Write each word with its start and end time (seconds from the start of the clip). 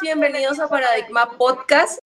bienvenidos 0.00 0.60
a 0.60 0.68
Paradigma 0.68 1.30
Podcast. 1.36 1.98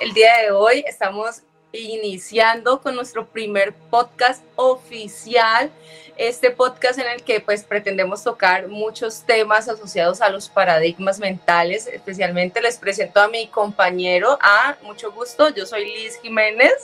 El 0.00 0.12
día 0.12 0.38
de 0.38 0.50
hoy 0.50 0.84
estamos 0.86 1.42
iniciando 1.72 2.80
con 2.80 2.96
nuestro 2.96 3.26
primer 3.26 3.72
podcast 3.72 4.42
oficial, 4.56 5.70
este 6.16 6.50
podcast 6.50 6.98
en 6.98 7.06
el 7.06 7.22
que 7.22 7.40
pues 7.40 7.64
pretendemos 7.64 8.24
tocar 8.24 8.68
muchos 8.68 9.24
temas 9.24 9.68
asociados 9.68 10.20
a 10.20 10.28
los 10.28 10.48
paradigmas 10.48 11.20
mentales, 11.20 11.86
especialmente 11.86 12.60
les 12.60 12.76
presento 12.76 13.20
a 13.20 13.28
mi 13.28 13.46
compañero, 13.46 14.38
a 14.42 14.76
mucho 14.82 15.12
gusto, 15.12 15.48
yo 15.50 15.64
soy 15.64 15.84
Liz 15.84 16.18
Jiménez 16.20 16.74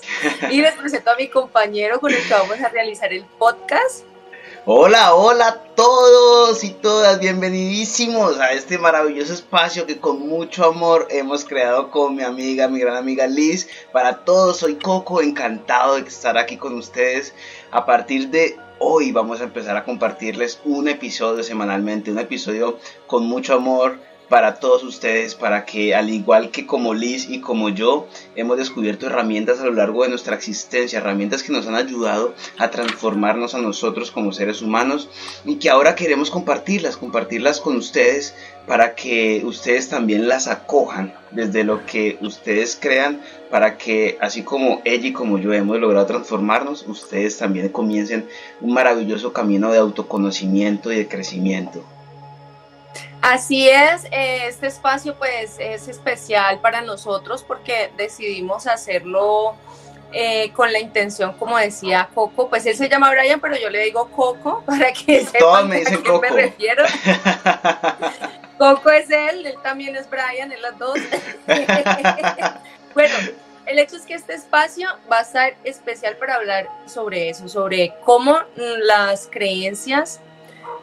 y 0.50 0.62
les 0.62 0.74
presento 0.74 1.10
a 1.10 1.16
mi 1.16 1.28
compañero 1.28 2.00
con 2.00 2.12
el 2.12 2.22
que 2.26 2.34
vamos 2.34 2.60
a 2.60 2.68
realizar 2.68 3.12
el 3.12 3.24
podcast. 3.24 4.04
Hola, 4.70 5.14
hola 5.14 5.48
a 5.48 5.74
todos 5.74 6.62
y 6.62 6.68
todas, 6.68 7.18
bienvenidísimos 7.20 8.38
a 8.38 8.52
este 8.52 8.76
maravilloso 8.76 9.32
espacio 9.32 9.86
que 9.86 9.96
con 9.96 10.28
mucho 10.28 10.66
amor 10.66 11.08
hemos 11.08 11.46
creado 11.46 11.90
con 11.90 12.14
mi 12.14 12.22
amiga, 12.22 12.68
mi 12.68 12.78
gran 12.78 12.96
amiga 12.96 13.26
Liz. 13.26 13.66
Para 13.92 14.26
todos, 14.26 14.58
soy 14.58 14.74
Coco, 14.74 15.22
encantado 15.22 15.94
de 15.94 16.06
estar 16.06 16.36
aquí 16.36 16.58
con 16.58 16.74
ustedes. 16.74 17.32
A 17.70 17.86
partir 17.86 18.28
de 18.28 18.58
hoy 18.78 19.10
vamos 19.10 19.40
a 19.40 19.44
empezar 19.44 19.74
a 19.74 19.84
compartirles 19.84 20.60
un 20.66 20.86
episodio 20.88 21.42
semanalmente, 21.42 22.10
un 22.10 22.18
episodio 22.18 22.78
con 23.06 23.24
mucho 23.24 23.54
amor, 23.54 23.98
para 24.28 24.56
todos 24.56 24.84
ustedes, 24.84 25.34
para 25.34 25.64
que 25.64 25.94
al 25.94 26.10
igual 26.10 26.50
que 26.50 26.66
como 26.66 26.94
Liz 26.94 27.28
y 27.28 27.40
como 27.40 27.70
yo, 27.70 28.06
hemos 28.36 28.58
descubierto 28.58 29.06
herramientas 29.06 29.60
a 29.60 29.64
lo 29.64 29.72
largo 29.72 30.02
de 30.02 30.10
nuestra 30.10 30.36
existencia, 30.36 30.98
herramientas 30.98 31.42
que 31.42 31.52
nos 31.52 31.66
han 31.66 31.74
ayudado 31.74 32.34
a 32.58 32.70
transformarnos 32.70 33.54
a 33.54 33.58
nosotros 33.58 34.10
como 34.10 34.32
seres 34.32 34.62
humanos 34.62 35.08
y 35.44 35.56
que 35.56 35.70
ahora 35.70 35.94
queremos 35.94 36.30
compartirlas, 36.30 36.96
compartirlas 36.96 37.60
con 37.60 37.76
ustedes 37.76 38.34
para 38.66 38.94
que 38.94 39.42
ustedes 39.44 39.88
también 39.88 40.28
las 40.28 40.46
acojan 40.46 41.14
desde 41.30 41.64
lo 41.64 41.86
que 41.86 42.18
ustedes 42.20 42.78
crean, 42.78 43.22
para 43.50 43.78
que 43.78 44.18
así 44.20 44.42
como 44.42 44.82
ella 44.84 45.08
y 45.08 45.12
como 45.12 45.38
yo 45.38 45.54
hemos 45.54 45.78
logrado 45.78 46.04
transformarnos, 46.04 46.84
ustedes 46.86 47.38
también 47.38 47.70
comiencen 47.70 48.28
un 48.60 48.74
maravilloso 48.74 49.32
camino 49.32 49.72
de 49.72 49.78
autoconocimiento 49.78 50.92
y 50.92 50.96
de 50.96 51.08
crecimiento. 51.08 51.82
Así 53.20 53.68
es, 53.68 54.06
este 54.12 54.68
espacio 54.68 55.14
pues 55.16 55.56
es 55.58 55.88
especial 55.88 56.60
para 56.60 56.82
nosotros 56.82 57.42
porque 57.42 57.90
decidimos 57.96 58.66
hacerlo 58.66 59.56
eh, 60.12 60.52
con 60.54 60.72
la 60.72 60.78
intención, 60.78 61.34
como 61.34 61.58
decía 61.58 62.08
Coco, 62.14 62.48
pues 62.48 62.64
él 62.64 62.76
se 62.76 62.88
llama 62.88 63.10
Brian, 63.10 63.40
pero 63.40 63.56
yo 63.56 63.68
le 63.68 63.84
digo 63.84 64.08
Coco 64.08 64.62
para 64.66 64.92
que 64.92 65.26
sepan 65.26 65.68
me 65.68 65.82
a 65.82 65.84
quién 65.84 66.02
Coco. 66.02 66.20
me 66.20 66.30
refiero. 66.30 66.84
Coco 68.58 68.90
es 68.90 69.10
él, 69.10 69.46
él 69.46 69.56
también 69.62 69.96
es 69.96 70.08
Brian, 70.08 70.50
es 70.50 70.60
las 70.60 70.78
dos. 70.78 70.98
bueno, 72.94 73.14
el 73.66 73.78
hecho 73.78 73.96
es 73.96 74.06
que 74.06 74.14
este 74.14 74.34
espacio 74.34 74.88
va 75.12 75.18
a 75.18 75.24
ser 75.24 75.56
especial 75.64 76.16
para 76.16 76.36
hablar 76.36 76.68
sobre 76.86 77.28
eso, 77.28 77.46
sobre 77.48 77.94
cómo 78.04 78.38
las 78.56 79.28
creencias 79.30 80.20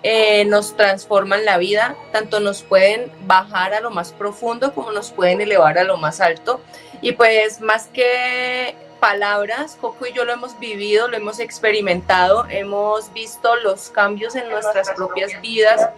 eh, 0.08 0.46
nos 0.46 0.78
transforman 0.78 1.46
la 1.46 1.58
vida, 1.58 1.96
tanto 2.12 2.40
nos 2.40 2.62
pueden 2.62 3.12
bajar 3.26 3.74
a 3.74 3.82
lo 3.82 3.90
más 3.90 4.12
profundo 4.12 4.72
como 4.72 4.92
nos 4.92 5.10
pueden 5.10 5.42
elevar 5.42 5.80
a 5.80 5.84
lo 5.84 5.98
más 5.98 6.22
alto. 6.22 6.62
Y 7.02 7.14
pues 7.14 7.60
más 7.60 7.88
que 7.88 8.76
palabras, 9.00 9.76
Coco 9.82 10.06
y 10.06 10.14
yo 10.14 10.24
lo 10.24 10.34
hemos 10.34 10.60
vivido, 10.60 11.08
lo 11.08 11.18
hemos 11.18 11.40
experimentado, 11.40 12.46
hemos 12.52 13.12
visto 13.14 13.56
los 13.56 13.90
cambios 13.90 14.36
en 14.36 14.48
nuestras 14.48 14.92
propias 14.92 15.42
vidas 15.42 15.90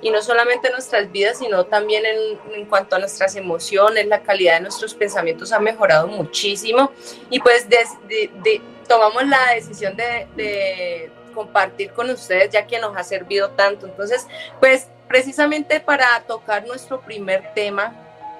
y 0.00 0.12
no 0.12 0.22
solamente 0.22 0.68
en 0.68 0.74
nuestras 0.74 1.10
vidas, 1.10 1.38
sino 1.38 1.64
también 1.64 2.04
en, 2.06 2.38
en, 2.54 2.66
cuanto 2.66 2.94
a 2.94 3.00
nuestras 3.00 3.34
emociones, 3.34 4.06
la 4.06 4.22
calidad 4.22 4.54
de 4.54 4.60
nuestros 4.60 4.94
pensamientos 4.94 5.50
ha 5.50 5.58
mejorado 5.58 6.06
muchísimo 6.06 6.92
y 7.30 7.40
pues 7.40 7.68
de, 7.68 7.78
de, 8.06 8.30
de, 8.44 8.62
tomamos 8.86 9.26
la 9.26 9.54
decisión 9.54 9.96
de 9.96 11.10
compartir 11.36 11.92
con 11.92 12.08
ustedes 12.08 12.50
ya 12.50 12.66
que 12.66 12.80
nos 12.80 12.96
ha 12.96 13.04
servido 13.04 13.50
tanto. 13.50 13.86
Entonces, 13.86 14.26
pues 14.58 14.88
precisamente 15.06 15.78
para 15.78 16.20
tocar 16.22 16.66
nuestro 16.66 17.02
primer 17.02 17.52
tema, 17.54 17.94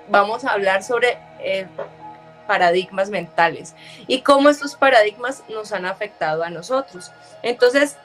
vamos 0.09 0.45
a 0.45 0.53
hablar 0.53 0.83
sobre 0.83 1.19
eh, 1.39 1.67
paradigmas 2.47 3.11
mentales 3.11 3.75
y 4.07 4.23
cómo 4.23 4.49
estos 4.49 4.75
paradigmas 4.77 5.45
nos 5.49 5.73
han 5.73 5.85
afectado 5.85 6.43
a 6.43 6.51
nosotros. 6.51 7.13
Entonces, 7.43 7.99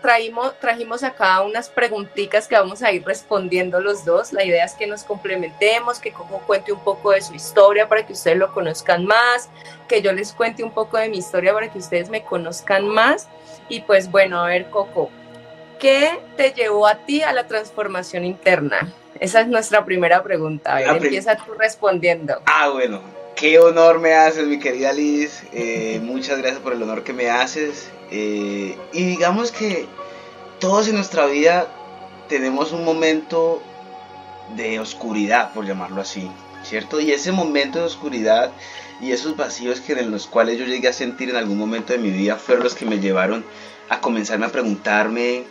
traímos, 0.00 0.58
trajimos 0.58 1.02
acá 1.02 1.40
unas 1.42 1.68
preguntitas 1.68 2.46
que 2.48 2.54
vamos 2.54 2.82
a 2.82 2.92
ir 2.92 3.04
respondiendo 3.04 3.80
los 3.80 4.04
dos. 4.04 4.32
La 4.32 4.44
idea 4.44 4.64
es 4.64 4.74
que 4.74 4.86
nos 4.86 5.04
complementemos, 5.04 5.98
que 5.98 6.12
Coco 6.12 6.42
cuente 6.46 6.72
un 6.72 6.80
poco 6.80 7.10
de 7.12 7.22
su 7.22 7.34
historia 7.34 7.88
para 7.88 8.06
que 8.06 8.12
ustedes 8.12 8.36
lo 8.36 8.52
conozcan 8.52 9.06
más, 9.06 9.48
que 9.88 10.02
yo 10.02 10.12
les 10.12 10.32
cuente 10.32 10.62
un 10.62 10.72
poco 10.72 10.98
de 10.98 11.08
mi 11.08 11.18
historia 11.18 11.52
para 11.52 11.70
que 11.70 11.78
ustedes 11.78 12.10
me 12.10 12.22
conozcan 12.22 12.88
más. 12.88 13.28
Y 13.68 13.80
pues 13.80 14.10
bueno, 14.10 14.42
a 14.42 14.48
ver, 14.48 14.68
Coco, 14.70 15.10
¿qué 15.78 16.20
te 16.36 16.52
llevó 16.52 16.86
a 16.86 16.96
ti 16.96 17.22
a 17.22 17.32
la 17.32 17.46
transformación 17.46 18.24
interna? 18.24 18.92
Esa 19.20 19.40
es 19.40 19.46
nuestra 19.46 19.84
primera 19.84 20.22
pregunta. 20.22 20.76
A 20.76 20.80
ver, 20.80 21.04
empieza 21.04 21.36
tú 21.36 21.54
respondiendo. 21.54 22.42
Ah, 22.46 22.70
bueno. 22.70 23.21
Qué 23.36 23.58
honor 23.58 23.98
me 23.98 24.14
haces, 24.14 24.46
mi 24.46 24.58
querida 24.58 24.92
Liz. 24.92 25.42
Eh, 25.52 26.00
muchas 26.02 26.38
gracias 26.38 26.60
por 26.60 26.74
el 26.74 26.82
honor 26.82 27.02
que 27.02 27.12
me 27.12 27.30
haces. 27.30 27.90
Eh, 28.10 28.76
y 28.92 29.04
digamos 29.04 29.50
que 29.50 29.86
todos 30.60 30.86
en 30.88 30.96
nuestra 30.96 31.26
vida 31.26 31.66
tenemos 32.28 32.72
un 32.72 32.84
momento 32.84 33.62
de 34.56 34.78
oscuridad, 34.78 35.52
por 35.52 35.66
llamarlo 35.66 36.00
así, 36.00 36.30
¿cierto? 36.62 37.00
Y 37.00 37.10
ese 37.10 37.32
momento 37.32 37.78
de 37.80 37.86
oscuridad 37.86 38.52
y 39.00 39.12
esos 39.12 39.36
vacíos 39.36 39.80
que 39.80 39.92
en 39.92 40.10
los 40.10 40.26
cuales 40.26 40.58
yo 40.58 40.64
llegué 40.64 40.88
a 40.88 40.92
sentir 40.92 41.30
en 41.30 41.36
algún 41.36 41.58
momento 41.58 41.92
de 41.92 41.98
mi 41.98 42.10
vida 42.10 42.36
fueron 42.36 42.64
los 42.64 42.74
que 42.74 42.84
me 42.84 43.00
llevaron 43.00 43.44
a 43.88 44.00
comenzarme 44.00 44.46
a 44.46 44.50
preguntarme 44.50 45.44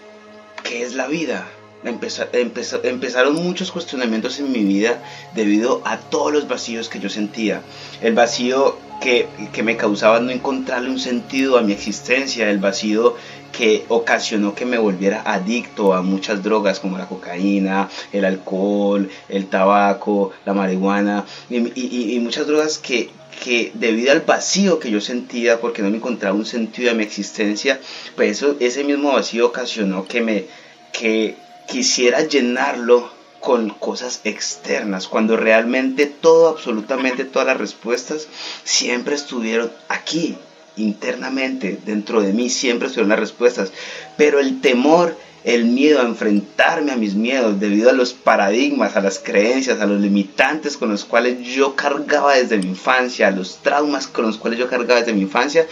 qué 0.64 0.84
es 0.84 0.94
la 0.94 1.08
vida. 1.08 1.48
Empezar, 1.84 2.30
empezar, 2.34 2.82
empezaron 2.84 3.36
muchos 3.36 3.72
cuestionamientos 3.72 4.40
en 4.40 4.52
mi 4.52 4.64
vida 4.64 5.02
debido 5.34 5.82
a 5.84 5.98
todos 5.98 6.32
los 6.32 6.48
vacíos 6.48 6.90
que 6.90 7.00
yo 7.00 7.10
sentía. 7.10 7.64
El 8.02 8.14
vacío 8.14 8.78
que, 9.02 9.28
que, 9.52 9.64
me 9.64 9.78
causaba 9.78 10.20
no 10.20 10.30
encontrarle 10.30 10.90
un 10.90 11.00
sentido 11.00 11.58
a 11.58 11.62
mi 11.62 11.74
existencia, 11.74 12.50
el 12.50 12.60
vacío 12.60 13.16
que 13.52 13.84
ocasionó 13.88 14.54
que 14.54 14.66
me 14.66 14.78
volviera 14.78 15.24
adicto 15.26 15.94
a 15.94 16.02
muchas 16.02 16.44
drogas 16.44 16.80
como 16.80 16.98
la 16.98 17.08
cocaína, 17.08 17.90
el 18.14 18.26
alcohol, 18.26 19.10
el 19.28 19.48
tabaco, 19.48 20.32
la 20.46 20.54
marihuana 20.54 21.26
y 21.50 22.20
muchas 22.20 22.46
drogas 22.46 22.78
que, 22.78 23.10
que 23.44 23.72
debido 23.74 24.12
al 24.12 24.22
vacío 24.22 24.80
que 24.80 24.92
yo 24.92 25.02
sentía 25.02 25.60
porque 25.60 25.82
no 25.82 25.90
me 25.90 25.98
encontraba 25.98 26.36
un 26.36 26.46
sentido 26.46 26.92
a 26.92 26.94
mi 26.94 27.04
existencia, 27.04 27.80
pues 28.16 28.38
eso, 28.38 28.56
ese 28.60 28.84
mismo 28.84 29.14
vacío 29.14 29.48
ocasionó 29.48 30.06
que 30.06 30.22
me 30.22 30.46
que 30.92 31.36
quisiera 31.68 32.22
llenarlo 32.22 33.10
con 33.42 33.70
cosas 33.70 34.22
externas, 34.24 35.08
cuando 35.08 35.36
realmente 35.36 36.06
todo, 36.06 36.48
absolutamente 36.48 37.26
todas 37.26 37.48
las 37.48 37.58
respuestas 37.58 38.28
siempre 38.64 39.16
estuvieron 39.16 39.72
aquí, 39.90 40.38
internamente, 40.78 41.80
dentro 41.84 42.22
de 42.22 42.34
mí, 42.34 42.50
siempre 42.50 42.88
estuvieron 42.88 43.10
las 43.10 43.20
respuestas, 43.20 43.72
pero 44.16 44.40
el 44.40 44.62
temor, 44.62 45.18
el 45.44 45.66
miedo 45.66 46.02
a 46.02 46.06
enfrentarme 46.06 46.92
a 46.92 46.98
mis 46.98 47.16
miedos 47.16 47.60
debido 47.60 47.90
a 47.90 47.94
los 47.94 48.14
paradigmas, 48.14 48.96
a 48.96 49.02
las 49.02 49.18
creencias, 49.18 49.82
a 49.82 49.88
los 49.88 50.00
limitantes 50.00 50.78
con 50.78 50.90
los 50.90 51.04
cuales 51.04 51.40
yo 51.40 51.76
cargaba 51.76 52.36
desde 52.36 52.60
mi 52.60 52.68
infancia, 52.68 53.28
a 53.28 53.32
los 53.32 53.58
traumas 53.58 54.06
con 54.06 54.26
los 54.26 54.38
cuales 54.38 54.60
yo 54.60 54.70
cargaba 54.70 55.00
desde 55.00 55.14
mi 55.14 55.22
infancia, 55.22 55.66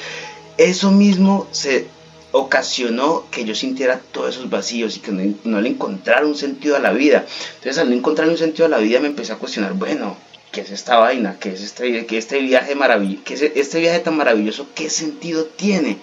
eso 0.57 0.91
mismo 0.91 1.47
se 1.51 1.87
ocasionó 2.31 3.25
que 3.31 3.43
yo 3.43 3.55
sintiera 3.55 4.01
todos 4.11 4.35
esos 4.35 4.49
vacíos 4.49 4.97
y 4.97 4.99
que 4.99 5.11
no, 5.11 5.33
no, 5.43 5.61
le 5.61 5.69
encontrara 5.69 6.25
un 6.25 6.35
sentido 6.35 6.75
a 6.75 6.79
la 6.79 6.91
vida. 6.91 7.25
Entonces 7.55 7.77
al 7.77 7.89
no 7.89 7.95
encontrar 7.95 8.29
un 8.29 8.37
sentido 8.37 8.65
a 8.65 8.69
la 8.69 8.77
vida 8.77 8.99
me 8.99 9.07
empecé 9.07 9.33
a 9.33 9.37
cuestionar, 9.37 9.73
bueno, 9.73 10.15
¿qué 10.51 10.61
es 10.61 10.71
esta 10.71 10.97
vaina? 10.97 11.37
¿Qué 11.39 11.53
es 11.53 11.61
este, 11.61 12.05
qué 12.05 12.17
este 12.17 12.39
viaje 12.39 12.75
maravilloso? 12.75 13.23
¿Qué 13.23 13.33
es 13.33 13.41
este 13.41 13.79
viaje 13.79 13.99
tan 13.99 14.17
maravilloso? 14.17 14.67
¿Qué 14.75 14.89
sentido 14.89 15.45
tiene? 15.45 15.97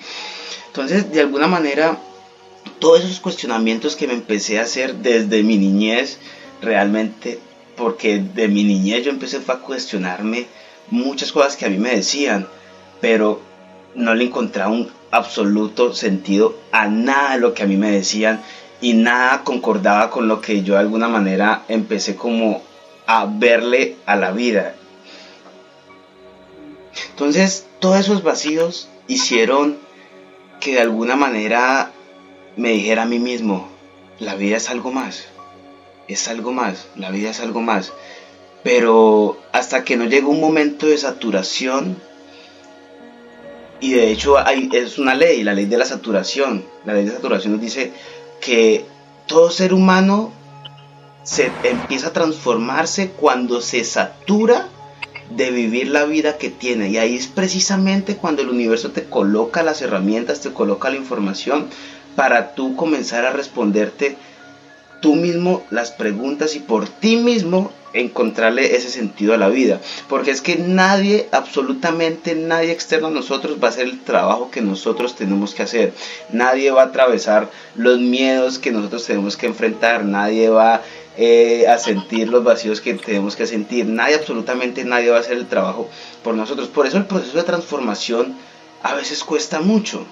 Entonces 0.68 1.12
de 1.12 1.20
alguna 1.20 1.46
manera 1.46 1.98
todos 2.78 3.04
esos 3.04 3.20
cuestionamientos 3.20 3.96
que 3.96 4.06
me 4.06 4.14
empecé 4.14 4.58
a 4.58 4.62
hacer 4.62 4.96
desde 4.96 5.42
mi 5.42 5.56
niñez, 5.56 6.18
realmente, 6.60 7.38
porque 7.76 8.18
de 8.18 8.48
mi 8.48 8.64
niñez 8.64 9.04
yo 9.04 9.10
empecé 9.10 9.40
a 9.46 9.54
cuestionarme 9.56 10.46
muchas 10.90 11.32
cosas 11.32 11.56
que 11.56 11.66
a 11.66 11.70
mí 11.70 11.78
me 11.78 11.96
decían, 11.96 12.46
pero 13.00 13.40
no 13.94 14.14
le 14.14 14.24
encontraba 14.24 14.70
un 14.70 14.90
absoluto 15.10 15.94
sentido 15.94 16.56
a 16.72 16.86
nada 16.88 17.34
de 17.34 17.40
lo 17.40 17.54
que 17.54 17.62
a 17.62 17.66
mí 17.66 17.76
me 17.76 17.90
decían 17.90 18.42
y 18.80 18.92
nada 18.94 19.44
concordaba 19.44 20.10
con 20.10 20.28
lo 20.28 20.40
que 20.40 20.62
yo 20.62 20.74
de 20.74 20.80
alguna 20.80 21.08
manera 21.08 21.62
empecé 21.68 22.16
como 22.16 22.62
a 23.06 23.26
verle 23.26 23.96
a 24.06 24.16
la 24.16 24.32
vida. 24.32 24.74
Entonces 27.10 27.66
todos 27.80 28.00
esos 28.00 28.22
vacíos 28.22 28.88
hicieron 29.06 29.78
que 30.60 30.74
de 30.74 30.80
alguna 30.80 31.16
manera 31.16 31.92
me 32.56 32.70
dijera 32.70 33.02
a 33.02 33.06
mí 33.06 33.18
mismo, 33.18 33.68
la 34.18 34.34
vida 34.34 34.56
es 34.56 34.70
algo 34.70 34.92
más. 34.92 35.26
Es 36.08 36.28
algo 36.28 36.52
más, 36.52 36.86
la 36.96 37.10
vida 37.10 37.30
es 37.30 37.40
algo 37.40 37.60
más. 37.60 37.92
Pero 38.62 39.38
hasta 39.52 39.84
que 39.84 39.96
no 39.96 40.06
llega 40.06 40.26
un 40.26 40.40
momento 40.40 40.86
de 40.86 40.98
saturación, 40.98 42.00
y 43.80 43.92
de 43.92 44.10
hecho 44.10 44.38
hay, 44.38 44.68
es 44.72 44.98
una 44.98 45.14
ley, 45.14 45.42
la 45.42 45.54
ley 45.54 45.66
de 45.66 45.78
la 45.78 45.84
saturación. 45.84 46.64
La 46.84 46.94
ley 46.94 47.04
de 47.04 47.12
saturación 47.12 47.54
nos 47.54 47.62
dice 47.62 47.92
que 48.40 48.84
todo 49.26 49.50
ser 49.50 49.74
humano 49.74 50.32
se 51.22 51.50
empieza 51.64 52.08
a 52.08 52.12
transformarse 52.12 53.10
cuando 53.10 53.60
se 53.60 53.84
satura 53.84 54.68
de 55.30 55.50
vivir 55.50 55.88
la 55.88 56.04
vida 56.04 56.38
que 56.38 56.50
tiene. 56.50 56.88
Y 56.88 56.98
ahí 56.98 57.16
es 57.16 57.26
precisamente 57.26 58.16
cuando 58.16 58.42
el 58.42 58.48
universo 58.48 58.92
te 58.92 59.04
coloca 59.04 59.62
las 59.62 59.82
herramientas, 59.82 60.40
te 60.40 60.52
coloca 60.52 60.90
la 60.90 60.96
información 60.96 61.68
para 62.14 62.54
tú 62.54 62.76
comenzar 62.76 63.24
a 63.24 63.32
responderte 63.32 64.16
tú 65.00 65.14
mismo 65.14 65.64
las 65.70 65.90
preguntas 65.90 66.54
y 66.56 66.60
por 66.60 66.88
ti 66.88 67.16
mismo 67.16 67.72
encontrarle 67.92 68.76
ese 68.76 68.90
sentido 68.90 69.34
a 69.34 69.38
la 69.38 69.48
vida. 69.48 69.80
Porque 70.08 70.30
es 70.30 70.40
que 70.40 70.56
nadie, 70.56 71.28
absolutamente 71.32 72.34
nadie 72.34 72.72
externo 72.72 73.08
a 73.08 73.10
nosotros 73.10 73.58
va 73.62 73.68
a 73.68 73.70
hacer 73.70 73.86
el 73.86 74.00
trabajo 74.00 74.50
que 74.50 74.60
nosotros 74.60 75.16
tenemos 75.16 75.54
que 75.54 75.62
hacer. 75.62 75.92
Nadie 76.30 76.70
va 76.70 76.82
a 76.82 76.86
atravesar 76.86 77.50
los 77.74 77.98
miedos 77.98 78.58
que 78.58 78.72
nosotros 78.72 79.04
tenemos 79.04 79.36
que 79.36 79.46
enfrentar. 79.46 80.04
Nadie 80.04 80.48
va 80.48 80.82
eh, 81.16 81.66
a 81.68 81.78
sentir 81.78 82.28
los 82.28 82.44
vacíos 82.44 82.80
que 82.80 82.94
tenemos 82.94 83.36
que 83.36 83.46
sentir. 83.46 83.86
Nadie, 83.86 84.16
absolutamente 84.16 84.84
nadie 84.84 85.10
va 85.10 85.18
a 85.18 85.20
hacer 85.20 85.38
el 85.38 85.46
trabajo 85.46 85.88
por 86.22 86.34
nosotros. 86.34 86.68
Por 86.68 86.86
eso 86.86 86.98
el 86.98 87.06
proceso 87.06 87.38
de 87.38 87.44
transformación 87.44 88.36
a 88.82 88.94
veces 88.94 89.24
cuesta 89.24 89.60
mucho. 89.60 90.06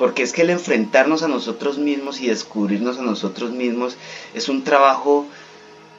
Porque 0.00 0.22
es 0.22 0.32
que 0.32 0.40
el 0.40 0.48
enfrentarnos 0.48 1.22
a 1.22 1.28
nosotros 1.28 1.76
mismos 1.76 2.22
y 2.22 2.28
descubrirnos 2.28 2.96
a 2.96 3.02
nosotros 3.02 3.50
mismos 3.50 3.98
es 4.32 4.48
un 4.48 4.64
trabajo 4.64 5.26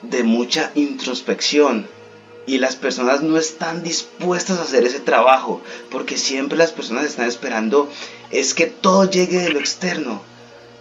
de 0.02 0.24
mucha 0.24 0.72
introspección. 0.74 1.86
Y 2.48 2.58
las 2.58 2.76
personas 2.76 3.22
no 3.22 3.38
están 3.38 3.84
dispuestas 3.84 4.58
a 4.58 4.64
hacer 4.64 4.86
ese 4.86 5.02
trabajo. 5.02 5.62
Porque 5.92 6.18
siempre 6.18 6.58
las 6.58 6.72
personas 6.72 7.06
están 7.06 7.28
esperando 7.28 7.88
es 8.32 8.56
que 8.56 8.66
todo 8.66 9.08
llegue 9.08 9.38
de 9.38 9.52
lo 9.52 9.60
externo. 9.60 10.24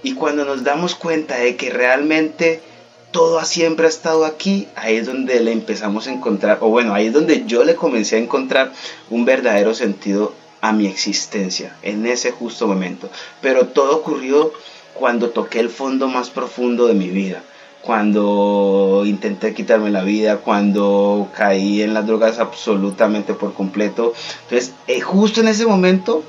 Y 0.02 0.14
cuando 0.14 0.46
nos 0.46 0.64
damos 0.64 0.94
cuenta 0.94 1.34
de 1.34 1.56
que 1.56 1.68
realmente 1.68 2.62
todo 3.10 3.44
siempre 3.44 3.84
ha 3.84 3.90
estado 3.90 4.24
aquí, 4.24 4.66
ahí 4.76 4.96
es 4.96 5.04
donde 5.04 5.40
le 5.40 5.52
empezamos 5.52 6.06
a 6.06 6.12
encontrar, 6.12 6.56
o 6.62 6.70
bueno, 6.70 6.94
ahí 6.94 7.08
es 7.08 7.12
donde 7.12 7.44
yo 7.44 7.64
le 7.64 7.74
comencé 7.74 8.16
a 8.16 8.20
encontrar 8.20 8.72
un 9.10 9.26
verdadero 9.26 9.74
sentido 9.74 10.32
a 10.60 10.72
mi 10.72 10.86
existencia, 10.86 11.76
en 11.82 12.06
ese 12.06 12.32
justo 12.32 12.66
momento. 12.66 13.08
Pero 13.40 13.66
todo 13.66 13.96
ocurrió 13.96 14.52
cuando 14.94 15.30
toqué 15.30 15.60
el 15.60 15.70
fondo 15.70 16.08
más 16.08 16.30
profundo 16.30 16.86
de 16.86 16.94
mi 16.94 17.08
vida, 17.08 17.42
cuando 17.82 19.02
intenté 19.06 19.54
quitarme 19.54 19.90
la 19.90 20.02
vida, 20.02 20.38
cuando 20.38 21.28
caí 21.34 21.82
en 21.82 21.94
las 21.94 22.06
drogas 22.06 22.38
absolutamente 22.38 23.34
por 23.34 23.54
completo. 23.54 24.12
Entonces, 24.42 24.74
eh, 24.86 25.00
justo 25.00 25.40
en 25.40 25.48
ese 25.48 25.66
momento 25.66 26.22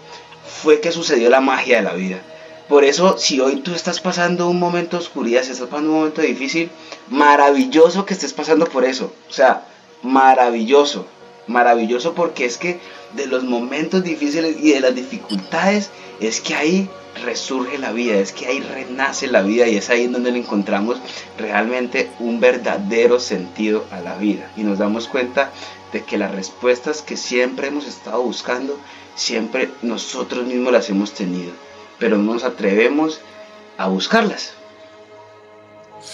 fue 0.61 0.79
que 0.79 0.91
sucedió 0.91 1.29
la 1.29 1.41
magia 1.41 1.77
de 1.77 1.83
la 1.83 1.93
vida. 1.93 2.21
Por 2.69 2.85
eso, 2.85 3.17
si 3.17 3.41
hoy 3.41 3.57
tú 3.57 3.73
estás 3.73 3.99
pasando 3.99 4.47
un 4.47 4.57
momento 4.57 4.95
de 4.95 5.03
oscuridad, 5.03 5.43
si 5.43 5.51
estás 5.51 5.67
pasando 5.67 5.89
un 5.89 5.97
momento 5.97 6.21
difícil, 6.21 6.69
maravilloso 7.09 8.05
que 8.05 8.13
estés 8.13 8.31
pasando 8.31 8.65
por 8.65 8.85
eso. 8.85 9.11
O 9.29 9.33
sea, 9.33 9.65
maravilloso. 10.03 11.05
Maravilloso 11.47 12.13
porque 12.13 12.45
es 12.45 12.57
que 12.57 12.79
de 13.13 13.27
los 13.27 13.43
momentos 13.43 14.03
difíciles 14.03 14.57
y 14.61 14.71
de 14.71 14.81
las 14.81 14.95
dificultades, 14.95 15.89
es 16.19 16.39
que 16.39 16.55
ahí 16.55 16.89
resurge 17.25 17.77
la 17.77 17.91
vida, 17.91 18.15
es 18.15 18.31
que 18.31 18.45
ahí 18.45 18.59
renace 18.61 19.27
la 19.27 19.41
vida 19.41 19.67
y 19.67 19.75
es 19.75 19.89
ahí 19.89 20.07
donde 20.07 20.31
le 20.31 20.39
encontramos 20.39 21.01
realmente 21.37 22.09
un 22.19 22.39
verdadero 22.39 23.19
sentido 23.19 23.85
a 23.91 23.99
la 23.99 24.15
vida. 24.15 24.51
Y 24.55 24.63
nos 24.63 24.77
damos 24.77 25.07
cuenta 25.07 25.51
de 25.91 26.03
que 26.03 26.17
las 26.17 26.33
respuestas 26.33 27.01
que 27.01 27.17
siempre 27.17 27.67
hemos 27.67 27.87
estado 27.87 28.21
buscando, 28.21 28.77
siempre 29.15 29.69
nosotros 29.81 30.45
mismos 30.45 30.71
las 30.71 30.89
hemos 30.89 31.13
tenido 31.13 31.51
pero 32.01 32.17
no 32.17 32.33
nos 32.33 32.43
atrevemos 32.43 33.21
a 33.77 33.87
buscarlas. 33.87 34.53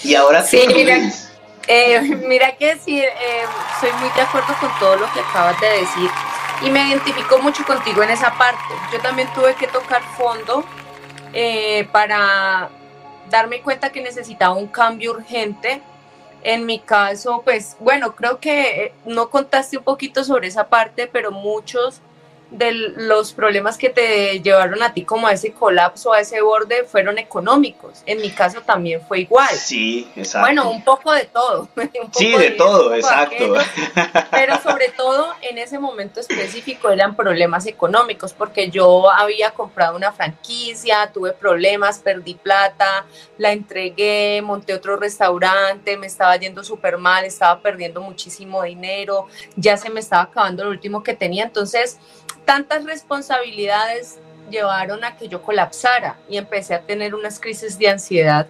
Y 0.04 0.16
ahora 0.16 0.44
sí, 0.44 0.60
mira, 0.76 1.00
eh, 1.68 2.02
mira 2.28 2.56
que 2.56 2.78
sí, 2.78 3.02
eh, 3.02 3.46
soy 3.80 3.92
muy 4.00 4.10
de 4.10 4.22
acuerdo 4.22 4.54
con 4.60 4.70
todo 4.80 4.96
lo 4.98 5.12
que 5.14 5.20
acabas 5.20 5.60
de 5.60 5.68
decir 5.68 6.10
y 6.62 6.70
me 6.70 6.88
identifico 6.88 7.38
mucho 7.40 7.64
contigo 7.66 8.02
en 8.04 8.10
esa 8.10 8.34
parte. 8.38 8.74
Yo 8.92 9.00
también 9.00 9.28
tuve 9.34 9.54
que 9.56 9.68
tocar 9.68 10.02
fondo 10.18 10.64
eh, 11.34 11.88
para 11.92 12.70
darme 13.30 13.62
cuenta 13.62 13.92
que 13.92 14.02
necesitaba 14.02 14.56
un 14.56 14.68
cambio 14.68 15.12
urgente. 15.12 15.82
En 16.44 16.66
mi 16.66 16.80
caso, 16.80 17.42
pues 17.44 17.76
bueno, 17.80 18.16
creo 18.16 18.40
que 18.40 18.94
no 19.06 19.30
contaste 19.30 19.78
un 19.78 19.84
poquito 19.84 20.24
sobre 20.24 20.48
esa 20.48 20.68
parte, 20.68 21.08
pero 21.08 21.32
muchos 21.32 22.02
de 22.50 22.72
los 22.72 23.34
problemas 23.34 23.78
que 23.78 23.90
te 23.90 24.40
llevaron 24.42 24.82
a 24.82 24.94
ti 24.94 25.04
como 25.04 25.28
a 25.28 25.34
ese 25.34 25.52
colapso, 25.52 26.14
a 26.14 26.22
ese 26.22 26.42
borde, 26.42 26.86
fueron 26.86 27.18
económicos. 27.18 28.04
En 28.06 28.22
mi 28.22 28.30
caso 28.30 28.62
también 28.62 29.02
fue 29.02 29.22
igual. 29.22 29.50
Sí, 29.50 30.10
exacto. 30.16 30.46
Bueno, 30.46 30.70
un 30.72 30.84
poco 30.84 31.12
de 31.12 31.26
todo. 31.26 31.68
sí, 32.14 32.32
de, 32.32 32.52
todo, 32.52 32.94
exacto. 32.94 33.56
pero 34.32 34.60
sobre 34.62 34.90
todo 34.90 35.34
en 35.42 35.58
ese 35.58 35.78
momento 35.78 36.22
específico 36.22 36.90
eran 36.90 37.16
problemas 37.16 37.66
económicos, 37.66 38.34
porque 38.34 38.70
yo 38.70 39.12
había 39.12 39.52
comprado 39.52 39.96
una 39.96 40.14
franquicia, 40.14 41.12
tuve 41.14 41.34
problemas, 41.34 42.00
perdí 42.00 42.36
plata, 42.36 43.06
la 43.38 43.52
entregué, 43.52 44.42
monté 44.42 44.74
otro 44.74 44.96
restaurante, 44.96 45.98
me 45.98 46.08
estaba 46.08 46.38
yendo 46.38 46.64
súper 46.64 46.98
mal, 46.98 47.26
estaba 47.26 47.62
perdiendo 47.62 48.02
muchísimo 48.02 48.64
dinero, 48.64 49.28
ya 49.56 49.76
se 49.76 49.90
me 49.90 50.00
estaba 50.00 50.24
acabando 50.24 50.64
lo 50.64 50.70
último 50.70 51.04
que 51.04 51.14
tenía. 51.14 51.44
Entonces, 51.44 51.98
tantas 52.48 52.86
responsabilidades 52.86 54.20
llevaron 54.50 55.04
a 55.04 55.18
que 55.18 55.28
yo 55.28 55.42
colapsara 55.42 56.16
y 56.30 56.38
empecé 56.38 56.74
a 56.74 56.82
tener 56.82 57.14
unas 57.14 57.42
crisis 57.42 57.78
de 57.78 57.90
ansiedad. 57.90 58.48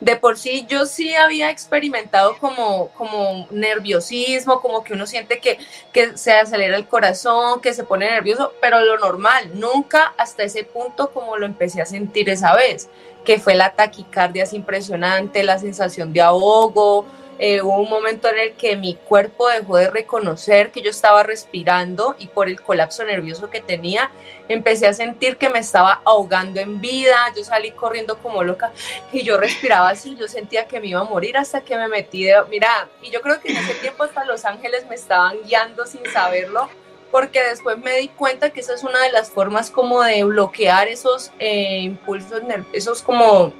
De 0.00 0.16
por 0.16 0.38
sí 0.38 0.66
yo 0.66 0.86
sí 0.86 1.14
había 1.14 1.50
experimentado 1.50 2.38
como, 2.38 2.88
como 2.96 3.46
nerviosismo, 3.50 4.62
como 4.62 4.82
que 4.82 4.94
uno 4.94 5.06
siente 5.06 5.40
que, 5.40 5.58
que 5.92 6.16
se 6.16 6.32
acelera 6.32 6.76
el 6.76 6.88
corazón, 6.88 7.60
que 7.60 7.74
se 7.74 7.84
pone 7.84 8.10
nervioso, 8.10 8.54
pero 8.62 8.80
lo 8.80 8.98
normal, 8.98 9.50
nunca 9.52 10.14
hasta 10.16 10.42
ese 10.42 10.64
punto 10.64 11.12
como 11.12 11.36
lo 11.36 11.44
empecé 11.44 11.82
a 11.82 11.86
sentir 11.86 12.30
esa 12.30 12.56
vez, 12.56 12.88
que 13.26 13.38
fue 13.38 13.54
la 13.54 13.74
taquicardia 13.74 14.46
impresionante, 14.52 15.42
la 15.42 15.58
sensación 15.58 16.14
de 16.14 16.22
ahogo, 16.22 17.04
eh, 17.38 17.62
hubo 17.62 17.78
un 17.78 17.90
momento 17.90 18.28
en 18.28 18.38
el 18.38 18.52
que 18.52 18.76
mi 18.76 18.94
cuerpo 18.94 19.48
dejó 19.48 19.76
de 19.76 19.90
reconocer 19.90 20.70
que 20.70 20.82
yo 20.82 20.90
estaba 20.90 21.22
respirando 21.22 22.14
y 22.18 22.28
por 22.28 22.48
el 22.48 22.60
colapso 22.60 23.04
nervioso 23.04 23.50
que 23.50 23.60
tenía, 23.60 24.10
empecé 24.48 24.86
a 24.86 24.92
sentir 24.92 25.36
que 25.36 25.48
me 25.48 25.58
estaba 25.58 26.00
ahogando 26.04 26.60
en 26.60 26.80
vida, 26.80 27.16
yo 27.36 27.44
salí 27.44 27.72
corriendo 27.72 28.18
como 28.18 28.42
loca 28.42 28.72
y 29.12 29.22
yo 29.22 29.36
respiraba 29.38 29.90
así, 29.90 30.16
yo 30.16 30.28
sentía 30.28 30.66
que 30.66 30.80
me 30.80 30.88
iba 30.88 31.00
a 31.00 31.04
morir 31.04 31.36
hasta 31.36 31.62
que 31.62 31.76
me 31.76 31.88
metí 31.88 32.24
de, 32.24 32.34
mira, 32.50 32.88
y 33.02 33.10
yo 33.10 33.20
creo 33.20 33.40
que 33.40 33.50
en 33.50 33.58
ese 33.58 33.74
tiempo 33.74 34.04
hasta 34.04 34.24
los 34.24 34.44
ángeles 34.44 34.86
me 34.88 34.94
estaban 34.94 35.36
guiando 35.44 35.86
sin 35.86 36.04
saberlo, 36.12 36.68
porque 37.10 37.42
después 37.42 37.78
me 37.78 37.96
di 37.98 38.08
cuenta 38.08 38.50
que 38.50 38.60
esa 38.60 38.74
es 38.74 38.82
una 38.82 39.00
de 39.02 39.12
las 39.12 39.30
formas 39.30 39.70
como 39.70 40.02
de 40.02 40.24
bloquear 40.24 40.88
esos 40.88 41.30
eh, 41.38 41.78
impulsos, 41.82 42.42
esos 42.72 43.02
como 43.02 43.52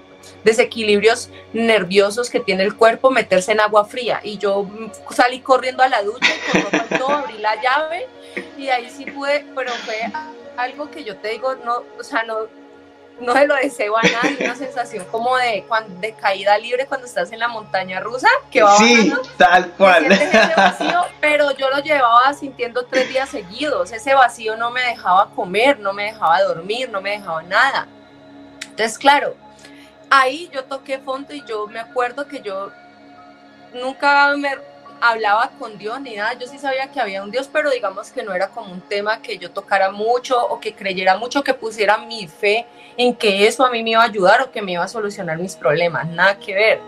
desequilibrios 0.44 1.30
nerviosos 1.52 2.30
que 2.30 2.40
tiene 2.40 2.62
el 2.62 2.76
cuerpo, 2.76 3.10
meterse 3.10 3.52
en 3.52 3.60
agua 3.60 3.84
fría. 3.86 4.20
Y 4.22 4.38
yo 4.38 4.66
salí 5.10 5.40
corriendo 5.40 5.82
a 5.82 5.88
la 5.88 6.02
ducha 6.02 6.28
y 6.52 6.60
con 6.62 6.98
todo, 6.98 7.08
abrí 7.10 7.38
la 7.38 7.60
llave 7.60 8.06
y 8.56 8.68
ahí 8.68 8.90
sí 8.90 9.06
pude, 9.06 9.46
pero 9.54 9.72
fue 9.72 9.96
algo 10.56 10.90
que 10.90 11.02
yo 11.02 11.16
te 11.16 11.28
digo, 11.28 11.54
no, 11.64 11.82
o 11.98 12.04
sea, 12.04 12.22
no, 12.24 12.36
no 13.20 13.32
se 13.32 13.46
lo 13.46 13.54
deseo 13.54 13.96
a 13.96 14.02
nadie, 14.02 14.36
una 14.40 14.54
sensación 14.56 15.04
como 15.10 15.36
de, 15.36 15.64
cuando, 15.66 15.98
de 16.00 16.12
caída 16.12 16.58
libre 16.58 16.86
cuando 16.86 17.06
estás 17.06 17.32
en 17.32 17.38
la 17.38 17.48
montaña 17.48 18.00
rusa, 18.00 18.28
que 18.50 18.62
va 18.62 18.76
Sí, 18.76 19.12
tal 19.36 19.70
cual. 19.72 20.06
pero 21.20 21.52
yo 21.52 21.70
lo 21.70 21.78
llevaba 21.78 22.34
sintiendo 22.34 22.84
tres 22.86 23.08
días 23.08 23.28
seguidos, 23.28 23.92
ese 23.92 24.14
vacío 24.14 24.56
no 24.56 24.70
me 24.70 24.82
dejaba 24.82 25.30
comer, 25.30 25.78
no 25.78 25.92
me 25.92 26.04
dejaba 26.04 26.42
dormir, 26.42 26.88
no 26.90 27.00
me 27.00 27.12
dejaba 27.12 27.42
nada. 27.42 27.88
Entonces, 28.62 28.98
claro, 28.98 29.36
ahí 30.20 30.48
yo 30.52 30.64
toqué 30.64 30.98
fondo 30.98 31.34
y 31.34 31.44
yo 31.46 31.66
me 31.66 31.80
acuerdo 31.80 32.26
que 32.26 32.40
yo 32.40 32.70
nunca 33.72 34.34
me 34.36 34.50
hablaba 35.00 35.50
con 35.58 35.76
Dios 35.76 36.00
ni 36.00 36.16
nada, 36.16 36.34
yo 36.34 36.46
sí 36.46 36.58
sabía 36.58 36.90
que 36.90 37.00
había 37.00 37.22
un 37.22 37.30
Dios, 37.30 37.48
pero 37.52 37.70
digamos 37.70 38.10
que 38.10 38.22
no 38.22 38.32
era 38.32 38.48
como 38.48 38.72
un 38.72 38.80
tema 38.80 39.20
que 39.20 39.38
yo 39.38 39.50
tocara 39.50 39.90
mucho 39.90 40.40
o 40.46 40.60
que 40.60 40.74
creyera 40.74 41.16
mucho, 41.16 41.42
que 41.42 41.52
pusiera 41.52 41.98
mi 41.98 42.26
fe 42.28 42.66
en 42.96 43.14
que 43.14 43.46
eso 43.46 43.64
a 43.66 43.70
mí 43.70 43.82
me 43.82 43.90
iba 43.90 44.02
a 44.02 44.06
ayudar 44.06 44.42
o 44.42 44.50
que 44.50 44.62
me 44.62 44.72
iba 44.72 44.84
a 44.84 44.88
solucionar 44.88 45.38
mis 45.38 45.56
problemas, 45.56 46.06
nada 46.08 46.38
que 46.38 46.54
ver. 46.54 46.80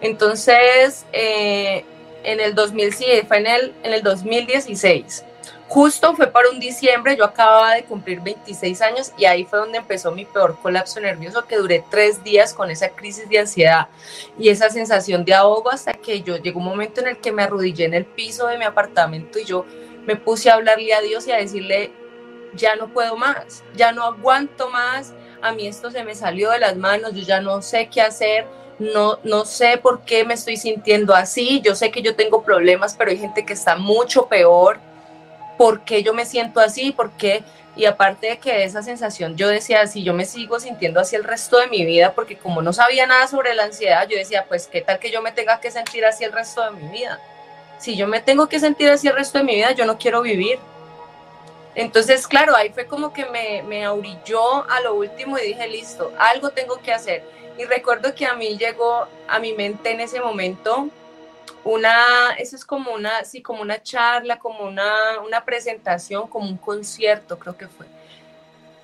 Entonces, 0.00 1.04
eh, 1.12 1.84
en 2.22 2.40
el 2.40 2.54
2000, 2.54 2.92
fue 3.26 3.38
en 3.38 3.46
el, 3.46 3.74
en 3.82 3.92
el 3.92 4.02
2016 4.02 5.24
justo 5.72 6.14
fue 6.14 6.26
para 6.26 6.50
un 6.50 6.60
diciembre, 6.60 7.16
yo 7.16 7.24
acababa 7.24 7.72
de 7.72 7.84
cumplir 7.84 8.20
26 8.20 8.82
años 8.82 9.10
y 9.16 9.24
ahí 9.24 9.46
fue 9.46 9.58
donde 9.58 9.78
empezó 9.78 10.12
mi 10.12 10.26
peor 10.26 10.58
colapso 10.60 11.00
nervioso, 11.00 11.46
que 11.46 11.56
duré 11.56 11.82
tres 11.88 12.22
días 12.22 12.52
con 12.52 12.70
esa 12.70 12.90
crisis 12.90 13.26
de 13.30 13.38
ansiedad 13.38 13.88
y 14.38 14.50
esa 14.50 14.68
sensación 14.68 15.24
de 15.24 15.32
ahogo 15.32 15.70
hasta 15.70 15.94
que 15.94 16.20
yo 16.20 16.36
llegó 16.36 16.58
un 16.58 16.66
momento 16.66 17.00
en 17.00 17.08
el 17.08 17.16
que 17.16 17.32
me 17.32 17.42
arrodillé 17.42 17.86
en 17.86 17.94
el 17.94 18.04
piso 18.04 18.48
de 18.48 18.58
mi 18.58 18.64
apartamento 18.64 19.38
y 19.38 19.46
yo 19.46 19.64
me 20.04 20.14
puse 20.14 20.50
a 20.50 20.54
hablarle 20.56 20.92
a 20.92 21.00
Dios 21.00 21.26
y 21.26 21.32
a 21.32 21.38
decirle, 21.38 21.90
ya 22.52 22.76
no 22.76 22.92
puedo 22.92 23.16
más, 23.16 23.64
ya 23.74 23.92
no 23.92 24.02
aguanto 24.02 24.68
más, 24.68 25.14
a 25.40 25.52
mí 25.52 25.66
esto 25.66 25.90
se 25.90 26.04
me 26.04 26.14
salió 26.14 26.50
de 26.50 26.58
las 26.58 26.76
manos, 26.76 27.14
yo 27.14 27.22
ya 27.22 27.40
no 27.40 27.62
sé 27.62 27.88
qué 27.88 28.02
hacer, 28.02 28.44
no, 28.78 29.20
no 29.24 29.46
sé 29.46 29.78
por 29.78 30.02
qué 30.02 30.26
me 30.26 30.34
estoy 30.34 30.58
sintiendo 30.58 31.14
así, 31.14 31.62
yo 31.62 31.74
sé 31.74 31.90
que 31.90 32.02
yo 32.02 32.14
tengo 32.14 32.42
problemas, 32.42 32.94
pero 32.94 33.10
hay 33.10 33.16
gente 33.16 33.46
que 33.46 33.54
está 33.54 33.76
mucho 33.76 34.26
peor, 34.26 34.78
¿por 35.62 35.82
qué 35.82 36.02
yo 36.02 36.12
me 36.12 36.26
siento 36.26 36.58
así? 36.58 36.90
¿Por 36.90 37.12
qué? 37.12 37.44
Y 37.76 37.84
aparte 37.84 38.26
de 38.26 38.38
que 38.40 38.64
esa 38.64 38.82
sensación, 38.82 39.36
yo 39.36 39.46
decía, 39.46 39.86
si 39.86 40.02
yo 40.02 40.12
me 40.12 40.24
sigo 40.24 40.58
sintiendo 40.58 40.98
así 40.98 41.14
el 41.14 41.22
resto 41.22 41.56
de 41.56 41.68
mi 41.68 41.84
vida, 41.84 42.14
porque 42.16 42.36
como 42.36 42.62
no 42.62 42.72
sabía 42.72 43.06
nada 43.06 43.28
sobre 43.28 43.54
la 43.54 43.62
ansiedad, 43.62 44.08
yo 44.08 44.18
decía, 44.18 44.44
pues 44.48 44.66
qué 44.66 44.80
tal 44.80 44.98
que 44.98 45.12
yo 45.12 45.22
me 45.22 45.30
tenga 45.30 45.60
que 45.60 45.70
sentir 45.70 46.04
así 46.04 46.24
el 46.24 46.32
resto 46.32 46.64
de 46.64 46.72
mi 46.72 46.88
vida. 46.88 47.20
Si 47.78 47.96
yo 47.96 48.08
me 48.08 48.20
tengo 48.20 48.48
que 48.48 48.58
sentir 48.58 48.90
así 48.90 49.06
el 49.06 49.14
resto 49.14 49.38
de 49.38 49.44
mi 49.44 49.54
vida, 49.54 49.70
yo 49.70 49.86
no 49.86 49.98
quiero 49.98 50.20
vivir. 50.20 50.58
Entonces, 51.76 52.26
claro, 52.26 52.56
ahí 52.56 52.70
fue 52.70 52.86
como 52.86 53.12
que 53.12 53.26
me, 53.26 53.62
me 53.62 53.84
aurilló 53.84 54.68
a 54.68 54.80
lo 54.80 54.94
último 54.94 55.38
y 55.38 55.46
dije, 55.46 55.68
listo, 55.68 56.12
algo 56.18 56.50
tengo 56.50 56.80
que 56.80 56.92
hacer. 56.92 57.22
Y 57.56 57.66
recuerdo 57.66 58.16
que 58.16 58.26
a 58.26 58.34
mí 58.34 58.58
llegó 58.58 59.06
a 59.28 59.38
mi 59.38 59.52
mente 59.52 59.92
en 59.92 60.00
ese 60.00 60.20
momento 60.20 60.88
una, 61.64 62.32
eso 62.38 62.56
es 62.56 62.64
como 62.64 62.92
una, 62.92 63.24
sí, 63.24 63.42
como 63.42 63.62
una 63.62 63.82
charla, 63.82 64.38
como 64.38 64.64
una, 64.64 65.20
una 65.24 65.44
presentación, 65.44 66.26
como 66.28 66.48
un 66.48 66.56
concierto, 66.56 67.38
creo 67.38 67.56
que 67.56 67.68
fue, 67.68 67.86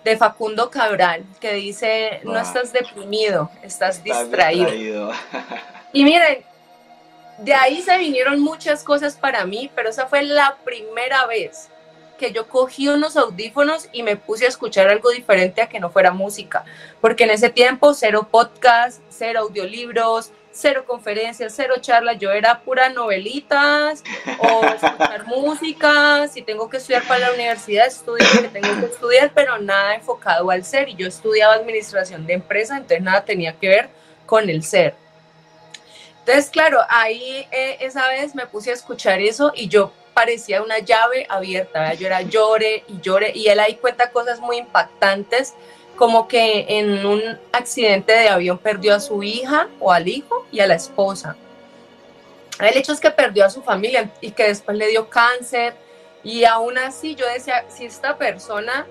de 0.05 0.17
Facundo 0.17 0.71
Cabral, 0.71 1.25
que 1.41 1.55
dice, 1.55 2.21
no 2.25 2.39
estás 2.39 2.73
deprimido, 2.73 3.51
estás, 3.63 4.03
distraído. 4.03 5.13
y 5.93 6.05
miren, 6.05 6.45
de 7.39 7.55
ahí 7.55 7.83
se 7.83 7.99
vinieron 7.99 8.41
muchas 8.41 8.83
cosas 8.85 9.17
para 9.17 9.45
mí, 9.45 9.71
pero 9.75 9.91
esa 9.91 10.07
fue 10.07 10.23
la 10.23 10.57
primera 10.65 11.27
vez 11.27 11.69
que 12.19 12.33
yo 12.33 12.49
cogí 12.49 12.89
unos 12.89 13.17
audífonos 13.17 13.89
y 13.93 14.03
me 14.03 14.17
puse 14.17 14.45
a 14.45 14.49
escuchar 14.49 14.89
algo 14.89 15.11
diferente 15.11 15.63
a 15.63 15.69
que 15.69 15.81
no 15.81 15.89
fuera 15.89 16.11
música, 16.11 16.65
porque 17.01 17.25
en 17.25 17.31
ese 17.31 17.49
tiempo 17.49 17.95
cero 17.95 18.29
podcast, 18.31 19.01
cero 19.09 19.41
audiolibros, 19.41 20.33
cero 20.61 20.85
conferencias, 20.87 21.53
cero 21.55 21.75
charlas, 21.81 22.19
yo 22.19 22.33
era 22.33 22.61
pura 22.61 22.89
novelitas 22.89 24.03
o 24.39 24.65
escuchar 24.67 25.27
música, 25.27 26.27
si 26.27 26.43
tengo 26.43 26.69
que 26.69 26.79
estudiar 26.79 27.07
para 27.07 27.29
la 27.29 27.33
universidad, 27.33 27.87
estudio 27.87 28.27
que 28.41 28.49
tengo 28.49 28.81
que 28.81 28.87
estudiar, 28.87 29.31
pero 29.35 29.59
nada 29.59 29.95
enfocado 29.95 30.51
al 30.51 30.65
ser, 30.65 30.89
y 30.89 30.97
yo 30.97 31.07
estudiaba 31.07 31.55
administración 31.55 32.27
de 32.27 32.35
empresas, 32.35 32.79
entonces 32.79 33.03
nada 33.03 33.25
tenía 33.25 33.53
que 33.53 33.69
ver 33.69 33.89
con 34.27 34.51
el 34.51 34.65
ser. 34.65 34.95
Entonces, 36.21 36.51
claro, 36.51 36.81
ahí 36.89 37.47
eh, 37.53 37.79
esa 37.81 38.09
vez 38.09 38.35
me 38.35 38.47
puse 38.47 38.71
a 38.71 38.75
escuchar 38.75 39.21
eso 39.21 39.53
y 39.55 39.69
yo 39.69 39.93
parecía 40.13 40.61
una 40.63 40.81
llave 40.81 41.25
abierta, 41.31 41.95
yo 41.95 42.09
era 42.09 42.23
llore 42.23 42.83
y 42.89 43.01
llore 43.01 43.31
y 43.33 43.47
él 43.47 43.61
ahí 43.61 43.77
cuenta 43.77 44.11
cosas 44.11 44.41
muy 44.41 44.57
impactantes 44.57 45.55
como 45.99 46.29
que 46.29 46.65
en 46.69 47.05
un 47.05 47.21
accidente 47.53 48.13
de 48.13 48.29
avión 48.29 48.57
perdió 48.59 48.95
a 48.95 49.01
su 49.01 49.23
hija 49.23 49.69
o 49.81 49.93
al 49.93 50.07
hijo 50.07 50.47
y 50.53 50.61
a 50.61 50.67
la 50.67 50.75
esposa. 50.75 51.37
El 52.61 52.77
hecho 52.77 52.93
es 52.93 53.01
que 53.01 53.11
perdió 53.11 53.45
a 53.45 53.51
su 53.51 53.63
familia 53.63 54.11
y 54.21 54.31
que 54.31 54.45
después 54.45 54.77
le 54.77 54.87
dio 54.89 55.09
cáncer 55.09 55.75
y 56.23 56.45
aún 56.45 56.79
así 56.79 57.15
yo 57.15 57.27
decía, 57.27 57.65
si 57.69 57.85
esta 57.85 58.17
persona 58.17 58.87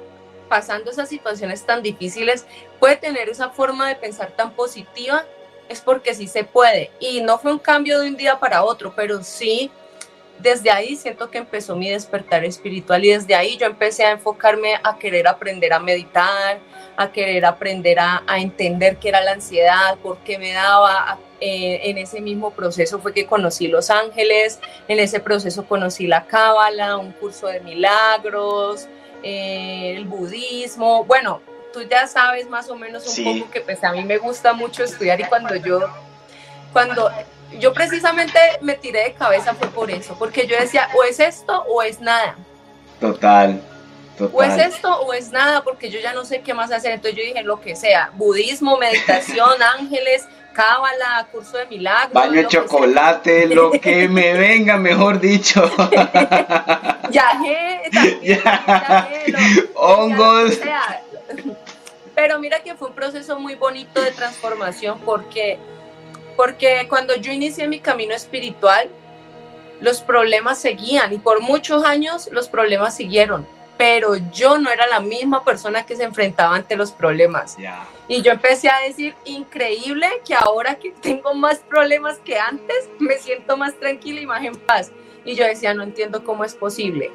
pasando 0.50 0.92
esas 0.92 1.10
situaciones 1.10 1.66
tan 1.66 1.82
difíciles 1.82 2.46
puede 2.80 2.98
tener 2.98 3.30
esa 3.30 3.50
forma 3.50 3.88
de 3.88 3.96
pensar 3.96 4.32
tan 4.32 4.52
positiva, 4.52 5.26
es 5.70 5.82
porque 5.82 6.14
sí 6.14 6.28
se 6.28 6.44
puede. 6.44 6.92
Y 7.00 7.22
no 7.22 7.38
fue 7.40 7.52
un 7.52 7.60
cambio 7.60 8.00
de 8.00 8.08
un 8.08 8.18
día 8.18 8.40
para 8.40 8.64
otro, 8.64 8.94
pero 8.96 9.24
sí 9.24 9.72
desde 10.40 10.70
ahí 10.72 10.96
siento 10.96 11.30
que 11.30 11.40
empezó 11.40 11.76
mi 11.76 11.90
despertar 11.90 12.46
espiritual 12.46 13.04
y 13.04 13.10
desde 13.10 13.36
ahí 13.36 13.58
yo 13.58 13.66
empecé 13.66 14.06
a 14.06 14.12
enfocarme 14.12 14.80
a 14.84 14.98
querer 14.98 15.28
aprender 15.28 15.74
a 15.74 15.80
meditar, 15.80 16.60
a 16.98 17.12
querer 17.12 17.46
aprender 17.46 18.00
a, 18.00 18.24
entender 18.38 18.98
qué 18.98 19.10
era 19.10 19.22
la 19.22 19.34
ansiedad, 19.34 19.98
por 20.02 20.18
qué 20.20 20.38
me 20.38 20.52
daba. 20.52 21.20
Eh, 21.40 21.92
en 21.92 22.00
ese 22.00 22.20
mismo 22.20 22.50
proceso 22.50 22.98
fue 23.00 23.14
que 23.14 23.28
conocí 23.28 23.68
Los 23.68 23.92
Ángeles, 23.92 24.60
en 24.88 24.98
ese 24.98 25.20
proceso 25.20 25.66
conocí 25.66 26.08
la 26.08 26.26
Cábala, 26.26 26.98
un 26.98 27.12
curso 27.12 27.46
de 27.46 27.60
milagros, 27.60 28.88
eh, 29.22 29.94
el 29.96 30.06
budismo. 30.06 31.04
Bueno, 31.04 31.42
tú 31.72 31.84
ya 31.84 32.08
sabes 32.08 32.50
más 32.50 32.70
o 32.70 32.76
menos 32.76 33.06
un 33.16 33.24
poco 33.24 33.52
que 33.52 33.62
pues 33.62 33.84
a 33.84 33.92
mí 33.92 34.04
me 34.04 34.18
gusta 34.18 34.54
mucho 34.54 34.84
estudiar 34.84 35.22
y 35.22 35.26
cuando 35.26 35.56
yo, 35.56 35.82
cuando 36.74 37.12
yo 37.60 37.72
precisamente 37.72 38.40
me 38.62 38.74
tiré 38.74 39.04
de 39.04 39.14
cabeza 39.14 39.54
fue 39.54 39.68
por 39.68 39.92
eso, 39.92 40.16
porque 40.18 40.48
yo 40.48 40.58
decía, 40.60 40.90
o 40.98 41.04
es 41.04 41.20
esto 41.20 41.64
o 41.70 41.84
es 41.84 42.00
nada. 42.00 42.36
Total, 43.00 43.62
total. 44.18 44.36
O 44.36 44.44
es 44.44 44.58
esto 44.58 45.00
o 45.02 45.14
es 45.14 45.32
nada, 45.32 45.64
porque 45.64 45.90
yo 45.90 46.00
ya 46.00 46.14
no 46.14 46.26
sé 46.26 46.42
qué 46.42 46.54
más 46.54 46.72
hacer. 46.72 46.92
Entonces 46.92 47.18
yo 47.18 47.24
dije, 47.24 47.44
lo 47.44 47.62
que 47.62 47.76
sea, 47.76 48.12
budismo, 48.14 48.78
meditación, 48.78 49.62
ángeles, 49.78 50.28
cábala, 50.54 51.28
curso 51.32 51.58
de 51.58 51.68
milagros. 51.68 52.14
Baño 52.14 52.34
de 52.34 52.48
chocolate, 52.48 53.48
lo 53.48 53.72
que 53.82 54.10
me 54.10 54.34
venga, 54.34 54.78
mejor 54.78 55.20
dicho. 55.20 55.70
Yajé, 57.12 57.82
también, 58.44 59.70
hongos. 59.76 60.60
Pero 62.16 62.40
mira 62.40 62.60
que 62.62 62.76
fue 62.76 62.90
un 62.90 62.96
proceso 62.96 63.40
muy 63.40 63.54
bonito 63.54 64.02
de 64.02 64.12
transformación 64.12 65.00
porque 65.06 65.60
porque 66.36 66.86
cuando 66.88 67.16
yo 67.16 67.32
inicié 67.34 67.68
mi 67.68 67.80
camino 67.80 68.14
espiritual, 68.14 68.90
los 69.82 70.02
problemas 70.02 70.60
seguían 70.60 71.12
y 71.12 71.18
por 71.18 71.42
muchos 71.42 71.84
años 71.84 72.30
los 72.32 72.48
problemas 72.48 72.96
siguieron, 72.96 73.48
pero 73.78 74.16
yo 74.34 74.58
no 74.58 74.72
era 74.72 74.88
la 74.88 75.00
misma 75.00 75.44
persona 75.44 75.86
que 75.86 75.96
se 75.96 76.04
enfrentaba 76.04 76.56
ante 76.56 76.76
los 76.76 76.92
problemas. 76.92 77.58
Y 78.08 78.22
yo 78.22 78.32
empecé 78.32 78.70
a 78.70 78.80
decir, 78.80 79.16
increíble 79.26 80.08
que 80.26 80.34
ahora 80.34 80.76
que 80.76 80.92
tengo 80.92 81.34
más 81.34 81.60
problemas 81.60 82.18
que 82.20 82.40
antes, 82.40 82.90
me 83.00 83.18
siento 83.18 83.56
más 83.56 83.76
tranquila 83.76 84.22
y 84.22 84.26
más 84.26 84.44
en 84.44 84.56
paz. 84.56 84.92
Y 85.26 85.36
yo 85.36 85.46
decía, 85.46 85.74
no 85.74 85.84
entiendo 85.84 86.24
cómo 86.24 86.44
es 86.44 86.56
posible. 86.56 87.12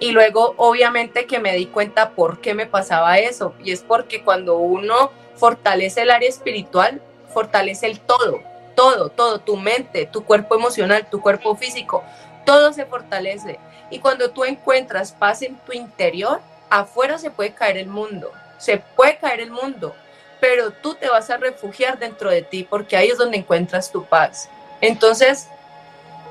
Y 0.00 0.10
luego, 0.10 0.54
obviamente, 0.56 1.26
que 1.26 1.38
me 1.38 1.54
di 1.54 1.66
cuenta 1.66 2.10
por 2.10 2.40
qué 2.40 2.54
me 2.54 2.66
pasaba 2.66 3.18
eso. 3.18 3.54
Y 3.62 3.70
es 3.70 3.82
porque 3.82 4.22
cuando 4.22 4.56
uno 4.58 5.12
fortalece 5.36 6.02
el 6.02 6.10
área 6.10 6.28
espiritual, 6.28 7.00
fortalece 7.32 7.86
el 7.86 8.00
todo, 8.00 8.40
todo, 8.74 9.10
todo, 9.10 9.40
tu 9.40 9.56
mente, 9.56 10.06
tu 10.06 10.24
cuerpo 10.24 10.56
emocional, 10.56 11.08
tu 11.10 11.20
cuerpo 11.20 11.54
físico, 11.54 12.02
todo 12.44 12.72
se 12.72 12.86
fortalece. 12.86 13.58
Y 13.90 13.98
cuando 13.98 14.30
tú 14.30 14.44
encuentras 14.44 15.12
paz 15.12 15.42
en 15.42 15.56
tu 15.56 15.72
interior, 15.72 16.40
afuera 16.70 17.18
se 17.18 17.30
puede 17.30 17.52
caer 17.52 17.76
el 17.76 17.86
mundo, 17.86 18.32
se 18.58 18.78
puede 18.78 19.16
caer 19.16 19.40
el 19.40 19.50
mundo, 19.50 19.94
pero 20.40 20.72
tú 20.72 20.94
te 20.94 21.08
vas 21.08 21.30
a 21.30 21.36
refugiar 21.36 21.98
dentro 21.98 22.30
de 22.30 22.42
ti 22.42 22.66
porque 22.68 22.96
ahí 22.96 23.08
es 23.08 23.18
donde 23.18 23.38
encuentras 23.38 23.90
tu 23.90 24.04
paz. 24.04 24.48
Entonces, 24.80 25.48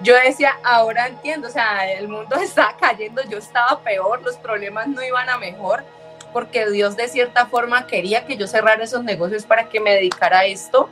yo 0.02 0.16
decía, 0.16 0.58
ahora 0.64 1.08
entiendo, 1.08 1.48
o 1.48 1.52
sea, 1.52 1.92
el 1.92 2.08
mundo 2.08 2.36
está 2.42 2.76
cayendo, 2.80 3.24
yo 3.24 3.38
estaba 3.38 3.80
peor, 3.82 4.22
los 4.22 4.36
problemas 4.36 4.88
no 4.88 5.04
iban 5.04 5.30
a 5.30 5.38
mejor, 5.38 5.84
porque 6.32 6.70
Dios 6.70 6.96
de 6.98 7.08
cierta 7.08 7.46
forma 7.46 7.88
quería 7.88 8.26
que 8.26 8.36
yo 8.36 8.48
cerrara 8.48 8.84
esos 8.84 9.04
negocios 9.04 9.46
para 9.46 9.70
que 9.70 9.80
me 9.80 9.92
dedicara 9.92 10.40
a 10.40 10.46
esto. 10.46 10.90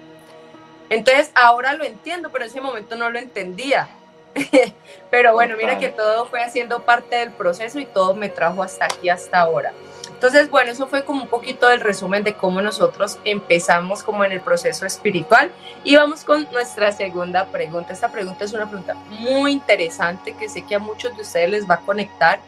Entonces 0.90 1.32
ahora 1.36 1.74
lo 1.74 1.84
entiendo, 1.84 2.30
pero 2.32 2.46
en 2.46 2.52
ese 2.52 2.62
momento 2.62 2.96
no 2.96 3.10
lo 3.10 3.18
entendía. 3.18 3.90
pero 5.12 5.34
bueno, 5.34 5.56
mira 5.58 5.78
que 5.78 5.90
todo 5.90 6.26
fue 6.26 6.42
haciendo 6.42 6.84
parte 6.84 7.18
del 7.18 7.32
proceso 7.32 7.80
y 7.80 7.86
todo 7.86 8.14
me 8.16 8.30
trajo 8.30 8.64
hasta 8.64 8.86
aquí, 8.86 9.10
hasta 9.10 9.40
ahora. 9.40 9.74
Entonces, 10.10 10.50
bueno, 10.52 10.72
eso 10.72 10.88
fue 10.88 11.04
como 11.04 11.24
un 11.24 11.28
poquito 11.28 11.68
del 11.68 11.82
resumen 11.82 12.24
de 12.24 12.36
cómo 12.36 12.62
nosotros 12.62 13.18
empezamos 13.26 14.04
como 14.04 14.24
en 14.24 14.32
el 14.32 14.42
proceso 14.42 14.86
espiritual. 14.86 15.52
Y 15.84 15.96
vamos 15.96 16.24
con 16.24 16.48
nuestra 16.52 16.92
segunda 16.92 17.46
pregunta. 17.48 17.92
Esta 17.92 18.12
pregunta 18.12 18.46
es 18.46 18.54
una 18.54 18.68
pregunta 18.68 18.94
muy 19.10 19.52
interesante 19.52 20.36
que 20.36 20.48
sé 20.48 20.64
que 20.64 20.76
a 20.76 20.80
muchos 20.80 21.16
de 21.16 21.24
ustedes 21.24 21.50
les 21.50 21.70
va 21.70 21.76
a 21.76 21.80
conectar 21.80 22.40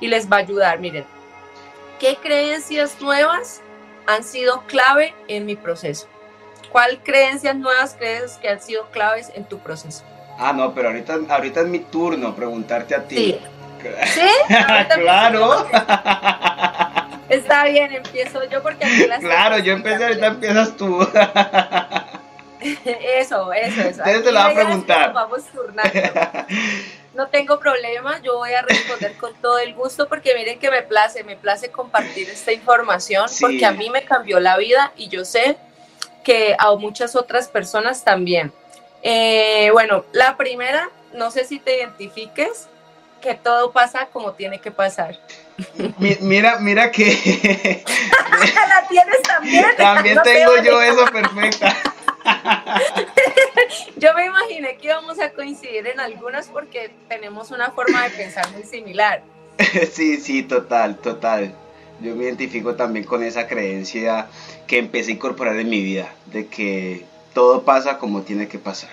y 0.00 0.08
les 0.08 0.28
va 0.28 0.38
a 0.38 0.40
ayudar. 0.40 0.80
Miren, 0.80 1.04
¿Qué 2.00 2.16
creencias 2.16 2.98
nuevas 3.02 3.60
han 4.06 4.24
sido 4.24 4.62
clave 4.62 5.14
en 5.28 5.44
mi 5.44 5.54
proceso? 5.54 6.08
¿Cuál 6.72 7.02
creencias 7.02 7.54
nuevas 7.54 7.94
crees 7.94 8.38
que 8.38 8.48
han 8.48 8.58
sido 8.58 8.90
claves 8.90 9.30
en 9.34 9.44
tu 9.44 9.58
proceso? 9.58 10.02
Ah, 10.40 10.54
no, 10.54 10.72
pero 10.72 10.88
ahorita, 10.88 11.18
ahorita 11.28 11.60
es 11.60 11.66
mi 11.66 11.80
turno 11.80 12.34
preguntarte 12.34 12.94
a 12.94 13.04
ti. 13.04 13.16
Sí. 13.16 13.40
¿Sí? 14.14 14.28
claro. 14.94 15.66
Está 17.28 17.64
bien, 17.64 17.92
empiezo 17.92 18.42
yo 18.48 18.62
porque 18.62 18.84
aquí 18.84 19.06
las 19.06 19.20
Claro, 19.20 19.58
yo 19.58 19.72
empecé, 19.72 20.04
ahorita 20.04 20.26
empiezas 20.26 20.76
tú. 20.76 21.00
eso, 22.60 23.52
eso, 23.52 23.80
eso. 23.82 24.02
Entonces 24.04 24.24
te 24.24 24.32
voy 24.32 24.40
a 24.40 24.54
preguntar. 24.54 25.12
Vamos 25.12 25.44
turnando. 25.44 26.00
no 27.14 27.28
tengo 27.28 27.60
problema, 27.60 28.20
yo 28.22 28.38
voy 28.38 28.52
a 28.54 28.62
responder 28.62 29.16
con 29.16 29.34
todo 29.34 29.58
el 29.58 29.74
gusto 29.74 30.08
porque 30.08 30.34
miren 30.34 30.58
que 30.58 30.70
me 30.70 30.82
place, 30.82 31.22
me 31.22 31.36
place 31.36 31.70
compartir 31.70 32.28
esta 32.30 32.52
información 32.52 33.26
porque 33.40 33.64
a 33.64 33.72
mí 33.72 33.90
me 33.90 34.02
cambió 34.02 34.40
la 34.40 34.56
vida 34.56 34.92
y 34.96 35.08
yo 35.08 35.24
sé 35.24 35.56
que 36.24 36.56
a 36.58 36.74
muchas 36.74 37.14
otras 37.14 37.48
personas 37.48 38.02
también. 38.02 38.52
Eh, 39.02 39.70
bueno, 39.72 40.04
la 40.12 40.36
primera, 40.36 40.90
no 41.14 41.30
sé 41.30 41.44
si 41.44 41.58
te 41.58 41.78
identifiques, 41.78 42.68
que 43.20 43.34
todo 43.34 43.72
pasa 43.72 44.06
como 44.06 44.32
tiene 44.32 44.60
que 44.60 44.70
pasar. 44.70 45.18
mira, 46.20 46.58
mira 46.58 46.90
que... 46.90 47.84
¿La 48.68 48.88
tienes 48.88 49.22
también? 49.22 49.66
También 49.76 50.18
tengo 50.22 50.56
yo 50.62 50.80
eso 50.80 51.04
perfecta. 51.06 51.76
Yo 53.96 54.14
me 54.14 54.26
imaginé 54.26 54.76
que 54.76 54.88
íbamos 54.88 55.18
a 55.20 55.30
coincidir 55.30 55.86
en 55.86 56.00
algunas 56.00 56.48
porque 56.48 56.90
tenemos 57.08 57.50
una 57.50 57.70
forma 57.70 58.04
de 58.04 58.10
pensar 58.10 58.50
muy 58.52 58.62
similar. 58.62 59.22
Sí, 59.92 60.16
sí, 60.16 60.42
total, 60.42 60.96
total. 60.96 61.54
Yo 62.00 62.16
me 62.16 62.24
identifico 62.24 62.74
también 62.74 63.04
con 63.04 63.22
esa 63.22 63.46
creencia 63.46 64.26
que 64.66 64.78
empecé 64.78 65.10
a 65.10 65.14
incorporar 65.14 65.58
en 65.58 65.68
mi 65.68 65.82
vida, 65.82 66.14
de 66.26 66.46
que 66.46 67.04
todo 67.34 67.62
pasa 67.62 67.98
como 67.98 68.22
tiene 68.22 68.48
que 68.48 68.58
pasar. 68.58 68.90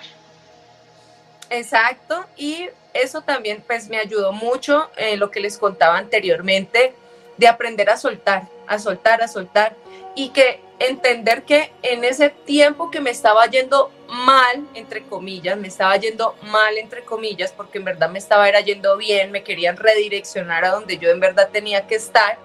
Exacto, 1.50 2.24
y 2.36 2.68
eso 2.92 3.22
también 3.22 3.62
pues 3.66 3.88
me 3.88 3.98
ayudó 3.98 4.32
mucho 4.32 4.90
en 4.96 5.18
lo 5.18 5.30
que 5.30 5.40
les 5.40 5.58
contaba 5.58 5.96
anteriormente, 5.96 6.94
de 7.36 7.48
aprender 7.48 7.88
a 7.88 7.96
soltar, 7.96 8.48
a 8.66 8.78
soltar, 8.78 9.22
a 9.22 9.28
soltar, 9.28 9.76
y 10.14 10.30
que 10.30 10.60
entender 10.80 11.44
que 11.44 11.72
en 11.82 12.04
ese 12.04 12.30
tiempo 12.30 12.90
que 12.90 13.00
me 13.00 13.10
estaba 13.10 13.46
yendo 13.46 13.92
mal, 14.08 14.66
entre 14.74 15.04
comillas, 15.04 15.56
me 15.56 15.68
estaba 15.68 15.96
yendo 15.96 16.34
mal, 16.42 16.76
entre 16.76 17.04
comillas, 17.04 17.52
porque 17.52 17.78
en 17.78 17.84
verdad 17.84 18.10
me 18.10 18.18
estaba 18.18 18.48
era 18.48 18.60
yendo 18.60 18.96
bien, 18.96 19.30
me 19.30 19.44
querían 19.44 19.76
redireccionar 19.76 20.64
a 20.64 20.70
donde 20.70 20.98
yo 20.98 21.10
en 21.10 21.20
verdad 21.20 21.50
tenía 21.52 21.86
que 21.86 21.94
estar, 21.94 22.38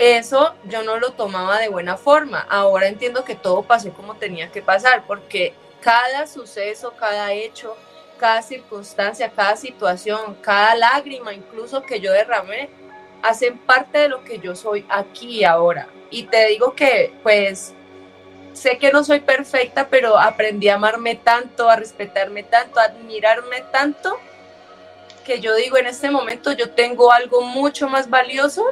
eso 0.00 0.54
yo 0.64 0.82
no 0.82 0.98
lo 0.98 1.12
tomaba 1.12 1.58
de 1.58 1.68
buena 1.68 1.98
forma. 1.98 2.46
Ahora 2.48 2.88
entiendo 2.88 3.22
que 3.22 3.34
todo 3.34 3.62
pasó 3.62 3.92
como 3.92 4.14
tenía 4.14 4.50
que 4.50 4.62
pasar, 4.62 5.04
porque 5.06 5.52
cada 5.82 6.26
suceso, 6.26 6.94
cada 6.98 7.34
hecho, 7.34 7.76
cada 8.18 8.40
circunstancia, 8.40 9.30
cada 9.30 9.56
situación, 9.56 10.36
cada 10.40 10.74
lágrima 10.74 11.34
incluso 11.34 11.82
que 11.82 12.00
yo 12.00 12.12
derramé, 12.12 12.70
hacen 13.22 13.58
parte 13.58 13.98
de 13.98 14.08
lo 14.08 14.24
que 14.24 14.38
yo 14.38 14.56
soy 14.56 14.86
aquí 14.88 15.44
ahora. 15.44 15.86
Y 16.08 16.22
te 16.24 16.46
digo 16.46 16.74
que 16.74 17.12
pues 17.22 17.74
sé 18.54 18.78
que 18.78 18.92
no 18.92 19.04
soy 19.04 19.20
perfecta, 19.20 19.88
pero 19.90 20.18
aprendí 20.18 20.70
a 20.70 20.76
amarme 20.76 21.14
tanto, 21.14 21.68
a 21.68 21.76
respetarme 21.76 22.42
tanto, 22.42 22.80
a 22.80 22.84
admirarme 22.84 23.60
tanto, 23.70 24.18
que 25.26 25.40
yo 25.40 25.54
digo 25.54 25.76
en 25.76 25.88
este 25.88 26.10
momento 26.10 26.52
yo 26.52 26.70
tengo 26.70 27.12
algo 27.12 27.42
mucho 27.42 27.86
más 27.86 28.08
valioso 28.08 28.64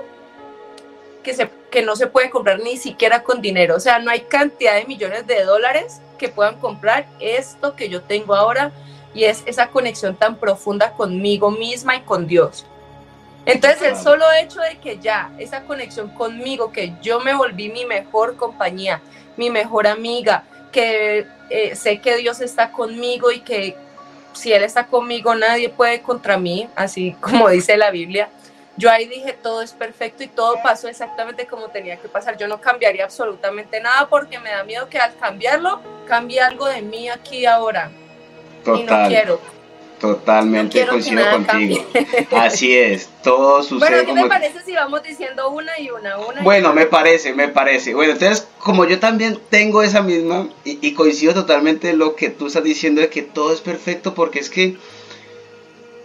que, 1.28 1.34
se, 1.34 1.50
que 1.70 1.82
no 1.82 1.94
se 1.94 2.06
puede 2.06 2.30
comprar 2.30 2.60
ni 2.60 2.78
siquiera 2.78 3.22
con 3.22 3.42
dinero. 3.42 3.76
O 3.76 3.80
sea, 3.80 3.98
no 3.98 4.10
hay 4.10 4.20
cantidad 4.22 4.76
de 4.76 4.86
millones 4.86 5.26
de 5.26 5.44
dólares 5.44 6.00
que 6.16 6.30
puedan 6.30 6.58
comprar 6.58 7.06
esto 7.20 7.76
que 7.76 7.90
yo 7.90 8.00
tengo 8.00 8.34
ahora 8.34 8.72
y 9.12 9.24
es 9.24 9.42
esa 9.44 9.68
conexión 9.68 10.16
tan 10.16 10.36
profunda 10.36 10.92
conmigo 10.92 11.50
misma 11.50 11.96
y 11.96 12.00
con 12.00 12.26
Dios. 12.26 12.64
Entonces 13.44 13.82
el 13.82 13.96
solo 13.96 14.24
hecho 14.40 14.58
de 14.60 14.78
que 14.78 14.98
ya 15.00 15.30
esa 15.38 15.64
conexión 15.64 16.08
conmigo, 16.08 16.72
que 16.72 16.94
yo 17.02 17.20
me 17.20 17.34
volví 17.34 17.68
mi 17.68 17.84
mejor 17.84 18.36
compañía, 18.36 19.02
mi 19.36 19.50
mejor 19.50 19.86
amiga, 19.86 20.44
que 20.72 21.26
eh, 21.50 21.76
sé 21.76 22.00
que 22.00 22.16
Dios 22.16 22.40
está 22.40 22.72
conmigo 22.72 23.32
y 23.32 23.40
que 23.40 23.76
si 24.32 24.54
Él 24.54 24.62
está 24.62 24.86
conmigo 24.86 25.34
nadie 25.34 25.68
puede 25.68 26.00
contra 26.00 26.38
mí, 26.38 26.70
así 26.74 27.14
como 27.20 27.50
dice 27.50 27.76
la 27.76 27.90
Biblia. 27.90 28.30
Yo 28.78 28.90
ahí 28.92 29.08
dije, 29.08 29.36
todo 29.42 29.60
es 29.60 29.72
perfecto 29.72 30.22
y 30.22 30.28
todo 30.28 30.54
pasó 30.62 30.86
exactamente 30.86 31.48
como 31.48 31.66
tenía 31.66 31.96
que 31.96 32.08
pasar. 32.08 32.36
Yo 32.36 32.46
no 32.46 32.60
cambiaría 32.60 33.04
absolutamente 33.04 33.80
nada 33.80 34.08
porque 34.08 34.38
me 34.38 34.50
da 34.50 34.62
miedo 34.62 34.88
que 34.88 35.00
al 35.00 35.16
cambiarlo 35.16 35.80
cambie 36.06 36.40
algo 36.40 36.66
de 36.66 36.80
mí 36.82 37.08
aquí 37.08 37.44
ahora. 37.44 37.90
Y 38.64 38.84
no 38.84 39.08
quiero. 39.08 39.40
Totalmente 40.00 40.86
coincido 40.86 41.28
contigo. 41.28 41.84
Así 42.30 42.76
es, 42.76 43.08
todo 43.24 43.64
sucede. 43.64 43.90
Bueno, 43.90 44.06
¿qué 44.06 44.22
me 44.22 44.28
parece 44.28 44.62
si 44.62 44.72
vamos 44.72 45.02
diciendo 45.02 45.50
una 45.50 45.76
y 45.80 45.90
una? 45.90 46.16
una 46.18 46.42
bueno, 46.42 46.72
me 46.72 46.86
parece, 46.86 47.34
me 47.34 47.48
parece. 47.48 47.94
Bueno, 47.94 48.12
entonces, 48.12 48.46
como 48.60 48.84
yo 48.84 49.00
también 49.00 49.40
tengo 49.50 49.82
esa 49.82 50.02
misma 50.02 50.48
y, 50.62 50.94
coincido 50.94 51.34
totalmente 51.34 51.94
lo 51.94 52.14
que 52.14 52.30
tú 52.30 52.46
estás 52.46 52.62
diciendo 52.62 53.00
de 53.00 53.08
que 53.08 53.22
todo 53.22 53.52
es 53.52 53.60
perfecto, 53.60 54.14
porque 54.14 54.38
es 54.38 54.50
que 54.50 54.76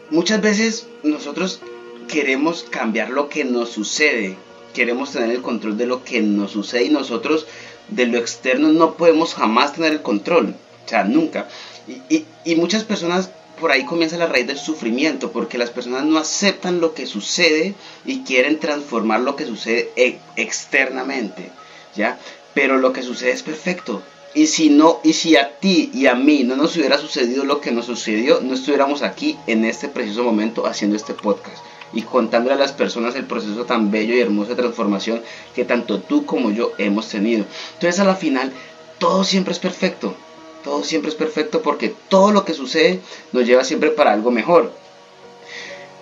muchas 0.10 0.42
veces 0.42 0.88
nosotros 1.04 1.62
queremos 2.08 2.64
cambiar 2.64 3.10
lo 3.10 3.30
que 3.30 3.44
nos 3.44 3.70
sucede, 3.70 4.36
queremos 4.74 5.12
tener 5.12 5.32
el 5.32 5.42
control 5.42 5.78
de 5.78 5.86
lo 5.86 6.04
que 6.04 6.22
nos 6.22 6.52
sucede 6.52 6.86
y 6.86 6.90
nosotros 6.90 7.46
de 7.90 8.08
lo 8.08 8.18
externo 8.18 8.70
no 8.70 8.96
podemos 8.96 9.34
jamás 9.36 9.74
tener 9.74 9.94
el 9.94 10.02
control, 10.02 10.56
o 10.86 10.90
sea, 10.90 11.04
nunca. 11.04 11.48
y, 11.88 12.56
muchas 12.56 12.84
personas 12.84 13.30
por 13.60 13.72
ahí 13.72 13.86
comienza 13.86 14.18
la 14.18 14.28
raíz 14.28 14.48
del 14.48 14.58
sufrimiento, 14.58 15.32
porque 15.32 15.58
las 15.58 15.70
personas 15.70 16.06
no 16.06 16.18
aceptan 16.18 16.82
lo 16.82 16.94
que 16.94 17.06
sucede 17.06 17.76
y 18.06 18.24
quieren 18.24 18.60
transformar 18.60 19.22
lo 19.22 19.36
que 19.36 19.46
sucede 19.46 19.92
e, 19.96 20.20
externamente, 20.36 21.52
¿ya? 21.96 22.20
Pero 22.54 22.78
lo 22.78 22.94
que 22.94 23.04
sucede 23.04 23.32
es 23.32 23.44
perfecto. 23.44 24.02
Y 24.36 24.48
si 24.48 24.70
no, 24.70 25.00
y 25.04 25.14
si 25.14 25.36
a 25.36 25.60
ti 25.60 25.92
y 25.94 26.08
a 26.08 26.16
mí 26.16 26.44
no 26.44 26.56
nos 26.56 26.76
hubiera 26.76 26.98
sucedido 26.98 27.46
lo 27.46 27.62
que 27.62 27.72
nos 27.72 27.86
sucedió, 27.86 28.42
no 28.42 28.56
estuviéramos 28.56 29.04
aquí 29.04 29.38
en 29.46 29.64
este 29.64 29.88
preciso 29.88 30.24
momento 30.24 30.66
haciendo 30.66 30.96
este 30.96 31.14
podcast 31.14 31.64
y 31.94 32.02
contándole 32.02 32.56
a 32.56 32.60
las 32.60 32.72
personas 32.72 33.16
el 33.16 33.26
proceso 33.26 33.66
tan 33.66 33.92
bello 33.92 34.16
y 34.16 34.20
hermoso 34.20 34.50
de 34.50 34.62
transformación 34.62 35.22
que 35.54 35.66
tanto 35.66 36.00
tú 36.00 36.26
como 36.26 36.52
yo 36.52 36.72
hemos 36.78 37.08
tenido. 37.08 37.46
Entonces 37.74 38.00
a 38.00 38.06
la 38.06 38.16
final 38.16 38.52
todo 38.98 39.24
siempre 39.24 39.54
es 39.54 39.60
perfecto. 39.60 40.16
Todo 40.64 40.84
siempre 40.84 41.10
es 41.10 41.16
perfecto 41.16 41.62
porque 41.62 41.94
todo 42.08 42.32
lo 42.32 42.46
que 42.46 42.54
sucede 42.54 43.02
nos 43.32 43.46
lleva 43.46 43.64
siempre 43.64 43.92
para 43.92 44.14
algo 44.14 44.32
mejor. 44.32 44.72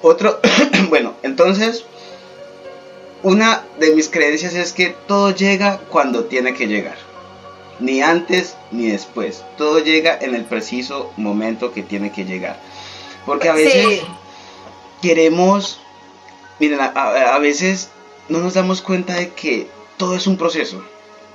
Otro, 0.01 0.39
bueno, 0.89 1.13
entonces, 1.23 1.83
una 3.23 3.63
de 3.79 3.95
mis 3.95 4.09
creencias 4.09 4.53
es 4.53 4.71
que 4.71 4.95
todo 5.07 5.31
llega 5.31 5.79
cuando 5.89 6.25
tiene 6.25 6.53
que 6.53 6.67
llegar. 6.67 6.97
Ni 7.79 8.01
antes 8.01 8.55
ni 8.71 8.91
después. 8.91 9.43
Todo 9.57 9.79
llega 9.79 10.17
en 10.21 10.35
el 10.35 10.45
preciso 10.45 11.11
momento 11.17 11.73
que 11.73 11.81
tiene 11.81 12.11
que 12.11 12.25
llegar. 12.25 12.59
Porque 13.25 13.49
a 13.49 13.53
veces 13.53 14.03
queremos, 15.01 15.79
miren, 16.59 16.79
a 16.81 17.39
veces 17.39 17.89
no 18.29 18.39
nos 18.39 18.53
damos 18.53 18.81
cuenta 18.81 19.15
de 19.15 19.29
que 19.29 19.67
todo 19.97 20.15
es 20.15 20.27
un 20.27 20.37
proceso 20.37 20.83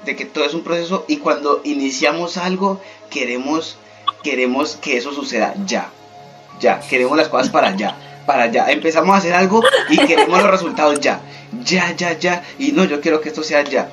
de 0.07 0.16
que 0.16 0.24
todo 0.24 0.44
es 0.44 0.55
un 0.55 0.62
proceso 0.62 1.05
y 1.09 1.18
cuando 1.18 1.61
iniciamos 1.64 2.38
algo 2.38 2.81
queremos, 3.11 3.76
queremos 4.22 4.76
que 4.76 4.96
eso 4.96 5.12
suceda 5.12 5.55
ya, 5.66 5.90
ya, 6.61 6.81
queremos 6.81 7.18
las 7.18 7.29
cosas 7.29 7.50
para 7.50 7.76
ya, 7.76 8.22
para 8.24 8.44
allá. 8.44 8.70
Empezamos 8.70 9.14
a 9.14 9.18
hacer 9.18 9.35
algo 9.35 9.62
y 9.90 9.98
queremos 9.98 10.40
los 10.40 10.50
resultados 10.50 11.00
ya, 11.00 11.20
ya, 11.64 11.94
ya, 11.94 12.18
ya, 12.18 12.44
y 12.59 12.72
no, 12.72 12.85
yo 12.85 13.00
quiero 13.00 13.20
que 13.20 13.29
esto 13.29 13.42
sea 13.42 13.62
ya. 13.64 13.90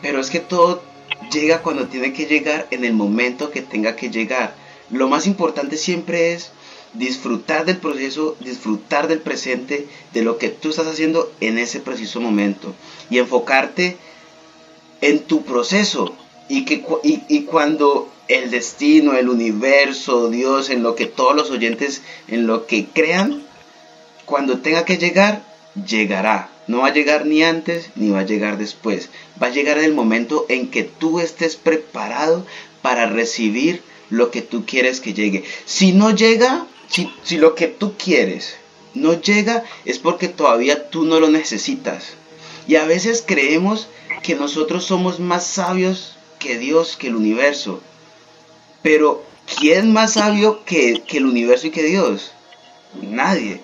Pero 0.00 0.20
es 0.20 0.30
que 0.30 0.40
todo 0.40 0.82
llega 1.30 1.58
cuando 1.58 1.86
tiene 1.86 2.12
que 2.12 2.26
llegar 2.26 2.66
en 2.70 2.84
el 2.84 2.94
momento 2.94 3.50
que 3.50 3.60
tenga 3.62 3.94
que 3.96 4.10
llegar. 4.10 4.54
Lo 4.90 5.08
más 5.08 5.26
importante 5.26 5.76
siempre 5.76 6.32
es 6.32 6.52
disfrutar 6.94 7.64
del 7.64 7.78
proceso, 7.78 8.36
disfrutar 8.40 9.08
del 9.08 9.20
presente, 9.20 9.86
de 10.12 10.22
lo 10.22 10.38
que 10.38 10.48
tú 10.48 10.70
estás 10.70 10.86
haciendo 10.86 11.32
en 11.40 11.58
ese 11.58 11.80
preciso 11.80 12.20
momento 12.20 12.74
y 13.10 13.18
enfocarte 13.18 13.96
en 15.00 15.20
tu 15.20 15.42
proceso 15.42 16.14
y, 16.48 16.64
que, 16.64 16.84
y, 17.02 17.42
cuando 17.42 18.10
el 18.28 18.50
destino, 18.50 19.14
el 19.14 19.28
universo, 19.28 20.28
Dios, 20.28 20.70
en 20.70 20.82
lo 20.82 20.94
que 20.94 21.06
todos 21.06 21.34
los 21.34 21.50
oyentes, 21.50 22.02
en 22.28 22.46
lo 22.46 22.66
que 22.66 22.86
crean, 22.86 23.42
cuando 24.26 24.58
tenga 24.58 24.84
que 24.84 24.98
llegar, 24.98 25.44
llegará. 25.86 26.50
No 26.66 26.78
va 26.78 26.88
a 26.88 26.92
llegar 26.92 27.26
ni 27.26 27.42
antes 27.42 27.90
ni 27.96 28.10
va 28.10 28.20
a 28.20 28.26
llegar 28.26 28.58
después. 28.58 29.08
Va 29.42 29.48
a 29.48 29.50
llegar 29.50 29.78
en 29.78 29.84
el 29.84 29.94
momento 29.94 30.46
en 30.48 30.70
que 30.70 30.84
tú 30.84 31.20
estés 31.20 31.56
preparado 31.56 32.46
para 32.82 33.06
recibir 33.06 33.82
lo 34.10 34.30
que 34.30 34.42
tú 34.42 34.64
quieres 34.66 35.00
que 35.00 35.14
llegue. 35.14 35.44
Si 35.64 35.92
no 35.92 36.10
llega, 36.14 36.66
si, 36.88 37.36
lo 37.36 37.54
que 37.54 37.68
tú 37.68 37.94
quieres 37.96 38.56
no 38.94 39.20
llega, 39.20 39.64
es 39.84 39.98
porque 39.98 40.28
todavía 40.28 40.90
tú 40.90 41.04
no 41.04 41.20
lo 41.20 41.28
necesitas. 41.28 42.14
Y 42.68 42.76
a 42.76 42.84
veces 42.84 43.24
creemos 43.26 43.88
que 44.22 44.34
nosotros 44.34 44.84
somos 44.84 45.18
más 45.18 45.46
sabios 45.46 46.16
que 46.38 46.58
Dios, 46.58 46.96
que 46.96 47.08
el 47.08 47.16
universo. 47.16 47.80
Pero, 48.82 49.24
¿quién 49.58 49.92
más 49.92 50.14
sabio 50.14 50.64
que, 50.64 51.02
el 51.08 51.26
universo 51.26 51.68
y 51.68 51.70
que 51.70 51.84
Dios? 51.84 52.32
Nadie. 53.00 53.60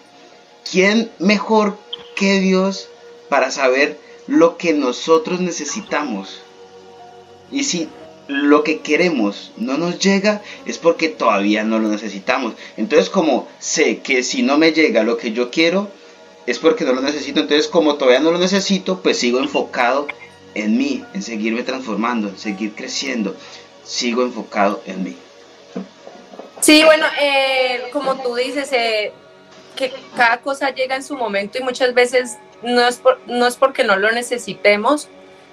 ¿Quién 0.70 1.11
mejor 1.18 1.78
que 2.16 2.40
Dios 2.40 2.88
para 3.28 3.50
saber 3.50 3.98
lo 4.26 4.57
que 4.57 4.72
nosotros 4.72 5.40
necesitamos? 5.40 6.40
Y 7.50 7.64
si 7.64 7.88
lo 8.29 8.62
que 8.62 8.81
queremos 8.81 9.53
no 9.57 9.79
nos 9.79 9.99
llega 9.99 10.43
es 10.67 10.79
porque 10.79 11.09
todavía 11.09 11.64
no 11.64 11.79
lo 11.79 11.88
necesitamos. 11.88 12.55
Entonces 12.77 13.11
como 13.11 13.49
sé 13.59 13.99
que 13.99 14.23
si 14.23 14.43
no 14.43 14.59
me 14.59 14.73
llega 14.73 15.03
lo 15.03 15.17
que 15.17 15.33
yo 15.33 15.51
quiero 15.51 15.91
es 16.47 16.59
porque 16.59 16.85
no 16.85 16.93
lo 16.93 17.01
necesito. 17.01 17.41
Entonces 17.41 17.67
como 17.67 17.97
todavía 17.97 18.21
no 18.21 18.31
lo 18.31 18.38
necesito 18.38 19.01
pues 19.03 19.19
sigo 19.19 19.38
enfocado 19.41 20.07
en 20.55 20.77
mí, 20.77 21.05
en 21.14 21.23
seguirme 21.23 21.62
transformando, 21.62 22.29
en 22.29 22.38
seguir 22.38 22.75
creciendo. 22.75 23.35
Sigo 23.83 24.23
enfocado 24.23 24.83
en 24.87 25.05
mí. 25.05 25.17
Sí, 26.61 26.83
bueno, 26.85 27.07
eh, 27.21 27.85
como 27.93 28.21
tú 28.21 28.35
dices, 28.35 28.71
eh, 28.73 29.12
que 29.77 29.93
cada 30.17 30.38
cosa 30.41 30.71
llega 30.75 30.97
en 30.97 31.05
su 31.05 31.17
momento 31.17 31.59
y 31.59 31.62
muchas 31.62 31.95
veces 31.95 32.37
no 32.62 32.87
es, 32.87 33.01
no 33.27 33.47
es 33.47 33.57
porque 33.57 33.85
no 33.85 33.97
lo 33.97 34.11
necesitemos, 34.11 35.09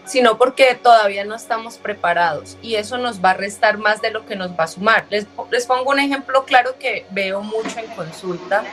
sino 0.05 0.37
porque 0.37 0.75
todavía 0.75 1.25
no 1.25 1.35
estamos 1.35 1.77
preparados 1.77 2.57
y 2.61 2.75
eso 2.75 2.97
nos 2.97 3.23
va 3.23 3.31
a 3.31 3.33
restar 3.33 3.77
más 3.77 4.01
de 4.01 4.11
lo 4.11 4.25
que 4.25 4.35
nos 4.35 4.51
va 4.51 4.65
a 4.65 4.67
sumar. 4.67 5.05
Les, 5.09 5.25
les 5.51 5.65
pongo 5.65 5.91
un 5.91 5.99
ejemplo 5.99 6.45
claro 6.45 6.75
que 6.79 7.05
veo 7.11 7.41
mucho 7.41 7.79
en 7.79 7.87
consulta 7.87 8.63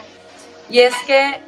y 0.69 0.81
es 0.81 0.95
que 1.07 1.41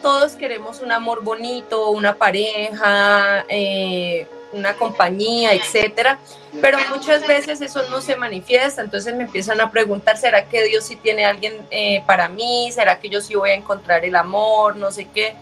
todos 0.00 0.32
queremos 0.32 0.80
un 0.80 0.92
amor 0.92 1.22
bonito, 1.22 1.90
una 1.90 2.14
pareja, 2.14 3.44
eh, 3.48 4.26
una 4.52 4.74
compañía, 4.74 5.54
etcétera, 5.54 6.18
pero 6.60 6.78
muchas 6.90 7.26
veces 7.26 7.60
eso 7.60 7.82
no 7.88 8.00
se 8.00 8.16
manifiesta, 8.16 8.82
entonces 8.82 9.14
me 9.14 9.24
empiezan 9.24 9.60
a 9.60 9.70
preguntar, 9.70 10.18
¿será 10.18 10.46
que 10.46 10.64
Dios 10.64 10.84
sí 10.84 10.96
tiene 10.96 11.24
alguien 11.24 11.54
eh, 11.70 12.02
para 12.06 12.28
mí? 12.28 12.70
¿Será 12.72 12.98
que 12.98 13.08
yo 13.08 13.20
sí 13.20 13.34
voy 13.34 13.50
a 13.50 13.54
encontrar 13.54 14.04
el 14.04 14.14
amor? 14.16 14.76
No 14.76 14.90
sé 14.90 15.08
qué. 15.14 15.34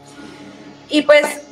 Y 0.89 1.03
pues 1.03 1.50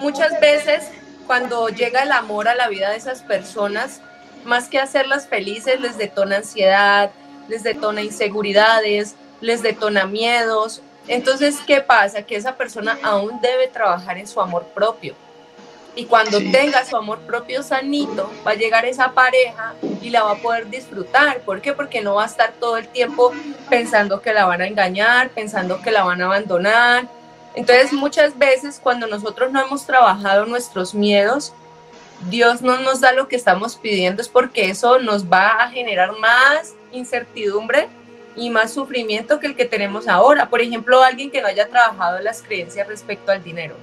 muchas 0.00 0.40
veces 0.40 0.90
cuando 1.26 1.68
llega 1.68 2.02
el 2.02 2.10
amor 2.10 2.48
a 2.48 2.54
la 2.54 2.68
vida 2.68 2.90
de 2.90 2.96
esas 2.96 3.22
personas, 3.22 4.00
más 4.44 4.68
que 4.68 4.80
hacerlas 4.80 5.28
felices, 5.28 5.80
les 5.80 5.96
detona 5.96 6.38
ansiedad, 6.38 7.10
les 7.48 7.62
detona 7.62 8.02
inseguridades, 8.02 9.14
les 9.40 9.62
detona 9.62 10.06
miedos. 10.06 10.82
Entonces, 11.06 11.58
¿qué 11.66 11.80
pasa? 11.80 12.22
Que 12.22 12.36
esa 12.36 12.56
persona 12.56 12.98
aún 13.02 13.40
debe 13.40 13.68
trabajar 13.68 14.18
en 14.18 14.26
su 14.26 14.40
amor 14.40 14.64
propio. 14.74 15.14
Y 15.94 16.06
cuando 16.06 16.38
tenga 16.38 16.84
su 16.84 16.96
amor 16.96 17.18
propio 17.20 17.62
sanito, 17.62 18.32
va 18.46 18.52
a 18.52 18.54
llegar 18.54 18.84
esa 18.84 19.12
pareja 19.12 19.74
y 20.00 20.10
la 20.10 20.22
va 20.22 20.32
a 20.32 20.36
poder 20.36 20.70
disfrutar. 20.70 21.40
¿Por 21.40 21.60
qué? 21.60 21.72
Porque 21.72 22.00
no 22.00 22.14
va 22.14 22.24
a 22.24 22.26
estar 22.26 22.52
todo 22.52 22.76
el 22.76 22.88
tiempo 22.88 23.32
pensando 23.68 24.20
que 24.22 24.32
la 24.32 24.46
van 24.46 24.62
a 24.62 24.66
engañar, 24.66 25.30
pensando 25.30 25.82
que 25.82 25.90
la 25.90 26.04
van 26.04 26.22
a 26.22 26.26
abandonar, 26.26 27.08
entonces 27.54 27.92
muchas 27.92 28.36
veces 28.38 28.80
cuando 28.82 29.06
nosotros 29.06 29.50
no 29.50 29.60
hemos 29.60 29.84
trabajado 29.86 30.46
nuestros 30.46 30.94
miedos, 30.94 31.52
Dios 32.28 32.60
no 32.62 32.78
nos 32.80 33.00
da 33.00 33.12
lo 33.12 33.28
que 33.28 33.36
estamos 33.36 33.76
pidiendo, 33.76 34.20
es 34.20 34.28
porque 34.28 34.68
eso 34.68 34.98
nos 34.98 35.24
va 35.24 35.48
a 35.48 35.70
generar 35.70 36.12
más 36.18 36.74
incertidumbre 36.92 37.88
y 38.36 38.50
más 38.50 38.72
sufrimiento 38.72 39.40
que 39.40 39.48
el 39.48 39.56
que 39.56 39.64
tenemos 39.64 40.06
ahora. 40.06 40.48
Por 40.48 40.60
ejemplo, 40.60 41.02
alguien 41.02 41.30
que 41.30 41.40
no 41.40 41.48
haya 41.48 41.68
trabajado 41.68 42.20
las 42.20 42.42
creencias 42.42 42.86
respecto 42.86 43.32
al 43.32 43.42
dinero. 43.42 43.74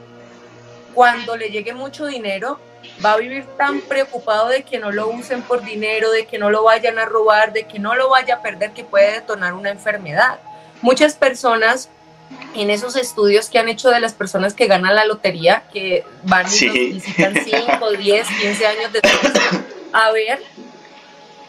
Cuando 0.94 1.36
le 1.36 1.50
llegue 1.50 1.74
mucho 1.74 2.06
dinero, 2.06 2.60
va 3.04 3.14
a 3.14 3.18
vivir 3.18 3.46
tan 3.58 3.82
preocupado 3.82 4.50
de 4.50 4.64
que 4.64 4.80
no 4.80 4.92
lo 4.92 5.10
usen 5.10 5.42
por 5.42 5.64
dinero, 5.64 6.12
de 6.12 6.26
que 6.26 6.38
no 6.38 6.50
lo 6.50 6.64
vayan 6.64 6.98
a 7.00 7.06
robar, 7.06 7.54
de 7.54 7.64
que 7.64 7.80
no 7.80 7.96
lo 7.96 8.10
vaya 8.10 8.36
a 8.36 8.42
perder, 8.42 8.72
que 8.72 8.84
puede 8.84 9.14
detonar 9.14 9.54
una 9.54 9.70
enfermedad. 9.70 10.40
Muchas 10.82 11.16
personas 11.16 11.90
en 12.56 12.70
esos 12.70 12.96
estudios 12.96 13.50
que 13.50 13.60
han 13.60 13.70
hecho 13.70 13.90
de 13.90 14.00
las 14.00 14.14
personas 14.14 14.54
que 14.54 14.68
ganan 14.68 14.96
la 14.96 15.06
lotería, 15.06 15.64
que 15.72 16.06
van 16.24 16.46
y 16.48 16.94
visitan 16.94 17.36
5, 17.36 17.92
10, 17.92 18.28
15 18.28 18.68
años 18.68 18.94
después 18.94 19.34
a 19.94 20.12
ver, 20.12 20.42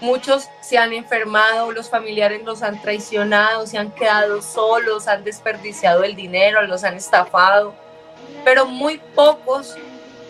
muchos 0.00 0.48
se 0.62 0.78
han 0.78 0.92
enfermado, 0.92 1.72
los 1.72 1.90
familiares 1.90 2.42
los 2.44 2.62
han 2.62 2.80
traicionado, 2.80 3.66
se 3.66 3.78
han 3.78 3.90
quedado 3.90 4.42
solos, 4.42 5.08
han 5.08 5.24
desperdiciado 5.24 6.04
el 6.04 6.14
dinero, 6.14 6.62
los 6.66 6.84
han 6.84 6.94
estafado, 6.94 7.74
pero 8.44 8.66
muy 8.66 8.98
pocos 9.14 9.76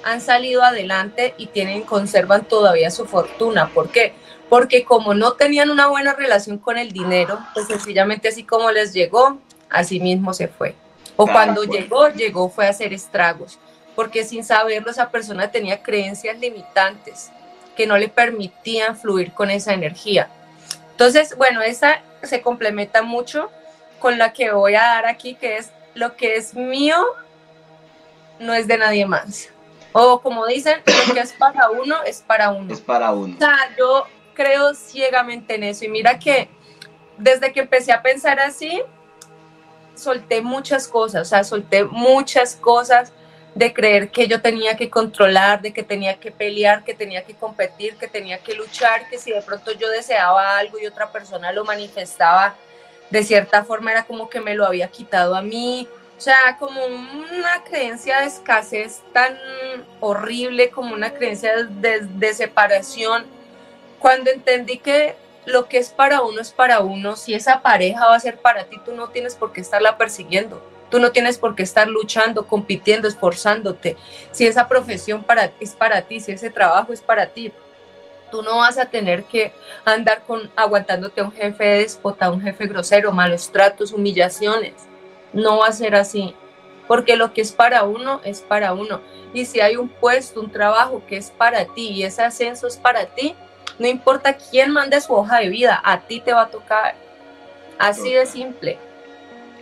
han 0.04 0.20
salido 0.20 0.62
adelante 0.62 1.34
y 1.36 1.46
tienen, 1.46 1.82
conservan 1.82 2.44
todavía 2.44 2.90
su 2.90 3.04
fortuna. 3.04 3.68
¿Por 3.68 3.90
qué? 3.90 4.14
Porque 4.48 4.84
como 4.84 5.12
no 5.12 5.34
tenían 5.34 5.70
una 5.70 5.88
buena 5.88 6.14
relación 6.14 6.58
con 6.58 6.78
el 6.78 6.92
dinero, 6.92 7.38
pues 7.52 7.66
sencillamente 7.66 8.28
así 8.28 8.44
como 8.44 8.70
les 8.70 8.94
llegó, 8.94 9.38
así 9.70 10.00
mismo 10.00 10.32
se 10.34 10.48
fue. 10.48 10.74
O 11.16 11.26
cuando 11.26 11.64
llegó, 11.64 12.08
llegó 12.08 12.48
fue 12.48 12.66
a 12.66 12.70
hacer 12.70 12.92
estragos, 12.92 13.58
porque 13.96 14.24
sin 14.24 14.44
saberlo 14.44 14.90
esa 14.90 15.10
persona 15.10 15.50
tenía 15.50 15.82
creencias 15.82 16.38
limitantes 16.38 17.30
que 17.76 17.86
no 17.86 17.98
le 17.98 18.08
permitían 18.08 18.96
fluir 18.96 19.32
con 19.32 19.50
esa 19.50 19.72
energía. 19.72 20.28
Entonces, 20.92 21.36
bueno, 21.36 21.62
esa 21.62 22.02
se 22.22 22.42
complementa 22.42 23.02
mucho 23.02 23.50
con 23.98 24.18
la 24.18 24.32
que 24.32 24.52
voy 24.52 24.74
a 24.74 24.82
dar 24.82 25.06
aquí, 25.06 25.34
que 25.34 25.56
es 25.56 25.70
lo 25.94 26.16
que 26.16 26.36
es 26.36 26.54
mío 26.54 27.04
no 28.38 28.54
es 28.54 28.66
de 28.66 28.78
nadie 28.78 29.06
más. 29.06 29.48
O 29.92 30.20
como 30.20 30.46
dicen, 30.46 30.80
lo 30.86 31.14
que 31.14 31.20
es 31.20 31.32
para 31.32 31.70
uno 31.70 32.02
es 32.04 32.22
para 32.22 32.50
uno. 32.50 32.72
Es 32.72 32.80
para 32.80 33.12
uno. 33.12 33.34
O 33.34 33.38
sea, 33.38 33.56
yo 33.76 34.06
creo 34.34 34.74
ciegamente 34.74 35.56
en 35.56 35.64
eso. 35.64 35.84
Y 35.84 35.88
mira 35.88 36.18
que 36.18 36.48
desde 37.16 37.52
que 37.52 37.60
empecé 37.60 37.92
a 37.92 38.02
pensar 38.02 38.38
así, 38.38 38.82
solté 39.98 40.40
muchas 40.40 40.88
cosas, 40.88 41.22
o 41.22 41.24
sea, 41.24 41.44
solté 41.44 41.84
muchas 41.84 42.56
cosas 42.56 43.12
de 43.54 43.72
creer 43.72 44.10
que 44.10 44.28
yo 44.28 44.40
tenía 44.40 44.76
que 44.76 44.88
controlar, 44.88 45.60
de 45.60 45.72
que 45.72 45.82
tenía 45.82 46.18
que 46.20 46.30
pelear, 46.30 46.84
que 46.84 46.94
tenía 46.94 47.24
que 47.24 47.34
competir, 47.34 47.96
que 47.96 48.06
tenía 48.06 48.38
que 48.38 48.54
luchar, 48.54 49.08
que 49.08 49.18
si 49.18 49.32
de 49.32 49.42
pronto 49.42 49.72
yo 49.72 49.88
deseaba 49.90 50.58
algo 50.58 50.78
y 50.78 50.86
otra 50.86 51.10
persona 51.10 51.52
lo 51.52 51.64
manifestaba 51.64 52.54
de 53.10 53.22
cierta 53.22 53.64
forma 53.64 53.92
era 53.92 54.04
como 54.04 54.28
que 54.28 54.40
me 54.40 54.54
lo 54.54 54.66
había 54.66 54.88
quitado 54.88 55.34
a 55.34 55.42
mí, 55.42 55.88
o 56.16 56.20
sea, 56.20 56.56
como 56.58 56.84
una 56.84 57.62
creencia 57.64 58.20
de 58.20 58.26
escasez 58.26 59.02
tan 59.12 59.38
horrible, 60.00 60.70
como 60.70 60.94
una 60.94 61.12
creencia 61.14 61.64
de, 61.64 62.00
de 62.00 62.34
separación, 62.34 63.24
cuando 63.98 64.30
entendí 64.30 64.78
que 64.78 65.14
lo 65.48 65.68
que 65.68 65.78
es 65.78 65.90
para 65.90 66.22
uno 66.22 66.40
es 66.40 66.52
para 66.52 66.80
uno. 66.80 67.16
Si 67.16 67.34
esa 67.34 67.62
pareja 67.62 68.06
va 68.06 68.14
a 68.14 68.20
ser 68.20 68.38
para 68.38 68.64
ti, 68.64 68.78
tú 68.84 68.92
no 68.92 69.08
tienes 69.08 69.34
por 69.34 69.52
qué 69.52 69.60
estarla 69.60 69.96
persiguiendo. 69.96 70.62
Tú 70.90 71.00
no 71.00 71.12
tienes 71.12 71.38
por 71.38 71.54
qué 71.54 71.62
estar 71.62 71.88
luchando, 71.88 72.46
compitiendo, 72.46 73.08
esforzándote. 73.08 73.96
Si 74.30 74.46
esa 74.46 74.68
profesión 74.68 75.22
para, 75.22 75.52
es 75.60 75.74
para 75.74 76.02
ti, 76.02 76.20
si 76.20 76.32
ese 76.32 76.50
trabajo 76.50 76.92
es 76.92 77.02
para 77.02 77.26
ti, 77.26 77.52
tú 78.30 78.42
no 78.42 78.58
vas 78.58 78.78
a 78.78 78.86
tener 78.86 79.24
que 79.24 79.52
andar 79.84 80.22
con 80.26 80.50
aguantándote 80.56 81.20
a 81.20 81.24
un 81.24 81.32
jefe 81.32 81.64
déspota, 81.64 82.30
un 82.30 82.40
jefe 82.40 82.66
grosero, 82.66 83.12
malos 83.12 83.50
tratos, 83.50 83.92
humillaciones. 83.92 84.74
No 85.32 85.58
va 85.58 85.68
a 85.68 85.72
ser 85.72 85.94
así, 85.94 86.34
porque 86.86 87.16
lo 87.16 87.34
que 87.34 87.42
es 87.42 87.52
para 87.52 87.84
uno 87.84 88.20
es 88.24 88.40
para 88.40 88.72
uno. 88.72 89.00
Y 89.34 89.44
si 89.44 89.60
hay 89.60 89.76
un 89.76 89.88
puesto, 89.88 90.40
un 90.40 90.50
trabajo 90.50 91.02
que 91.06 91.18
es 91.18 91.30
para 91.30 91.66
ti 91.66 91.88
y 91.88 92.04
ese 92.04 92.22
ascenso 92.22 92.66
es 92.66 92.78
para 92.78 93.06
ti, 93.06 93.34
no 93.78 93.86
importa 93.86 94.36
quién 94.36 94.72
mande 94.72 95.00
su 95.00 95.12
hoja 95.12 95.38
de 95.38 95.48
vida, 95.48 95.80
a 95.84 96.00
ti 96.00 96.20
te 96.20 96.32
va 96.32 96.42
a 96.42 96.50
tocar. 96.50 96.96
Así 97.78 98.12
de 98.12 98.26
simple. 98.26 98.78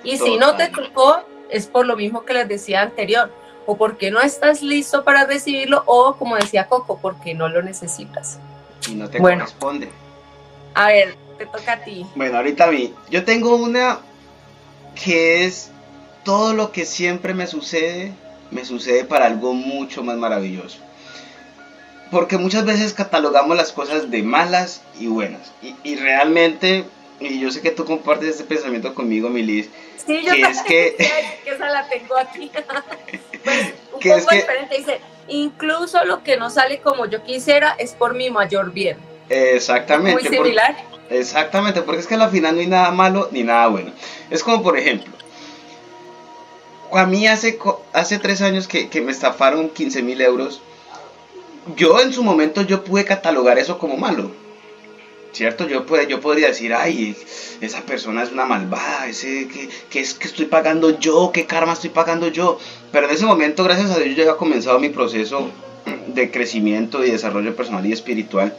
Y 0.02 0.16
si 0.18 0.38
no 0.38 0.56
te 0.56 0.68
tocó, 0.68 1.18
es 1.50 1.66
por 1.66 1.86
lo 1.86 1.96
mismo 1.96 2.24
que 2.24 2.32
les 2.32 2.48
decía 2.48 2.82
anterior, 2.82 3.30
o 3.66 3.76
porque 3.76 4.10
no 4.10 4.20
estás 4.20 4.62
listo 4.62 5.04
para 5.04 5.26
recibirlo, 5.26 5.82
o 5.86 6.16
como 6.16 6.36
decía 6.36 6.66
Coco, 6.66 6.98
porque 7.00 7.34
no 7.34 7.48
lo 7.48 7.62
necesitas. 7.62 8.38
Y 8.88 8.94
no 8.94 9.10
te 9.10 9.18
corresponde. 9.18 9.90
A 10.74 10.88
ver, 10.88 11.14
te 11.36 11.46
toca 11.46 11.72
a 11.72 11.84
ti. 11.84 12.06
Bueno, 12.14 12.38
ahorita 12.38 12.64
a 12.64 12.70
mí. 12.70 12.94
Yo 13.10 13.24
tengo 13.24 13.56
una 13.56 13.98
que 14.94 15.44
es 15.44 15.70
todo 16.24 16.54
lo 16.54 16.72
que 16.72 16.86
siempre 16.86 17.34
me 17.34 17.46
sucede, 17.46 18.14
me 18.50 18.64
sucede 18.64 19.04
para 19.04 19.26
algo 19.26 19.52
mucho 19.52 20.02
más 20.02 20.16
maravilloso 20.16 20.85
porque 22.10 22.38
muchas 22.38 22.64
veces 22.64 22.92
catalogamos 22.92 23.56
las 23.56 23.72
cosas 23.72 24.10
de 24.10 24.22
malas 24.22 24.82
y 24.98 25.06
buenas. 25.06 25.52
Y, 25.82 25.96
realmente, 25.96 26.84
y 27.20 27.40
yo 27.40 27.50
sé 27.50 27.60
que 27.60 27.70
tú 27.70 27.84
compartes 27.84 28.28
este 28.28 28.44
pensamiento 28.44 28.94
conmigo, 28.94 29.28
Milis, 29.28 29.68
sí, 30.04 30.22
yo 30.24 30.32
que 30.32 30.42
es 30.42 30.62
que... 30.62 30.96
que 31.44 31.50
esa 31.50 31.68
la 31.68 31.88
tengo 31.88 32.16
aquí. 32.16 32.50
pues, 33.44 33.72
un 33.92 34.20
poco 34.22 34.34
diferente, 34.34 34.76
dice, 34.76 35.00
incluso 35.28 36.04
lo 36.04 36.22
que 36.22 36.36
no 36.36 36.50
sale 36.50 36.80
como 36.80 37.06
yo 37.06 37.22
quisiera 37.24 37.74
es 37.78 37.92
por 37.92 38.14
mi 38.14 38.30
mayor 38.30 38.72
bien. 38.72 38.98
Exactamente. 39.28 40.22
Muy 40.22 40.30
similar. 40.30 40.76
exactamente, 41.10 41.82
porque 41.82 42.00
es 42.00 42.06
que 42.06 42.14
al 42.14 42.30
final 42.30 42.54
no 42.54 42.60
hay 42.60 42.68
nada 42.68 42.90
malo 42.92 43.28
ni 43.32 43.42
nada 43.42 43.66
bueno. 43.66 43.92
Es 44.30 44.44
como, 44.44 44.62
por 44.62 44.78
ejemplo, 44.78 45.12
a 46.92 47.04
mí 47.04 47.26
hace, 47.26 47.58
hace 47.92 48.18
tres 48.20 48.42
años 48.42 48.68
que, 48.68 48.88
que 48.88 49.00
me 49.00 49.10
estafaron 49.10 49.70
15 49.70 50.02
mil 50.04 50.20
euros 50.20 50.62
yo 51.74 52.00
en 52.00 52.12
su 52.12 52.22
momento 52.22 52.62
yo 52.62 52.84
pude 52.84 53.04
catalogar 53.04 53.58
eso 53.58 53.78
como 53.78 53.96
malo. 53.96 54.30
¿Cierto? 55.32 55.68
Yo, 55.68 55.84
puede, 55.84 56.06
yo 56.06 56.20
podría 56.20 56.46
decir, 56.46 56.72
ay, 56.72 57.14
esa 57.60 57.82
persona 57.82 58.22
es 58.22 58.32
una 58.32 58.46
malvada, 58.46 59.06
ese, 59.06 59.48
que, 59.90 60.00
es 60.00 60.14
que 60.14 60.28
estoy 60.28 60.46
pagando 60.46 60.98
yo, 60.98 61.30
qué 61.30 61.44
karma 61.44 61.74
estoy 61.74 61.90
pagando 61.90 62.28
yo. 62.28 62.58
Pero 62.90 63.06
en 63.06 63.14
ese 63.14 63.26
momento, 63.26 63.62
gracias 63.62 63.90
a 63.90 63.98
Dios, 63.98 64.08
yo 64.08 64.14
ya 64.14 64.22
había 64.22 64.36
comenzado 64.38 64.78
mi 64.78 64.88
proceso 64.88 65.50
de 66.06 66.30
crecimiento 66.30 67.04
y 67.04 67.10
desarrollo 67.10 67.54
personal 67.54 67.84
y 67.84 67.92
espiritual. 67.92 68.56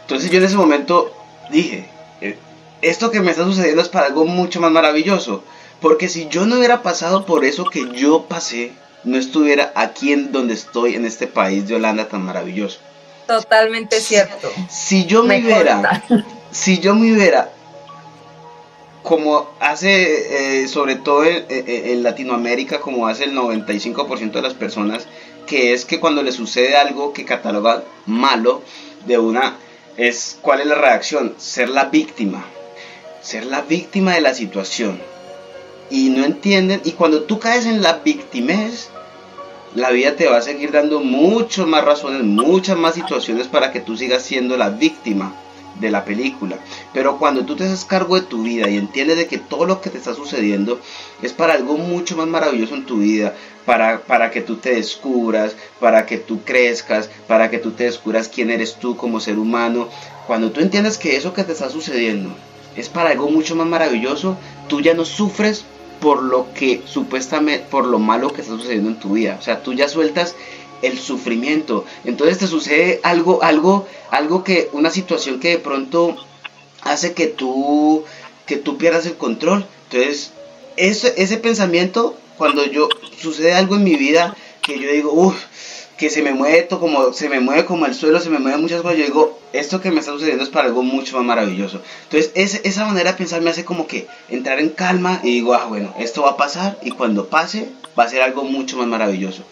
Entonces 0.00 0.30
yo 0.32 0.38
en 0.38 0.44
ese 0.44 0.56
momento 0.56 1.14
dije, 1.50 1.88
eh, 2.20 2.36
esto 2.80 3.12
que 3.12 3.20
me 3.20 3.30
está 3.30 3.44
sucediendo 3.44 3.82
es 3.82 3.88
para 3.88 4.06
algo 4.06 4.24
mucho 4.24 4.60
más 4.60 4.72
maravilloso. 4.72 5.44
Porque 5.80 6.08
si 6.08 6.28
yo 6.28 6.46
no 6.46 6.58
hubiera 6.58 6.82
pasado 6.82 7.24
por 7.24 7.44
eso 7.44 7.64
que 7.64 7.88
yo 7.92 8.24
pasé, 8.24 8.72
no 9.04 9.18
estuviera 9.18 9.72
aquí 9.74 10.12
en 10.12 10.32
donde 10.32 10.54
estoy, 10.54 10.94
en 10.94 11.04
este 11.04 11.26
país 11.26 11.66
de 11.68 11.76
Holanda 11.76 12.08
tan 12.08 12.22
maravilloso. 12.22 12.78
Totalmente 13.26 14.00
cierto. 14.00 14.50
Si 14.68 15.06
yo 15.06 15.22
me, 15.22 15.38
hubiera, 15.38 16.04
si 16.50 16.78
yo 16.78 16.94
me 16.94 17.12
hubiera, 17.12 17.50
como 19.02 19.50
hace, 19.60 20.62
eh, 20.62 20.68
sobre 20.68 20.96
todo 20.96 21.24
en, 21.24 22.02
Latinoamérica, 22.02 22.80
como 22.80 23.06
hace 23.06 23.24
el 23.24 23.34
95% 23.34 24.32
de 24.32 24.42
las 24.42 24.54
personas, 24.54 25.06
que 25.46 25.72
es 25.72 25.84
que 25.84 26.00
cuando 26.00 26.22
le 26.22 26.32
sucede 26.32 26.76
algo 26.76 27.12
que 27.12 27.24
cataloga 27.24 27.84
malo 28.06 28.62
de 29.06 29.18
una, 29.18 29.56
es 29.96 30.38
cuál 30.40 30.60
es 30.60 30.66
la 30.66 30.76
reacción, 30.76 31.34
ser 31.38 31.68
la 31.68 31.86
víctima, 31.86 32.44
ser 33.22 33.46
la 33.46 33.62
víctima 33.62 34.14
de 34.14 34.20
la 34.20 34.34
situación 34.34 35.00
y 35.90 36.08
no 36.08 36.24
entienden. 36.24 36.80
Y 36.84 36.92
cuando 36.92 37.24
tú 37.24 37.38
caes 37.38 37.66
en 37.66 37.82
la 37.82 37.98
victimez, 37.98 38.88
la 39.74 39.90
vida 39.90 40.16
te 40.16 40.26
va 40.26 40.38
a 40.38 40.42
seguir 40.42 40.70
dando 40.70 41.00
muchas 41.00 41.66
más 41.66 41.84
razones, 41.84 42.22
muchas 42.22 42.76
más 42.76 42.94
situaciones 42.94 43.48
para 43.48 43.72
que 43.72 43.80
tú 43.80 43.96
sigas 43.96 44.22
siendo 44.22 44.56
la 44.56 44.70
víctima 44.70 45.34
de 45.80 45.90
la 45.90 46.04
película. 46.04 46.58
Pero 46.92 47.18
cuando 47.18 47.44
tú 47.44 47.56
te 47.56 47.64
haces 47.64 47.84
cargo 47.84 48.16
de 48.16 48.26
tu 48.26 48.42
vida 48.42 48.68
y 48.68 48.76
entiendes 48.76 49.16
de 49.16 49.26
que 49.26 49.38
todo 49.38 49.64
lo 49.64 49.80
que 49.80 49.90
te 49.90 49.98
está 49.98 50.14
sucediendo 50.14 50.80
es 51.22 51.32
para 51.32 51.54
algo 51.54 51.76
mucho 51.76 52.16
más 52.16 52.26
maravilloso 52.26 52.74
en 52.74 52.84
tu 52.84 52.98
vida, 52.98 53.34
para, 53.64 54.00
para 54.00 54.30
que 54.30 54.42
tú 54.42 54.56
te 54.56 54.74
descubras, 54.74 55.56
para 55.80 56.04
que 56.04 56.18
tú 56.18 56.42
crezcas, 56.44 57.08
para 57.26 57.50
que 57.50 57.58
tú 57.58 57.70
te 57.70 57.84
descubras 57.84 58.28
quién 58.28 58.50
eres 58.50 58.76
tú 58.76 58.96
como 58.96 59.20
ser 59.20 59.38
humano, 59.38 59.88
cuando 60.26 60.50
tú 60.50 60.60
entiendes 60.60 60.98
que 60.98 61.16
eso 61.16 61.32
que 61.32 61.44
te 61.44 61.52
está 61.52 61.70
sucediendo 61.70 62.34
es 62.76 62.88
para 62.88 63.10
algo 63.10 63.30
mucho 63.30 63.54
más 63.54 63.66
maravilloso, 63.66 64.36
tú 64.68 64.80
ya 64.80 64.94
no 64.94 65.04
sufres 65.04 65.64
por 66.02 66.20
lo 66.20 66.52
que 66.52 66.82
supuestamente, 66.84 67.64
por 67.70 67.86
lo 67.86 68.00
malo 68.00 68.32
que 68.32 68.40
está 68.40 68.54
sucediendo 68.54 68.90
en 68.90 68.98
tu 68.98 69.12
vida. 69.12 69.36
O 69.38 69.42
sea, 69.42 69.62
tú 69.62 69.72
ya 69.72 69.88
sueltas 69.88 70.34
el 70.82 70.98
sufrimiento. 70.98 71.84
Entonces 72.04 72.38
te 72.38 72.48
sucede 72.48 72.98
algo, 73.04 73.44
algo, 73.44 73.86
algo 74.10 74.42
que, 74.42 74.68
una 74.72 74.90
situación 74.90 75.38
que 75.38 75.50
de 75.50 75.58
pronto 75.58 76.16
hace 76.82 77.14
que 77.14 77.28
tú, 77.28 78.04
que 78.46 78.56
tú 78.56 78.78
pierdas 78.78 79.06
el 79.06 79.16
control. 79.16 79.64
Entonces, 79.84 80.32
ese, 80.76 81.14
ese 81.16 81.36
pensamiento, 81.36 82.16
cuando 82.36 82.66
yo 82.66 82.88
sucede 83.20 83.54
algo 83.54 83.76
en 83.76 83.84
mi 83.84 83.94
vida, 83.94 84.36
que 84.60 84.80
yo 84.80 84.90
digo, 84.90 85.12
uff, 85.12 85.36
que 86.02 86.10
se 86.10 86.20
me 86.20 86.32
mueve 86.32 86.62
todo 86.62 86.80
como, 86.80 87.12
se 87.12 87.28
me 87.28 87.38
mueve 87.38 87.64
como 87.64 87.86
el 87.86 87.94
suelo, 87.94 88.18
se 88.18 88.28
me 88.28 88.40
mueve 88.40 88.58
muchas 88.58 88.82
cosas, 88.82 88.98
yo 88.98 89.04
digo, 89.04 89.38
esto 89.52 89.80
que 89.80 89.92
me 89.92 90.00
está 90.00 90.10
sucediendo 90.10 90.42
es 90.42 90.50
para 90.50 90.66
algo 90.66 90.82
mucho 90.82 91.16
más 91.16 91.24
maravilloso. 91.24 91.80
Entonces, 92.10 92.32
esa 92.64 92.86
manera 92.86 93.12
de 93.12 93.18
pensar 93.18 93.40
me 93.40 93.50
hace 93.50 93.64
como 93.64 93.86
que 93.86 94.08
entrar 94.28 94.58
en 94.58 94.70
calma 94.70 95.20
y 95.22 95.30
digo, 95.30 95.54
ah, 95.54 95.66
bueno, 95.66 95.94
esto 96.00 96.22
va 96.22 96.30
a 96.30 96.36
pasar 96.36 96.76
y 96.82 96.90
cuando 96.90 97.28
pase 97.28 97.68
va 97.96 98.02
a 98.02 98.08
ser 98.08 98.20
algo 98.20 98.42
mucho 98.42 98.78
más 98.78 98.88
maravilloso. 98.88 99.44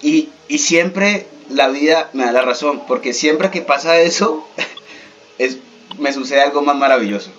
Y, 0.00 0.30
y 0.48 0.60
siempre 0.60 1.26
la 1.50 1.68
vida 1.68 2.08
me 2.14 2.24
da 2.24 2.32
la 2.32 2.40
razón, 2.40 2.84
porque 2.88 3.12
siempre 3.12 3.50
que 3.50 3.60
pasa 3.60 4.00
eso, 4.00 4.48
es, 5.38 5.58
me 5.98 6.14
sucede 6.14 6.40
algo 6.40 6.62
más 6.62 6.76
maravilloso. 6.76 7.30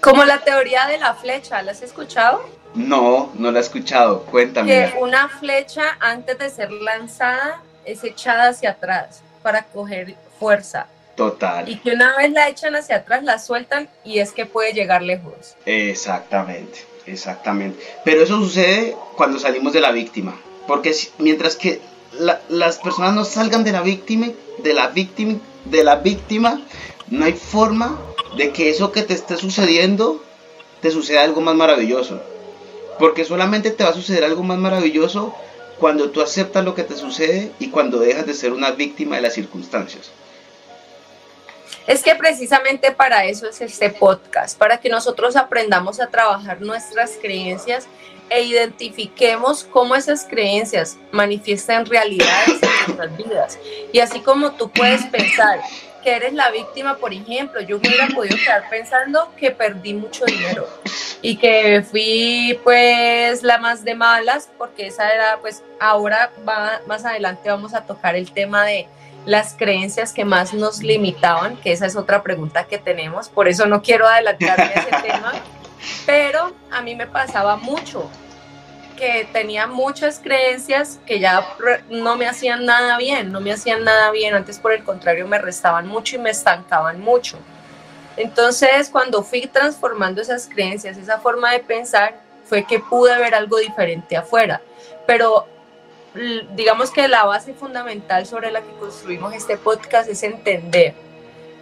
Como 0.00 0.24
la 0.24 0.44
teoría 0.44 0.86
de 0.86 0.96
la 0.96 1.12
flecha, 1.12 1.60
¿la 1.60 1.72
has 1.72 1.82
escuchado? 1.82 2.42
No, 2.74 3.32
no 3.34 3.52
la 3.52 3.58
he 3.58 3.62
escuchado, 3.62 4.22
cuéntame. 4.22 4.70
Que 4.70 4.98
una 4.98 5.28
flecha 5.28 5.98
antes 6.00 6.38
de 6.38 6.48
ser 6.48 6.72
lanzada 6.72 7.60
es 7.88 8.04
echada 8.04 8.48
hacia 8.48 8.70
atrás 8.70 9.22
para 9.42 9.64
coger 9.64 10.14
fuerza. 10.38 10.86
Total. 11.16 11.68
Y 11.68 11.78
que 11.78 11.92
una 11.92 12.16
vez 12.16 12.30
la 12.32 12.48
echan 12.48 12.76
hacia 12.76 12.96
atrás, 12.96 13.24
la 13.24 13.38
sueltan 13.38 13.88
y 14.04 14.20
es 14.20 14.32
que 14.32 14.46
puede 14.46 14.72
llegar 14.72 15.02
lejos. 15.02 15.56
Exactamente, 15.66 16.80
exactamente. 17.06 17.82
Pero 18.04 18.22
eso 18.22 18.36
sucede 18.36 18.94
cuando 19.16 19.38
salimos 19.38 19.72
de 19.72 19.80
la 19.80 19.90
víctima. 19.90 20.38
Porque 20.66 20.94
mientras 21.18 21.56
que 21.56 21.80
las 22.48 22.78
personas 22.78 23.14
no 23.14 23.24
salgan 23.24 23.64
de 23.64 23.72
la 23.72 23.80
víctima, 23.80 24.28
de 24.58 24.74
la 24.74 24.88
víctima, 24.88 25.38
de 25.64 25.82
la 25.82 25.96
víctima, 25.96 26.60
no 27.08 27.24
hay 27.24 27.32
forma 27.32 27.98
de 28.36 28.52
que 28.52 28.68
eso 28.68 28.92
que 28.92 29.02
te 29.02 29.14
esté 29.14 29.36
sucediendo 29.36 30.22
te 30.82 30.90
suceda 30.90 31.24
algo 31.24 31.40
más 31.40 31.56
maravilloso. 31.56 32.22
Porque 32.98 33.24
solamente 33.24 33.70
te 33.70 33.82
va 33.82 33.90
a 33.90 33.94
suceder 33.94 34.24
algo 34.24 34.42
más 34.42 34.58
maravilloso 34.58 35.34
cuando 35.78 36.10
tú 36.10 36.20
aceptas 36.20 36.64
lo 36.64 36.74
que 36.74 36.84
te 36.84 36.96
sucede 36.96 37.52
y 37.58 37.70
cuando 37.70 37.98
dejas 37.98 38.26
de 38.26 38.34
ser 38.34 38.52
una 38.52 38.72
víctima 38.72 39.16
de 39.16 39.22
las 39.22 39.34
circunstancias. 39.34 40.10
Es 41.86 42.02
que 42.02 42.14
precisamente 42.14 42.90
para 42.92 43.24
eso 43.24 43.48
es 43.48 43.60
este 43.62 43.88
podcast, 43.88 44.58
para 44.58 44.78
que 44.78 44.90
nosotros 44.90 45.36
aprendamos 45.36 46.00
a 46.00 46.08
trabajar 46.08 46.60
nuestras 46.60 47.12
creencias 47.20 47.86
e 48.28 48.42
identifiquemos 48.42 49.64
cómo 49.64 49.94
esas 49.94 50.24
creencias 50.24 50.98
manifiestan 51.12 51.86
realidades 51.86 52.62
en 52.62 52.68
nuestras 52.94 53.16
vidas. 53.16 53.58
Y 53.92 54.00
así 54.00 54.20
como 54.20 54.52
tú 54.52 54.70
puedes 54.70 55.06
pensar 55.06 55.60
que 56.02 56.16
eres 56.16 56.32
la 56.32 56.50
víctima, 56.50 56.96
por 56.96 57.12
ejemplo, 57.12 57.60
yo 57.60 57.76
hubiera 57.76 58.06
podido 58.08 58.36
quedar 58.36 58.68
pensando 58.68 59.32
que 59.36 59.50
perdí 59.50 59.94
mucho 59.94 60.24
dinero 60.24 60.66
y 61.22 61.36
que 61.36 61.82
fui 61.82 62.58
pues 62.64 63.42
la 63.42 63.58
más 63.58 63.84
de 63.84 63.94
malas, 63.94 64.48
porque 64.58 64.86
esa 64.86 65.10
era 65.10 65.38
pues 65.40 65.62
ahora 65.80 66.30
va, 66.48 66.80
más 66.86 67.04
adelante 67.04 67.50
vamos 67.50 67.74
a 67.74 67.84
tocar 67.84 68.16
el 68.16 68.30
tema 68.30 68.64
de 68.64 68.88
las 69.26 69.54
creencias 69.54 70.12
que 70.12 70.24
más 70.24 70.54
nos 70.54 70.82
limitaban, 70.82 71.56
que 71.56 71.72
esa 71.72 71.86
es 71.86 71.96
otra 71.96 72.22
pregunta 72.22 72.64
que 72.64 72.78
tenemos, 72.78 73.28
por 73.28 73.48
eso 73.48 73.66
no 73.66 73.82
quiero 73.82 74.06
adelantarme 74.06 74.64
a 74.64 74.72
ese 74.72 75.02
tema, 75.08 75.32
pero 76.06 76.54
a 76.70 76.80
mí 76.80 76.94
me 76.94 77.06
pasaba 77.06 77.56
mucho 77.56 78.08
que 78.98 79.28
tenía 79.32 79.68
muchas 79.68 80.18
creencias 80.18 80.98
que 81.06 81.20
ya 81.20 81.46
no 81.88 82.16
me 82.16 82.26
hacían 82.26 82.66
nada 82.66 82.98
bien, 82.98 83.30
no 83.30 83.40
me 83.40 83.52
hacían 83.52 83.84
nada 83.84 84.10
bien, 84.10 84.34
antes 84.34 84.58
por 84.58 84.72
el 84.72 84.82
contrario 84.82 85.26
me 85.28 85.38
restaban 85.38 85.86
mucho 85.86 86.16
y 86.16 86.18
me 86.18 86.30
estancaban 86.30 87.00
mucho. 87.00 87.38
Entonces, 88.16 88.90
cuando 88.90 89.22
fui 89.22 89.46
transformando 89.46 90.20
esas 90.20 90.48
creencias, 90.48 90.96
esa 90.96 91.20
forma 91.20 91.52
de 91.52 91.60
pensar, 91.60 92.20
fue 92.44 92.64
que 92.64 92.80
pude 92.80 93.16
ver 93.18 93.34
algo 93.34 93.58
diferente 93.58 94.16
afuera. 94.16 94.60
Pero 95.06 95.46
digamos 96.54 96.90
que 96.90 97.06
la 97.06 97.24
base 97.24 97.54
fundamental 97.54 98.26
sobre 98.26 98.50
la 98.50 98.62
que 98.62 98.72
construimos 98.80 99.32
este 99.34 99.56
podcast 99.56 100.10
es 100.10 100.24
entender 100.24 100.94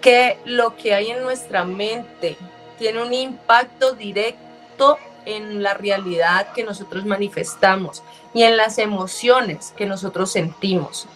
que 0.00 0.38
lo 0.46 0.76
que 0.76 0.94
hay 0.94 1.10
en 1.10 1.22
nuestra 1.22 1.64
mente 1.64 2.38
tiene 2.78 3.02
un 3.02 3.12
impacto 3.12 3.92
directo 3.92 4.98
en 5.26 5.62
la 5.62 5.74
realidad 5.74 6.52
que 6.54 6.64
nosotros 6.64 7.04
manifestamos 7.04 8.02
y 8.32 8.44
en 8.44 8.56
las 8.56 8.78
emociones 8.78 9.74
que 9.76 9.84
nosotros 9.84 10.32
sentimos. 10.32 11.06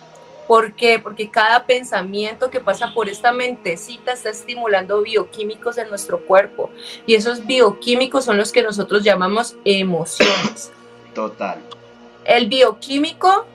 ¿Por 0.47 0.75
qué? 0.75 0.99
Porque 0.99 1.31
cada 1.31 1.65
pensamiento 1.65 2.51
que 2.51 2.59
pasa 2.59 2.93
por 2.93 3.09
esta 3.09 3.31
mentecita 3.31 4.13
está 4.13 4.31
estimulando 4.31 5.01
bioquímicos 5.01 5.79
en 5.79 5.89
nuestro 5.89 6.27
cuerpo 6.27 6.71
y 7.07 7.15
esos 7.15 7.47
bioquímicos 7.47 8.25
son 8.25 8.37
los 8.37 8.51
que 8.51 8.63
nosotros 8.63 9.05
llamamos 9.05 9.55
emociones. 9.65 10.73
Total. 11.15 11.61
El 12.25 12.49
bioquímico 12.49 13.47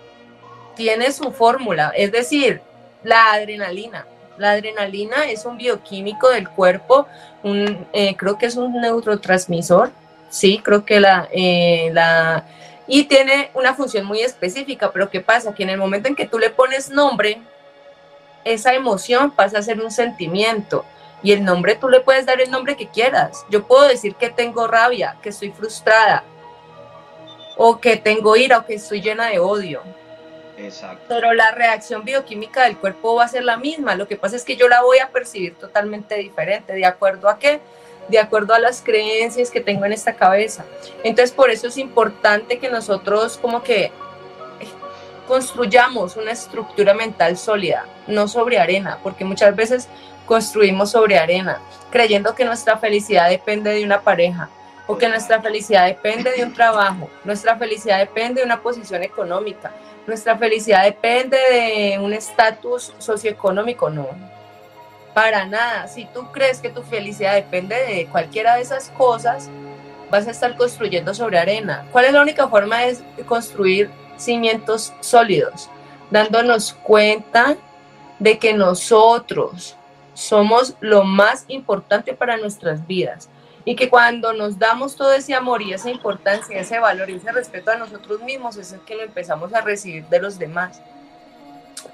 tiene 0.76 1.12
su 1.12 1.32
fórmula, 1.32 1.92
es 1.96 2.14
decir, 2.14 2.62
la 3.04 3.34
adrenalina. 3.34 4.08
La 4.38 4.52
adrenalina 4.52 5.30
es 5.30 5.46
un 5.46 5.58
bioquímico 5.58 6.30
del 6.30 6.50
cuerpo, 6.50 7.08
un, 7.44 7.88
eh, 7.92 8.16
creo 8.16 8.38
que 8.38 8.46
es 8.46 8.56
un 8.56 8.80
neurotransmisor 8.80 9.92
sí, 10.30 10.62
creo 10.64 10.86
que 10.86 11.00
la, 11.00 11.28
eh, 11.32 11.90
la... 11.94 12.46
Y 12.88 13.06
tiene 13.06 13.50
una 13.54 13.74
función 13.74 14.06
muy 14.06 14.22
específica, 14.22 14.92
pero 14.92 15.10
¿qué 15.10 15.22
pasa? 15.22 15.54
Que 15.54 15.64
en 15.64 15.72
el 15.72 15.78
momento 15.78 16.08
en 16.08 16.16
que 16.16 16.28
tú 16.28 16.38
le 16.38 16.52
pones 16.52 16.90
nombre, 16.90 17.42
esa 18.44 18.74
emoción 18.74 19.32
pasa 19.32 19.58
a 19.58 19.62
ser 19.64 19.82
un 19.82 19.92
sentimiento. 19.92 20.86
Y 21.24 21.32
el 21.32 21.44
nombre, 21.44 21.76
tú 21.76 21.90
le 21.90 22.02
puedes 22.02 22.26
dar 22.28 22.40
el 22.40 22.52
nombre 22.52 22.76
que 22.76 22.88
quieras. 22.88 23.46
Yo 23.50 23.66
puedo 23.66 23.88
decir 23.88 24.16
que 24.16 24.30
tengo 24.30 24.68
rabia, 24.68 25.18
que 25.24 25.30
estoy 25.30 25.52
frustrada, 25.52 26.24
o 27.58 27.80
que 27.80 27.98
tengo 27.98 28.36
ira, 28.36 28.60
o 28.60 28.66
que 28.66 28.76
estoy 28.76 29.02
llena 29.02 29.30
de 29.30 29.40
odio. 29.40 29.82
Exacto. 30.58 31.04
Pero 31.08 31.34
la 31.34 31.52
reacción 31.52 32.06
bioquímica 32.06 32.64
del 32.64 32.78
cuerpo 32.78 33.16
va 33.16 33.26
a 33.26 33.28
ser 33.28 33.44
la 33.44 33.58
misma. 33.58 33.96
Lo 33.96 34.08
que 34.08 34.16
pasa 34.16 34.36
es 34.36 34.44
que 34.44 34.56
yo 34.56 34.68
la 34.68 34.84
voy 34.84 35.00
a 35.00 35.10
percibir 35.10 35.56
totalmente 35.56 36.16
diferente. 36.16 36.74
¿De 36.74 36.86
acuerdo 36.86 37.28
a 37.28 37.40
qué? 37.40 37.60
De 38.08 38.20
acuerdo 38.20 38.54
a 38.54 38.60
las 38.60 38.82
creencias 38.82 39.52
que 39.52 39.62
tengo 39.62 39.86
en 39.86 39.94
esta 39.94 40.14
cabeza. 40.14 40.66
Entonces, 41.04 41.32
por 41.32 41.50
eso 41.50 41.68
es 41.68 41.78
importante 41.78 42.60
que 42.60 42.70
nosotros 42.70 43.38
como 43.38 43.64
que 43.64 43.92
construyamos 45.28 46.18
una 46.18 46.32
estructura 46.32 46.94
mental 46.94 47.38
sólida, 47.38 47.86
no 48.08 48.28
sobre 48.28 48.60
arena, 48.60 49.00
porque 49.02 49.26
muchas 49.26 49.56
veces 49.56 49.88
construimos 50.26 50.92
sobre 50.92 51.18
arena, 51.18 51.60
creyendo 51.92 52.36
que 52.36 52.46
nuestra 52.46 52.78
felicidad 52.78 53.30
depende 53.30 53.72
de 53.72 53.84
una 53.84 54.02
pareja 54.02 54.50
o 54.88 54.98
que 54.98 55.10
nuestra 55.10 55.42
felicidad 55.42 55.88
depende 55.88 56.32
de 56.32 56.44
un 56.44 56.54
trabajo, 56.54 57.10
nuestra 57.24 57.58
felicidad 57.58 57.98
depende 57.98 58.42
de 58.42 58.46
una 58.46 58.62
posición 58.62 59.04
económica, 59.04 59.72
Nuestra 60.08 60.38
felicidad 60.38 60.84
depende 60.84 61.36
de 61.36 61.98
un 62.00 62.14
estatus 62.14 62.94
socioeconómico, 63.00 63.90
no. 63.90 64.08
Para 65.16 65.46
nada. 65.46 65.88
Si 65.88 66.04
tú 66.04 66.30
crees 66.34 66.60
que 66.60 66.70
tu 66.70 66.84
felicidad 66.84 67.36
depende 67.36 67.74
de 67.74 68.06
cualquiera 68.08 68.58
de 68.58 68.64
esas 68.64 68.90
cosas, 68.90 69.50
vas 70.12 70.28
a 70.28 70.32
estar 70.32 70.58
construyendo 70.58 71.14
sobre 71.14 71.40
arena. 71.40 71.88
¿Cuál 71.94 72.04
es 72.04 72.12
la 72.12 72.22
única 72.22 72.50
forma 72.50 72.82
de 72.82 72.98
construir 73.26 73.90
cimientos 74.18 74.94
sólidos? 75.00 75.70
Dándonos 76.12 76.74
cuenta 76.74 77.56
de 78.20 78.38
que 78.38 78.54
nosotros 78.54 79.78
somos 80.14 80.76
lo 80.82 81.06
más 81.06 81.46
importante 81.48 82.14
para 82.14 82.36
nuestras 82.36 82.86
vidas 82.86 83.30
y 83.64 83.78
que 83.78 83.90
cuando 83.90 84.34
nos 84.34 84.60
damos 84.60 84.98
todo 84.98 85.14
ese 85.14 85.34
amor 85.34 85.62
y 85.62 85.72
esa 85.72 85.90
importancia, 85.90 86.60
ese 86.60 86.78
valor 86.78 87.10
y 87.10 87.16
ese 87.16 87.32
respeto 87.32 87.72
a 87.72 87.78
nosotros 87.78 88.22
mismos, 88.22 88.58
es 88.58 88.74
el 88.74 88.82
que 88.82 88.96
lo 88.96 89.04
empezamos 89.04 89.54
a 89.54 89.62
recibir 89.62 90.06
de 90.08 90.20
los 90.20 90.38
demás. 90.38 90.82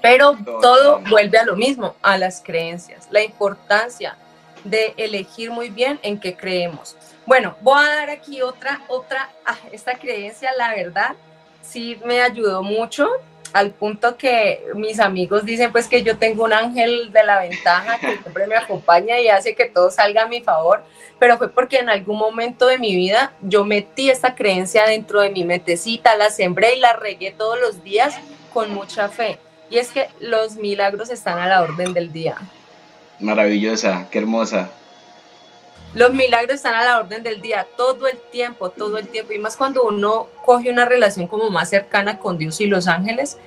Pero 0.02 0.36
todo 0.60 1.00
vuelve 1.08 1.38
a 1.38 1.44
lo 1.44 1.56
mismo, 1.56 1.94
a 2.02 2.18
las 2.18 2.42
creencias, 2.42 3.08
la 3.10 3.22
importancia 3.22 4.16
de 4.64 4.94
elegir 4.96 5.50
muy 5.50 5.70
bien 5.70 5.98
en 6.02 6.18
qué 6.18 6.36
creemos. 6.36 6.96
Bueno, 7.24 7.56
voy 7.60 7.84
a 7.84 7.94
dar 7.94 8.10
aquí 8.10 8.42
otra, 8.42 8.82
otra, 8.88 9.30
ah, 9.46 9.56
esta 9.70 9.94
creencia, 9.94 10.50
la 10.58 10.74
verdad, 10.74 11.14
sí 11.62 11.98
me 12.04 12.20
ayudó 12.20 12.62
mucho 12.62 13.08
al 13.52 13.70
punto 13.70 14.16
que 14.16 14.64
mis 14.74 14.98
amigos 14.98 15.44
dicen 15.44 15.72
pues 15.72 15.86
que 15.86 16.02
yo 16.02 16.16
tengo 16.16 16.44
un 16.44 16.54
ángel 16.54 17.12
de 17.12 17.22
la 17.22 17.40
ventaja 17.40 17.98
que 17.98 18.16
siempre 18.16 18.46
me 18.46 18.56
acompaña 18.56 19.20
y 19.20 19.28
hace 19.28 19.54
que 19.54 19.66
todo 19.66 19.90
salga 19.90 20.22
a 20.22 20.26
mi 20.26 20.40
favor 20.40 20.82
pero 21.22 21.38
fue 21.38 21.48
porque 21.48 21.78
en 21.78 21.88
algún 21.88 22.18
momento 22.18 22.66
de 22.66 22.78
mi 22.78 22.96
vida 22.96 23.32
yo 23.42 23.64
metí 23.64 24.10
esta 24.10 24.34
creencia 24.34 24.86
dentro 24.86 25.20
de 25.20 25.30
mi 25.30 25.44
metecita, 25.44 26.16
la 26.16 26.30
sembré 26.30 26.74
y 26.74 26.80
la 26.80 26.94
regué 26.94 27.30
todos 27.30 27.60
los 27.60 27.84
días 27.84 28.18
con 28.52 28.74
mucha 28.74 29.08
fe. 29.08 29.38
Y 29.72 29.78
es 29.78 29.88
que 29.88 30.10
los 30.20 30.56
milagros 30.56 31.08
están 31.08 31.38
a 31.38 31.48
la 31.48 31.62
orden 31.62 31.94
del 31.94 32.12
día. 32.12 32.36
Maravillosa, 33.20 34.06
qué 34.10 34.18
hermosa. 34.18 34.68
Los 35.94 36.12
milagros 36.12 36.56
están 36.56 36.74
a 36.74 36.84
la 36.84 36.98
orden 36.98 37.22
del 37.22 37.40
día, 37.40 37.66
todo 37.74 38.06
el 38.06 38.18
tiempo, 38.18 38.68
todo 38.68 38.98
el 38.98 39.08
tiempo. 39.08 39.32
Y 39.32 39.38
más 39.38 39.56
cuando 39.56 39.84
uno 39.84 40.28
coge 40.44 40.70
una 40.70 40.84
relación 40.84 41.26
como 41.26 41.48
más 41.48 41.70
cercana 41.70 42.18
con 42.18 42.36
Dios 42.36 42.60
y 42.60 42.66
los 42.66 42.86
ángeles, 42.86 43.38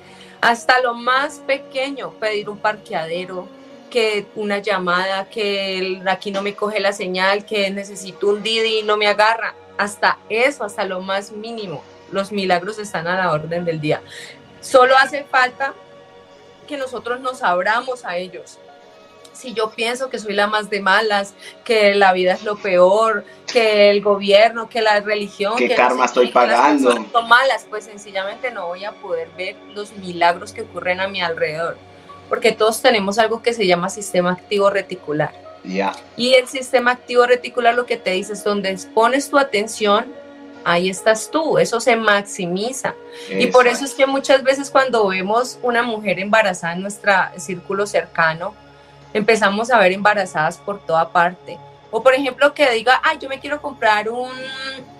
hasta 0.41 0.81
lo 0.81 0.95
más 0.95 1.43
pequeño, 1.45 2.09
pedir 2.13 2.49
un 2.49 2.57
parqueadero, 2.57 3.47
que 3.91 4.25
una 4.33 4.57
llamada, 4.57 5.29
que 5.29 6.01
aquí 6.07 6.31
no 6.31 6.41
me 6.41 6.55
coge 6.55 6.79
la 6.79 6.91
señal, 6.91 7.45
que 7.45 7.69
necesito 7.69 8.29
un 8.29 8.41
Didi 8.41 8.79
y 8.79 8.83
no 8.83 8.97
me 8.97 9.05
agarra. 9.05 9.53
Hasta 9.77 10.17
eso, 10.29 10.63
hasta 10.63 10.85
lo 10.85 11.01
más 11.01 11.31
mínimo, 11.31 11.83
los 12.11 12.31
milagros 12.31 12.79
están 12.79 13.05
a 13.05 13.15
la 13.15 13.31
orden 13.31 13.63
del 13.63 13.79
día. 13.79 14.01
Solo 14.59 14.97
hace 14.97 15.23
falta 15.25 15.75
que 16.65 16.77
nosotros 16.77 17.19
nos 17.21 17.43
abramos 17.43 18.05
a 18.05 18.17
ellos. 18.17 18.57
Si 19.33 19.53
yo 19.53 19.71
pienso 19.71 20.09
que 20.09 20.17
soy 20.17 20.33
la 20.33 20.47
más 20.47 20.69
de 20.69 20.79
malas, 20.79 21.33
que 21.65 21.93
la 21.93 22.13
vida 22.13 22.33
es 22.33 22.43
lo 22.43 22.55
peor, 22.55 23.25
que 23.51 23.89
el 23.89 24.01
gobierno, 24.01 24.69
que 24.69 24.81
la 24.81 25.01
religión, 25.01 25.57
que 25.57 25.75
karma 25.75 26.05
estoy 26.05 26.27
pagando, 26.27 26.93
son 27.11 27.27
malas, 27.27 27.65
pues 27.69 27.83
sencillamente 27.83 28.51
no 28.51 28.67
voy 28.67 28.85
a 28.85 28.93
poder 28.93 29.27
ver 29.37 29.57
los 29.73 29.91
milagros 29.97 30.53
que 30.53 30.61
ocurren 30.61 31.01
a 31.01 31.09
mi 31.09 31.21
alrededor 31.21 31.77
porque 32.29 32.51
todos 32.51 32.81
tenemos 32.81 33.19
algo 33.19 33.41
que 33.41 33.53
se 33.53 33.67
llama 33.67 33.89
sistema 33.89 34.31
activo 34.31 34.69
reticular. 34.69 35.31
Ya. 35.63 35.95
Y 36.15 36.33
el 36.33 36.47
sistema 36.47 36.91
activo 36.91 37.25
reticular 37.25 37.75
lo 37.75 37.85
que 37.85 37.97
te 37.97 38.11
dice 38.11 38.33
es 38.33 38.43
donde 38.43 38.77
pones 38.93 39.29
tu 39.29 39.37
atención, 39.37 40.05
ahí 40.65 40.89
estás 40.89 41.31
tú, 41.31 41.57
eso 41.57 41.79
se 41.79 41.95
maximiza. 41.95 42.93
Y 43.29 43.47
por 43.47 43.67
eso 43.67 43.85
es 43.85 43.93
que 43.93 44.05
muchas 44.05 44.43
veces 44.43 44.69
cuando 44.69 45.07
vemos 45.07 45.57
una 45.61 45.83
mujer 45.83 46.19
embarazada 46.19 46.73
en 46.73 46.81
nuestro 46.81 47.13
círculo 47.37 47.87
cercano, 47.87 48.53
empezamos 49.13 49.71
a 49.71 49.79
ver 49.79 49.93
embarazadas 49.93 50.57
por 50.57 50.85
toda 50.85 51.09
parte. 51.09 51.57
O 51.91 52.03
por 52.03 52.13
ejemplo 52.13 52.53
que 52.53 52.69
diga, 52.71 52.99
ay, 53.03 53.17
yo 53.21 53.29
me 53.29 53.39
quiero 53.39 53.61
comprar 53.61 54.09
un 54.09 54.29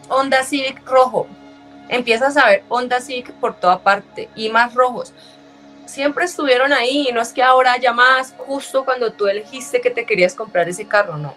Honda 0.08 0.43
Civic 0.43 0.88
rojo. 0.88 1.28
Empiezas 1.89 2.38
a 2.38 2.45
ver 2.45 2.63
Honda 2.69 3.01
Civic 3.01 3.34
por 3.34 3.56
toda 3.56 3.80
parte 3.80 4.30
y 4.36 4.49
más 4.49 4.73
rojos 4.73 5.13
siempre 5.86 6.25
estuvieron 6.25 6.73
ahí 6.73 7.08
y 7.10 7.13
no 7.13 7.21
es 7.21 7.32
que 7.32 7.43
ahora 7.43 7.73
haya 7.73 7.93
más 7.93 8.34
justo 8.38 8.84
cuando 8.86 9.13
tú 9.13 9.28
elegiste 9.28 9.82
que 9.82 9.91
te 9.91 10.06
querías 10.06 10.34
comprar 10.34 10.67
ese 10.67 10.88
carro, 10.88 11.17
no. 11.17 11.34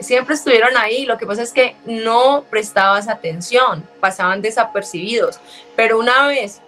Siempre 0.00 0.34
estuvieron 0.34 0.76
ahí, 0.76 1.06
lo 1.06 1.18
que 1.18 1.26
pasa 1.26 1.42
es 1.42 1.52
que 1.52 1.76
no 1.84 2.44
prestabas 2.50 3.08
atención, 3.08 3.88
pasaban 4.00 4.42
desapercibidos, 4.42 5.40
pero 5.76 5.98
una 5.98 6.26
vez 6.26 6.60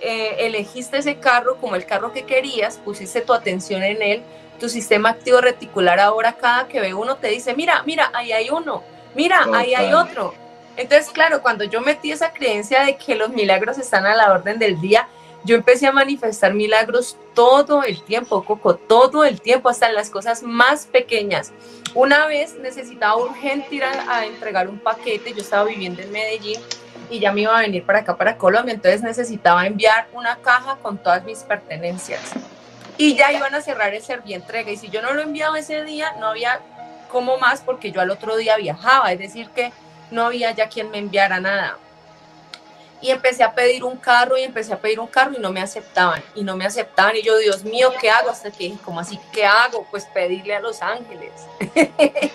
eh, 0.00 0.36
elegiste 0.46 0.98
ese 0.98 1.16
carro 1.18 1.56
como 1.56 1.74
el 1.76 1.86
carro 1.86 2.12
que 2.12 2.24
querías, 2.24 2.78
pusiste 2.78 3.20
tu 3.22 3.32
atención 3.32 3.82
en 3.82 4.02
él, 4.02 4.22
tu 4.60 4.68
sistema 4.68 5.10
activo 5.10 5.40
reticular 5.40 5.98
ahora 5.98 6.34
cada 6.34 6.68
que 6.68 6.80
ve 6.80 6.94
uno 6.94 7.16
te 7.16 7.28
dice, 7.28 7.54
mira, 7.54 7.82
mira, 7.84 8.10
ahí 8.14 8.32
hay 8.32 8.50
uno, 8.50 8.82
mira, 9.14 9.46
ahí 9.52 9.74
hay 9.74 9.92
otro. 9.92 10.34
Entonces, 10.76 11.10
claro, 11.10 11.40
cuando 11.42 11.64
yo 11.64 11.80
metí 11.80 12.10
esa 12.10 12.32
creencia 12.32 12.84
de 12.84 12.96
que 12.96 13.14
los 13.14 13.30
milagros 13.30 13.78
están 13.78 14.06
a 14.06 14.14
la 14.14 14.32
orden 14.32 14.58
del 14.58 14.80
día, 14.80 15.08
yo 15.44 15.56
empecé 15.56 15.86
a 15.86 15.92
manifestar 15.92 16.54
milagros 16.54 17.18
todo 17.34 17.82
el 17.82 18.02
tiempo, 18.02 18.44
Coco, 18.44 18.76
todo 18.76 19.24
el 19.24 19.40
tiempo, 19.40 19.68
hasta 19.68 19.88
en 19.88 19.94
las 19.94 20.08
cosas 20.08 20.42
más 20.42 20.86
pequeñas. 20.86 21.52
Una 21.94 22.26
vez 22.26 22.54
necesitaba 22.54 23.16
urgente 23.16 23.74
ir 23.74 23.84
a, 23.84 24.24
entregar 24.24 24.68
un 24.68 24.78
paquete, 24.78 25.32
yo 25.32 25.42
estaba 25.42 25.64
viviendo 25.64 26.00
en 26.00 26.10
Medellín 26.10 26.58
y 27.10 27.20
ya 27.20 27.30
me 27.32 27.42
iba 27.42 27.56
a 27.56 27.60
venir 27.60 27.84
para 27.84 28.00
acá, 28.00 28.16
para 28.16 28.38
Colombia, 28.38 28.74
entonces 28.74 29.02
necesitaba 29.02 29.66
enviar 29.66 30.08
una 30.14 30.36
caja 30.36 30.76
con 30.80 30.96
todas 30.96 31.22
mis 31.24 31.40
pertenencias. 31.40 32.22
Y 32.96 33.14
ya 33.14 33.32
iban 33.32 33.54
a 33.54 33.60
cerrar 33.60 33.92
el 33.92 34.02
servientrega 34.02 34.70
y 34.70 34.76
si 34.76 34.88
yo 34.88 35.02
no 35.02 35.12
lo 35.12 35.20
enviaba 35.20 35.58
ese 35.58 35.84
día, 35.84 36.14
no 36.20 36.28
había 36.28 36.60
como 37.10 37.38
más 37.38 37.60
porque 37.60 37.92
yo 37.92 38.00
al 38.00 38.10
otro 38.10 38.36
día 38.36 38.56
viajaba, 38.56 39.12
es 39.12 39.18
decir 39.18 39.50
que 39.50 39.72
no 40.10 40.24
había 40.24 40.52
ya 40.52 40.68
quien 40.68 40.90
me 40.90 40.98
enviara 40.98 41.38
nada 41.38 41.78
y 43.04 43.10
empecé 43.10 43.44
a 43.44 43.54
pedir 43.54 43.84
un 43.84 43.98
carro 43.98 44.38
y 44.38 44.44
empecé 44.44 44.72
a 44.72 44.78
pedir 44.78 44.98
un 44.98 45.06
carro 45.06 45.34
y 45.36 45.38
no 45.38 45.52
me 45.52 45.60
aceptaban 45.60 46.22
y 46.34 46.42
no 46.42 46.56
me 46.56 46.64
aceptaban 46.64 47.14
y 47.14 47.20
yo 47.20 47.36
Dios 47.36 47.62
mío 47.62 47.92
qué 48.00 48.08
hago 48.08 48.30
hasta 48.30 48.50
que 48.50 48.64
dije 48.64 48.78
como 48.82 48.98
así 48.98 49.20
qué 49.30 49.44
hago 49.44 49.86
pues 49.90 50.06
pedirle 50.06 50.56
a 50.56 50.60
los 50.60 50.80
ángeles. 50.80 51.30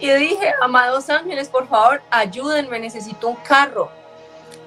Y 0.00 0.10
dije 0.10 0.52
amados 0.60 1.08
ángeles 1.08 1.48
por 1.48 1.68
favor 1.68 2.02
ayúdenme 2.10 2.78
necesito 2.80 3.28
un 3.28 3.36
carro 3.36 3.90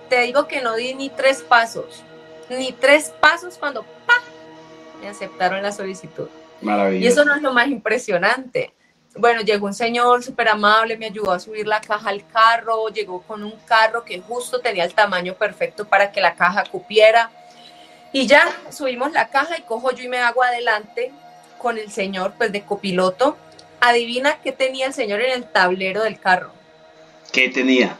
te 0.10 0.22
digo 0.22 0.48
que 0.48 0.62
no 0.62 0.76
di 0.76 0.96
ni 0.96 1.10
tres 1.10 1.44
pasos 1.44 2.02
ni 2.50 2.72
tres 2.72 3.14
pasos 3.20 3.58
cuando 3.60 3.84
¡pa! 3.84 4.16
me 5.02 5.10
aceptaron 5.10 5.62
la 5.62 5.72
solicitud. 5.72 6.30
Maravilloso. 6.62 7.04
y 7.04 7.08
eso 7.08 7.26
no 7.26 7.36
es 7.36 7.44
lo 7.44 7.54
más 7.54 7.68
impresionante 7.68 8.74
bueno, 9.18 9.42
llegó 9.42 9.68
un 9.68 9.74
señor 9.74 10.24
súper 10.24 10.50
amable, 10.50 10.98
me 10.98 11.08
ayudó 11.08 11.32
a 11.32 11.40
subir 11.40 11.68
la 11.68 11.82
caja 11.82 12.10
al 12.10 12.26
carro, 12.28 12.90
llegó 12.90 13.22
con 13.22 13.44
un 13.44 13.56
carro 13.66 14.04
que 14.04 14.20
justo 14.22 14.60
tenía 14.60 14.84
el 14.84 14.94
tamaño 14.94 15.34
perfecto 15.34 15.86
para 15.86 16.12
que 16.12 16.22
la 16.22 16.36
caja 16.36 16.64
cupiera. 16.64 17.32
Y 18.14 18.28
ya 18.28 18.46
subimos 18.72 19.12
la 19.12 19.30
caja 19.30 19.58
y 19.58 19.62
cojo 19.64 19.92
yo 19.92 20.04
y 20.04 20.08
me 20.08 20.20
hago 20.20 20.44
adelante 20.44 21.12
con 21.58 21.78
el 21.78 21.92
señor, 21.92 22.34
pues 22.38 22.52
de 22.52 22.62
copiloto. 22.64 23.38
Adivina 23.80 24.40
qué 24.42 24.52
tenía 24.52 24.88
el 24.88 24.94
señor 24.94 25.22
en 25.22 25.32
el 25.32 25.52
tablero 25.52 26.04
del 26.04 26.20
carro. 26.20 26.52
¿Qué 27.32 27.50
tenía? 27.50 27.98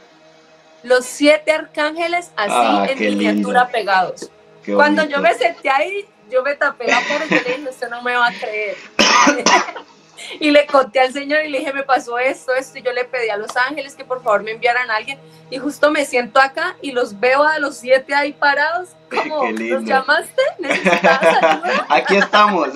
Los 0.82 1.04
siete 1.04 1.52
arcángeles 1.52 2.30
así 2.36 2.52
ah, 2.54 2.86
en 2.88 2.98
miniatura 2.98 3.68
pegados. 3.68 4.30
Cuando 4.64 5.04
yo 5.04 5.20
me 5.20 5.34
senté 5.34 5.70
ahí, 5.70 6.06
yo 6.30 6.42
me 6.42 6.54
tapé 6.54 6.86
la 6.86 7.00
cara 7.02 7.24
y 7.26 7.30
le 7.30 7.40
dije, 7.40 7.68
usted 7.68 7.88
no 7.88 8.02
me 8.02 8.14
va 8.14 8.28
a 8.28 8.32
creer. 8.32 8.76
y 10.40 10.50
le 10.50 10.66
conté 10.66 11.00
al 11.00 11.12
Señor 11.12 11.44
y 11.44 11.48
le 11.48 11.58
dije, 11.58 11.72
me 11.72 11.82
pasó 11.82 12.18
esto, 12.18 12.54
esto, 12.54 12.78
y 12.78 12.82
yo 12.82 12.92
le 12.92 13.04
pedí 13.04 13.28
a 13.30 13.36
los 13.36 13.56
ángeles 13.56 13.94
que 13.94 14.04
por 14.04 14.22
favor 14.22 14.42
me 14.42 14.52
enviaran 14.52 14.90
a 14.90 14.96
alguien, 14.96 15.18
y 15.50 15.58
justo 15.58 15.90
me 15.90 16.04
siento 16.04 16.40
acá 16.40 16.76
y 16.82 16.92
los 16.92 17.18
veo 17.18 17.42
a 17.42 17.58
los 17.58 17.76
siete 17.76 18.14
ahí 18.14 18.32
parados, 18.32 18.90
como, 19.10 19.50
¿los 19.50 19.84
llamaste? 19.84 20.42
Aquí 21.88 22.16
estamos. 22.16 22.68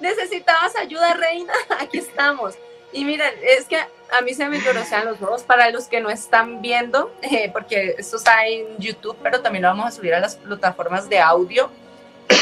¿Necesitabas 0.00 0.74
ayuda, 0.76 1.14
reina? 1.14 1.52
Aquí 1.78 1.98
estamos. 1.98 2.54
Y 2.92 3.04
miren, 3.04 3.32
es 3.42 3.66
que 3.66 3.76
a 3.76 4.20
mí 4.22 4.34
se 4.34 4.48
me 4.48 4.60
llorosean 4.60 5.04
los 5.04 5.22
ojos 5.22 5.42
para 5.42 5.70
los 5.70 5.86
que 5.86 6.00
no 6.00 6.10
están 6.10 6.60
viendo, 6.60 7.12
eh, 7.22 7.50
porque 7.52 7.94
esto 7.98 8.16
está 8.16 8.46
en 8.46 8.78
YouTube, 8.78 9.16
pero 9.22 9.40
también 9.40 9.62
lo 9.62 9.68
vamos 9.68 9.86
a 9.86 9.90
subir 9.92 10.14
a 10.14 10.20
las 10.20 10.36
plataformas 10.36 11.08
de 11.08 11.20
audio 11.20 11.70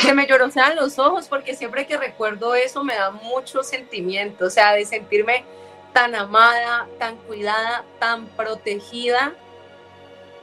que 0.03 0.15
me 0.15 0.27
llorosean 0.27 0.77
los 0.77 0.99
ojos 0.99 1.29
porque 1.29 1.55
siempre 1.55 1.87
que 1.87 1.97
recuerdo 1.97 2.55
eso 2.55 2.85
me 2.85 2.95
da 2.95 3.11
mucho 3.11 3.63
sentimiento, 3.63 4.47
o 4.47 4.51
sea, 4.51 4.73
de 4.73 4.85
sentirme 4.85 5.45
tan 5.93 6.15
amada, 6.15 6.87
tan 6.99 7.17
cuidada, 7.17 7.85
tan 7.99 8.27
protegida 8.29 9.33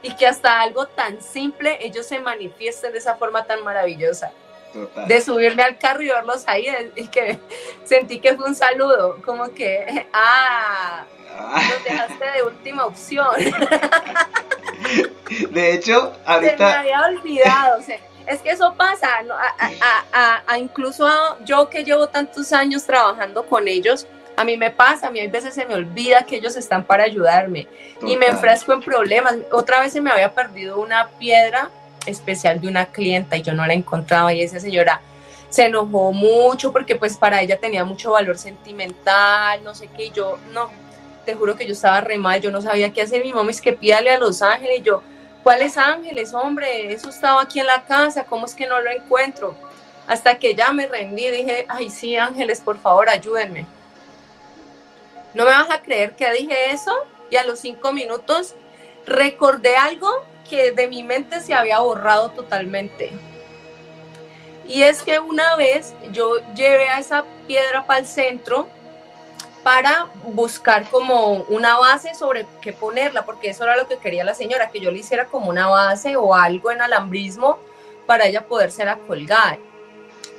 y 0.02 0.14
que 0.14 0.26
hasta 0.26 0.60
algo 0.60 0.86
tan 0.86 1.22
simple 1.22 1.78
ellos 1.80 2.06
se 2.06 2.20
manifiesten 2.20 2.92
de 2.92 2.98
esa 2.98 3.16
forma 3.16 3.44
tan 3.44 3.64
maravillosa. 3.64 4.32
De 5.06 5.22
subirme 5.22 5.62
al 5.62 5.78
carro 5.78 6.02
y 6.02 6.08
verlos 6.08 6.44
ahí 6.46 6.66
y 6.96 7.08
que 7.08 7.38
sentí 7.84 8.20
que 8.20 8.36
fue 8.36 8.46
un 8.46 8.54
saludo, 8.54 9.22
como 9.24 9.54
que, 9.54 10.06
ah, 10.12 11.06
nos 11.54 11.84
dejaste 11.84 12.30
de 12.32 12.42
última 12.42 12.84
opción. 12.84 13.34
De 15.50 15.72
hecho, 15.72 16.12
ahorita... 16.26 16.56
Se 16.56 16.64
me 16.64 16.72
había 16.72 17.00
olvidado, 17.06 17.78
o 17.78 17.82
sea, 17.82 17.98
es 18.26 18.40
que 18.40 18.50
eso 18.50 18.74
pasa, 18.76 19.08
a, 20.12 20.58
incluso 20.58 21.08
yo 21.44 21.68
que 21.68 21.84
llevo 21.84 22.08
tantos 22.08 22.52
años 22.52 22.84
trabajando 22.84 23.46
con 23.46 23.68
ellos, 23.68 24.06
a 24.36 24.44
mí 24.44 24.56
me 24.56 24.70
pasa, 24.70 25.08
a 25.08 25.10
mí 25.10 25.20
a 25.20 25.28
veces 25.28 25.54
se 25.54 25.64
me 25.64 25.74
olvida 25.74 26.24
que 26.24 26.36
ellos 26.36 26.56
están 26.56 26.84
para 26.84 27.04
ayudarme 27.04 27.66
y 28.02 28.16
me 28.16 28.26
enfrasco 28.26 28.72
en 28.74 28.82
problemas. 28.82 29.36
Otra 29.50 29.80
vez 29.80 29.92
se 29.92 30.00
me 30.00 30.10
había 30.10 30.34
perdido 30.34 30.78
una 30.78 31.08
piedra 31.18 31.70
especial 32.04 32.60
de 32.60 32.68
una 32.68 32.86
clienta 32.86 33.36
y 33.36 33.42
yo 33.42 33.54
no 33.54 33.66
la 33.66 33.72
encontraba 33.72 34.34
y 34.34 34.42
esa 34.42 34.60
señora 34.60 35.00
se 35.48 35.64
enojó 35.64 36.12
mucho 36.12 36.72
porque 36.72 36.96
pues 36.96 37.16
para 37.16 37.40
ella 37.40 37.58
tenía 37.58 37.84
mucho 37.84 38.12
valor 38.12 38.36
sentimental, 38.36 39.62
no 39.64 39.74
sé 39.74 39.88
qué, 39.96 40.06
y 40.06 40.10
yo 40.10 40.38
no, 40.52 40.70
te 41.24 41.34
juro 41.34 41.56
que 41.56 41.66
yo 41.66 41.72
estaba 41.72 42.00
re 42.00 42.18
mal, 42.18 42.40
yo 42.40 42.50
no 42.50 42.60
sabía 42.60 42.92
qué 42.92 43.02
hacer, 43.02 43.24
mi 43.24 43.32
mamá 43.32 43.50
es 43.50 43.60
que 43.60 43.72
pídale 43.72 44.10
a 44.10 44.18
Los 44.18 44.42
Ángeles, 44.42 44.80
y 44.80 44.82
yo, 44.82 45.02
¿cuáles 45.46 45.78
ángeles, 45.78 46.34
hombre? 46.34 46.92
Eso 46.92 47.08
estaba 47.08 47.40
aquí 47.40 47.60
en 47.60 47.66
la 47.66 47.84
casa, 47.84 48.24
¿cómo 48.24 48.46
es 48.46 48.54
que 48.56 48.66
no 48.66 48.80
lo 48.80 48.90
encuentro? 48.90 49.54
Hasta 50.08 50.36
que 50.40 50.56
ya 50.56 50.72
me 50.72 50.88
rendí, 50.88 51.30
dije, 51.30 51.66
ay 51.68 51.88
sí, 51.88 52.16
ángeles, 52.16 52.60
por 52.60 52.80
favor, 52.80 53.08
ayúdenme. 53.08 53.64
No 55.34 55.44
me 55.44 55.52
vas 55.52 55.70
a 55.70 55.80
creer 55.80 56.16
que 56.16 56.28
dije 56.32 56.72
eso 56.72 56.92
y 57.30 57.36
a 57.36 57.44
los 57.44 57.60
cinco 57.60 57.92
minutos 57.92 58.56
recordé 59.06 59.76
algo 59.76 60.10
que 60.50 60.72
de 60.72 60.88
mi 60.88 61.04
mente 61.04 61.38
se 61.40 61.54
había 61.54 61.78
borrado 61.78 62.30
totalmente. 62.30 63.12
Y 64.66 64.82
es 64.82 65.00
que 65.00 65.20
una 65.20 65.54
vez 65.54 65.94
yo 66.10 66.38
llevé 66.56 66.88
a 66.88 66.98
esa 66.98 67.24
piedra 67.46 67.86
para 67.86 68.00
el 68.00 68.06
centro 68.08 68.68
para 69.66 70.06
buscar 70.22 70.88
como 70.90 71.42
una 71.48 71.76
base 71.76 72.14
sobre 72.14 72.46
qué 72.60 72.72
ponerla, 72.72 73.24
porque 73.24 73.50
eso 73.50 73.64
era 73.64 73.76
lo 73.76 73.88
que 73.88 73.98
quería 73.98 74.22
la 74.22 74.32
señora, 74.32 74.70
que 74.70 74.78
yo 74.78 74.92
le 74.92 75.00
hiciera 75.00 75.26
como 75.26 75.50
una 75.50 75.66
base 75.66 76.14
o 76.14 76.36
algo 76.36 76.70
en 76.70 76.80
alambrismo 76.80 77.58
para 78.06 78.26
ella 78.26 78.46
poderse 78.46 78.84
colgar. 79.08 79.58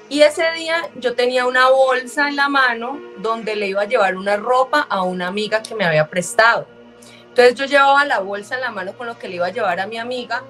Y 0.08 0.22
ese 0.22 0.50
día 0.54 0.90
yo 0.96 1.14
tenía 1.14 1.46
una 1.46 1.68
bolsa 1.68 2.30
en 2.30 2.38
la 2.38 2.48
mano 2.48 2.98
donde 3.18 3.58
le 3.58 3.68
iba 3.68 3.82
a 3.82 3.86
llevar 3.86 4.16
una 4.16 4.38
ropa 4.38 4.88
a 4.90 5.02
una 5.02 5.28
amiga 5.28 5.62
que 5.62 5.76
me 5.76 5.84
había 5.84 6.08
prestado. 6.08 6.66
Entonces 7.28 7.56
yo 7.56 7.66
llevaba 7.66 8.06
la 8.06 8.20
bolsa 8.20 8.56
en 8.56 8.62
la 8.62 8.72
mano 8.72 8.94
con 8.94 9.08
lo 9.08 9.20
que 9.20 9.28
le 9.28 9.36
iba 9.36 9.48
a 9.48 9.52
llevar 9.52 9.82
a 9.82 9.88
mi 9.88 9.98
amiga 9.98 10.42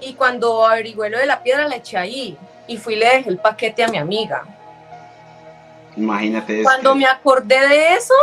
y 0.00 0.14
cuando 0.14 0.64
averigüé 0.64 1.10
lo 1.10 1.18
de 1.18 1.26
la 1.26 1.42
piedra 1.42 1.66
la 1.66 1.74
eché 1.74 1.96
ahí 1.98 2.38
y 2.68 2.76
fui 2.76 2.94
y 2.94 2.98
le 2.98 3.06
dejé 3.06 3.28
el 3.28 3.38
paquete 3.38 3.82
a 3.82 3.88
mi 3.88 3.98
amiga. 3.98 4.44
Imagínate. 6.00 6.62
Cuando 6.62 6.94
me 6.94 7.06
acordé 7.06 7.68
de 7.68 7.94
eso, 7.94 8.14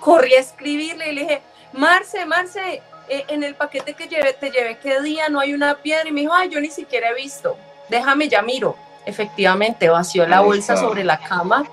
corrí 0.00 0.34
a 0.34 0.40
escribirle 0.40 1.10
y 1.10 1.14
le 1.14 1.20
dije, 1.22 1.42
Marce, 1.72 2.26
Marce, 2.26 2.82
eh, 3.08 3.24
en 3.28 3.42
el 3.42 3.54
paquete 3.54 3.94
que 3.94 4.06
llevé, 4.06 4.32
te 4.34 4.50
llevé 4.50 4.78
qué 4.78 5.00
día, 5.00 5.28
no 5.28 5.40
hay 5.40 5.54
una 5.54 5.74
piedra. 5.76 6.08
Y 6.08 6.12
me 6.12 6.20
dijo, 6.20 6.34
ay, 6.34 6.50
yo 6.50 6.60
ni 6.60 6.70
siquiera 6.70 7.10
he 7.10 7.14
visto. 7.14 7.56
Déjame, 7.88 8.28
ya 8.28 8.42
miro. 8.42 8.76
Efectivamente, 9.06 9.88
vació 9.88 10.26
la 10.26 10.40
bolsa 10.40 10.76
sobre 10.76 11.04
la 11.04 11.18
cama 11.18 11.66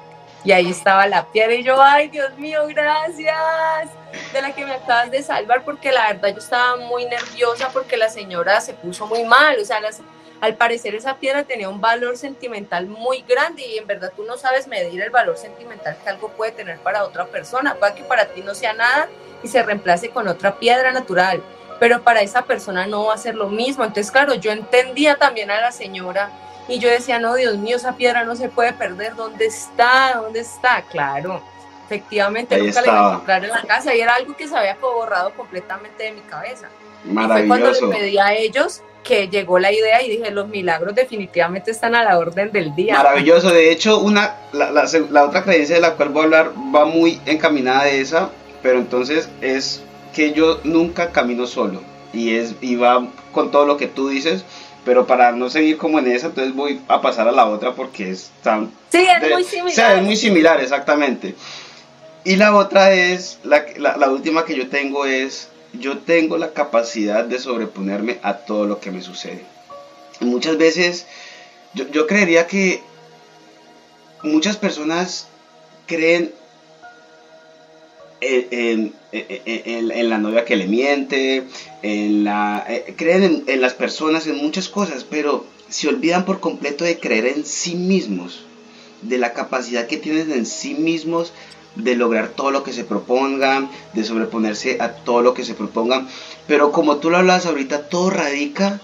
y 0.43 0.51
ahí 0.53 0.69
estaba 0.69 1.05
la 1.07 1.25
piedra. 1.25 1.53
Y 1.53 1.63
yo, 1.63 1.81
ay, 1.81 2.07
Dios 2.07 2.37
mío, 2.37 2.65
gracias 2.69 3.89
de 4.31 4.41
la 4.41 4.53
que 4.53 4.65
me 4.65 4.73
acabas 4.73 5.11
de 5.11 5.21
salvar, 5.21 5.63
porque 5.63 5.91
la 5.91 6.13
verdad 6.13 6.29
yo 6.29 6.39
estaba 6.39 6.77
muy 6.77 7.05
nerviosa 7.05 7.69
porque 7.73 7.97
la 7.97 8.09
señora 8.09 8.61
se 8.61 8.73
puso 8.73 9.05
muy 9.07 9.25
mal. 9.25 9.59
O 9.59 9.65
sea, 9.65 9.81
las, 9.81 10.01
al 10.39 10.55
parecer 10.55 10.93
esa 10.95 11.17
piedra 11.17 11.43
tenía 11.43 11.69
un 11.69 11.81
valor 11.81 12.17
sentimental 12.17 12.87
muy 12.87 13.23
grande 13.27 13.65
y 13.65 13.77
en 13.77 13.87
verdad 13.87 14.11
tú 14.15 14.23
no 14.23 14.37
sabes 14.37 14.67
medir 14.67 15.01
el 15.01 15.09
valor 15.09 15.37
sentimental 15.37 15.97
que 16.03 16.09
algo 16.09 16.29
puede 16.29 16.51
tener 16.51 16.77
para 16.79 17.03
otra 17.03 17.25
persona. 17.25 17.75
Puede 17.75 17.95
que 17.95 18.03
para 18.03 18.25
ti 18.27 18.41
no 18.41 18.53
sea 18.53 18.73
nada 18.73 19.07
y 19.41 19.47
se 19.47 19.63
reemplace 19.63 20.09
con 20.09 20.27
otra 20.27 20.59
piedra 20.59 20.91
natural, 20.91 21.41
pero 21.79 22.03
para 22.03 22.21
esa 22.21 22.43
persona 22.43 22.85
no 22.87 23.05
va 23.05 23.15
a 23.15 23.17
ser 23.17 23.35
lo 23.35 23.49
mismo. 23.49 23.83
Entonces, 23.83 24.11
claro, 24.11 24.35
yo 24.35 24.51
entendía 24.51 25.15
también 25.15 25.49
a 25.49 25.59
la 25.59 25.71
señora 25.71 26.31
y 26.67 26.79
yo 26.79 26.89
decía, 26.89 27.19
no, 27.19 27.33
Dios 27.35 27.57
mío, 27.57 27.77
esa 27.77 27.95
piedra 27.95 28.23
no 28.23 28.35
se 28.35 28.49
puede 28.49 28.73
perder. 28.73 29.15
¿Dónde 29.15 29.45
está? 29.45 30.13
¿Dónde 30.15 30.41
está? 30.41 30.83
Claro. 30.83 31.41
Efectivamente, 31.85 32.57
nunca 32.57 32.81
la 32.81 32.87
iba 32.87 32.99
a 32.99 33.13
encontrar 33.13 33.45
en 33.45 33.51
la 33.51 33.61
casa 33.61 33.95
y 33.95 34.01
era 34.01 34.15
algo 34.15 34.35
que 34.35 34.47
se 34.47 34.57
había 34.57 34.75
borrado 34.75 35.33
completamente 35.33 36.03
de 36.03 36.11
mi 36.11 36.21
cabeza. 36.21 36.67
Maravilloso. 37.05 37.39
Y 37.39 37.47
fue 37.47 37.59
cuando 37.59 37.93
le 37.93 37.99
pedí 37.99 38.17
a 38.17 38.33
ellos 38.33 38.83
que 39.07 39.29
llegó 39.29 39.57
la 39.57 39.71
idea 39.71 40.01
y 40.01 40.09
dije, 40.09 40.31
los 40.31 40.47
milagros 40.49 40.93
definitivamente 40.93 41.71
están 41.71 41.95
a 41.95 42.03
la 42.03 42.17
orden 42.19 42.51
del 42.51 42.75
día. 42.75 42.95
Maravilloso, 42.95 43.49
de 43.49 43.71
hecho, 43.71 43.99
una, 43.99 44.35
la, 44.51 44.71
la, 44.71 45.23
otra 45.23 45.43
creencia 45.43 45.75
de 45.75 45.81
la 45.81 45.93
cual 45.93 46.09
voy 46.09 46.21
a 46.21 46.25
hablar 46.25 46.51
va 46.75 46.85
muy 46.85 47.21
encaminada 47.25 47.85
de 47.85 48.01
esa, 48.01 48.29
pero 48.61 48.79
entonces 48.79 49.29
es 49.41 49.81
que 50.13 50.33
yo 50.33 50.59
nunca 50.63 51.11
camino 51.11 51.47
solo 51.47 51.81
y, 52.13 52.35
es, 52.35 52.55
y 52.59 52.75
va 52.75 53.07
con 53.31 53.49
todo 53.49 53.65
lo 53.65 53.77
que 53.77 53.87
tú 53.87 54.09
dices, 54.09 54.43
pero 54.83 55.07
para 55.07 55.31
no 55.31 55.49
seguir 55.49 55.77
como 55.77 55.99
en 55.99 56.07
esa, 56.07 56.27
entonces 56.27 56.53
voy 56.53 56.81
a 56.87 57.01
pasar 57.01 57.27
a 57.27 57.31
la 57.31 57.45
otra 57.45 57.73
porque 57.73 58.11
es 58.11 58.31
tan... 58.43 58.71
Sí, 58.89 59.05
es 59.05 59.31
muy 59.31 59.43
similar. 59.43 59.71
O 59.71 59.75
sea, 59.75 59.95
es 59.95 60.03
muy 60.03 60.15
similar, 60.17 60.59
exactamente. 60.59 61.35
Y 62.25 62.35
la 62.35 62.53
otra 62.53 62.91
es, 62.93 63.39
la, 63.43 63.63
la 63.77 64.09
última 64.09 64.43
que 64.43 64.57
yo 64.57 64.67
tengo 64.67 65.05
es 65.05 65.49
yo 65.73 65.99
tengo 65.99 66.37
la 66.37 66.53
capacidad 66.53 67.23
de 67.23 67.39
sobreponerme 67.39 68.19
a 68.21 68.37
todo 68.37 68.65
lo 68.65 68.79
que 68.79 68.91
me 68.91 69.01
sucede. 69.01 69.43
muchas 70.21 70.57
veces 70.57 71.05
yo, 71.73 72.07
creería 72.07 72.47
que 72.47 72.81
muchas 74.23 74.57
personas 74.57 75.27
creen 75.85 76.31
en, 78.19 78.93
la 80.09 80.17
novia 80.17 80.45
que 80.45 80.55
le 80.55 80.65
miente, 80.65 81.43
en 81.83 82.23
la, 82.23 82.65
creen 82.95 83.43
en, 83.45 83.61
las 83.61 83.73
personas, 83.73 84.25
en 84.25 84.37
muchas 84.37 84.69
cosas, 84.69 85.03
pero 85.03 85.45
se 85.69 85.87
olvidan 85.87 86.25
por 86.25 86.39
completo 86.39 86.83
de 86.83 86.99
creer 86.99 87.27
en 87.27 87.45
sí 87.45 87.75
mismos, 87.75 88.39
de 89.03 89.17
la 89.19 89.33
capacidad 89.33 89.85
que 89.85 89.97
tienen 89.97 90.31
en 90.31 90.45
sí 90.45 90.73
mismos 90.73 91.31
de 91.77 91.95
lograr 91.95 92.29
todo 92.29 92.51
lo 92.51 92.63
que 92.63 92.73
se 92.73 92.83
propongan, 92.83 93.69
de 93.93 94.03
sobreponerse 94.03 94.77
a 94.79 94.93
todo 94.93 95.21
lo 95.21 95.33
que 95.33 95.45
se 95.45 95.53
propongan. 95.53 96.07
Pero 96.47 96.71
como 96.71 96.97
tú 96.97 97.09
lo 97.09 97.17
hablas 97.17 97.45
ahorita, 97.45 97.89
todo 97.89 98.09
radica 98.09 98.81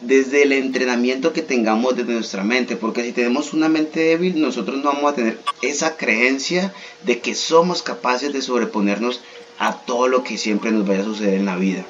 desde 0.00 0.42
el 0.42 0.52
entrenamiento 0.52 1.32
que 1.32 1.42
tengamos 1.42 1.96
desde 1.96 2.12
nuestra 2.12 2.44
mente, 2.44 2.76
porque 2.76 3.02
si 3.02 3.12
tenemos 3.12 3.52
una 3.52 3.68
mente 3.68 4.00
débil, 4.00 4.40
nosotros 4.40 4.78
no 4.78 4.92
vamos 4.92 5.12
a 5.12 5.14
tener 5.14 5.38
esa 5.62 5.96
creencia 5.96 6.72
de 7.04 7.20
que 7.20 7.34
somos 7.34 7.82
capaces 7.82 8.32
de 8.32 8.42
sobreponernos 8.42 9.20
a 9.58 9.74
todo 9.74 10.08
lo 10.08 10.24
que 10.24 10.36
siempre 10.36 10.72
nos 10.72 10.86
vaya 10.86 11.02
a 11.02 11.04
suceder 11.04 11.34
en 11.34 11.46
la 11.46 11.56
vida. 11.56 11.86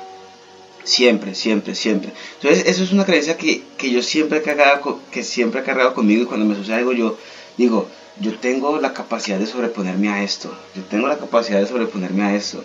Siempre, 0.84 1.34
siempre, 1.34 1.74
siempre. 1.74 2.12
Entonces, 2.36 2.66
eso 2.66 2.84
es 2.84 2.92
una 2.92 3.06
creencia 3.06 3.38
que, 3.38 3.62
yo 3.80 4.02
siempre 4.02 4.38
he, 4.38 4.42
cargado, 4.42 5.00
que 5.10 5.22
siempre 5.22 5.62
he 5.62 5.64
cargado 5.64 5.94
conmigo 5.94 6.22
y 6.22 6.26
cuando 6.26 6.44
me 6.44 6.54
sucede 6.54 6.76
algo 6.76 6.92
yo 6.92 7.16
digo, 7.56 7.88
yo 8.20 8.38
tengo 8.38 8.78
la 8.78 8.92
capacidad 8.92 9.38
de 9.38 9.46
sobreponerme 9.46 10.08
a 10.08 10.22
esto, 10.22 10.56
yo 10.74 10.82
tengo 10.84 11.08
la 11.08 11.18
capacidad 11.18 11.60
de 11.60 11.66
sobreponerme 11.66 12.22
a 12.22 12.34
esto. 12.34 12.64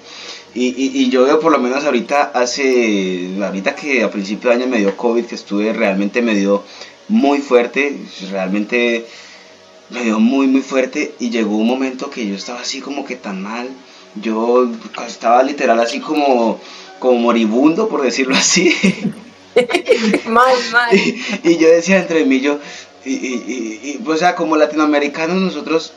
Y, 0.54 0.74
y, 0.78 1.10
yo 1.10 1.26
veo 1.26 1.40
por 1.40 1.52
lo 1.52 1.60
menos 1.60 1.84
ahorita, 1.84 2.32
hace, 2.34 3.36
ahorita 3.40 3.76
que 3.76 4.04
a 4.04 4.10
principio 4.10 4.50
de 4.50 4.56
año 4.56 4.68
me 4.68 4.80
dio 4.80 4.98
COVID, 4.98 5.26
que 5.26 5.36
estuve 5.36 5.74
realmente 5.74 6.24
me 6.24 6.34
dio 6.34 6.64
muy 7.08 7.40
fuerte, 7.40 7.98
realmente 8.32 9.06
me 9.90 10.04
dio 10.04 10.20
muy, 10.20 10.48
muy 10.48 10.62
fuerte 10.62 11.14
y 11.20 11.30
llegó 11.30 11.56
un 11.56 11.68
momento 11.68 12.10
que 12.10 12.28
yo 12.28 12.36
estaba 12.36 12.62
así 12.62 12.80
como 12.82 13.06
que 13.06 13.16
tan 13.16 13.42
mal, 13.42 13.70
yo 14.16 14.72
estaba 15.08 15.44
literal 15.44 15.80
así 15.80 16.00
como, 16.00 16.60
como 17.00 17.20
moribundo, 17.20 17.90
por 17.90 18.02
decirlo 18.02 18.36
así. 18.36 18.74
mal, 20.28 20.56
mal. 20.72 20.90
Y, 21.44 21.50
y, 21.50 21.58
yo 21.58 21.70
decía 21.70 22.00
entre 22.00 22.26
mí, 22.26 22.40
yo, 22.40 22.60
y, 23.14 24.00
y, 24.04 24.04
o 24.06 24.18
sea, 24.18 24.36
como 24.36 24.56
latinoamericanos 24.56 25.38
nosotros, 25.38 25.94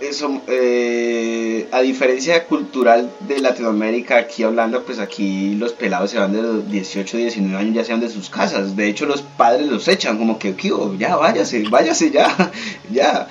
eso, 0.00 0.42
eh, 0.48 1.40
eh, 1.60 1.68
a 1.72 1.80
diferencia 1.80 2.44
cultural 2.44 3.10
de 3.20 3.38
Latinoamérica, 3.38 4.16
aquí 4.16 4.42
hablando, 4.42 4.82
pues 4.84 4.98
aquí 4.98 5.54
los 5.56 5.72
pelados 5.72 6.10
se 6.10 6.18
van 6.18 6.32
de 6.32 6.42
los 6.42 6.70
18, 6.70 7.16
19 7.16 7.56
años, 7.56 7.74
ya 7.74 7.84
sean 7.84 8.00
de 8.00 8.08
sus 8.08 8.30
casas. 8.30 8.76
De 8.76 8.88
hecho, 8.88 9.06
los 9.06 9.22
padres 9.22 9.66
los 9.66 9.88
echan, 9.88 10.18
como 10.18 10.38
que, 10.38 10.54
ya, 10.98 11.16
váyase, 11.16 11.64
váyase 11.68 12.10
ya, 12.10 12.50
ya. 12.90 13.28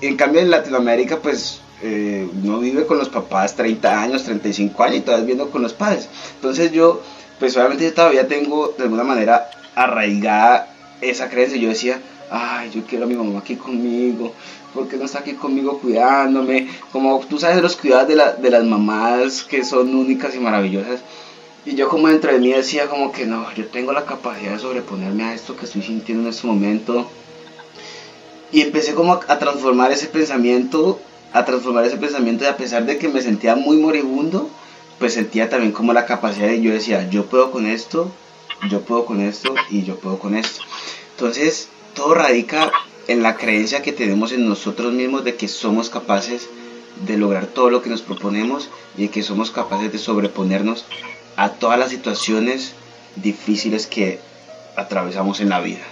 En 0.00 0.16
cambio, 0.16 0.40
en 0.40 0.50
Latinoamérica, 0.50 1.18
pues 1.18 1.60
eh, 1.82 2.26
uno 2.42 2.60
vive 2.60 2.86
con 2.86 2.98
los 2.98 3.08
papás 3.08 3.54
30 3.56 4.02
años, 4.02 4.24
35 4.24 4.82
años 4.82 4.96
y 4.96 5.00
todavía 5.00 5.26
viviendo 5.26 5.50
con 5.50 5.62
los 5.62 5.74
padres. 5.74 6.08
Entonces 6.36 6.72
yo, 6.72 7.02
pues 7.38 7.56
obviamente 7.56 7.84
yo 7.84 7.92
todavía 7.92 8.26
tengo 8.26 8.74
de 8.76 8.84
alguna 8.84 9.04
manera 9.04 9.50
arraigada 9.74 10.72
esa 11.02 11.28
creencia. 11.28 11.58
Yo 11.58 11.68
decía, 11.68 12.00
ay, 12.30 12.70
yo 12.70 12.82
quiero 12.84 13.04
a 13.04 13.08
mi 13.08 13.14
mamá 13.14 13.40
aquí 13.40 13.56
conmigo, 13.56 14.32
porque 14.72 14.96
no 14.96 15.04
está 15.04 15.18
aquí 15.18 15.34
conmigo 15.34 15.78
cuidándome? 15.80 16.68
Como 16.92 17.20
tú 17.28 17.38
sabes 17.38 17.60
los 17.60 17.76
cuidados 17.76 18.08
de, 18.08 18.16
la, 18.16 18.32
de 18.32 18.50
las 18.50 18.64
mamás 18.64 19.42
que 19.42 19.64
son 19.64 19.94
únicas 19.94 20.34
y 20.34 20.38
maravillosas. 20.38 21.00
Y 21.66 21.74
yo 21.74 21.88
como 21.88 22.08
dentro 22.08 22.32
de 22.32 22.38
mí 22.38 22.52
decía 22.52 22.88
como 22.88 23.12
que 23.12 23.26
no, 23.26 23.52
yo 23.54 23.66
tengo 23.66 23.92
la 23.92 24.06
capacidad 24.06 24.52
de 24.52 24.58
sobreponerme 24.58 25.24
a 25.24 25.34
esto 25.34 25.56
que 25.56 25.66
estoy 25.66 25.82
sintiendo 25.82 26.24
en 26.24 26.30
este 26.30 26.46
momento. 26.46 27.06
Y 28.52 28.62
empecé 28.62 28.94
como 28.94 29.12
a, 29.14 29.38
transformar 29.38 29.92
ese 29.92 30.06
pensamiento, 30.06 30.98
a 31.32 31.44
transformar 31.44 31.84
ese 31.84 31.98
pensamiento 31.98 32.44
y 32.44 32.48
a 32.48 32.56
pesar 32.56 32.86
de 32.86 32.98
que 32.98 33.08
me 33.08 33.20
sentía 33.20 33.54
muy 33.56 33.76
moribundo, 33.76 34.48
pues 34.98 35.14
sentía 35.14 35.48
también 35.48 35.72
como 35.72 35.92
la 35.92 36.06
capacidad 36.06 36.48
de 36.48 36.60
yo 36.60 36.72
decía, 36.72 37.08
yo 37.10 37.26
puedo 37.26 37.50
con 37.50 37.66
esto, 37.66 38.10
yo 38.68 38.80
puedo 38.80 39.04
con 39.04 39.20
esto 39.20 39.54
y 39.70 39.84
yo 39.84 39.96
puedo 39.96 40.18
con 40.18 40.34
esto. 40.34 40.62
Entonces, 41.12 41.68
todo 41.94 42.14
radica 42.14 42.70
en 43.08 43.22
la 43.22 43.36
creencia 43.36 43.82
que 43.82 43.92
tenemos 43.92 44.32
en 44.32 44.48
nosotros 44.48 44.92
mismos 44.92 45.24
de 45.24 45.36
que 45.36 45.48
somos 45.48 45.90
capaces 45.90 46.48
de 47.06 47.16
lograr 47.16 47.46
todo 47.46 47.70
lo 47.70 47.82
que 47.82 47.90
nos 47.90 48.02
proponemos 48.02 48.68
y 48.96 49.02
de 49.02 49.10
que 49.10 49.22
somos 49.22 49.50
capaces 49.50 49.90
de 49.90 49.98
sobreponernos 49.98 50.84
a 51.36 51.50
todas 51.50 51.78
las 51.78 51.90
situaciones 51.90 52.74
difíciles 53.16 53.86
que 53.86 54.20
atravesamos 54.76 55.40
en 55.40 55.48
la 55.48 55.60
vida. 55.60 55.84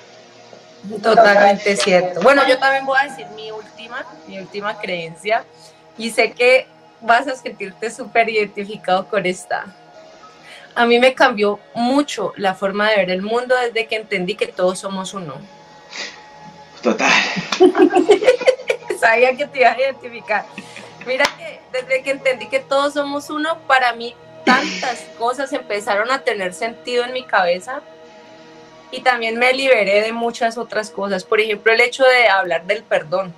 Totalmente 1.03 1.77
cierto. 1.77 2.21
Bueno, 2.21 2.43
yo 2.49 2.59
también 2.59 2.87
voy 2.87 2.99
a 3.01 3.09
decir 3.09 3.27
mi 3.35 3.51
última, 3.51 4.05
mi 4.27 4.39
última 4.39 4.79
creencia 4.79 5.45
y 5.97 6.11
sé 6.11 6.33
que 6.33 6.67
vas 7.01 7.27
a 7.27 7.37
sentirte 7.37 7.91
súper 7.91 8.29
identificado 8.29 9.09
con 9.09 9.27
esta. 9.27 9.67
A 10.75 10.87
mí 10.87 10.99
me 10.99 11.15
cambió 11.15 11.59
mucho 11.75 12.33
la 12.37 12.55
forma 12.55 12.91
de 12.91 12.97
ver 12.97 13.11
el 13.11 13.23
mundo 13.23 13.57
desde 13.57 13.87
que 13.87 13.97
entendí 13.97 14.37
que 14.37 14.47
todos 14.47 14.79
somos 14.79 15.15
uno. 15.15 15.35
Total. 16.83 17.13
Sabía 19.01 19.37
que 19.37 19.47
te 19.47 19.61
ibas 19.61 19.77
a 19.77 19.81
identificar. 19.81 20.47
Mira 21.07 21.25
que 21.37 21.61
desde 21.73 22.03
que 22.03 22.11
entendí 22.11 22.49
que 22.49 22.61
todos 22.61 22.95
somos 22.95 23.31
uno, 23.31 23.59
para 23.67 23.93
mí 23.95 24.15
tantas 24.45 25.01
cosas 25.19 25.53
empezaron 25.53 26.11
a 26.11 26.21
tener 26.23 26.55
sentido 26.55 27.05
en 27.05 27.13
mi 27.13 27.25
cabeza 27.25 27.81
y 28.91 29.01
también 29.01 29.39
me 29.39 29.53
liberé 29.53 30.03
de 30.03 30.13
muchas 30.13 30.59
otras 30.59 30.91
cosas. 30.91 31.25
Por 31.25 31.41
ejemplo, 31.41 31.73
el 31.73 31.81
hecho 31.81 32.05
de 32.05 32.29
hablar 32.29 32.65
del 32.67 32.83
perdón. 32.83 33.35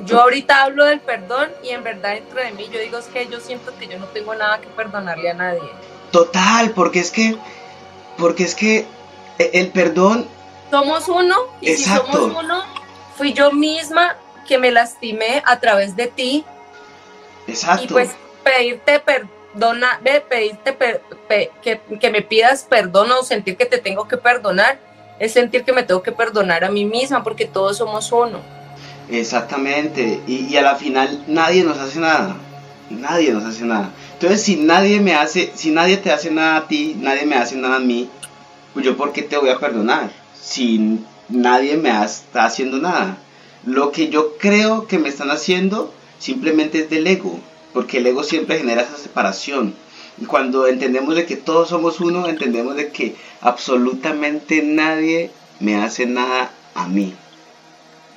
Yo 0.00 0.20
ahorita 0.20 0.64
hablo 0.64 0.84
del 0.84 1.00
perdón 1.00 1.50
y 1.62 1.68
en 1.68 1.84
verdad 1.84 2.14
dentro 2.14 2.40
de 2.40 2.50
mí 2.52 2.68
yo 2.72 2.80
digo 2.80 2.98
es 2.98 3.06
que 3.06 3.28
yo 3.28 3.38
siento 3.38 3.72
que 3.78 3.86
yo 3.86 3.98
no 3.98 4.06
tengo 4.06 4.34
nada 4.34 4.60
que 4.60 4.66
perdonarle 4.68 5.30
a 5.30 5.34
nadie. 5.34 5.70
Total, 6.10 6.72
porque 6.72 6.98
es 6.98 7.10
que, 7.10 7.36
porque 8.18 8.44
es 8.44 8.54
que 8.54 8.86
e, 9.38 9.50
el 9.54 9.68
perdón... 9.70 10.26
Somos 10.72 11.06
uno 11.06 11.36
y 11.60 11.74
si 11.76 11.84
somos 11.84 12.16
uno, 12.34 12.64
fui 13.18 13.34
yo 13.34 13.52
misma 13.52 14.16
que 14.48 14.56
me 14.56 14.70
lastimé 14.70 15.42
a 15.44 15.60
través 15.60 15.96
de 15.96 16.06
ti. 16.06 16.46
Exacto. 17.46 17.84
Y 17.84 17.88
pues 17.88 18.12
pedirte 18.42 18.98
perdona, 18.98 20.00
pedirte 20.30 20.74
que, 21.62 21.78
que 22.00 22.10
me 22.10 22.22
pidas 22.22 22.62
perdón 22.62 23.12
o 23.12 23.22
sentir 23.22 23.58
que 23.58 23.66
te 23.66 23.76
tengo 23.76 24.08
que 24.08 24.16
perdonar, 24.16 24.78
es 25.18 25.34
sentir 25.34 25.62
que 25.62 25.74
me 25.74 25.82
tengo 25.82 26.02
que 26.02 26.10
perdonar 26.10 26.64
a 26.64 26.70
mí 26.70 26.86
misma 26.86 27.22
porque 27.22 27.44
todos 27.44 27.76
somos 27.76 28.10
uno. 28.10 28.38
Exactamente, 29.10 30.22
y, 30.26 30.46
y, 30.46 30.56
a 30.56 30.62
la 30.62 30.76
final 30.76 31.22
nadie 31.26 31.64
nos 31.64 31.76
hace 31.76 32.00
nada, 32.00 32.34
nadie 32.88 33.30
nos 33.30 33.44
hace 33.44 33.64
nada. 33.64 33.90
Entonces 34.14 34.42
si 34.42 34.56
nadie 34.56 35.00
me 35.00 35.14
hace, 35.14 35.52
si 35.54 35.70
nadie 35.70 35.98
te 35.98 36.10
hace 36.10 36.30
nada 36.30 36.56
a 36.56 36.66
ti, 36.66 36.96
nadie 36.98 37.26
me 37.26 37.36
hace 37.36 37.56
nada 37.56 37.76
a 37.76 37.80
mí, 37.80 38.08
pues 38.72 38.86
yo 38.86 38.96
por 38.96 39.12
qué 39.12 39.20
te 39.20 39.36
voy 39.36 39.50
a 39.50 39.58
perdonar 39.58 40.21
si 40.42 41.00
nadie 41.28 41.76
me 41.76 41.90
está 42.04 42.44
haciendo 42.44 42.78
nada. 42.78 43.16
Lo 43.64 43.92
que 43.92 44.08
yo 44.08 44.36
creo 44.38 44.86
que 44.86 44.98
me 44.98 45.08
están 45.08 45.30
haciendo 45.30 45.94
simplemente 46.18 46.80
es 46.80 46.90
del 46.90 47.06
ego, 47.06 47.38
porque 47.72 47.98
el 47.98 48.06
ego 48.06 48.24
siempre 48.24 48.58
genera 48.58 48.82
esa 48.82 48.96
separación. 48.96 49.74
Y 50.18 50.26
cuando 50.26 50.66
entendemos 50.66 51.14
de 51.14 51.26
que 51.26 51.36
todos 51.36 51.68
somos 51.68 52.00
uno, 52.00 52.28
entendemos 52.28 52.76
de 52.76 52.90
que 52.90 53.14
absolutamente 53.40 54.62
nadie 54.62 55.30
me 55.60 55.76
hace 55.76 56.06
nada 56.06 56.50
a 56.74 56.86
mí. 56.88 57.14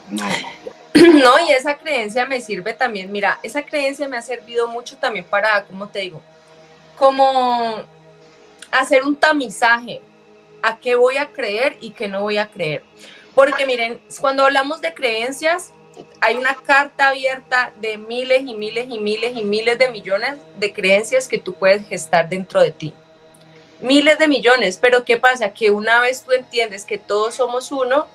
Nadie. 0.10 0.46
No, 0.96 1.34
y 1.46 1.52
esa 1.52 1.78
creencia 1.78 2.26
me 2.26 2.40
sirve 2.40 2.74
también, 2.74 3.12
mira, 3.12 3.40
esa 3.44 3.64
creencia 3.64 4.08
me 4.08 4.16
ha 4.16 4.22
servido 4.22 4.68
mucho 4.70 4.96
también 4.96 5.26
para, 5.26 5.66
¿cómo 5.66 5.90
te 5.90 6.00
digo? 6.00 6.22
Como 6.98 7.84
hacer 8.72 9.04
un 9.04 9.16
tamizaje 9.16 10.02
a 10.66 10.80
qué 10.80 10.96
voy 10.96 11.18
a 11.18 11.28
creer 11.28 11.78
y 11.80 11.92
qué 11.92 12.08
no 12.08 12.22
voy 12.22 12.38
a 12.38 12.48
creer. 12.48 12.84
Porque 13.36 13.66
miren, 13.66 14.02
cuando 14.20 14.44
hablamos 14.46 14.82
de 14.82 14.94
creencias, 14.94 15.72
hay 16.20 16.36
una 16.36 16.56
carta 16.56 17.10
abierta 17.10 17.72
de 17.80 17.98
miles 17.98 18.42
y 18.42 18.56
miles 18.56 18.88
y 18.90 19.00
miles 19.00 19.38
y 19.38 19.44
miles 19.44 19.78
de 19.78 19.90
millones 19.90 20.38
de 20.58 20.74
creencias 20.74 21.28
que 21.28 21.38
tú 21.38 21.54
puedes 21.54 21.88
gestar 21.88 22.28
dentro 22.28 22.62
de 22.62 22.72
ti. 22.72 22.94
Miles 23.80 24.18
de 24.18 24.28
millones, 24.28 24.80
pero 24.82 25.06
¿qué 25.06 25.18
pasa? 25.18 25.54
Que 25.54 25.70
una 25.70 26.00
vez 26.00 26.24
tú 26.24 26.32
entiendes 26.32 26.84
que 26.86 26.98
todos 26.98 27.36
somos 27.36 27.72
uno, 27.72 28.08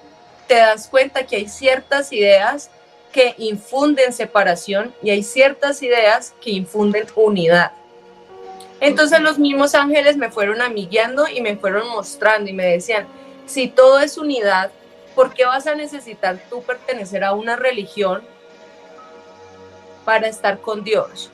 te 0.48 0.56
das 0.56 0.88
cuenta 0.88 1.26
que 1.26 1.36
hay 1.36 1.48
ciertas 1.48 2.12
ideas 2.12 2.70
que 3.12 3.34
infunden 3.38 4.12
separación 4.12 4.92
y 5.02 5.10
hay 5.10 5.22
ciertas 5.22 5.82
ideas 5.82 6.34
que 6.40 6.50
infunden 6.50 7.06
unidad. 7.14 7.72
Entonces 8.80 9.20
los 9.20 9.38
mismos 9.38 9.74
ángeles 9.74 10.16
me 10.16 10.30
fueron 10.30 10.62
amigueando 10.62 11.28
y 11.28 11.40
me 11.40 11.56
fueron 11.56 11.88
mostrando 11.88 12.50
y 12.50 12.54
me 12.54 12.64
decían, 12.64 13.06
si 13.46 13.68
todo 13.68 14.00
es 14.00 14.16
unidad, 14.16 14.70
¿por 15.14 15.34
qué 15.34 15.44
vas 15.44 15.66
a 15.66 15.74
necesitar 15.74 16.38
tú 16.48 16.62
pertenecer 16.62 17.24
a 17.24 17.32
una 17.32 17.56
religión 17.56 18.22
para 20.04 20.28
estar 20.28 20.60
con 20.60 20.82
Dios? 20.82 21.30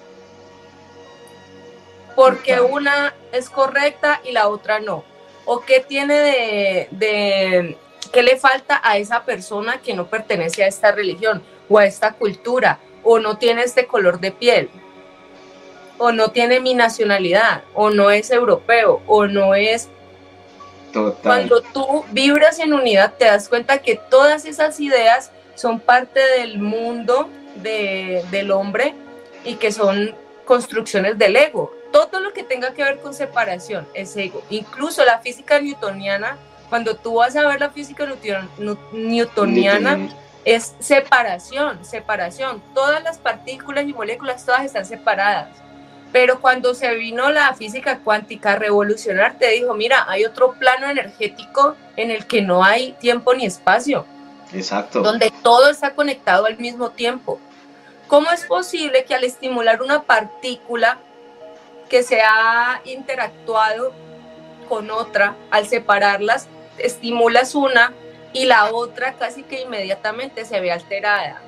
Porque 2.16 2.60
una 2.60 3.14
es 3.32 3.48
correcta 3.48 4.20
y 4.24 4.32
la 4.32 4.48
otra 4.48 4.80
no. 4.80 5.04
¿O 5.44 5.60
qué 5.60 5.80
tiene 5.80 6.18
de, 6.18 6.88
de 6.90 7.78
¿Qué 8.12 8.22
le 8.22 8.36
falta 8.36 8.80
a 8.82 8.96
esa 8.96 9.24
persona 9.24 9.80
que 9.82 9.94
no 9.94 10.06
pertenece 10.06 10.64
a 10.64 10.68
esta 10.68 10.92
religión 10.92 11.42
o 11.68 11.78
a 11.78 11.86
esta 11.86 12.12
cultura 12.12 12.78
o 13.02 13.18
no 13.18 13.36
tiene 13.36 13.62
este 13.62 13.86
color 13.86 14.20
de 14.20 14.32
piel? 14.32 14.70
O 15.98 16.12
no 16.12 16.30
tiene 16.30 16.60
mi 16.60 16.74
nacionalidad, 16.74 17.62
o 17.74 17.90
no 17.90 18.10
es 18.10 18.30
europeo, 18.30 19.02
o 19.06 19.26
no 19.26 19.54
es... 19.54 19.88
Total. 20.92 21.20
Cuando 21.22 21.60
tú 21.60 22.04
vibras 22.10 22.58
en 22.58 22.72
unidad, 22.72 23.14
te 23.18 23.26
das 23.26 23.48
cuenta 23.48 23.78
que 23.78 23.96
todas 23.96 24.44
esas 24.46 24.80
ideas 24.80 25.30
son 25.54 25.78
parte 25.80 26.20
del 26.38 26.58
mundo 26.58 27.28
del 27.56 28.50
hombre 28.50 28.94
y 29.44 29.54
que 29.54 29.72
son 29.72 30.14
construcciones 30.44 31.18
del 31.18 31.36
ego. 31.36 31.72
Todo 31.92 32.20
lo 32.20 32.32
que 32.32 32.42
tenga 32.44 32.72
que 32.72 32.82
ver 32.82 32.98
con 33.00 33.14
separación 33.14 33.86
es 33.94 34.16
ego. 34.16 34.42
Incluso 34.50 35.04
la 35.04 35.18
física 35.18 35.60
newtoniana 35.60 36.38
cuando 36.68 36.96
tú 36.96 37.14
vas 37.14 37.36
a 37.36 37.46
ver 37.46 37.60
la 37.60 37.70
física 37.70 38.06
newtoniana, 38.92 40.08
es 40.44 40.74
separación, 40.78 41.84
separación. 41.84 42.62
Todas 42.74 43.02
las 43.02 43.18
partículas 43.18 43.84
y 43.86 43.92
moléculas, 43.92 44.44
todas 44.44 44.64
están 44.64 44.84
separadas. 44.84 45.48
Pero 46.16 46.40
cuando 46.40 46.72
se 46.72 46.94
vino 46.94 47.30
la 47.30 47.52
física 47.52 47.98
cuántica 47.98 48.52
a 48.52 48.56
revolucionar, 48.56 49.36
te 49.38 49.50
dijo, 49.50 49.74
mira, 49.74 50.06
hay 50.08 50.24
otro 50.24 50.54
plano 50.54 50.88
energético 50.88 51.76
en 51.94 52.10
el 52.10 52.26
que 52.26 52.40
no 52.40 52.64
hay 52.64 52.92
tiempo 52.92 53.34
ni 53.34 53.44
espacio. 53.44 54.06
Exacto. 54.54 55.02
Donde 55.02 55.30
todo 55.42 55.68
está 55.68 55.90
conectado 55.90 56.46
al 56.46 56.56
mismo 56.56 56.88
tiempo. 56.88 57.38
¿Cómo 58.06 58.30
es 58.30 58.46
posible 58.46 59.04
que 59.04 59.14
al 59.14 59.24
estimular 59.24 59.82
una 59.82 60.04
partícula 60.04 60.96
que 61.90 62.02
se 62.02 62.22
ha 62.22 62.80
interactuado 62.86 63.92
con 64.70 64.90
otra, 64.90 65.36
al 65.50 65.66
separarlas, 65.66 66.48
estimulas 66.78 67.54
una 67.54 67.92
y 68.32 68.46
la 68.46 68.72
otra 68.72 69.12
casi 69.18 69.42
que 69.42 69.60
inmediatamente 69.60 70.46
se 70.46 70.60
ve 70.60 70.72
alterada. 70.72 71.42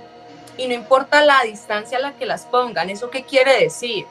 Y 0.58 0.68
no 0.68 0.74
importa 0.74 1.24
la 1.24 1.40
distancia 1.44 1.96
a 1.96 2.02
la 2.02 2.12
que 2.16 2.26
las 2.26 2.44
pongan, 2.44 2.90
¿eso 2.90 3.08
qué 3.08 3.24
quiere 3.24 3.62
decir? 3.62 4.04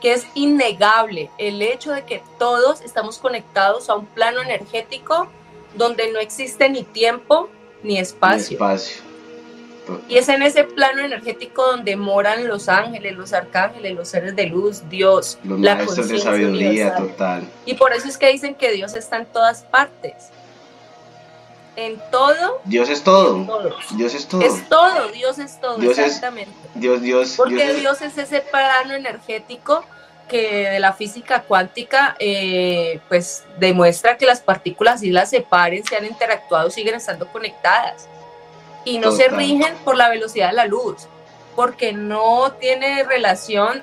Que 0.00 0.12
es 0.12 0.26
innegable 0.34 1.30
el 1.38 1.62
hecho 1.62 1.92
de 1.92 2.04
que 2.04 2.22
todos 2.38 2.80
estamos 2.82 3.18
conectados 3.18 3.88
a 3.90 3.94
un 3.94 4.06
plano 4.06 4.40
energético 4.42 5.28
donde 5.74 6.12
no 6.12 6.18
existe 6.18 6.68
ni 6.68 6.82
tiempo 6.82 7.48
ni 7.82 7.98
espacio. 7.98 8.54
espacio. 8.54 9.02
Y 10.08 10.18
es 10.18 10.28
en 10.28 10.42
ese 10.42 10.64
plano 10.64 11.00
energético 11.00 11.64
donde 11.66 11.96
moran 11.96 12.46
los 12.46 12.68
ángeles, 12.68 13.16
los 13.16 13.32
arcángeles, 13.32 13.94
los 13.94 14.08
seres 14.08 14.36
de 14.36 14.46
luz, 14.46 14.82
Dios, 14.90 15.38
los 15.44 15.58
la 15.60 15.76
maestros 15.76 16.08
de 16.08 16.18
sabiduría 16.18 16.94
total. 16.94 17.48
Y 17.64 17.74
por 17.74 17.94
eso 17.94 18.06
es 18.06 18.18
que 18.18 18.30
dicen 18.30 18.54
que 18.54 18.72
Dios 18.72 18.94
está 18.94 19.16
en 19.16 19.26
todas 19.26 19.62
partes 19.62 20.30
en 21.78 22.00
todo. 22.10 22.60
Dios 22.64 22.88
es 22.88 23.04
todo. 23.04 23.46
Dios 23.92 24.12
es 24.14 24.26
todo. 24.26 24.42
Es 24.42 24.68
todo, 24.68 25.08
Dios 25.12 25.38
es 25.38 25.60
todo, 25.60 25.80
exactamente. 25.80 26.52
Dios, 26.74 27.00
Dios. 27.00 27.34
Porque 27.36 27.74
Dios 27.74 28.02
es, 28.02 28.18
ese 28.18 28.40
plano 28.40 28.94
energético 28.94 29.84
que 30.28 30.68
de 30.70 30.80
la 30.80 30.92
física 30.92 31.42
cuántica 31.42 32.16
eh, 32.18 33.00
pues 33.08 33.44
demuestra 33.58 34.18
que 34.18 34.26
las 34.26 34.40
partículas 34.40 35.00
si 35.00 35.10
las 35.10 35.30
separen, 35.30 35.84
se 35.84 35.96
han 35.96 36.04
interactuado, 36.04 36.68
siguen 36.68 36.96
estando 36.96 37.28
conectadas 37.28 38.08
y 38.84 38.98
no 38.98 39.12
se 39.12 39.28
rigen 39.28 39.74
por 39.84 39.96
la 39.96 40.08
velocidad 40.08 40.48
de 40.48 40.56
la 40.56 40.66
luz, 40.66 41.06
porque 41.54 41.92
no 41.92 42.52
tiene 42.60 43.04
relación 43.04 43.82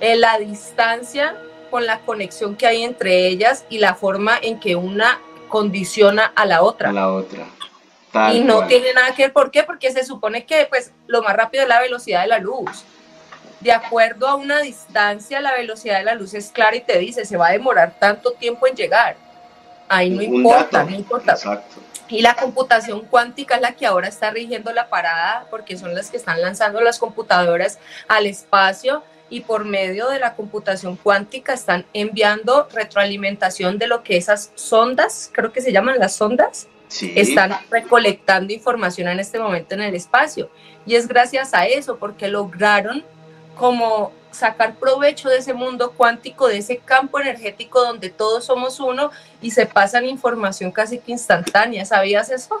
eh, 0.00 0.16
la 0.16 0.38
distancia 0.38 1.36
con 1.70 1.86
la 1.86 1.98
conexión 2.00 2.54
que 2.54 2.66
hay 2.66 2.84
entre 2.84 3.26
ellas 3.26 3.64
y 3.68 3.78
la 3.78 3.94
forma 3.94 4.38
en 4.40 4.60
que 4.60 4.76
una 4.76 5.20
condiciona 5.52 6.32
a 6.34 6.46
la 6.46 6.62
otra. 6.62 6.88
A 6.88 6.92
la 6.94 7.12
otra. 7.12 7.44
y 8.32 8.40
no 8.40 8.66
tiene 8.66 8.94
nada 8.94 9.14
que 9.14 9.24
ver, 9.24 9.34
¿por 9.34 9.50
qué? 9.50 9.62
Porque 9.64 9.92
se 9.92 10.02
supone 10.02 10.46
que 10.46 10.64
pues 10.64 10.92
lo 11.06 11.22
más 11.22 11.36
rápido 11.36 11.62
es 11.62 11.68
la 11.68 11.78
velocidad 11.78 12.22
de 12.22 12.28
la 12.28 12.38
luz. 12.38 12.84
de 13.60 13.70
acuerdo 13.70 14.26
a 14.26 14.34
una 14.34 14.60
distancia, 14.60 15.40
la 15.40 15.52
velocidad 15.52 15.98
de 15.98 16.04
la 16.04 16.14
luz 16.14 16.32
es 16.34 16.50
clara 16.50 16.74
y 16.74 16.80
te 16.80 16.98
dice, 16.98 17.26
se 17.26 17.36
va 17.36 17.48
a 17.48 17.52
demorar 17.52 17.94
tanto 18.00 18.32
tiempo 18.32 18.66
en 18.66 18.74
llegar. 18.74 19.14
Ahí 19.88 20.08
no 20.08 20.22
importa, 20.22 20.82
no 20.84 20.96
importa. 20.96 21.32
Exacto. 21.32 21.76
Y 22.08 22.22
la 22.22 22.34
computación 22.34 23.02
cuántica 23.02 23.56
es 23.56 23.60
la 23.60 23.72
que 23.72 23.86
ahora 23.86 24.08
está 24.08 24.30
rigiendo 24.30 24.72
la 24.72 24.88
parada 24.88 25.46
porque 25.50 25.76
son 25.76 25.94
las 25.94 26.10
que 26.10 26.16
están 26.16 26.40
lanzando 26.40 26.80
las 26.80 26.98
computadoras 26.98 27.78
al 28.08 28.26
espacio 28.26 29.04
y 29.32 29.40
por 29.40 29.64
medio 29.64 30.10
de 30.10 30.18
la 30.18 30.34
computación 30.34 30.96
cuántica 30.96 31.54
están 31.54 31.86
enviando 31.94 32.68
retroalimentación 32.70 33.78
de 33.78 33.86
lo 33.86 34.02
que 34.02 34.18
esas 34.18 34.50
sondas, 34.56 35.30
creo 35.32 35.52
que 35.52 35.62
se 35.62 35.72
llaman 35.72 35.98
las 35.98 36.14
sondas, 36.14 36.68
están 37.00 37.56
recolectando 37.70 38.52
información 38.52 39.08
en 39.08 39.20
este 39.20 39.38
momento 39.38 39.74
en 39.74 39.80
el 39.80 39.94
espacio. 39.94 40.50
Y 40.84 40.96
es 40.96 41.08
gracias 41.08 41.54
a 41.54 41.64
eso, 41.64 41.96
porque 41.96 42.28
lograron 42.28 43.02
como 43.56 44.12
sacar 44.32 44.74
provecho 44.74 45.30
de 45.30 45.38
ese 45.38 45.54
mundo 45.54 45.92
cuántico, 45.96 46.48
de 46.48 46.58
ese 46.58 46.76
campo 46.76 47.18
energético 47.18 47.80
donde 47.80 48.10
todos 48.10 48.44
somos 48.44 48.80
uno 48.80 49.10
y 49.40 49.52
se 49.52 49.64
pasan 49.64 50.04
información 50.04 50.70
casi 50.72 50.98
que 50.98 51.12
instantánea. 51.12 51.86
¿Sabías 51.86 52.30
eso? 52.30 52.60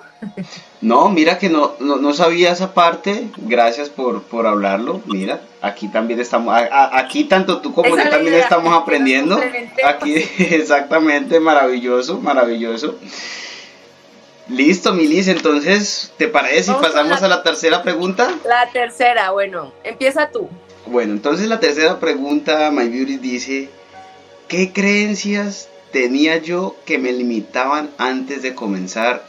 No, 0.80 1.10
mira 1.10 1.38
que 1.38 1.50
no, 1.50 1.74
no, 1.80 2.12
sabía 2.14 2.50
esa 2.50 2.72
parte. 2.72 3.28
Gracias 3.36 3.90
por, 3.90 4.22
por 4.22 4.46
hablarlo. 4.46 5.02
Mira, 5.06 5.40
aquí 5.62 5.88
también 5.88 6.20
estamos, 6.20 6.54
aquí 6.92 7.24
tanto 7.24 7.60
tú 7.60 7.72
como 7.72 7.96
yo 7.96 8.10
también 8.10 8.34
estamos 8.34 8.74
aprendiendo. 8.82 9.40
Aquí, 9.86 10.14
exactamente, 10.38 11.40
maravilloso, 11.40 12.18
maravilloso. 12.18 12.98
Listo, 14.48 14.92
Milis, 14.92 15.28
entonces, 15.28 16.12
¿te 16.18 16.26
parece 16.26 16.64
si 16.64 16.72
pasamos 16.72 17.22
a 17.22 17.28
la 17.28 17.44
tercera 17.44 17.82
pregunta? 17.82 18.28
La 18.44 18.68
tercera, 18.70 19.30
bueno, 19.30 19.72
empieza 19.84 20.30
tú. 20.30 20.50
Bueno, 20.86 21.12
entonces 21.12 21.46
la 21.46 21.60
tercera 21.60 22.00
pregunta, 22.00 22.70
My 22.72 22.88
Beauty 22.88 23.18
dice, 23.18 23.70
¿qué 24.48 24.72
creencias 24.72 25.68
tenía 25.92 26.38
yo 26.38 26.76
que 26.84 26.98
me 26.98 27.12
limitaban 27.12 27.90
antes 27.98 28.42
de 28.42 28.54
comenzar 28.54 29.24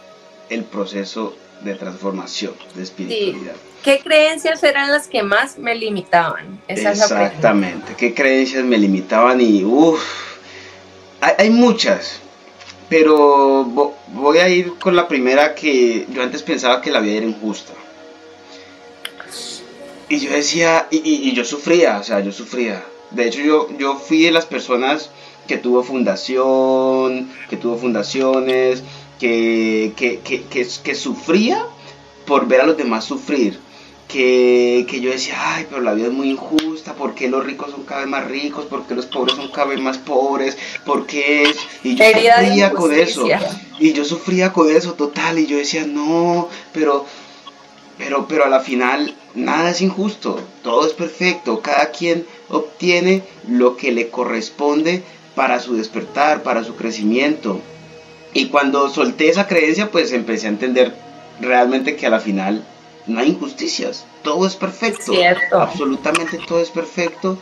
el 0.50 0.64
proceso 0.64 1.36
de 1.62 1.76
transformación, 1.76 2.56
de 2.74 2.82
espiritualidad? 2.82 3.56
¿Qué 3.84 4.00
creencias 4.00 4.64
eran 4.64 4.92
las 4.92 5.08
que 5.08 5.24
más 5.24 5.58
me 5.58 5.76
limitaban? 5.76 6.62
Exactamente, 6.68 7.96
¿qué 7.98 8.14
creencias 8.14 8.64
me 8.64 8.78
limitaban? 8.78 9.42
Y 9.42 9.64
uff, 9.66 10.02
hay, 11.20 11.50
muchas, 11.50 12.20
pero 12.88 13.94
voy 14.08 14.38
a 14.38 14.48
ir 14.48 14.74
con 14.80 14.96
la 14.96 15.08
primera 15.08 15.54
que 15.54 16.06
yo 16.10 16.24
antes 16.24 16.44
pensaba 16.44 16.82
que 16.82 16.92
la 16.92 17.02
vida 17.02 17.18
era 17.18 17.26
injusta. 17.26 17.74
Y 20.08 20.20
yo 20.20 20.32
decía, 20.32 20.88
y, 20.90 21.34
yo 21.34 21.44
sufría, 21.44 21.98
o 21.98 22.04
sea, 22.04 22.22
yo 22.22 22.32
sufría. 22.32 22.84
De 23.12 23.28
hecho, 23.28 23.42
yo, 23.42 23.70
yo 23.78 23.96
fui 23.96 24.24
de 24.24 24.32
las 24.32 24.46
personas 24.46 25.10
que 25.48 25.58
tuvo 25.58 25.84
fundación, 25.84 27.30
que 27.50 27.58
tuvo 27.58 27.78
fundaciones, 27.78 28.84
que, 29.20 29.94
que, 29.98 30.20
que, 30.20 30.44
que, 30.46 30.96
sufría 30.96 31.66
por 32.26 32.48
ver 32.48 32.62
a 32.62 32.66
los 32.66 32.78
demás 32.78 33.06
sufrir. 33.06 33.60
Que, 34.14 34.86
que, 34.88 35.01
yo 35.01 35.09
decía, 35.09 35.36
ay, 35.39 35.66
pero 35.68 35.82
la 35.82 35.95
vida 35.95 36.05
es 36.05 36.14
muy 36.14 36.30
injusta, 36.30 36.93
¿por 36.93 37.16
qué 37.16 37.28
los 37.28 37.43
ricos 37.43 37.72
son 37.72 37.84
cada 37.84 38.01
vez 38.01 38.09
más 38.09 38.28
ricos? 38.28 38.66
¿Por 38.66 38.86
qué 38.86 38.93
los 38.93 39.07
pobres 39.07 39.36
son 39.36 39.49
cada 39.49 39.66
vez 39.66 39.80
más 39.80 39.97
pobres? 39.97 40.55
¿Por 40.86 41.07
qué 41.07 41.41
es? 41.41 41.57
Y 41.84 41.95
yo 41.95 42.05
sufría 42.05 42.72
con 42.72 42.93
eso. 42.93 43.26
Y 43.80 43.93
yo 43.93 44.05
sufría 44.05 44.53
con 44.53 44.70
eso 44.70 44.93
total, 44.93 45.39
y 45.39 45.47
yo 45.47 45.57
decía, 45.57 45.88
no, 45.88 46.47
pero, 46.74 47.07
pero, 47.97 48.28
pero 48.28 48.45
a 48.45 48.49
la 48.49 48.59
final 48.59 49.16
nada 49.34 49.72
es 49.72 49.82
injusto, 49.82 50.39
todo 50.61 50.86
es 50.86 50.93
perfecto, 50.93 51.61
cada 51.61 51.89
quien 51.89 52.28
obtiene 52.49 53.24
lo 53.47 53.78
que 53.78 53.91
le 53.91 54.09
corresponde 54.09 55.01
para 55.34 55.59
su 55.59 55.76
despertar, 55.76 56.43
para 56.43 56.64
su 56.64 56.76
crecimiento. 56.76 57.59
Y 58.36 58.49
cuando 58.49 58.89
solté 58.89 59.30
esa 59.30 59.47
creencia, 59.47 59.89
pues 59.89 60.11
empecé 60.11 60.45
a 60.45 60.51
entender 60.51 60.93
realmente 61.41 61.95
que 61.95 62.05
a 62.05 62.11
la 62.11 62.20
final 62.20 62.64
no 63.08 63.20
hay 63.20 63.30
injusticias, 63.30 64.06
todo 64.24 64.47
es 64.47 64.56
perfecto, 64.56 65.14
absolutamente 65.51 66.39
todo 66.47 66.60
es 66.60 66.70
perfecto. 66.70 67.38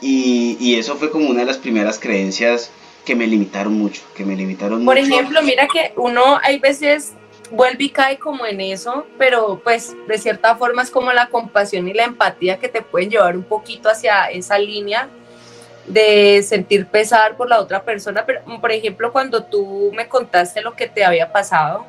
Y, 0.00 0.56
y, 0.60 0.78
eso 0.78 0.96
fue 0.96 1.10
como 1.10 1.28
una 1.28 1.40
de 1.40 1.46
las 1.46 1.58
primeras 1.58 1.98
creencias 1.98 2.70
que 3.04 3.14
me 3.14 3.26
limitaron 3.26 3.74
mucho, 3.74 4.02
que 4.14 4.24
me 4.24 4.34
limitaron 4.36 4.84
Por 4.84 4.98
ejemplo, 4.98 5.42
mira 5.42 5.66
que 5.72 5.92
uno 5.96 6.38
hay 6.42 6.58
veces 6.58 7.12
vuelve 7.50 7.84
y 7.84 7.90
cae 7.90 8.18
como 8.18 8.46
en 8.46 8.60
eso, 8.60 9.06
pero 9.18 9.60
pues 9.62 9.94
de 10.08 10.18
cierta 10.18 10.56
forma 10.56 10.82
es 10.82 10.90
como 10.90 11.12
la 11.12 11.28
compasión 11.28 11.88
y 11.88 11.92
la 11.92 12.04
empatía 12.04 12.58
que 12.58 12.68
te 12.68 12.82
pueden 12.82 13.10
llevar 13.10 13.36
un 13.36 13.44
poquito 13.44 13.88
hacia 13.88 14.26
esa 14.26 14.58
línea 14.58 15.08
de 15.86 16.42
sentir 16.42 16.86
pesar 16.86 17.36
por 17.36 17.48
la 17.48 17.60
otra 17.60 17.82
persona. 17.82 18.24
Pero, 18.24 18.40
por 18.60 18.72
ejemplo, 18.72 19.12
cuando 19.12 19.44
tú 19.44 19.90
me 19.94 20.08
contaste 20.08 20.62
lo 20.62 20.74
que 20.74 20.88
te 20.88 21.04
había 21.04 21.32
pasado, 21.32 21.86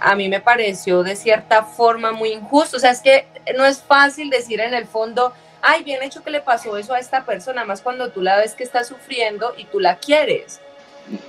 a 0.00 0.14
mí 0.14 0.28
me 0.28 0.40
pareció 0.40 1.02
de 1.02 1.16
cierta 1.16 1.64
forma 1.64 2.12
muy 2.12 2.32
injusto. 2.32 2.76
O 2.76 2.80
sea, 2.80 2.90
es 2.90 3.00
que 3.00 3.26
no 3.56 3.64
es 3.64 3.82
fácil 3.82 4.30
decir 4.30 4.60
en 4.60 4.74
el 4.74 4.86
fondo, 4.86 5.32
ay, 5.62 5.82
bien 5.82 6.02
hecho 6.02 6.22
que 6.22 6.30
le 6.30 6.40
pasó 6.40 6.76
eso 6.76 6.94
a 6.94 6.98
esta 6.98 7.24
persona, 7.24 7.64
más 7.64 7.80
cuando 7.80 8.10
tú 8.10 8.20
la 8.20 8.36
ves 8.36 8.54
que 8.54 8.64
está 8.64 8.84
sufriendo 8.84 9.54
y 9.56 9.64
tú 9.64 9.80
la 9.80 9.96
quieres. 9.96 10.60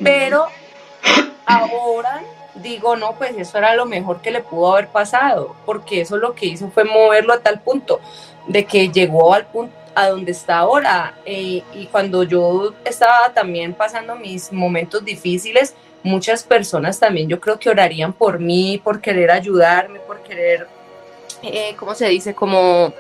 Pero 0.03 0.47
ahora 1.45 2.22
digo, 2.55 2.95
no, 2.95 3.16
pues 3.16 3.36
eso 3.38 3.57
era 3.57 3.76
lo 3.76 3.86
mejor 3.86 4.22
que 4.22 4.32
le 4.32 4.41
pudo 4.41 4.74
haber 4.74 4.88
pasado, 4.88 5.55
porque 5.66 6.01
eso 6.01 6.18
lo 6.18 6.34
que 6.34 6.45
hizo 6.47 6.70
fue 6.70 6.84
moverlo 6.84 7.34
a 7.34 7.39
tal 7.39 7.59
punto 7.59 7.99
de 8.47 8.66
que 8.66 8.89
llegó 8.89 9.34
al 9.34 9.45
punto 9.45 9.76
a 9.95 10.09
donde 10.09 10.32
está 10.32 10.59
ahora. 10.59 11.16
Eh, 11.26 11.63
y 11.74 11.86
cuando 11.88 12.24
yo 12.24 12.74
estaba 12.84 13.34
también 13.34 13.74
pasando 13.74 14.16
mis 14.16 14.51
momentos 14.51 15.03
difíciles, 15.03 15.74
muchas 16.06 16.43
personas 16.43 16.99
también 16.99 17.28
yo 17.28 17.39
creo 17.39 17.60
que 17.60 17.70
orarían 17.70 18.14
por 18.14 18.39
mí, 18.39 18.80
por 18.84 19.01
querer 19.01 19.32
ayudarme, 19.32 19.99
por 19.99 20.22
querer, 20.22 20.68
eh, 21.41 21.76
¿cómo 21.78 21.95
se 21.95 22.08
dice? 22.08 22.34
Como 22.34 22.93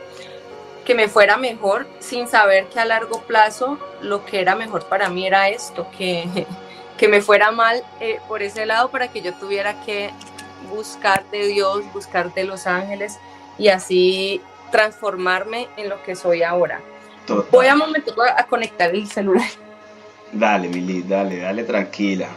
que 0.83 0.95
me 0.95 1.07
fuera 1.07 1.37
mejor 1.37 1.87
sin 1.99 2.27
saber 2.27 2.65
que 2.65 2.79
a 2.79 2.85
largo 2.85 3.21
plazo 3.21 3.79
lo 4.01 4.25
que 4.25 4.41
era 4.41 4.55
mejor 4.55 4.85
para 4.85 5.09
mí 5.09 5.25
era 5.25 5.49
esto, 5.49 5.87
que 5.97 6.27
que 6.97 7.07
me 7.07 7.21
fuera 7.21 7.51
mal 7.51 7.83
eh, 7.99 8.19
por 8.27 8.41
ese 8.41 8.65
lado 8.65 8.89
para 8.89 9.09
que 9.09 9.21
yo 9.21 9.33
tuviera 9.33 9.81
que 9.85 10.11
buscar 10.69 11.25
de 11.29 11.47
Dios, 11.47 11.83
buscar 11.93 12.33
de 12.33 12.45
los 12.45 12.67
ángeles 12.67 13.19
y 13.57 13.67
así 13.67 14.41
transformarme 14.71 15.67
en 15.77 15.89
lo 15.89 16.01
que 16.03 16.15
soy 16.15 16.43
ahora. 16.43 16.81
Voy 17.51 17.67
a 17.67 17.73
un 17.73 17.79
momento 17.79 18.13
a 18.21 18.45
conectar 18.45 18.93
el 18.93 19.07
celular. 19.07 19.49
Dale, 20.31 20.67
Mili, 20.67 21.01
dale, 21.01 21.37
dale 21.39 21.63
tranquila. 21.63 22.29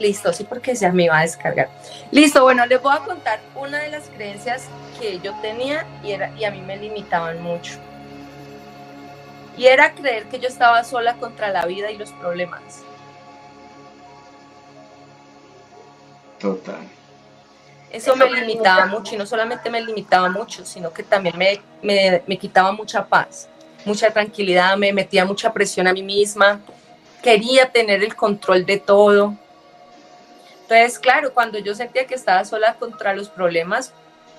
Listo, 0.00 0.32
sí, 0.32 0.44
porque 0.44 0.74
ya 0.74 0.90
me 0.90 1.04
iba 1.04 1.18
a 1.18 1.20
descargar. 1.20 1.68
Listo, 2.10 2.42
bueno, 2.42 2.64
les 2.64 2.80
voy 2.82 2.96
a 2.96 3.00
contar 3.00 3.38
una 3.54 3.78
de 3.78 3.90
las 3.90 4.08
creencias 4.08 4.64
que 4.98 5.20
yo 5.20 5.34
tenía 5.42 5.86
y, 6.02 6.12
era, 6.12 6.32
y 6.38 6.44
a 6.44 6.50
mí 6.50 6.62
me 6.62 6.78
limitaban 6.78 7.42
mucho. 7.42 7.74
Y 9.58 9.66
era 9.66 9.94
creer 9.94 10.24
que 10.24 10.40
yo 10.40 10.48
estaba 10.48 10.82
sola 10.84 11.16
contra 11.16 11.50
la 11.50 11.66
vida 11.66 11.90
y 11.90 11.98
los 11.98 12.10
problemas. 12.12 12.82
Total. 16.38 16.88
Eso 17.90 18.16
me 18.16 18.30
limitaba 18.30 18.86
mucho 18.86 19.14
y 19.14 19.18
no 19.18 19.26
solamente 19.26 19.68
me 19.68 19.82
limitaba 19.82 20.30
mucho, 20.30 20.64
sino 20.64 20.92
que 20.92 21.02
también 21.02 21.36
me, 21.36 21.60
me, 22.26 22.38
quitaba 22.38 22.72
mucha 22.72 23.04
paz, 23.04 23.48
mucha 23.84 24.10
tranquilidad, 24.10 24.78
me 24.78 24.92
metía 24.92 25.26
mucha 25.26 25.52
presión 25.52 25.86
a 25.88 25.92
mí 25.92 26.02
misma, 26.02 26.60
quería 27.20 27.70
tener 27.70 28.02
el 28.02 28.14
control 28.14 28.64
de 28.64 28.78
todo. 28.78 29.34
Entonces, 30.70 31.00
claro, 31.00 31.34
cuando 31.34 31.58
yo 31.58 31.74
sentía 31.74 32.06
que 32.06 32.14
estaba 32.14 32.44
sola 32.44 32.74
contra 32.74 33.12
los 33.12 33.28
problemas, 33.28 33.92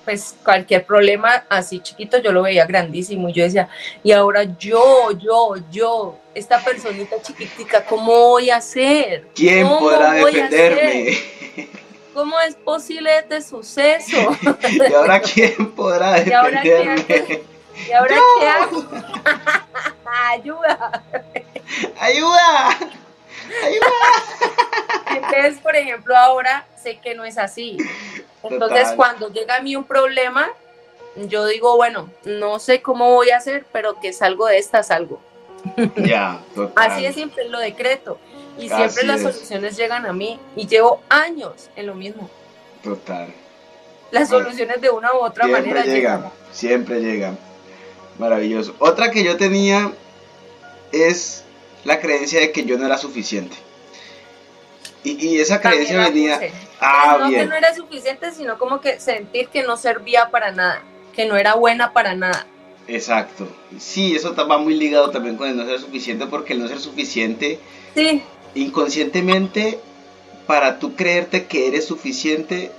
pues 0.06 0.34
cualquier 0.42 0.86
problema 0.86 1.44
así 1.50 1.78
chiquito 1.78 2.16
yo 2.18 2.32
lo 2.32 2.40
veía 2.40 2.64
grandísimo 2.64 3.28
y 3.28 3.34
yo 3.34 3.44
decía, 3.44 3.68
y 4.02 4.12
ahora 4.12 4.44
yo, 4.44 5.10
yo, 5.18 5.56
yo, 5.70 6.18
esta 6.34 6.58
personita 6.64 7.20
chiquitica, 7.20 7.84
¿cómo 7.84 8.28
voy 8.28 8.48
a 8.48 8.56
hacer? 8.56 9.28
¿Quién 9.34 9.68
podrá 9.68 10.12
defenderme? 10.12 11.18
¿Cómo 12.14 12.40
es 12.40 12.54
posible 12.54 13.18
este 13.18 13.42
suceso? 13.42 14.16
¿Y 14.88 14.92
ahora 14.94 15.20
quién 15.20 15.70
podrá 15.72 16.12
defenderme? 16.12 17.42
¿Y 17.88 17.92
ahora 17.92 18.16
qué 18.38 18.46
hago? 18.48 18.84
¡Ayuda! 20.32 21.02
¡Ayuda! 22.00 23.01
Entonces, 25.14 25.58
por 25.62 25.76
ejemplo, 25.76 26.16
ahora 26.16 26.66
sé 26.82 26.98
que 26.98 27.14
no 27.14 27.24
es 27.24 27.38
así. 27.38 27.76
Entonces, 28.42 28.92
cuando 28.96 29.30
llega 29.30 29.56
a 29.56 29.60
mí 29.60 29.76
un 29.76 29.84
problema, 29.84 30.50
yo 31.16 31.46
digo, 31.46 31.76
bueno, 31.76 32.10
no 32.24 32.58
sé 32.58 32.82
cómo 32.82 33.12
voy 33.14 33.30
a 33.30 33.36
hacer, 33.36 33.64
pero 33.72 34.00
que 34.00 34.12
salgo 34.12 34.46
de 34.46 34.58
esta, 34.58 34.82
salgo. 34.82 35.20
Ya, 35.96 36.40
Así 36.76 37.04
es 37.04 37.14
siempre 37.14 37.48
lo 37.48 37.58
decreto. 37.60 38.18
Y 38.58 38.68
siempre 38.68 39.04
las 39.04 39.22
soluciones 39.22 39.76
llegan 39.76 40.04
a 40.04 40.12
mí 40.12 40.38
y 40.56 40.66
llevo 40.66 41.00
años 41.08 41.70
en 41.76 41.86
lo 41.86 41.94
mismo. 41.94 42.28
Total. 42.82 43.32
Las 44.10 44.28
soluciones 44.28 44.80
de 44.80 44.90
una 44.90 45.14
u 45.14 45.18
otra 45.18 45.46
manera 45.46 45.84
llegan, 45.84 46.30
Siempre 46.52 47.00
llegan. 47.00 47.38
Maravilloso. 48.18 48.74
Otra 48.78 49.10
que 49.10 49.24
yo 49.24 49.38
tenía 49.38 49.90
es 50.92 51.44
la 51.84 52.00
creencia 52.00 52.40
de 52.40 52.52
que 52.52 52.64
yo 52.64 52.78
no 52.78 52.86
era 52.86 52.98
suficiente. 52.98 53.56
Y, 55.04 55.40
esa 55.40 55.60
creencia 55.60 56.00
venía... 56.00 56.40
Ah, 56.80 57.18
no 57.20 57.30
que 57.30 57.44
no 57.44 57.56
era 57.56 57.74
suficiente, 57.74 58.32
sino 58.32 58.58
como 58.58 58.80
que 58.80 59.00
sentir 59.00 59.48
que 59.48 59.62
no 59.62 59.76
servía 59.76 60.30
para 60.30 60.52
nada, 60.52 60.82
que 61.14 61.26
no 61.26 61.36
era 61.36 61.54
buena 61.54 61.92
para 61.92 62.14
nada. 62.14 62.46
Exacto. 62.86 63.48
Sí, 63.78 64.14
eso 64.14 64.34
va 64.34 64.58
muy 64.58 64.74
ligado 64.74 65.10
también 65.10 65.36
con 65.36 65.48
el 65.48 65.56
no 65.56 65.66
ser 65.66 65.80
suficiente, 65.80 66.26
porque 66.26 66.52
el 66.52 66.60
no 66.60 66.68
ser 66.68 66.78
suficiente, 66.78 67.58
sí. 67.94 68.22
inconscientemente, 68.54 69.80
para 70.46 70.78
tú 70.78 70.94
creerte 70.94 71.46
que 71.46 71.68
eres 71.68 71.84
suficiente, 71.84 72.70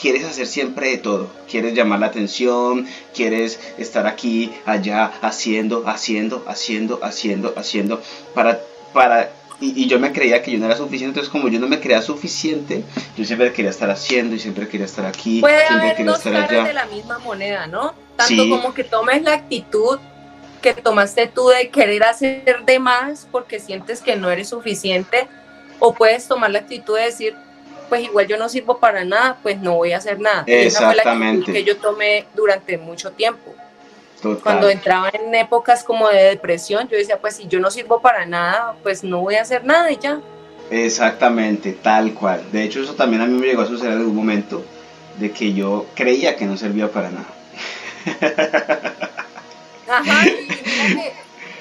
quieres 0.00 0.24
hacer 0.24 0.46
siempre 0.46 0.90
de 0.90 0.98
todo. 0.98 1.30
Quieres 1.50 1.74
llamar 1.74 2.00
la 2.00 2.06
atención, 2.06 2.86
quieres 3.14 3.60
estar 3.78 4.06
aquí, 4.06 4.52
allá, 4.64 5.12
haciendo, 5.22 5.86
haciendo, 5.86 6.44
haciendo, 6.46 7.00
haciendo, 7.02 7.54
haciendo, 7.56 8.02
para, 8.34 8.60
para 8.92 9.30
y, 9.60 9.86
yo 9.86 9.98
me 9.98 10.12
creía 10.12 10.42
que 10.42 10.52
yo 10.52 10.58
no 10.58 10.66
era 10.66 10.76
suficiente, 10.76 11.18
entonces 11.18 11.30
como 11.30 11.48
yo 11.48 11.58
no 11.58 11.66
me 11.66 11.80
creía 11.80 12.02
suficiente, 12.02 12.84
yo 13.16 13.24
siempre 13.24 13.52
quería 13.52 13.70
estar 13.70 13.90
haciendo 13.90 14.34
y 14.34 14.38
siempre 14.38 14.68
quería 14.68 14.84
estar 14.84 15.06
aquí, 15.06 15.40
Puede 15.40 15.66
siempre 15.66 15.90
haber 15.90 16.06
dos 16.06 16.20
caras 16.20 16.66
de 16.66 16.74
la 16.74 16.86
misma 16.86 17.18
moneda, 17.20 17.66
¿no? 17.66 17.94
Tanto 18.16 18.48
como 18.48 18.74
que 18.74 18.84
tomes 18.84 19.22
la 19.22 19.32
actitud 19.32 19.98
que 20.60 20.74
tomaste 20.74 21.26
tú 21.28 21.48
de 21.48 21.70
querer 21.70 22.02
hacer 22.04 22.64
de 22.66 22.78
más 22.78 23.26
porque 23.30 23.60
sientes 23.60 24.00
que 24.02 24.16
no 24.16 24.30
eres 24.30 24.50
suficiente, 24.50 25.28
o 25.78 25.94
puedes 25.94 26.28
tomar 26.28 26.50
la 26.50 26.60
actitud 26.60 26.96
de 26.96 27.04
decir, 27.04 27.34
pues 27.88 28.02
igual 28.04 28.26
yo 28.26 28.36
no 28.36 28.48
sirvo 28.48 28.78
para 28.78 29.04
nada, 29.04 29.38
pues 29.42 29.58
no 29.58 29.74
voy 29.74 29.92
a 29.92 29.98
hacer 29.98 30.20
nada. 30.20 30.44
Exactamente. 30.46 31.44
Esa 31.44 31.52
que 31.52 31.64
yo 31.64 31.76
tomé 31.76 32.26
durante 32.34 32.78
mucho 32.78 33.12
tiempo. 33.12 33.54
Cuando 34.42 34.68
entraba 34.68 35.10
en 35.12 35.32
épocas 35.34 35.84
como 35.84 36.08
de 36.08 36.22
depresión, 36.24 36.88
yo 36.88 36.96
decía, 36.96 37.18
pues 37.20 37.36
si 37.36 37.46
yo 37.46 37.60
no 37.60 37.70
sirvo 37.70 38.00
para 38.00 38.26
nada, 38.26 38.74
pues 38.82 39.04
no 39.04 39.20
voy 39.20 39.36
a 39.36 39.42
hacer 39.42 39.64
nada 39.64 39.90
y 39.92 39.98
ya. 39.98 40.20
Exactamente, 40.70 41.72
tal 41.74 42.12
cual. 42.12 42.42
De 42.50 42.64
hecho, 42.64 42.82
eso 42.82 42.94
también 42.94 43.22
a 43.22 43.26
mí 43.26 43.38
me 43.38 43.46
llegó 43.46 43.62
a 43.62 43.66
suceder 43.66 43.92
en 43.92 43.98
algún 44.00 44.16
momento, 44.16 44.64
de 45.18 45.30
que 45.30 45.52
yo 45.52 45.86
creía 45.94 46.34
que 46.36 46.44
no 46.44 46.56
servía 46.56 46.90
para 46.90 47.10
nada. 47.10 47.28
Ajá, 49.88 50.26
y 50.26 50.46
que 50.94 51.12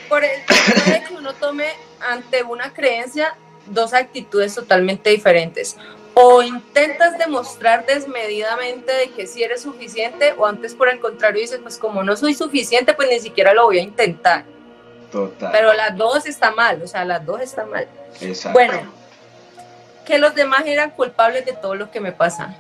por 0.09 0.23
el 0.23 0.32
hecho 0.32 0.91
de 0.91 1.03
que 1.03 1.13
uno 1.13 1.34
tome 1.34 1.67
ante 1.99 2.41
una 2.43 2.73
creencia 2.73 3.36
dos 3.67 3.93
actitudes 3.93 4.55
totalmente 4.55 5.09
diferentes 5.09 5.76
o 6.16 6.41
intentas 6.41 7.18
demostrar 7.18 7.86
desmedidamente 7.86 8.91
de 8.91 9.09
que 9.09 9.28
sí 9.28 9.43
eres 9.43 9.61
suficiente 9.61 10.34
o 10.38 10.45
antes 10.45 10.74
por 10.74 10.88
el 10.89 10.99
contrario 10.99 11.41
dices, 11.41 11.59
pues 11.61 11.78
como 11.78 12.03
no 12.03 12.16
soy 12.16 12.34
suficiente, 12.34 12.93
pues 12.93 13.09
ni 13.09 13.20
siquiera 13.20 13.53
lo 13.53 13.66
voy 13.66 13.80
a 13.80 13.82
intentar. 13.82 14.45
Total. 15.11 15.51
Pero 15.51 15.74
las 15.74 15.95
dos 15.95 16.26
está 16.26 16.51
mal, 16.51 16.82
o 16.82 16.88
sea, 16.88 17.03
las 17.03 17.26
dos 17.26 17.41
están 17.41 17.70
mal. 17.70 17.88
Exacto. 18.22 18.57
Bueno, 18.57 18.82
que 20.05 20.18
los 20.18 20.34
demás 20.36 20.63
eran 20.66 20.91
culpables 20.91 21.45
de 21.45 21.53
todo 21.53 21.76
lo 21.76 21.91
que 21.91 21.99
me 21.99 22.13
pasa. 22.13 22.55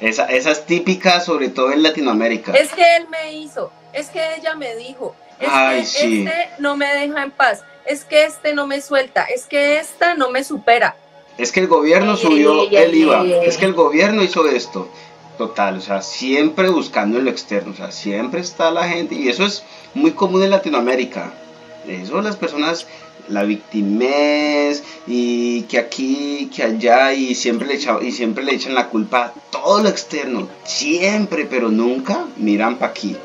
esa, 0.00 0.26
esa 0.26 0.50
es 0.50 0.66
típica, 0.66 1.20
sobre 1.20 1.48
todo 1.48 1.70
en 1.72 1.82
Latinoamérica. 1.82 2.52
Es 2.52 2.72
que 2.72 2.96
él 2.96 3.06
me 3.08 3.34
hizo, 3.34 3.70
es 3.92 4.08
que 4.08 4.34
ella 4.34 4.56
me 4.56 4.74
dijo, 4.74 5.14
es 5.38 5.94
que 5.96 6.22
este 6.22 6.50
no 6.58 6.76
me 6.76 6.86
deja 6.86 7.22
en 7.22 7.30
paz, 7.30 7.62
es 7.84 8.04
que 8.04 8.24
este 8.24 8.52
no 8.52 8.66
me 8.66 8.80
suelta, 8.80 9.24
es 9.24 9.46
que 9.46 9.78
esta 9.78 10.14
no 10.14 10.30
me 10.30 10.42
supera. 10.42 10.96
Es 11.40 11.52
que 11.52 11.60
el 11.60 11.68
gobierno 11.68 12.16
subió 12.18 12.68
el 12.70 12.94
IVA, 12.94 13.24
es 13.44 13.56
que 13.56 13.64
el 13.64 13.72
gobierno 13.72 14.22
hizo 14.22 14.46
esto. 14.46 14.88
Total, 15.38 15.78
o 15.78 15.80
sea, 15.80 16.02
siempre 16.02 16.68
buscando 16.68 17.16
en 17.16 17.24
lo 17.24 17.30
externo, 17.30 17.72
o 17.72 17.74
sea, 17.74 17.90
siempre 17.92 18.42
está 18.42 18.70
la 18.70 18.86
gente, 18.86 19.14
y 19.14 19.30
eso 19.30 19.46
es 19.46 19.64
muy 19.94 20.10
común 20.10 20.42
en 20.42 20.50
Latinoamérica. 20.50 21.32
Eso 21.88 22.20
las 22.20 22.36
personas, 22.36 22.86
la 23.28 23.44
victimez, 23.44 24.84
y 25.06 25.62
que 25.62 25.78
aquí, 25.78 26.50
que 26.54 26.62
allá, 26.62 27.14
y 27.14 27.34
siempre 27.34 27.66
le, 27.68 27.76
echan, 27.76 28.06
y 28.06 28.12
siempre 28.12 28.44
le 28.44 28.54
echan 28.54 28.74
la 28.74 28.88
culpa 28.90 29.24
a 29.24 29.32
todo 29.50 29.82
lo 29.82 29.88
externo, 29.88 30.46
siempre, 30.64 31.46
pero 31.46 31.70
nunca 31.70 32.26
miran 32.36 32.76
para 32.76 32.90
aquí. 32.90 33.16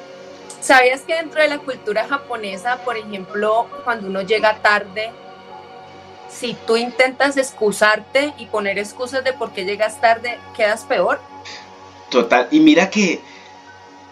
¿Sabías 0.61 1.01
que 1.01 1.15
dentro 1.15 1.41
de 1.41 1.49
la 1.49 1.57
cultura 1.57 2.07
japonesa, 2.07 2.77
por 2.85 2.95
ejemplo, 2.95 3.67
cuando 3.83 4.07
uno 4.07 4.21
llega 4.21 4.61
tarde, 4.61 5.11
si 6.37 6.55
tú 6.67 6.77
intentas 6.77 7.37
excusarte 7.37 8.33
y 8.37 8.47
poner 8.47 8.77
excusas 8.77 9.23
de 9.23 9.33
por 9.33 9.51
qué 9.53 9.65
llegas 9.65 10.01
tarde, 10.01 10.37
quedas 10.55 10.83
peor. 10.83 11.19
Total, 12.09 12.47
y 12.51 12.59
mira 12.59 12.89
que 12.89 13.21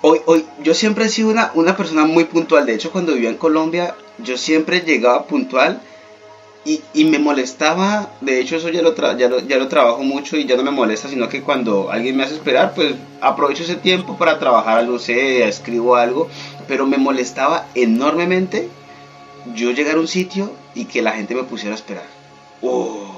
hoy, 0.02 0.22
hoy 0.26 0.46
yo 0.62 0.74
siempre 0.74 1.06
he 1.06 1.10
sido 1.10 1.30
una, 1.30 1.52
una 1.54 1.76
persona 1.76 2.06
muy 2.06 2.26
puntual, 2.26 2.66
de 2.66 2.76
hecho 2.76 2.92
cuando 2.92 3.14
vivía 3.14 3.30
en 3.30 3.38
Colombia 3.38 3.96
yo 4.20 4.38
siempre 4.38 4.82
llegaba 4.82 5.26
puntual 5.26 5.82
y, 6.66 6.82
y 6.94 7.04
me 7.06 7.20
molestaba, 7.20 8.10
de 8.22 8.40
hecho 8.40 8.56
eso 8.56 8.70
ya 8.70 8.82
lo, 8.82 8.96
ya, 9.18 9.28
lo, 9.28 9.40
ya 9.40 9.58
lo 9.58 9.68
trabajo 9.68 10.02
mucho 10.04 10.38
y 10.38 10.46
ya 10.46 10.56
no 10.56 10.64
me 10.64 10.72
molesta, 10.72 11.10
sino 11.10 11.28
que 11.28 11.42
cuando 11.42 11.92
alguien 11.92 12.16
me 12.16 12.24
hace 12.24 12.36
esperar, 12.36 12.74
pues 12.74 12.96
aprovecho 13.20 13.64
ese 13.64 13.76
tiempo 13.76 14.18
para 14.18 14.40
trabajar 14.40 14.78
algo, 14.78 14.98
sé, 14.98 15.46
escribo 15.46 15.98
algo, 15.98 16.30
pero 16.68 16.88
me 16.88 16.98
molestaba 16.98 17.68
enormemente 17.76 18.70
yo 19.54 19.72
llegar 19.72 19.98
a 19.98 20.00
un 20.00 20.08
sitio 20.08 20.54
y 20.74 20.86
que 20.86 21.02
la 21.02 21.12
gente 21.12 21.36
me 21.36 21.44
pusiera 21.44 21.76
a 21.76 21.78
esperar. 21.78 22.13
Oh. 22.64 23.10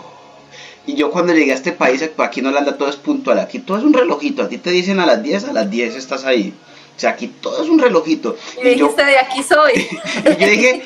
Y 0.88 0.96
yo 0.96 1.12
cuando 1.12 1.34
llegué 1.34 1.52
a 1.52 1.56
este 1.56 1.72
país, 1.72 2.08
aquí 2.18 2.42
no 2.42 2.56
anda 2.56 2.78
todo 2.78 2.90
es 2.90 2.96
puntual, 2.96 3.40
aquí 3.40 3.60
todo 3.60 3.78
es 3.78 3.84
un 3.84 3.94
relojito, 3.94 4.44
a 4.44 4.50
ti 4.50 4.58
te 4.58 4.72
dicen 4.72 5.00
a 5.00 5.06
las 5.06 5.24
10, 5.24 5.46
a 5.46 5.54
las 5.54 5.70
10 5.70 5.96
estás 5.96 6.26
ahí. 6.26 6.54
O 6.96 7.00
sea, 7.00 7.12
aquí 7.12 7.28
todo 7.28 7.64
es 7.64 7.70
un 7.70 7.80
relojito. 7.80 8.38
Y, 8.64 8.70
y 8.70 8.76
yo, 8.76 8.94
de 8.96 9.18
aquí 9.18 9.44
soy. 9.44 9.74
y 10.38 10.42
yo 10.42 10.48
dije, 10.48 10.84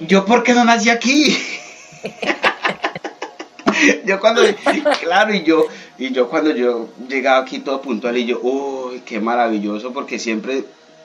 ¿yo 0.00 0.24
por 0.24 0.42
qué 0.42 0.52
no 0.52 0.64
nací 0.64 0.90
aquí? 0.90 1.36
yo 4.04 4.20
cuando, 4.20 4.42
claro, 5.00 5.34
y 5.34 5.42
yo, 5.42 5.66
y 5.98 6.12
yo 6.12 6.28
cuando 6.28 6.54
yo 6.54 6.88
llegaba 7.08 7.40
aquí 7.40 7.60
todo 7.60 7.80
puntual 7.80 8.16
y 8.18 8.26
yo, 8.26 8.40
uy, 8.42 9.02
qué 9.04 9.20
maravilloso, 9.20 9.92
porque 9.92 10.18
siempre 10.18 10.64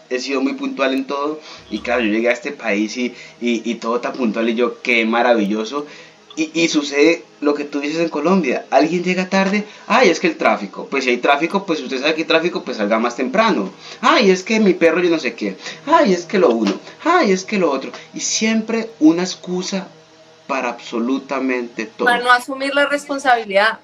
he 0.10 0.20
sido 0.20 0.42
muy 0.42 0.54
puntual 0.54 0.94
en 0.94 1.06
todo 1.06 1.40
y 1.70 1.80
claro, 1.80 2.04
yo 2.04 2.12
llegué 2.12 2.30
a 2.30 2.34
este 2.34 2.52
país 2.52 2.96
y, 2.98 3.16
y, 3.40 3.76
todo 3.76 3.98
está 3.98 4.14
puntual 4.14 4.50
y 4.50 4.56
yo, 4.56 4.82
qué 4.82 5.06
maravilloso. 5.06 5.86
Y, 6.38 6.52
y, 6.54 6.68
sucede 6.68 7.24
lo 7.40 7.54
que 7.54 7.64
tú 7.64 7.80
dices 7.80 8.02
en 8.02 8.10
Colombia, 8.10 8.66
alguien 8.70 9.04
llega 9.04 9.30
tarde, 9.30 9.64
ay, 9.88 10.10
es 10.10 10.20
que 10.20 10.28
el 10.28 10.36
tráfico, 10.36 10.86
pues 10.92 11.06
si 11.06 11.12
hay 11.12 11.18
tráfico, 11.18 11.66
pues 11.66 11.80
usted 11.80 12.00
sabe 12.00 12.14
que 12.14 12.22
hay 12.24 12.28
tráfico, 12.28 12.64
pues 12.64 12.76
salga 12.76 13.00
más 13.00 13.16
temprano, 13.16 13.72
ay, 14.02 14.32
es 14.32 14.44
que 14.44 14.60
mi 14.60 14.74
perro 14.74 15.00
yo 15.00 15.10
no 15.10 15.20
sé 15.20 15.34
qué, 15.34 15.56
ay, 15.86 16.14
es 16.14 16.26
que 16.26 16.38
lo 16.38 16.50
uno, 16.50 16.78
ay, 17.06 17.32
es 17.32 17.46
que 17.46 17.58
lo 17.58 17.72
otro, 17.72 17.92
y 18.14 18.20
siempre 18.20 18.90
una 19.00 19.24
excusa 19.24 19.88
para 20.48 20.70
absolutamente 20.70 21.86
todo. 21.86 22.06
Para 22.06 22.24
no 22.24 22.32
asumir 22.32 22.74
la 22.76 22.86
responsabilidad. 22.86 23.80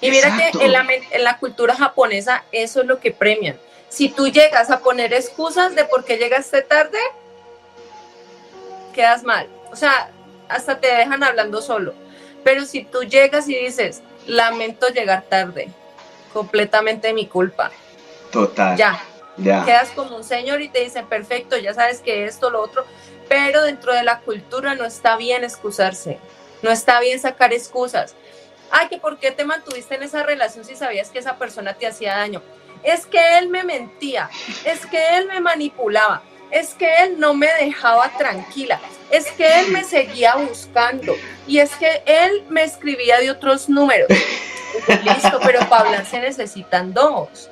Y 0.00 0.10
mira 0.10 0.36
que 0.36 0.64
en 0.64 0.72
la, 0.72 0.86
en 1.10 1.24
la 1.24 1.38
cultura 1.38 1.74
japonesa 1.74 2.44
eso 2.52 2.82
es 2.82 2.86
lo 2.86 3.00
que 3.00 3.10
premian. 3.10 3.58
Si 3.88 4.08
tú 4.08 4.28
llegas 4.28 4.70
a 4.70 4.80
poner 4.80 5.12
excusas 5.14 5.74
de 5.74 5.84
por 5.84 6.04
qué 6.04 6.16
llegaste 6.16 6.62
tarde, 6.62 6.98
quedas 8.92 9.22
mal. 9.24 9.48
O 9.72 9.76
sea, 9.76 10.10
hasta 10.48 10.80
te 10.80 10.88
dejan 10.88 11.22
hablando 11.22 11.62
solo. 11.62 11.94
Pero 12.42 12.64
si 12.64 12.84
tú 12.84 13.02
llegas 13.02 13.48
y 13.48 13.56
dices, 13.56 14.02
lamento 14.26 14.88
llegar 14.88 15.22
tarde, 15.28 15.68
completamente 16.32 17.12
mi 17.12 17.26
culpa. 17.26 17.70
Total. 18.30 18.76
Ya. 18.76 19.02
Ya. 19.36 19.64
Quedas 19.64 19.90
como 19.90 20.16
un 20.16 20.24
señor 20.24 20.60
y 20.60 20.68
te 20.68 20.80
dicen, 20.80 21.06
perfecto, 21.06 21.56
ya 21.56 21.74
sabes 21.74 22.00
que 22.00 22.24
esto, 22.26 22.50
lo 22.50 22.60
otro. 22.60 22.84
Pero 23.28 23.62
dentro 23.62 23.92
de 23.92 24.04
la 24.04 24.20
cultura 24.20 24.74
no 24.74 24.84
está 24.84 25.16
bien 25.16 25.42
excusarse. 25.42 26.18
No 26.62 26.70
está 26.70 27.00
bien 27.00 27.18
sacar 27.18 27.52
excusas. 27.52 28.14
Ay, 28.70 28.88
que 28.88 28.98
por 28.98 29.18
qué 29.18 29.30
te 29.30 29.44
mantuviste 29.44 29.94
en 29.94 30.04
esa 30.04 30.22
relación 30.22 30.64
si 30.64 30.76
sabías 30.76 31.10
que 31.10 31.18
esa 31.18 31.36
persona 31.36 31.74
te 31.74 31.86
hacía 31.86 32.16
daño 32.16 32.42
es 32.84 33.06
que 33.06 33.38
él 33.38 33.48
me 33.48 33.64
mentía, 33.64 34.30
es 34.64 34.86
que 34.86 35.16
él 35.16 35.26
me 35.26 35.40
manipulaba, 35.40 36.22
es 36.50 36.74
que 36.74 36.88
él 37.02 37.18
no 37.18 37.34
me 37.34 37.48
dejaba 37.60 38.10
tranquila, 38.16 38.80
es 39.10 39.30
que 39.32 39.60
él 39.60 39.70
me 39.70 39.84
seguía 39.84 40.36
buscando 40.36 41.14
y 41.46 41.58
es 41.58 41.70
que 41.76 42.02
él 42.06 42.44
me 42.48 42.64
escribía 42.64 43.18
de 43.18 43.30
otros 43.30 43.68
números. 43.68 44.08
Listo, 45.04 45.40
pero 45.44 45.60
para 45.68 45.82
hablar 45.82 46.06
se 46.06 46.20
necesitan 46.20 46.92
dos. 46.92 47.48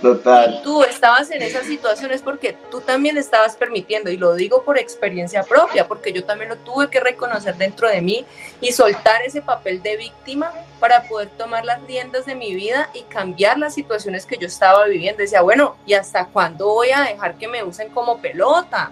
Total. 0.00 0.54
Y 0.54 0.62
tú 0.62 0.82
estabas 0.82 1.30
en 1.30 1.42
esas 1.42 1.66
situaciones 1.66 2.22
porque 2.22 2.56
tú 2.70 2.80
también 2.80 3.18
estabas 3.18 3.56
permitiendo, 3.56 4.10
y 4.10 4.16
lo 4.16 4.34
digo 4.34 4.62
por 4.62 4.78
experiencia 4.78 5.42
propia, 5.42 5.86
porque 5.86 6.12
yo 6.12 6.24
también 6.24 6.50
lo 6.50 6.56
tuve 6.56 6.88
que 6.88 7.00
reconocer 7.00 7.56
dentro 7.56 7.88
de 7.88 8.00
mí 8.00 8.24
y 8.60 8.72
soltar 8.72 9.22
ese 9.22 9.42
papel 9.42 9.82
de 9.82 9.96
víctima 9.96 10.50
para 10.80 11.02
poder 11.04 11.28
tomar 11.30 11.64
las 11.64 11.82
riendas 11.82 12.26
de 12.26 12.34
mi 12.34 12.54
vida 12.54 12.88
y 12.94 13.02
cambiar 13.02 13.58
las 13.58 13.74
situaciones 13.74 14.26
que 14.26 14.38
yo 14.38 14.46
estaba 14.46 14.86
viviendo. 14.86 15.22
Decía, 15.22 15.42
bueno, 15.42 15.76
¿y 15.86 15.94
hasta 15.94 16.26
cuándo 16.26 16.66
voy 16.66 16.90
a 16.90 17.02
dejar 17.02 17.36
que 17.36 17.48
me 17.48 17.62
usen 17.62 17.90
como 17.90 18.18
pelota? 18.18 18.90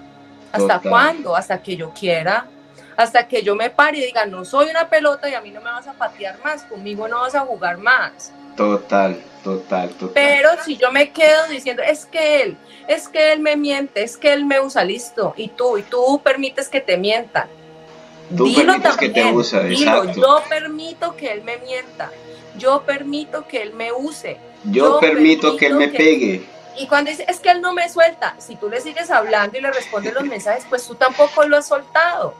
¿Hasta 0.52 0.80
cuándo? 0.80 1.34
Hasta 1.34 1.62
que 1.62 1.76
yo 1.76 1.90
quiera. 1.90 2.46
Hasta 2.96 3.26
que 3.26 3.42
yo 3.42 3.54
me 3.54 3.70
pare 3.70 3.98
y 3.98 4.04
diga, 4.04 4.26
no 4.26 4.44
soy 4.44 4.68
una 4.68 4.88
pelota 4.88 5.28
y 5.28 5.34
a 5.34 5.40
mí 5.40 5.50
no 5.50 5.62
me 5.62 5.70
vas 5.70 5.86
a 5.86 5.94
patear 5.94 6.38
más, 6.44 6.64
conmigo 6.64 7.08
no 7.08 7.20
vas 7.20 7.34
a 7.34 7.40
jugar 7.40 7.78
más. 7.78 8.30
Total, 8.56 9.20
Total, 9.42 9.88
total. 9.90 10.10
Pero 10.12 10.50
si 10.64 10.76
yo 10.76 10.92
me 10.92 11.12
quedo 11.12 11.46
diciendo, 11.48 11.82
es 11.82 12.04
que 12.04 12.42
él, 12.42 12.58
es 12.88 13.08
que 13.08 13.32
él 13.32 13.40
me 13.40 13.56
miente, 13.56 14.02
es 14.02 14.18
que 14.18 14.32
él 14.34 14.44
me 14.44 14.60
usa, 14.60 14.84
listo, 14.84 15.32
y 15.36 15.48
tú, 15.48 15.78
y 15.78 15.82
tú 15.82 16.20
permites 16.22 16.68
que 16.68 16.80
te 16.82 16.98
mientan. 16.98 17.48
Tú 18.36 18.44
dilo 18.44 18.74
permites 18.74 18.96
que 18.98 19.06
también, 19.06 19.28
te 19.30 19.34
usa, 19.34 19.62
dilo, 19.62 20.02
exacto. 20.04 20.20
yo 20.20 20.42
permito 20.48 21.16
que 21.16 21.32
él 21.32 21.42
me 21.42 21.56
mienta, 21.56 22.10
yo 22.58 22.82
permito 22.82 23.46
que 23.48 23.62
él 23.62 23.72
me 23.72 23.92
use. 23.92 24.36
Yo, 24.64 24.70
yo 24.72 25.00
permito 25.00 25.56
que 25.56 25.66
él 25.68 25.74
me 25.76 25.88
pegue. 25.88 26.44
Y 26.78 26.86
cuando 26.86 27.10
dice, 27.10 27.24
es 27.26 27.40
que 27.40 27.50
él 27.50 27.62
no 27.62 27.72
me 27.72 27.88
suelta, 27.88 28.36
si 28.38 28.56
tú 28.56 28.68
le 28.68 28.80
sigues 28.82 29.10
hablando 29.10 29.56
y 29.56 29.62
le 29.62 29.72
respondes 29.72 30.12
los 30.12 30.24
mensajes, 30.26 30.66
pues 30.68 30.86
tú 30.86 30.94
tampoco 30.96 31.44
lo 31.44 31.56
has 31.56 31.66
soltado. 31.66 32.34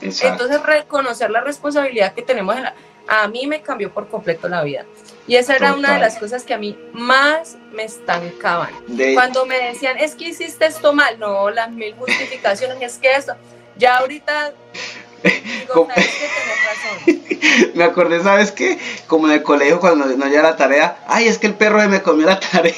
Exacto. 0.00 0.44
Entonces, 0.44 0.66
reconocer 0.66 1.30
la 1.30 1.42
responsabilidad 1.42 2.14
que 2.14 2.22
tenemos 2.22 2.56
en 2.56 2.62
la- 2.62 2.74
a 3.06 3.28
mí 3.28 3.46
me 3.46 3.60
cambió 3.62 3.92
por 3.92 4.08
completo 4.08 4.48
la 4.48 4.62
vida. 4.62 4.84
Y 5.28 5.36
esa 5.36 5.54
era 5.56 5.74
una 5.74 5.94
de 5.94 6.00
las 6.00 6.16
cosas 6.18 6.42
que 6.42 6.54
a 6.54 6.58
mí 6.58 6.76
más 6.92 7.56
me 7.72 7.84
estancaban. 7.84 8.70
De- 8.86 9.14
Cuando 9.14 9.44
me 9.46 9.58
decían, 9.58 9.98
es 9.98 10.14
que 10.14 10.28
hiciste 10.30 10.66
esto 10.66 10.92
mal, 10.94 11.18
no, 11.18 11.50
las 11.50 11.70
mil 11.70 11.94
justificaciones, 11.94 12.78
es 12.80 12.98
que 12.98 13.14
esto, 13.14 13.34
ya 13.76 13.98
ahorita 13.98 14.52
digo, 15.22 15.72
¿Cómo? 15.74 15.88
sabes 15.94 16.08
que 16.08 16.28
tenés 17.06 17.58
razón. 17.60 17.72
Me 17.74 17.84
acordé, 17.84 18.22
¿sabes 18.22 18.50
qué? 18.52 18.78
Como 19.06 19.26
en 19.28 19.34
el 19.34 19.42
colegio 19.42 19.78
cuando 19.80 20.06
no 20.06 20.26
llega 20.26 20.42
la 20.42 20.56
tarea, 20.56 20.98
ay, 21.06 21.28
es 21.28 21.38
que 21.38 21.46
el 21.46 21.54
perro 21.54 21.86
me 21.88 22.02
comió 22.02 22.26
la 22.26 22.40
tarea. 22.40 22.74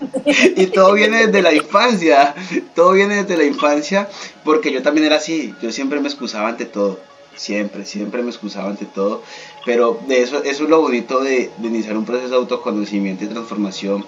y 0.24 0.66
todo 0.68 0.94
viene 0.94 1.26
desde 1.26 1.42
la 1.42 1.52
infancia, 1.52 2.34
todo 2.74 2.92
viene 2.92 3.22
desde 3.22 3.36
la 3.36 3.44
infancia, 3.44 4.08
porque 4.44 4.72
yo 4.72 4.82
también 4.82 5.06
era 5.06 5.16
así, 5.16 5.54
yo 5.60 5.70
siempre 5.72 6.00
me 6.00 6.08
excusaba 6.08 6.48
ante 6.48 6.64
todo, 6.64 6.98
siempre, 7.40 7.84
siempre 7.86 8.22
me 8.22 8.30
excusaba 8.30 8.68
ante 8.68 8.84
todo, 8.86 9.22
pero 9.64 9.98
de 10.06 10.22
eso, 10.22 10.42
eso 10.44 10.64
es 10.64 10.70
lo 10.70 10.80
bonito 10.80 11.20
de, 11.20 11.50
de 11.56 11.68
iniciar 11.68 11.96
un 11.96 12.04
proceso 12.04 12.28
de 12.30 12.36
autoconocimiento 12.36 13.24
y 13.24 13.28
transformación, 13.28 14.04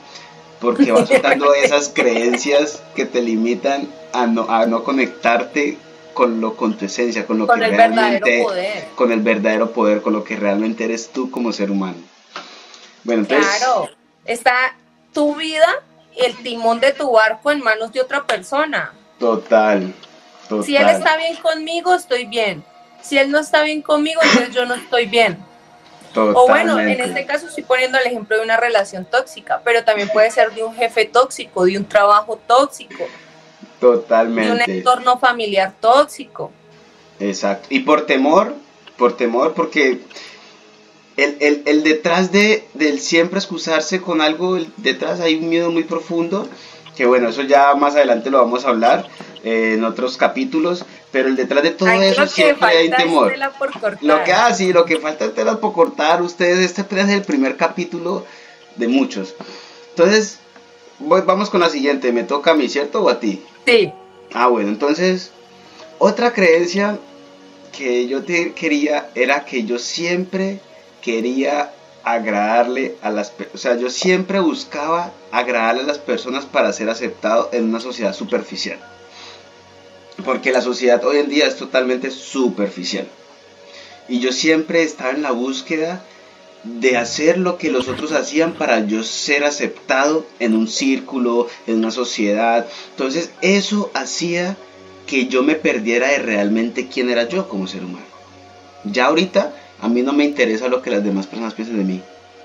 porque 0.60 0.92
vas 0.92 1.08
soltando 1.08 1.54
esas 1.64 1.88
creencias 1.88 2.82
que 2.94 3.04
te 3.06 3.22
limitan 3.22 3.88
a 4.12 4.26
no, 4.26 4.48
a 4.50 4.66
no 4.66 4.84
conectarte 4.84 5.78
con, 6.14 6.40
lo, 6.42 6.56
con 6.56 6.76
tu 6.76 6.84
esencia, 6.84 7.26
con 7.26 7.38
lo 7.38 7.46
Con 7.46 7.58
que 7.60 7.66
el 7.66 7.70
realmente 7.72 8.42
poder. 8.42 8.88
con 8.94 9.10
el 9.12 9.20
verdadero 9.20 9.72
poder, 9.72 10.02
con 10.02 10.12
lo 10.12 10.24
que 10.24 10.36
realmente 10.36 10.84
eres 10.84 11.08
tú 11.10 11.30
como 11.30 11.52
ser 11.52 11.70
humano. 11.70 11.96
Bueno, 13.04 13.22
entonces, 13.22 13.56
Claro, 13.58 13.88
está 14.26 14.76
tu 15.14 15.34
vida 15.36 15.66
y 16.14 16.24
el 16.24 16.36
timón 16.42 16.80
de 16.80 16.92
tu 16.92 17.10
barco 17.10 17.50
en 17.50 17.60
manos 17.62 17.92
de 17.92 18.00
otra 18.02 18.26
persona. 18.26 18.92
total, 19.18 19.94
total. 20.48 20.64
Si 20.64 20.76
él 20.76 20.88
está 20.90 21.16
bien 21.16 21.36
conmigo, 21.36 21.94
estoy 21.94 22.26
bien. 22.26 22.62
Si 23.03 23.18
él 23.18 23.30
no 23.30 23.38
está 23.40 23.62
bien 23.62 23.82
conmigo, 23.82 24.20
entonces 24.22 24.55
yo 24.55 24.64
no 24.64 24.74
estoy 24.74 25.07
bien. 25.07 25.38
O 26.14 26.46
bueno, 26.46 26.78
en 26.78 26.88
totalmente. 26.96 27.05
este 27.05 27.26
caso 27.26 27.46
estoy 27.48 27.64
poniendo 27.64 27.98
el 27.98 28.07
ejemplo 28.07 28.36
de 28.36 28.42
una 28.44 28.59
relación 28.59 29.07
tóxica, 29.07 29.62
pero 29.64 29.82
también 29.82 30.09
puede 30.11 30.30
ser 30.30 30.53
de 30.53 30.62
un 30.62 30.74
jefe 30.74 31.07
tóxico, 31.07 31.64
de 31.64 31.78
un 31.78 31.86
trabajo 31.86 32.38
tóxico, 32.46 32.98
de 32.98 33.05
un 33.05 33.80
Totalmente. 33.80 34.78
entorno 34.78 35.18
familiar 35.18 35.72
tóxico. 35.80 36.53
Exacto. 37.18 37.68
Y 37.70 37.80
por 37.80 38.05
temor, 38.07 38.55
por 38.98 39.16
temor, 39.16 39.55
porque 39.55 40.00
el, 41.16 41.36
el- 41.40 41.62
el 41.66 41.82
detrás 41.82 42.30
de, 42.30 42.68
del 42.74 43.00
siempre 43.00 43.38
excusarse 43.38 44.00
con 44.03 44.20
algo, 44.20 44.57
el- 44.57 44.70
detrás 44.76 45.20
hay 45.20 45.36
un 45.36 45.48
miedo 45.48 45.70
muy 45.70 45.84
profundo, 45.84 46.46
que 46.96 47.07
bueno, 47.07 47.30
eso 47.30 47.40
ya 47.42 47.74
más 47.74 47.94
adelante 47.96 48.30
lo 48.30 48.38
vamos 48.38 48.64
a 48.66 48.68
hablar 48.68 49.07
eh, 49.44 49.72
en 49.76 49.84
otros 49.84 50.16
capítulos, 50.18 50.84
pero 51.12 51.28
el 51.28 51.36
detrás 51.36 51.62
de 51.62 51.70
todo 51.70 51.90
Aquí 51.90 52.04
eso 52.04 52.26
siempre 52.26 52.66
hay 52.68 52.90
temor. 52.90 53.30
tela. 53.30 53.52
Lo 54.00 54.24
que 54.24 54.32
ah, 54.32 54.52
sí, 54.52 54.72
lo 54.72 54.84
que 54.84 54.98
falta 54.98 55.26
es 55.26 55.34
telas 55.34 55.58
por 55.58 55.72
cortar. 55.72 56.22
Ustedes, 56.22 56.58
este 56.58 56.82
es 57.00 57.08
el 57.10 57.22
primer 57.22 57.56
capítulo 57.56 58.24
de 58.76 58.88
muchos. 58.88 59.34
Entonces, 59.90 60.38
voy, 60.98 61.20
vamos 61.20 61.50
con 61.50 61.60
la 61.60 61.68
siguiente. 61.68 62.10
¿Me 62.12 62.24
toca 62.24 62.52
a 62.52 62.54
mí, 62.54 62.68
cierto? 62.68 63.02
¿O 63.02 63.10
a 63.10 63.20
ti? 63.20 63.42
Sí, 63.66 63.92
Ah, 64.34 64.46
bueno, 64.46 64.70
entonces, 64.70 65.30
otra 65.98 66.32
creencia 66.32 66.98
que 67.76 68.06
yo 68.08 68.22
te 68.24 68.52
quería 68.54 69.10
era 69.14 69.44
que 69.44 69.64
yo 69.64 69.78
siempre 69.78 70.60
quería 71.02 71.70
agradarle 72.02 72.96
a 73.02 73.10
las 73.10 73.30
personas. 73.30 73.54
O 73.54 73.58
sea, 73.58 73.76
yo 73.76 73.90
siempre 73.90 74.40
buscaba 74.40 75.12
agradarle 75.30 75.82
a 75.82 75.86
las 75.86 75.98
personas 75.98 76.46
para 76.46 76.72
ser 76.72 76.88
aceptado 76.88 77.50
en 77.52 77.64
una 77.64 77.80
sociedad 77.80 78.14
superficial. 78.14 78.78
Porque 80.24 80.52
la 80.52 80.60
sociedad 80.60 81.04
hoy 81.04 81.18
en 81.18 81.28
día 81.28 81.46
es 81.46 81.56
totalmente 81.56 82.10
superficial. 82.10 83.06
Y 84.08 84.20
yo 84.20 84.32
siempre 84.32 84.82
estaba 84.82 85.10
en 85.10 85.22
la 85.22 85.30
búsqueda 85.30 86.04
de 86.64 86.96
hacer 86.96 87.38
lo 87.38 87.58
que 87.58 87.70
los 87.70 87.88
otros 87.88 88.12
hacían 88.12 88.52
para 88.52 88.86
yo 88.86 89.02
ser 89.02 89.44
aceptado 89.44 90.26
en 90.38 90.54
un 90.54 90.68
círculo, 90.68 91.48
en 91.66 91.78
una 91.78 91.90
sociedad. 91.90 92.66
Entonces 92.90 93.30
eso 93.40 93.90
hacía 93.94 94.56
que 95.06 95.26
yo 95.26 95.42
me 95.42 95.56
perdiera 95.56 96.08
de 96.08 96.18
realmente 96.18 96.88
quién 96.88 97.10
era 97.10 97.28
yo 97.28 97.48
como 97.48 97.66
ser 97.66 97.84
humano. 97.84 98.06
Ya 98.84 99.06
ahorita 99.06 99.54
a 99.80 99.88
mí 99.88 100.02
no 100.02 100.12
me 100.12 100.24
interesa 100.24 100.68
lo 100.68 100.82
que 100.82 100.90
las 100.90 101.04
demás 101.04 101.26
personas 101.26 101.54
piensen 101.54 101.78
de 101.78 101.84
mí. 101.84 102.00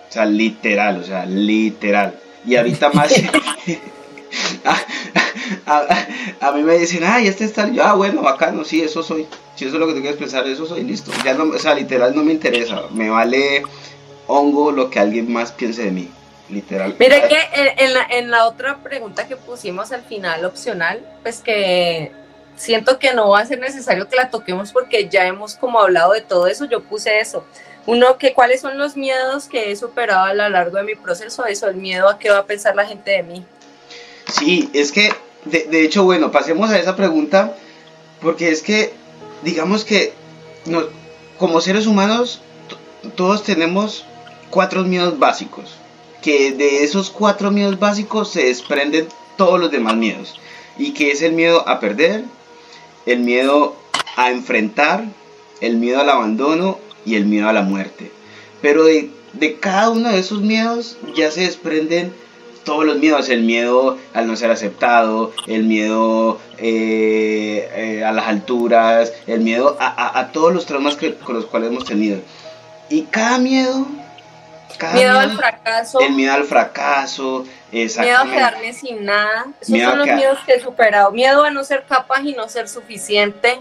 O 0.10 0.12
sea, 0.12 0.26
literal, 0.26 1.00
o 1.00 1.04
sea, 1.04 1.26
literal. 1.26 2.20
Y 2.46 2.56
ahorita 2.56 2.90
más... 2.92 3.14
a, 5.68 6.48
a- 6.48 6.52
mí 6.54 6.64
me 6.64 6.78
dicen, 6.78 7.04
ay, 7.04 7.28
este 7.28 7.46
está... 7.46 7.70
Yo, 7.70 7.84
ah, 7.84 7.94
bueno, 7.94 8.22
bacano, 8.22 8.64
sí, 8.64 8.82
eso 8.82 9.04
soy. 9.04 9.28
Si 9.56 9.66
eso 9.66 9.76
es 9.76 9.80
lo 9.80 9.88
que 9.88 9.94
tú 9.94 10.02
quieres 10.02 10.20
pensar, 10.20 10.48
eso 10.48 10.66
soy, 10.66 10.84
listo. 10.84 11.12
Ya 11.24 11.34
no, 11.34 11.44
o 11.44 11.60
sea, 11.60 11.76
literal 11.76 12.16
no 12.16 12.24
me 12.24 12.32
interesa. 12.32 12.84
Me 12.92 13.10
vale 13.10 13.64
hongo 14.28 14.72
lo 14.72 14.90
que 14.90 15.00
alguien 15.00 15.32
más 15.32 15.52
piense 15.52 15.84
de 15.84 15.92
mí. 15.92 16.10
Literal. 16.50 16.96
Mira 16.98 17.28
que 17.28 17.38
en 17.78 17.94
la, 17.94 18.04
en 18.10 18.32
la 18.32 18.48
otra 18.48 18.78
pregunta 18.78 19.28
que 19.28 19.36
pusimos 19.36 19.92
al 19.92 20.04
final, 20.04 20.46
opcional, 20.46 21.02
pues 21.22 21.42
que 21.42 22.14
siento 22.56 23.00
que 23.00 23.14
no 23.14 23.30
va 23.30 23.42
a 23.42 23.46
ser 23.46 23.60
necesario 23.60 24.08
que 24.08 24.16
la 24.16 24.30
toquemos 24.30 24.72
porque 24.72 25.10
ya 25.10 25.28
hemos 25.28 25.56
como 25.56 25.80
hablado 25.80 26.14
de 26.14 26.22
todo 26.22 26.48
eso, 26.48 26.66
yo 26.66 26.84
puse 26.84 27.20
eso. 27.20 27.44
Uno, 27.86 28.18
que 28.18 28.34
cuáles 28.34 28.62
son 28.62 28.78
los 28.78 28.96
miedos 28.98 29.46
que 29.46 29.72
he 29.72 29.76
superado 29.76 30.24
a 30.26 30.34
lo 30.34 30.50
largo 30.50 30.78
de 30.78 30.84
mi 30.84 30.96
proceso, 30.96 31.46
eso, 31.46 31.68
el 31.68 31.76
miedo 31.76 32.10
a 32.10 32.18
qué 32.18 32.30
va 32.30 32.40
a 32.40 32.46
pensar 32.46 32.76
la 32.76 32.86
gente 32.86 33.12
de 33.12 33.24
mí. 33.24 33.46
Sí, 34.32 34.70
es 34.74 34.92
que, 34.92 35.14
de, 35.50 35.84
hecho, 35.84 36.04
bueno, 36.04 36.32
pasemos 36.32 36.70
a 36.70 36.80
esa 36.80 36.96
pregunta, 36.96 37.56
porque 38.22 38.50
es 38.50 38.62
que, 38.62 38.94
digamos 39.44 39.86
que, 39.86 40.14
como 41.38 41.62
seres 41.62 41.88
humanos, 41.88 42.42
todos 43.16 43.44
tenemos 43.44 44.06
cuatro 44.50 44.84
miedos 44.84 45.20
básicos, 45.20 45.76
que 46.22 46.52
de 46.52 46.84
esos 46.84 47.10
cuatro 47.10 47.52
miedos 47.52 47.80
básicos 47.80 48.30
se 48.30 48.46
desprenden 48.46 49.08
todos 49.38 49.60
los 49.60 49.72
demás 49.72 49.96
miedos, 49.96 50.40
y 50.78 50.94
que 50.94 51.12
es 51.12 51.22
el 51.22 51.34
miedo 51.34 51.68
a 51.68 51.80
perder, 51.80 52.24
el 53.06 53.20
miedo 53.20 53.76
a 54.16 54.32
enfrentar, 54.32 55.06
el 55.62 55.78
miedo 55.78 56.02
al 56.02 56.10
abandono 56.10 56.80
y 57.06 57.16
el 57.16 57.26
miedo 57.26 57.48
a 57.48 57.54
la 57.54 57.62
muerte. 57.62 58.12
Pero 58.62 58.84
de, 58.84 59.10
de 59.34 59.56
cada 59.56 59.90
uno 59.90 60.10
de 60.10 60.20
esos 60.20 60.42
miedos 60.42 60.98
ya 61.16 61.32
se 61.32 61.42
desprenden 61.42 62.14
todos 62.68 62.86
los 62.86 62.98
miedos, 62.98 63.30
el 63.30 63.42
miedo 63.44 63.98
al 64.14 64.28
no 64.28 64.36
ser 64.36 64.52
aceptado, 64.52 65.32
el 65.48 65.64
miedo 65.64 66.40
eh, 66.60 67.70
eh, 67.74 68.04
a 68.06 68.12
las 68.12 68.28
alturas, 68.28 69.12
el 69.26 69.40
miedo 69.40 69.76
a, 69.80 69.88
a- 69.88 70.20
a 70.20 70.32
todos 70.32 70.54
los 70.54 70.66
traumas 70.66 70.96
que, 70.96 71.16
con 71.16 71.36
los 71.36 71.46
cuales 71.48 71.70
hemos 71.72 71.86
tenido. 71.86 72.20
Y 72.90 73.04
cada 73.04 73.38
miedo, 73.40 73.86
cada 74.78 74.94
Miedo 74.94 75.18
al 75.18 75.32
fracaso, 75.38 76.00
el 76.02 76.14
miedo 76.14 76.34
al 76.34 76.44
fracaso, 76.44 77.46
miedo 77.72 78.18
a 78.20 78.24
quedarme 78.36 78.74
sin 78.74 79.06
nada. 79.06 79.46
Esos 79.62 79.70
Miedo 79.74 79.90
son 79.90 80.00
los 80.00 80.08
miedos 80.16 80.40
que 80.46 80.54
he 80.54 80.60
superado. 80.62 81.12
Miedo 81.12 81.44
a 81.44 81.50
no 81.52 81.64
ser 81.64 81.86
capaz 81.88 82.22
y 82.24 82.34
no 82.34 82.48
ser 82.50 82.68
suficiente. 82.70 83.60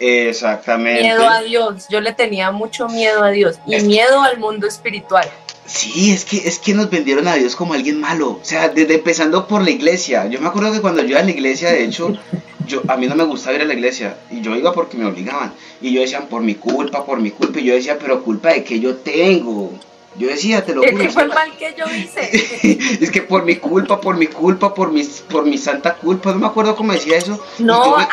Exactamente. 0.00 1.02
Miedo 1.02 1.28
a 1.28 1.42
Dios. 1.42 1.86
Yo 1.88 2.00
le 2.00 2.12
tenía 2.12 2.50
mucho 2.50 2.88
miedo 2.88 3.22
a 3.22 3.30
Dios 3.30 3.56
y 3.66 3.74
Es- 3.76 3.84
miedo 3.84 4.20
al 4.22 4.38
mundo 4.38 4.66
espiritual. 4.66 5.28
Sí, 5.66 6.12
es 6.12 6.24
que, 6.26 6.36
es 6.46 6.58
que 6.58 6.74
nos 6.74 6.90
vendieron 6.90 7.26
a 7.26 7.34
Dios 7.36 7.56
como 7.56 7.72
alguien 7.74 7.98
malo. 8.00 8.32
O 8.32 8.40
sea, 8.44 8.68
desde 8.68 8.96
empezando 8.96 9.46
por 9.48 9.62
la 9.62 9.70
iglesia. 9.70 10.26
Yo 10.26 10.38
me 10.40 10.48
acuerdo 10.48 10.72
que 10.72 10.80
cuando 10.82 11.00
yo 11.02 11.08
iba 11.10 11.20
a 11.20 11.24
la 11.24 11.30
iglesia, 11.30 11.70
de 11.70 11.84
hecho, 11.84 12.12
yo, 12.66 12.82
a 12.88 12.96
mí 12.98 13.06
no 13.06 13.14
me 13.14 13.24
gustaba 13.24 13.56
ir 13.56 13.62
a 13.62 13.64
la 13.64 13.72
iglesia. 13.72 14.18
Y 14.30 14.42
yo 14.42 14.54
iba 14.56 14.72
porque 14.74 14.98
me 14.98 15.06
obligaban. 15.06 15.54
Y 15.80 15.92
yo 15.94 16.02
decían, 16.02 16.26
por 16.26 16.42
mi 16.42 16.54
culpa, 16.56 17.06
por 17.06 17.18
mi 17.20 17.30
culpa. 17.30 17.60
Y 17.60 17.64
yo 17.64 17.74
decía, 17.74 17.98
pero 17.98 18.22
culpa 18.22 18.50
de 18.50 18.62
que 18.62 18.78
yo 18.78 18.96
tengo. 18.96 19.70
Yo 20.16 20.28
decía, 20.28 20.64
te 20.64 20.74
lo 20.74 20.82
juro. 20.82 20.96
¿Qué 20.98 21.04
es 21.06 21.12
fue 21.14 21.22
que- 21.22 21.28
el 21.30 21.34
mal 21.34 21.56
que 21.56 21.74
yo 21.76 21.84
hice? 21.86 22.98
es 23.04 23.10
que 23.10 23.22
por 23.22 23.44
mi 23.44 23.56
culpa, 23.56 24.00
por 24.00 24.16
mi 24.18 24.26
culpa, 24.26 24.74
por 24.74 24.92
mi, 24.92 25.02
por 25.30 25.46
mi 25.46 25.56
santa 25.56 25.94
culpa. 25.94 26.32
No 26.32 26.38
me 26.40 26.46
acuerdo 26.46 26.76
cómo 26.76 26.92
decía 26.92 27.16
eso. 27.16 27.42
Yo 27.58 27.64
No, 27.64 27.96
ah, 27.96 28.08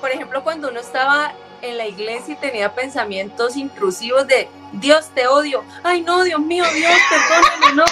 por 0.00 0.10
ejemplo, 0.10 0.42
cuando 0.42 0.68
uno 0.68 0.80
estaba 0.80 1.32
en 1.62 1.76
la 1.76 1.86
iglesia 1.86 2.34
y 2.34 2.36
tenía 2.36 2.74
pensamientos 2.74 3.56
intrusivos 3.56 4.26
de 4.26 4.48
Dios 4.72 5.10
te 5.14 5.26
odio, 5.26 5.62
ay 5.82 6.00
no, 6.02 6.22
Dios 6.24 6.40
mío, 6.40 6.64
Dios, 6.74 6.92
perdóname, 7.10 7.74
no, 7.74 7.84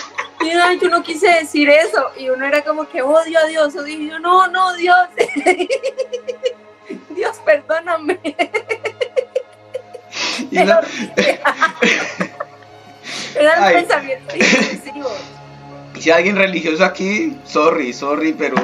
ay, 0.65 0.79
yo 0.81 0.89
no 0.89 1.03
quise 1.03 1.29
decir 1.29 1.69
eso, 1.69 2.11
y 2.17 2.29
uno 2.31 2.47
era 2.47 2.63
como 2.63 2.89
que 2.89 3.03
odio 3.03 3.39
a 3.39 3.45
Dios, 3.45 3.75
odio, 3.77 3.99
y 4.01 4.09
yo, 4.09 4.19
no, 4.21 4.47
no, 4.49 4.75
Dios, 4.75 4.97
Dios, 7.11 7.37
perdóname. 7.45 8.19
y 10.51 10.59
no- 10.61 10.81
Eran 13.35 13.73
pensamientos 13.73 14.35
intrusivos. 14.35 15.13
Si 15.99 16.11
alguien 16.11 16.37
religioso 16.37 16.85
aquí, 16.85 17.37
sorry, 17.45 17.93
sorry, 17.93 18.33
pero... 18.33 18.57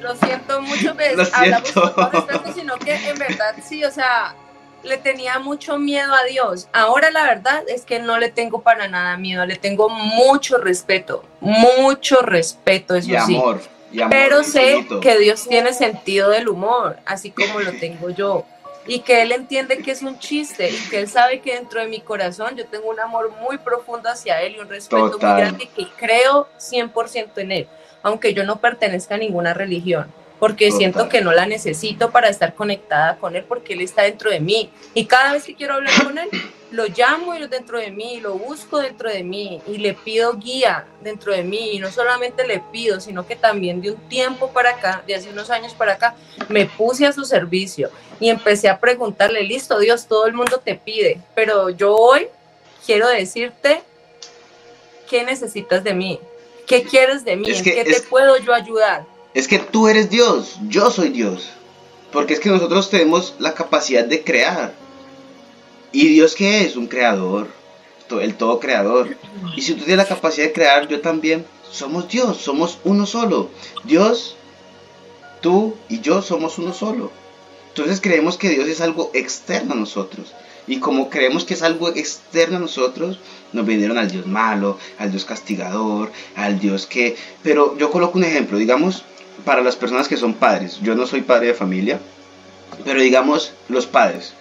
Lo 0.00 0.14
siento 0.16 0.60
mucho, 0.62 0.96
que 0.96 1.10
pues, 1.14 1.34
hablamos 1.34 1.72
con 1.72 2.12
respeto, 2.12 2.52
sino 2.54 2.76
que 2.78 2.94
en 2.94 3.18
verdad 3.18 3.54
sí, 3.62 3.84
o 3.84 3.90
sea, 3.90 4.34
le 4.82 4.96
tenía 4.98 5.38
mucho 5.38 5.78
miedo 5.78 6.12
a 6.14 6.24
Dios. 6.24 6.68
Ahora 6.72 7.10
la 7.10 7.24
verdad 7.24 7.62
es 7.68 7.82
que 7.82 8.00
no 8.00 8.18
le 8.18 8.30
tengo 8.30 8.62
para 8.62 8.88
nada 8.88 9.16
miedo, 9.16 9.44
le 9.46 9.56
tengo 9.56 9.88
mucho 9.88 10.58
respeto, 10.58 11.24
mucho 11.40 12.22
respeto, 12.22 12.94
eso 12.94 13.10
y 13.10 13.16
amor, 13.16 13.60
Y 13.92 14.00
amor 14.00 14.10
Pero 14.10 14.44
sé 14.44 14.86
que 15.00 15.18
Dios 15.18 15.46
tiene 15.48 15.72
sentido 15.72 16.30
del 16.30 16.48
humor, 16.48 16.98
así 17.06 17.30
como 17.30 17.60
lo 17.60 17.72
tengo 17.72 18.10
yo. 18.10 18.44
Y 18.86 19.00
que 19.00 19.22
Él 19.22 19.32
entiende 19.32 19.78
que 19.78 19.92
es 19.92 20.02
un 20.02 20.18
chiste 20.18 20.70
y 20.70 20.88
que 20.90 20.98
Él 20.98 21.08
sabe 21.08 21.40
que 21.40 21.54
dentro 21.54 21.80
de 21.80 21.86
mi 21.86 22.00
corazón 22.00 22.56
yo 22.56 22.66
tengo 22.66 22.90
un 22.90 22.98
amor 23.00 23.30
muy 23.40 23.58
profundo 23.58 24.08
hacia 24.08 24.42
Él 24.42 24.56
y 24.56 24.60
un 24.60 24.68
respeto 24.68 25.12
muy 25.12 25.18
grande 25.18 25.68
que 25.74 25.86
creo 25.96 26.48
100% 26.58 27.30
en 27.36 27.52
Él, 27.52 27.68
aunque 28.02 28.34
yo 28.34 28.44
no 28.44 28.60
pertenezca 28.60 29.14
a 29.14 29.18
ninguna 29.18 29.54
religión 29.54 30.12
porque 30.42 30.72
siento 30.72 31.08
que 31.08 31.20
no 31.20 31.30
la 31.30 31.46
necesito 31.46 32.10
para 32.10 32.28
estar 32.28 32.56
conectada 32.56 33.16
con 33.16 33.36
él, 33.36 33.44
porque 33.46 33.74
él 33.74 33.80
está 33.80 34.02
dentro 34.02 34.28
de 34.28 34.40
mí. 34.40 34.72
Y 34.92 35.04
cada 35.04 35.34
vez 35.34 35.44
que 35.44 35.54
quiero 35.54 35.74
hablar 35.74 35.94
con 36.02 36.18
él, 36.18 36.28
lo 36.72 36.86
llamo 36.86 37.36
y 37.36 37.38
lo 37.38 37.46
dentro 37.46 37.78
de 37.78 37.92
mí, 37.92 38.18
lo 38.18 38.34
busco 38.34 38.80
dentro 38.80 39.08
de 39.08 39.22
mí 39.22 39.62
y 39.68 39.78
le 39.78 39.94
pido 39.94 40.32
guía 40.32 40.84
dentro 41.00 41.32
de 41.32 41.44
mí. 41.44 41.70
Y 41.74 41.78
no 41.78 41.92
solamente 41.92 42.44
le 42.44 42.58
pido, 42.72 43.00
sino 43.00 43.24
que 43.24 43.36
también 43.36 43.80
de 43.80 43.92
un 43.92 44.08
tiempo 44.08 44.50
para 44.50 44.70
acá, 44.70 45.04
de 45.06 45.14
hace 45.14 45.30
unos 45.30 45.48
años 45.48 45.74
para 45.74 45.92
acá, 45.92 46.16
me 46.48 46.66
puse 46.66 47.06
a 47.06 47.12
su 47.12 47.24
servicio 47.24 47.92
y 48.18 48.28
empecé 48.28 48.68
a 48.68 48.80
preguntarle, 48.80 49.44
listo, 49.44 49.78
Dios, 49.78 50.08
todo 50.08 50.26
el 50.26 50.32
mundo 50.32 50.58
te 50.58 50.74
pide, 50.74 51.20
pero 51.36 51.70
yo 51.70 51.94
hoy 51.94 52.26
quiero 52.84 53.06
decirte 53.06 53.80
qué 55.08 55.22
necesitas 55.22 55.84
de 55.84 55.94
mí, 55.94 56.18
qué 56.66 56.82
quieres 56.82 57.24
de 57.24 57.36
mí, 57.36 57.48
en 57.48 57.62
qué 57.62 57.84
te 57.84 58.00
puedo 58.00 58.38
yo 58.38 58.52
ayudar 58.52 59.11
es 59.34 59.48
que 59.48 59.58
tú 59.58 59.88
eres 59.88 60.10
Dios, 60.10 60.56
yo 60.68 60.90
soy 60.90 61.10
Dios. 61.10 61.48
Porque 62.12 62.34
es 62.34 62.40
que 62.40 62.50
nosotros 62.50 62.90
tenemos 62.90 63.34
la 63.38 63.54
capacidad 63.54 64.04
de 64.04 64.22
crear. 64.22 64.74
¿Y 65.92 66.08
Dios 66.08 66.34
qué 66.34 66.64
es? 66.64 66.76
Un 66.76 66.86
creador, 66.86 67.48
el 68.20 68.34
todo 68.34 68.60
creador. 68.60 69.16
Y 69.56 69.62
si 69.62 69.74
tú 69.74 69.84
tienes 69.84 70.08
la 70.08 70.14
capacidad 70.14 70.46
de 70.46 70.52
crear, 70.52 70.88
yo 70.88 71.00
también. 71.00 71.44
Somos 71.70 72.08
Dios, 72.08 72.36
somos 72.36 72.78
uno 72.84 73.06
solo. 73.06 73.48
Dios, 73.84 74.36
tú 75.40 75.74
y 75.88 76.00
yo 76.00 76.20
somos 76.20 76.58
uno 76.58 76.74
solo. 76.74 77.10
Entonces 77.68 78.00
creemos 78.00 78.36
que 78.36 78.50
Dios 78.50 78.68
es 78.68 78.82
algo 78.82 79.10
externo 79.14 79.72
a 79.72 79.76
nosotros. 79.76 80.34
Y 80.66 80.78
como 80.78 81.08
creemos 81.08 81.44
que 81.44 81.54
es 81.54 81.62
algo 81.62 81.88
externo 81.88 82.58
a 82.58 82.60
nosotros, 82.60 83.18
nos 83.52 83.66
vinieron 83.66 83.96
al 83.96 84.10
Dios 84.10 84.26
malo, 84.26 84.78
al 84.98 85.10
Dios 85.10 85.24
castigador, 85.24 86.12
al 86.36 86.60
Dios 86.60 86.86
que... 86.86 87.16
Pero 87.42 87.76
yo 87.78 87.90
coloco 87.90 88.18
un 88.18 88.24
ejemplo, 88.24 88.58
digamos, 88.58 89.04
para 89.44 89.62
las 89.62 89.76
personas 89.76 90.08
que 90.08 90.16
son 90.16 90.34
padres. 90.34 90.78
Yo 90.82 90.94
no 90.94 91.06
soy 91.06 91.22
padre 91.22 91.48
de 91.48 91.54
familia, 91.54 92.00
pero 92.84 93.00
digamos 93.00 93.52
los 93.68 93.86
padres. 93.86 94.34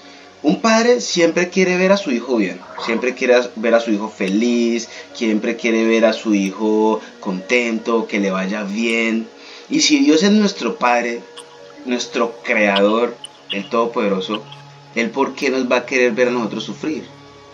Un 0.44 0.60
padre 0.60 1.02
siempre 1.02 1.50
quiere 1.50 1.78
ver 1.78 1.92
a 1.92 1.98
su 1.98 2.12
hijo 2.12 2.38
bien, 2.38 2.60
siempre 2.84 3.14
quiere 3.14 3.40
ver 3.58 3.76
a 3.76 3.80
su 3.80 3.92
hijo 3.92 4.10
feliz, 4.10 4.90
siempre 5.14 5.56
quiere 5.56 5.86
ver 5.86 6.04
a 6.06 6.14
su 6.14 6.34
hijo 6.34 7.00
contento, 7.20 8.08
que 8.08 8.20
le 8.20 8.32
vaya 8.32 8.64
bien. 8.64 9.28
Y 9.70 9.82
si 9.82 10.00
Dios 10.00 10.24
es 10.24 10.32
nuestro 10.32 10.78
Padre, 10.78 11.22
nuestro 11.86 12.36
Creador, 12.44 13.16
el 13.52 13.70
Todopoderoso, 13.70 14.44
el 14.96 15.12
por 15.12 15.36
qué 15.36 15.52
nos 15.52 15.72
va 15.72 15.78
a 15.78 15.86
querer 15.86 16.12
ver 16.14 16.30
a 16.30 16.32
nosotros 16.32 16.64
sufrir, 16.64 17.04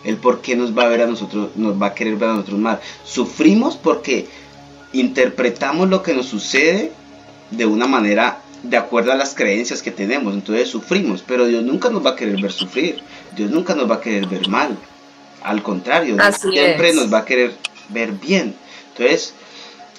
el 0.05 0.15
por 0.15 0.39
qué 0.39 0.55
nos 0.55 0.75
va 0.75 0.83
a 0.83 0.87
ver 0.87 1.01
a 1.01 1.07
nosotros, 1.07 1.49
nos 1.57 1.81
va 1.81 1.87
a 1.87 1.93
querer 1.93 2.15
ver 2.15 2.29
a 2.29 2.33
nosotros 2.35 2.59
mal. 2.59 2.79
Sufrimos 3.03 3.75
porque 3.75 4.27
interpretamos 4.93 5.89
lo 5.89 6.03
que 6.03 6.13
nos 6.13 6.27
sucede 6.27 6.93
de 7.51 7.65
una 7.65 7.87
manera 7.87 8.39
de 8.63 8.77
acuerdo 8.77 9.11
a 9.11 9.15
las 9.15 9.33
creencias 9.33 9.81
que 9.81 9.91
tenemos. 9.91 10.33
Entonces 10.33 10.69
sufrimos, 10.69 11.23
pero 11.25 11.45
Dios 11.45 11.63
nunca 11.63 11.89
nos 11.89 12.05
va 12.05 12.11
a 12.11 12.15
querer 12.15 12.41
ver 12.41 12.51
sufrir. 12.51 13.01
Dios 13.35 13.51
nunca 13.51 13.75
nos 13.75 13.89
va 13.89 13.95
a 13.95 14.01
querer 14.01 14.27
ver 14.27 14.47
mal. 14.47 14.77
Al 15.43 15.63
contrario, 15.63 16.15
Dios 16.15 16.37
siempre 16.37 16.93
nos 16.93 17.13
va 17.13 17.19
a 17.19 17.25
querer 17.25 17.53
ver 17.89 18.11
bien. 18.11 18.55
Entonces, 18.89 19.33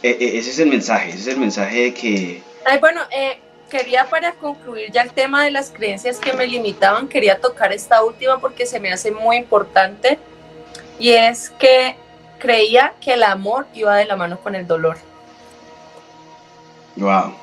e, 0.02 0.10
e, 0.10 0.38
ese 0.38 0.50
es 0.50 0.58
el 0.58 0.68
mensaje, 0.68 1.10
ese 1.10 1.18
es 1.18 1.26
el 1.28 1.38
mensaje 1.38 1.82
de 1.82 1.94
que... 1.94 2.42
Ay, 2.64 2.78
bueno, 2.78 3.00
eh, 3.10 3.38
quería 3.68 4.08
para 4.08 4.32
concluir 4.32 4.90
ya 4.90 5.02
el 5.02 5.12
tema 5.12 5.44
de 5.44 5.50
las 5.50 5.70
creencias 5.70 6.18
que 6.18 6.32
me 6.32 6.46
limitaban, 6.46 7.08
quería 7.08 7.40
tocar 7.40 7.72
esta 7.72 8.02
última 8.02 8.40
porque 8.40 8.66
se 8.66 8.80
me 8.80 8.92
hace 8.92 9.10
muy 9.10 9.36
importante 9.36 10.18
y 10.98 11.10
es 11.10 11.50
que 11.50 11.96
creía 12.38 12.94
que 13.00 13.14
el 13.14 13.22
amor 13.22 13.66
iba 13.74 13.96
de 13.96 14.04
la 14.04 14.16
mano 14.16 14.38
con 14.40 14.54
el 14.54 14.66
dolor. 14.66 14.96
Wow. 16.98 17.34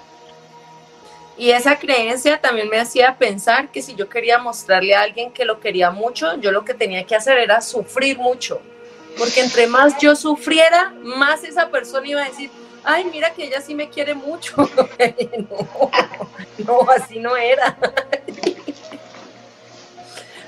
Y 1.37 1.51
esa 1.51 1.77
creencia 1.77 2.39
también 2.39 2.69
me 2.69 2.79
hacía 2.79 3.17
pensar 3.17 3.69
que 3.69 3.81
si 3.81 3.95
yo 3.95 4.07
quería 4.07 4.37
mostrarle 4.37 4.95
a 4.95 5.01
alguien 5.01 5.31
que 5.31 5.43
lo 5.43 5.59
quería 5.59 5.91
mucho, 5.91 6.35
yo 6.39 6.51
lo 6.51 6.63
que 6.63 6.73
tenía 6.73 7.05
que 7.05 7.15
hacer 7.15 7.37
era 7.37 7.59
sufrir 7.61 8.17
mucho. 8.17 8.61
Porque 9.17 9.41
entre 9.41 9.67
más 9.67 9.97
yo 9.99 10.15
sufriera, 10.15 10.93
más 11.01 11.43
esa 11.43 11.69
persona 11.69 12.07
iba 12.07 12.21
a 12.21 12.29
decir, 12.29 12.49
ay, 12.83 13.05
mira 13.05 13.33
que 13.33 13.45
ella 13.45 13.59
sí 13.61 13.75
me 13.75 13.89
quiere 13.89 14.13
mucho. 14.13 14.55
no, 15.49 15.91
no, 16.65 16.91
así 16.91 17.19
no 17.19 17.35
era. 17.35 17.77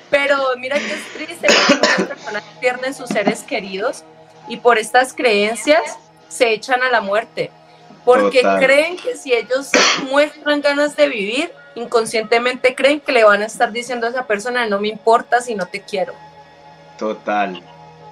Pero 0.09 0.37
mira 0.57 0.77
que 0.77 0.93
es 0.93 1.13
triste 1.13 1.47
cuando 1.67 1.87
las 1.87 2.07
personas 2.07 2.43
pierden 2.61 2.93
sus 2.93 3.09
seres 3.09 3.43
queridos 3.43 4.05
y 4.47 4.57
por 4.57 4.77
estas 4.77 5.13
creencias 5.13 5.97
se 6.29 6.51
echan 6.51 6.81
a 6.81 6.89
la 6.89 7.01
muerte 7.01 7.51
porque 8.07 8.39
creen 8.39 8.95
que 8.95 9.17
si 9.17 9.33
ellos 9.33 9.69
muestran 10.09 10.61
ganas 10.61 10.95
de 10.95 11.09
vivir, 11.09 11.51
inconscientemente 11.75 12.73
creen 12.73 13.01
que 13.01 13.11
le 13.11 13.25
van 13.25 13.41
a 13.41 13.47
estar 13.47 13.69
diciendo 13.73 14.07
a 14.07 14.11
esa 14.11 14.25
persona, 14.25 14.65
no 14.65 14.79
me 14.79 14.87
importa 14.87 15.41
si 15.41 15.55
no 15.55 15.65
te 15.65 15.81
quiero. 15.81 16.13
Total. 16.97 17.61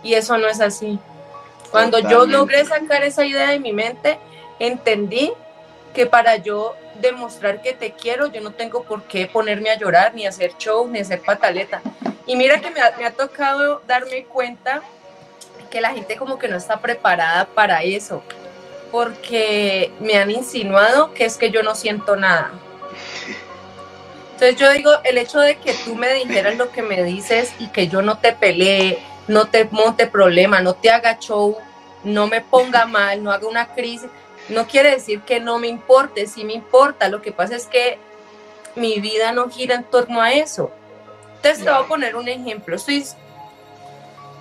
Y 0.04 0.16
eso 0.16 0.38
no 0.38 0.50
es 0.50 0.60
así. 0.60 1.00
Cuando 1.72 2.00
yo 2.00 2.26
logré 2.26 2.66
sacar 2.66 3.06
esa 3.06 3.26
idea 3.26 3.52
de 3.52 3.60
mi 3.60 3.72
mente, 3.72 4.20
entendí 4.60 5.32
que 5.94 6.06
para 6.06 6.36
yo 6.36 6.76
demostrar 7.00 7.62
que 7.62 7.72
te 7.72 7.94
quiero, 7.94 8.28
yo 8.28 8.42
no 8.42 8.52
tengo 8.52 8.84
por 8.84 9.04
qué 9.04 9.28
ponerme 9.28 9.70
a 9.70 9.78
llorar, 9.78 10.14
ni 10.14 10.28
hacer 10.28 10.58
show, 10.58 10.90
ni 10.90 11.00
hacer 11.00 11.22
pataleta. 11.22 11.82
Y 12.28 12.36
mira 12.36 12.60
que 12.60 12.70
me 12.70 12.82
ha, 12.82 12.94
me 12.98 13.06
ha 13.06 13.12
tocado 13.12 13.82
darme 13.88 14.26
cuenta 14.26 14.82
que 15.70 15.80
la 15.80 15.94
gente 15.94 16.18
como 16.18 16.38
que 16.38 16.50
no 16.50 16.58
está 16.58 16.82
preparada 16.82 17.46
para 17.46 17.82
eso 17.82 18.22
porque 18.92 19.92
me 20.00 20.18
han 20.18 20.32
insinuado 20.32 21.14
que 21.14 21.26
es 21.26 21.38
que 21.38 21.52
yo 21.52 21.64
no 21.64 21.76
siento 21.76 22.16
nada. 22.16 22.52
Entonces 24.34 24.58
yo 24.58 24.72
digo, 24.72 24.92
el 25.04 25.18
hecho 25.18 25.40
de 25.40 25.58
que 25.58 25.74
tú 25.86 25.96
me 25.96 26.14
dijeras 26.14 26.58
lo 26.58 26.72
que 26.72 26.82
me 26.82 27.04
dices 27.04 27.54
y 27.58 27.68
que 27.68 27.88
yo 27.88 28.02
no 28.02 28.18
te 28.18 28.34
pelee, 28.34 29.00
no 29.28 29.48
te 29.48 29.66
monte 29.72 30.08
problema, 30.08 30.62
no 30.62 30.74
te 30.74 30.90
haga 30.90 31.20
show, 31.20 31.58
no 32.04 32.28
me 32.28 32.42
ponga 32.42 32.86
mal, 32.86 33.24
no 33.24 33.32
haga 33.32 33.48
una 33.48 33.74
crisis, 33.74 34.10
no 34.50 34.68
quiere 34.68 34.92
decir 34.92 35.22
que 35.22 35.40
no 35.40 35.58
me 35.58 35.68
importe, 35.68 36.28
sí 36.28 36.44
me 36.44 36.54
importa. 36.54 37.08
Lo 37.10 37.22
que 37.22 37.32
pasa 37.32 37.56
es 37.56 37.66
que 37.68 37.98
mi 38.76 39.00
vida 39.00 39.32
no 39.32 39.50
gira 39.50 39.76
en 39.76 39.84
torno 39.86 40.22
a 40.22 40.34
eso. 40.34 40.72
Entonces 41.38 41.64
te 41.64 41.70
voy 41.70 41.84
a 41.84 41.88
poner 41.88 42.16
un 42.16 42.28
ejemplo. 42.28 42.76
Estoy 42.76 43.06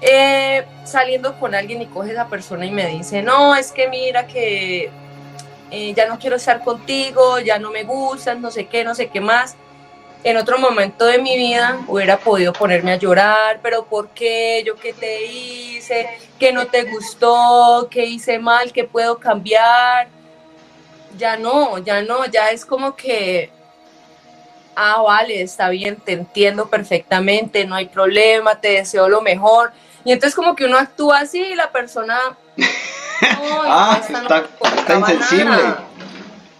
eh, 0.06 0.66
saliendo 0.84 1.38
con 1.40 1.54
alguien 1.54 1.80
y 1.80 1.86
coge 1.86 2.12
esa 2.12 2.28
persona 2.28 2.66
y 2.66 2.70
me 2.70 2.86
dice, 2.86 3.22
no, 3.22 3.56
es 3.56 3.72
que 3.72 3.88
mira 3.88 4.26
que 4.26 4.90
eh, 5.70 5.94
ya 5.94 6.06
no 6.06 6.18
quiero 6.18 6.36
estar 6.36 6.62
contigo, 6.62 7.38
ya 7.38 7.58
no 7.58 7.70
me 7.70 7.84
gustas, 7.84 8.38
no 8.38 8.50
sé 8.50 8.66
qué, 8.66 8.84
no 8.84 8.94
sé 8.94 9.08
qué 9.08 9.22
más. 9.22 9.56
En 10.22 10.36
otro 10.36 10.58
momento 10.58 11.06
de 11.06 11.18
mi 11.18 11.38
vida 11.38 11.80
hubiera 11.86 12.18
podido 12.18 12.52
ponerme 12.52 12.92
a 12.92 12.96
llorar, 12.96 13.60
pero 13.62 13.86
¿por 13.86 14.10
qué? 14.10 14.62
¿Yo 14.66 14.76
qué 14.76 14.92
te 14.92 15.24
hice? 15.24 16.06
¿Qué 16.38 16.52
no 16.52 16.66
te 16.66 16.84
gustó? 16.84 17.88
¿Qué 17.90 18.04
hice 18.04 18.38
mal? 18.38 18.72
¿Qué 18.72 18.84
puedo 18.84 19.18
cambiar? 19.18 20.08
Ya 21.16 21.38
no, 21.38 21.78
ya 21.78 22.02
no, 22.02 22.26
ya 22.26 22.50
es 22.50 22.66
como 22.66 22.94
que 22.94 23.50
ah, 24.76 25.02
vale, 25.02 25.40
está 25.42 25.68
bien, 25.68 25.96
te 25.96 26.12
entiendo 26.12 26.68
perfectamente, 26.68 27.64
no 27.64 27.74
hay 27.74 27.86
problema, 27.86 28.60
te 28.60 28.72
deseo 28.72 29.08
lo 29.08 29.22
mejor. 29.22 29.72
Y 30.04 30.12
entonces 30.12 30.34
como 30.34 30.54
que 30.54 30.64
uno 30.66 30.78
actúa 30.78 31.20
así 31.20 31.40
y 31.42 31.54
la 31.54 31.72
persona... 31.72 32.18
ah, 33.66 34.00
está, 34.02 34.44
insensible. 34.94 35.56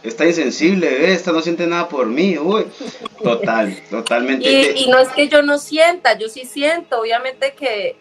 Está 0.02 0.26
insensible, 0.26 1.12
esta 1.12 1.32
no 1.32 1.40
siente 1.40 1.66
nada 1.66 1.88
por 1.88 2.06
mí, 2.06 2.36
uy. 2.38 2.66
Total, 3.22 3.74
totalmente. 3.90 4.50
Y, 4.50 4.84
y, 4.84 4.88
no 4.88 4.98
es 4.98 5.08
que 5.08 5.28
yo 5.28 5.42
no 5.42 5.58
sienta, 5.58 6.18
yo 6.18 6.28
sí 6.28 6.44
siento, 6.44 7.00
obviamente 7.00 7.54
que, 7.54 7.96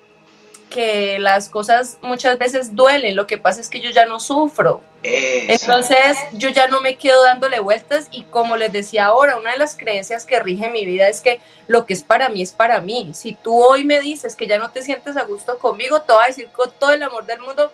que 0.69 1.17
las 1.19 1.49
cosas 1.49 1.97
muchas 2.01 2.37
veces 2.37 2.75
duelen, 2.75 3.15
lo 3.15 3.27
que 3.27 3.37
pasa 3.37 3.61
es 3.61 3.69
que 3.69 3.79
yo 3.79 3.89
ya 3.91 4.05
no 4.05 4.19
sufro. 4.19 4.81
Entonces 5.03 6.17
yo 6.31 6.49
ya 6.49 6.67
no 6.67 6.79
me 6.79 6.95
quedo 6.95 7.23
dándole 7.23 7.59
vueltas 7.59 8.07
y 8.11 8.23
como 8.23 8.55
les 8.55 8.71
decía 8.71 9.05
ahora, 9.05 9.37
una 9.37 9.51
de 9.51 9.57
las 9.57 9.75
creencias 9.75 10.25
que 10.25 10.39
rige 10.39 10.69
mi 10.69 10.85
vida 10.85 11.09
es 11.09 11.21
que 11.21 11.41
lo 11.67 11.85
que 11.85 11.93
es 11.93 12.03
para 12.03 12.29
mí 12.29 12.41
es 12.41 12.53
para 12.53 12.79
mí. 12.79 13.11
Si 13.13 13.33
tú 13.33 13.61
hoy 13.61 13.83
me 13.83 13.99
dices 13.99 14.35
que 14.35 14.47
ya 14.47 14.57
no 14.57 14.71
te 14.71 14.81
sientes 14.81 15.17
a 15.17 15.23
gusto 15.23 15.57
conmigo, 15.57 16.01
te 16.01 16.13
voy 16.13 16.23
a 16.23 16.27
decir 16.27 16.47
con 16.49 16.71
todo 16.79 16.91
el 16.91 17.03
amor 17.03 17.25
del 17.25 17.39
mundo, 17.39 17.71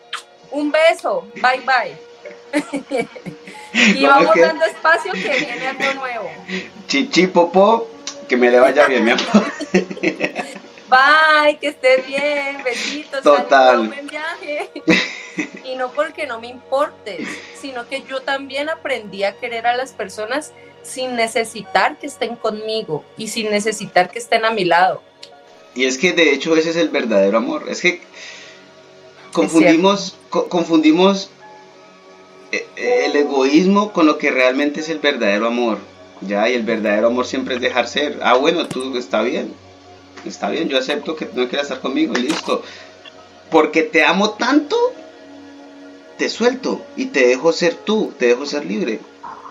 un 0.52 0.72
beso, 0.72 1.28
bye 1.36 1.62
bye. 1.62 2.10
y 3.74 4.06
vamos 4.06 4.36
dando 4.36 4.66
espacio 4.66 5.14
que 5.14 5.20
viene 5.20 5.68
algo 5.68 5.94
nuevo. 5.94 6.32
Chichi, 6.88 7.28
popo, 7.28 7.88
que 8.28 8.36
me 8.36 8.50
le 8.50 8.60
vaya 8.60 8.88
bien, 8.88 9.06
mi 9.06 9.12
amor. 9.12 9.54
Bye, 10.90 11.58
que 11.60 11.68
estés 11.68 12.08
bien, 12.08 12.64
besitos. 12.64 13.22
Total. 13.22 13.88
Buen 13.88 14.08
viaje. 14.08 14.72
y 15.66 15.76
no 15.76 15.92
porque 15.92 16.26
no 16.26 16.40
me 16.42 16.48
importes, 16.48 17.28
sino 17.62 17.88
que 17.88 18.04
yo 18.10 18.22
también 18.22 18.70
aprendí 18.70 19.24
a 19.24 19.36
querer 19.36 19.68
a 19.68 19.78
las 19.78 19.92
personas 19.92 20.52
sin 20.82 21.16
necesitar 21.16 22.00
que 22.00 22.08
estén 22.08 22.36
conmigo 22.36 23.04
y 23.18 23.28
sin 23.28 23.52
necesitar 23.52 24.10
que 24.10 24.18
estén 24.18 24.46
a 24.46 24.52
mi 24.52 24.66
lado. 24.66 25.02
Y 25.76 25.86
es 25.86 25.98
que 25.98 26.14
de 26.14 26.34
hecho 26.34 26.56
ese 26.56 26.72
es 26.72 26.76
el 26.76 26.90
verdadero 26.90 27.38
amor. 27.38 27.66
Es 27.70 27.82
que 27.82 28.02
confundimos, 29.32 30.18
confundimos 30.30 31.30
eh, 32.52 32.66
eh, 32.76 33.04
el 33.06 33.16
egoísmo 33.16 33.94
con 33.94 34.08
lo 34.08 34.18
que 34.18 34.32
realmente 34.32 34.80
es 34.80 34.90
el 34.90 34.98
verdadero 34.98 35.46
amor. 35.46 35.78
Ya, 36.22 36.50
y 36.50 36.56
el 36.56 36.64
verdadero 36.64 37.08
amor 37.08 37.28
siempre 37.28 37.56
es 37.56 37.62
dejar 37.62 37.88
ser. 37.88 38.20
Ah, 38.24 38.36
bueno, 38.36 38.68
tú 38.68 38.98
está 38.98 39.22
bien 39.22 39.54
está 40.26 40.50
bien, 40.50 40.70
yo 40.70 40.78
acepto 40.78 41.16
que 41.16 41.26
no 41.26 41.48
quieras 41.48 41.68
estar 41.68 41.82
conmigo 41.82 42.14
y 42.18 42.24
listo. 42.24 42.64
Porque 43.50 43.84
te 43.84 44.04
amo 44.04 44.32
tanto, 44.32 44.76
te 46.18 46.30
suelto 46.30 46.86
y 46.96 47.08
te 47.08 47.28
dejo 47.28 47.52
ser 47.52 47.74
tú, 47.76 48.14
te 48.18 48.28
dejo 48.28 48.46
ser 48.46 48.66
libre. 48.66 49.00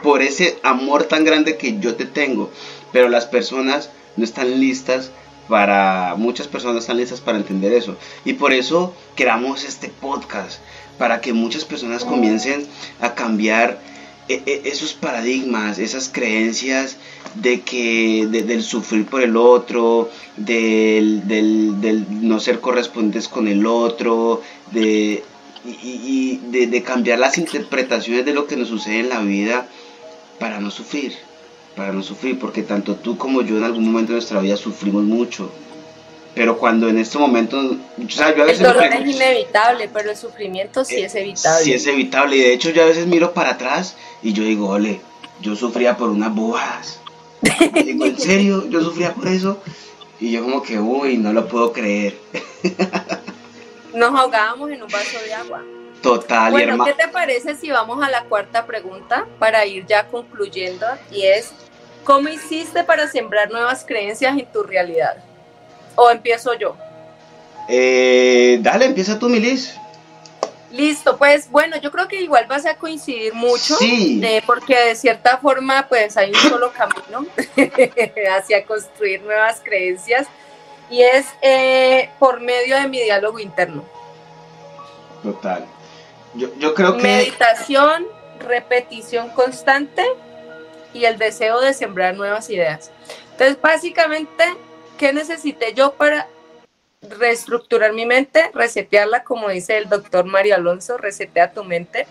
Por 0.02 0.22
ese 0.22 0.58
amor 0.62 1.04
tan 1.04 1.24
grande 1.24 1.56
que 1.56 1.78
yo 1.78 1.96
te 1.96 2.04
tengo. 2.04 2.50
Pero 2.92 3.08
las 3.08 3.26
personas 3.26 3.90
no 4.16 4.24
están 4.24 4.60
listas 4.60 5.10
para, 5.48 6.14
muchas 6.16 6.46
personas 6.46 6.82
están 6.82 6.98
listas 6.98 7.20
para 7.20 7.38
entender 7.38 7.72
eso. 7.72 7.96
Y 8.24 8.34
por 8.34 8.52
eso 8.52 8.94
creamos 9.16 9.64
este 9.64 9.88
podcast, 9.88 10.60
para 10.98 11.20
que 11.20 11.32
muchas 11.32 11.64
personas 11.64 12.04
comiencen 12.04 12.66
a 13.00 13.14
cambiar 13.14 13.80
esos 14.28 14.92
paradigmas, 14.94 15.78
esas 15.78 16.08
creencias 16.08 16.96
de 17.34 17.60
que 17.62 18.26
del 18.26 18.62
sufrir 18.62 19.06
por 19.06 19.22
el 19.22 19.36
otro, 19.36 20.10
del, 20.36 21.22
no 22.22 22.40
ser 22.40 22.60
correspondientes 22.60 23.28
con 23.28 23.48
el 23.48 23.66
otro, 23.66 24.42
de, 24.72 25.22
y, 25.64 26.36
de, 26.50 26.82
cambiar 26.82 27.18
las 27.18 27.38
interpretaciones 27.38 28.24
de 28.24 28.34
lo 28.34 28.46
que 28.46 28.56
nos 28.56 28.68
sucede 28.68 29.00
en 29.00 29.08
la 29.08 29.20
vida 29.20 29.68
para 30.38 30.60
no 30.60 30.70
sufrir, 30.70 31.14
para 31.76 31.92
no 31.92 32.02
sufrir, 32.02 32.38
porque 32.38 32.62
tanto 32.62 32.96
tú 32.96 33.16
como 33.16 33.42
yo 33.42 33.56
en 33.56 33.64
algún 33.64 33.84
momento 33.84 34.12
de 34.12 34.18
nuestra 34.18 34.40
vida 34.40 34.56
sufrimos 34.56 35.04
mucho, 35.04 35.50
pero 36.34 36.58
cuando 36.58 36.88
en 36.88 36.98
este 36.98 37.18
momento, 37.18 37.58
o 37.58 38.10
sea, 38.10 38.34
yo 38.34 38.42
a 38.42 38.46
veces... 38.46 38.60
El 38.60 38.72
dolor 38.72 38.84
es 38.84 39.14
inevitable, 39.14 39.88
pero 39.92 40.10
el 40.10 40.16
sufrimiento 40.16 40.84
sí 40.84 40.96
eh, 40.96 41.06
es 41.06 41.14
evitable. 41.14 41.64
Sí 41.64 41.72
es 41.72 41.86
evitable, 41.86 42.36
y 42.36 42.40
de 42.40 42.52
hecho 42.52 42.70
yo 42.70 42.82
a 42.82 42.86
veces 42.86 43.06
miro 43.06 43.32
para 43.32 43.50
atrás 43.50 43.96
y 44.22 44.32
yo 44.32 44.44
digo, 44.44 44.68
ole, 44.68 45.00
yo 45.40 45.56
sufría 45.56 45.96
por 45.96 46.10
unas 46.10 46.34
bobadas. 46.34 47.00
digo, 47.84 48.04
¿en 48.04 48.18
serio? 48.18 48.68
Yo 48.68 48.80
sufría 48.80 49.14
por 49.14 49.28
eso. 49.28 49.60
Y 50.20 50.32
yo 50.32 50.42
como 50.42 50.62
que, 50.62 50.78
uy, 50.78 51.16
no 51.16 51.32
lo 51.32 51.46
puedo 51.46 51.72
creer. 51.72 52.18
Nos 53.94 54.14
ahogábamos 54.14 54.70
en 54.70 54.82
un 54.82 54.88
vaso 54.88 55.18
de 55.24 55.34
agua. 55.34 55.62
Total, 56.02 56.52
bueno, 56.52 56.84
¿qué 56.84 56.92
te 56.92 57.08
parece 57.08 57.56
si 57.56 57.70
vamos 57.70 58.04
a 58.04 58.08
la 58.08 58.22
cuarta 58.24 58.66
pregunta 58.66 59.26
para 59.40 59.66
ir 59.66 59.84
ya 59.86 60.06
concluyendo? 60.06 60.86
Y 61.10 61.22
es, 61.22 61.50
¿cómo 62.04 62.28
hiciste 62.28 62.84
para 62.84 63.08
sembrar 63.08 63.50
nuevas 63.50 63.84
creencias 63.84 64.38
en 64.38 64.46
tu 64.52 64.62
realidad? 64.62 65.16
¿O 66.00 66.10
empiezo 66.10 66.54
yo? 66.54 66.76
Eh, 67.68 68.60
dale, 68.62 68.84
empieza 68.84 69.18
tú, 69.18 69.28
Milis. 69.28 69.74
Listo, 70.70 71.18
pues 71.18 71.50
bueno, 71.50 71.76
yo 71.80 71.90
creo 71.90 72.06
que 72.06 72.22
igual 72.22 72.46
vas 72.46 72.66
a 72.66 72.76
coincidir 72.76 73.34
mucho, 73.34 73.74
sí. 73.74 74.20
Eh, 74.22 74.40
porque 74.46 74.78
de 74.78 74.94
cierta 74.94 75.38
forma 75.38 75.86
pues 75.88 76.16
hay 76.16 76.30
un 76.30 76.36
solo 76.36 76.72
camino 76.72 77.26
hacia 78.36 78.64
construir 78.64 79.22
nuevas 79.22 79.60
creencias 79.60 80.28
y 80.88 81.02
es 81.02 81.26
eh, 81.42 82.10
por 82.20 82.40
medio 82.40 82.76
de 82.76 82.86
mi 82.86 83.02
diálogo 83.02 83.40
interno. 83.40 83.84
Total. 85.24 85.66
Yo, 86.34 86.54
yo 86.58 86.74
creo 86.74 86.96
que... 86.96 87.02
Meditación, 87.02 88.06
repetición 88.46 89.30
constante 89.30 90.04
y 90.94 91.06
el 91.06 91.18
deseo 91.18 91.60
de 91.60 91.74
sembrar 91.74 92.14
nuevas 92.14 92.48
ideas. 92.50 92.92
Entonces, 93.32 93.60
básicamente 93.60 94.44
¿Qué 94.98 95.12
necesité 95.12 95.74
yo 95.74 95.94
para 95.94 96.26
reestructurar 97.02 97.92
mi 97.92 98.04
mente, 98.04 98.50
resetearla, 98.52 99.22
como 99.22 99.48
dice 99.48 99.78
el 99.78 99.88
doctor 99.88 100.24
Mario 100.24 100.56
Alonso, 100.56 100.98
resetea 100.98 101.52
tu 101.52 101.62
mente? 101.62 102.08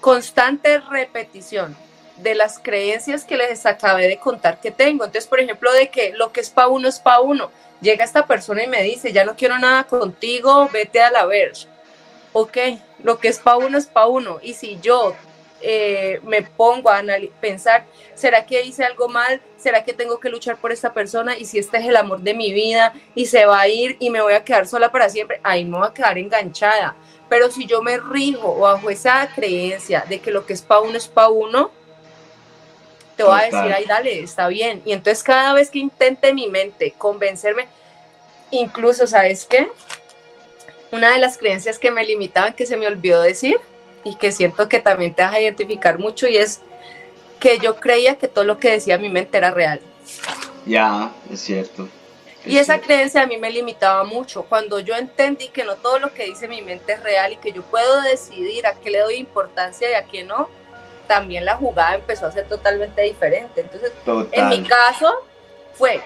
Constante 0.00 0.80
repetición 0.80 1.76
de 2.16 2.34
las 2.34 2.58
creencias 2.58 3.24
que 3.24 3.36
les 3.36 3.66
acabé 3.66 4.08
de 4.08 4.18
contar 4.18 4.58
que 4.58 4.70
tengo. 4.70 5.04
Entonces, 5.04 5.28
por 5.28 5.38
ejemplo, 5.38 5.70
de 5.70 5.90
que 5.90 6.14
lo 6.14 6.32
que 6.32 6.40
es 6.40 6.48
para 6.48 6.68
uno 6.68 6.88
es 6.88 6.98
para 6.98 7.20
uno. 7.20 7.50
Llega 7.82 8.06
esta 8.06 8.26
persona 8.26 8.64
y 8.64 8.66
me 8.66 8.82
dice, 8.82 9.12
ya 9.12 9.26
no 9.26 9.36
quiero 9.36 9.58
nada 9.58 9.84
contigo, 9.84 10.70
vete 10.72 11.02
a 11.02 11.10
la 11.10 11.26
ver. 11.26 11.52
Ok, 12.32 12.56
lo 13.02 13.18
que 13.18 13.28
es 13.28 13.38
para 13.38 13.58
uno 13.58 13.76
es 13.76 13.86
para 13.86 14.06
uno. 14.06 14.38
Y 14.40 14.54
si 14.54 14.80
yo 14.80 15.14
eh, 15.66 16.20
me 16.24 16.42
pongo 16.42 16.90
a 16.90 17.02
pensar, 17.40 17.86
¿será 18.14 18.44
que 18.44 18.62
hice 18.62 18.84
algo 18.84 19.08
mal? 19.08 19.40
¿Será 19.56 19.82
que 19.82 19.94
tengo 19.94 20.20
que 20.20 20.28
luchar 20.28 20.58
por 20.58 20.72
esta 20.72 20.92
persona? 20.92 21.38
Y 21.38 21.46
si 21.46 21.58
este 21.58 21.78
es 21.78 21.86
el 21.86 21.96
amor 21.96 22.20
de 22.20 22.34
mi 22.34 22.52
vida 22.52 22.92
y 23.14 23.24
se 23.24 23.46
va 23.46 23.60
a 23.60 23.68
ir 23.68 23.96
y 23.98 24.10
me 24.10 24.20
voy 24.20 24.34
a 24.34 24.44
quedar 24.44 24.66
sola 24.66 24.92
para 24.92 25.08
siempre, 25.08 25.40
ahí 25.42 25.64
me 25.64 25.78
voy 25.78 25.86
a 25.86 25.94
quedar 25.94 26.18
enganchada. 26.18 26.94
Pero 27.30 27.50
si 27.50 27.64
yo 27.66 27.80
me 27.80 27.96
rijo 27.96 28.58
bajo 28.58 28.90
esa 28.90 29.26
creencia 29.34 30.04
de 30.06 30.20
que 30.20 30.30
lo 30.30 30.44
que 30.44 30.52
es 30.52 30.60
para 30.60 30.82
uno 30.82 30.98
es 30.98 31.08
para 31.08 31.28
uno, 31.28 31.70
te 33.16 33.22
voy 33.22 33.40
a 33.40 33.44
decir, 33.44 33.72
ay, 33.74 33.86
dale, 33.86 34.20
está 34.20 34.48
bien. 34.48 34.82
Y 34.84 34.92
entonces 34.92 35.24
cada 35.24 35.54
vez 35.54 35.70
que 35.70 35.78
intente 35.78 36.34
mi 36.34 36.46
mente 36.48 36.92
convencerme, 36.98 37.68
incluso, 38.50 39.06
¿sabes 39.06 39.46
qué? 39.46 39.70
Una 40.92 41.12
de 41.14 41.20
las 41.20 41.38
creencias 41.38 41.78
que 41.78 41.90
me 41.90 42.04
limitaban, 42.04 42.52
que 42.52 42.66
se 42.66 42.76
me 42.76 42.86
olvidó 42.86 43.22
decir, 43.22 43.58
y 44.04 44.16
que 44.16 44.32
siento 44.32 44.68
que 44.68 44.80
también 44.80 45.14
te 45.14 45.22
vas 45.22 45.34
a 45.34 45.40
identificar 45.40 45.98
mucho 45.98 46.28
y 46.28 46.36
es 46.36 46.60
que 47.40 47.58
yo 47.58 47.76
creía 47.76 48.16
que 48.16 48.28
todo 48.28 48.44
lo 48.44 48.58
que 48.58 48.70
decía 48.70 48.98
mi 48.98 49.08
mente 49.08 49.36
era 49.38 49.50
real. 49.50 49.80
Ya, 50.66 51.12
es 51.30 51.40
cierto. 51.40 51.88
y 52.46 52.58
esa 52.58 52.78
creencia 52.80 53.22
a 53.22 53.26
mí 53.26 53.36
me 53.38 53.50
limitaba 53.50 54.04
mucho. 54.04 54.44
Cuando 54.44 54.78
yo 54.80 54.94
entendí 54.94 55.48
que 55.48 55.64
no 55.64 55.76
todo 55.76 55.98
lo 55.98 56.12
que 56.12 56.24
dice 56.24 56.48
mi 56.48 56.62
mente 56.62 56.92
es 56.92 57.02
real 57.02 57.32
y 57.32 57.36
que 57.36 57.52
yo 57.52 57.62
puedo 57.62 58.02
decidir 58.02 58.66
a 58.66 58.74
qué 58.74 58.90
le 58.90 59.00
doy 59.00 59.14
importancia 59.16 59.90
y 59.90 59.94
a 59.94 60.04
qué 60.04 60.24
no, 60.24 60.48
también 61.06 61.44
la 61.44 61.56
jugada 61.56 61.94
empezó 61.94 62.26
a 62.26 62.32
ser 62.32 62.46
totalmente 62.48 63.02
diferente. 63.02 63.60
Entonces, 63.60 63.92
en 64.32 64.48
mi 64.48 64.62
caso 64.62 65.14
fue 65.74 66.00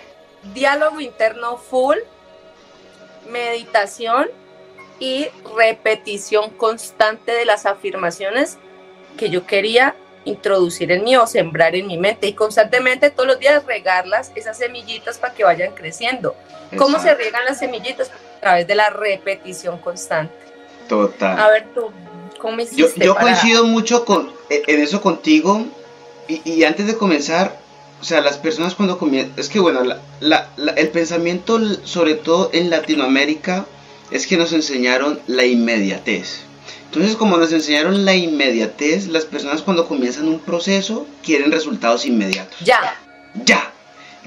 diálogo 0.54 1.00
interno 1.00 1.56
full, 1.56 1.98
meditación, 3.28 4.28
y 4.98 5.28
repetición 5.56 6.50
constante 6.50 7.32
de 7.32 7.44
las 7.44 7.66
afirmaciones 7.66 8.58
que 9.16 9.30
yo 9.30 9.46
quería 9.46 9.94
introducir 10.24 10.92
en 10.92 11.04
mí 11.04 11.16
o 11.16 11.26
sembrar 11.26 11.74
en 11.74 11.86
mi 11.86 11.98
mente 11.98 12.26
y 12.26 12.32
constantemente 12.32 13.10
todos 13.10 13.26
los 13.26 13.38
días 13.38 13.64
regarlas, 13.64 14.32
esas 14.34 14.58
semillitas 14.58 15.18
para 15.18 15.34
que 15.34 15.44
vayan 15.44 15.72
creciendo. 15.74 16.34
¿Cómo 16.76 17.00
se 17.00 17.14
riegan 17.14 17.44
las 17.46 17.58
semillitas? 17.58 18.10
A 18.10 18.40
través 18.40 18.66
de 18.66 18.74
la 18.74 18.90
repetición 18.90 19.78
constante. 19.78 20.34
Total. 20.88 21.38
A 21.38 21.50
ver 21.50 21.66
tú, 21.74 21.90
¿cómo 22.38 22.60
hiciste? 22.60 23.04
Yo, 23.04 23.14
coincido 23.16 23.64
mucho 23.64 24.04
con, 24.04 24.30
e, 24.50 24.62
en 24.66 24.80
eso 24.80 25.00
contigo 25.00 25.66
y, 26.28 26.42
y, 26.44 26.64
antes 26.64 26.86
de 26.86 26.96
comenzar, 26.96 27.58
o 28.00 28.04
sea, 28.04 28.20
las 28.20 28.38
personas 28.38 28.74
cuando 28.74 28.98
comienzan, 28.98 29.34
es 29.38 29.48
que 29.48 29.60
bueno, 29.60 29.82
la, 30.20 30.48
el 30.76 30.88
pensamiento 30.90 31.58
sobre 31.84 32.14
todo 32.14 32.50
en 32.52 32.70
Latinoamérica 32.70 33.66
es 34.10 34.26
que 34.26 34.36
nos 34.36 34.52
enseñaron 34.52 35.20
la 35.26 35.44
inmediatez. 35.44 36.40
Entonces, 36.86 37.16
como 37.16 37.36
nos 37.36 37.52
enseñaron 37.52 38.04
la 38.04 38.14
inmediatez, 38.14 39.08
las 39.08 39.26
personas 39.26 39.62
cuando 39.62 39.86
comienzan 39.86 40.28
un 40.28 40.40
proceso 40.40 41.06
quieren 41.22 41.52
resultados 41.52 42.06
inmediatos. 42.06 42.58
Ya. 42.60 42.96
Ya. 43.44 43.72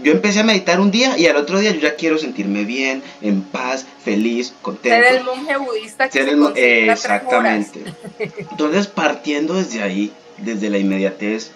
Yo 0.04 0.12
empecé 0.12 0.40
a 0.40 0.44
meditar 0.44 0.80
un 0.80 0.90
día 0.90 1.18
y 1.18 1.28
al 1.28 1.36
otro 1.36 1.60
día 1.60 1.72
yo 1.72 1.80
ya 1.80 1.96
quiero 1.96 2.18
sentirme 2.18 2.64
bien, 2.64 3.04
en 3.22 3.42
paz, 3.42 3.86
feliz, 4.04 4.54
contento. 4.62 5.08
Ser 5.08 5.18
el 5.18 5.24
monje 5.24 5.58
budista 5.58 6.10
que 6.10 6.24
se 6.24 6.92
Exactamente. 6.92 7.84
Entonces, 8.20 8.88
partiendo 8.88 9.56
desde 9.56 9.82
ahí, 9.82 10.12
desde 10.38 10.70
la 10.70 10.78
inmediatez, 10.78 11.52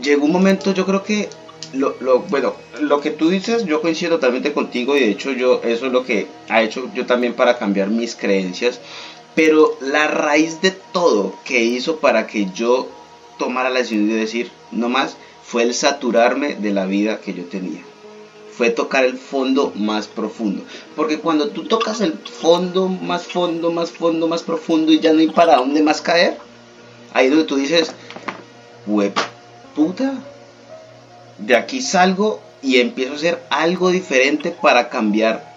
llegó 0.00 0.26
un 0.26 0.32
momento, 0.32 0.74
yo 0.74 0.86
creo 0.86 1.02
que 1.02 1.28
lo, 1.72 2.20
bueno, 2.28 2.54
lo 2.80 3.00
que 3.00 3.10
tú 3.10 3.28
dices, 3.28 3.64
yo 3.64 3.80
coincido 3.80 4.16
totalmente 4.16 4.52
contigo 4.52 4.96
y 4.96 5.00
de 5.00 5.10
hecho 5.10 5.32
yo, 5.32 5.60
eso 5.62 5.86
es 5.86 5.92
lo 5.92 6.04
que 6.04 6.26
ha 6.48 6.62
hecho 6.62 6.90
yo 6.94 7.06
también 7.06 7.34
para 7.34 7.58
cambiar 7.58 7.88
mis 7.88 8.14
creencias. 8.14 8.80
Pero 9.34 9.76
la 9.80 10.06
raíz 10.06 10.60
de 10.60 10.70
todo 10.70 11.34
que 11.44 11.62
hizo 11.62 11.96
para 11.96 12.26
que 12.26 12.46
yo 12.54 12.88
tomara 13.38 13.70
la 13.70 13.80
decisión 13.80 14.08
de 14.08 14.14
decir 14.14 14.50
no 14.70 14.88
más 14.88 15.16
fue 15.42 15.62
el 15.62 15.74
saturarme 15.74 16.54
de 16.54 16.72
la 16.72 16.86
vida 16.86 17.20
que 17.20 17.34
yo 17.34 17.44
tenía. 17.44 17.82
Fue 18.52 18.70
tocar 18.70 19.04
el 19.04 19.18
fondo 19.18 19.72
más 19.74 20.06
profundo. 20.06 20.62
Porque 20.94 21.18
cuando 21.18 21.48
tú 21.48 21.64
tocas 21.64 22.00
el 22.00 22.12
fondo, 22.12 22.88
más 22.88 23.24
fondo, 23.24 23.72
más 23.72 23.90
fondo, 23.90 24.28
más 24.28 24.42
profundo 24.42 24.92
y 24.92 25.00
ya 25.00 25.12
no 25.12 25.18
hay 25.18 25.28
para 25.28 25.56
dónde 25.56 25.82
más 25.82 26.00
caer, 26.00 26.38
ahí 27.12 27.26
es 27.26 27.32
donde 27.32 27.46
tú 27.46 27.56
dices, 27.56 27.92
web 28.86 29.12
puta, 29.74 30.14
de 31.38 31.56
aquí 31.56 31.82
salgo 31.82 32.40
y 32.62 32.80
empiezo 32.80 33.12
a 33.12 33.16
hacer 33.16 33.42
algo 33.50 33.90
diferente 33.90 34.50
para 34.50 34.88
cambiar 34.88 35.54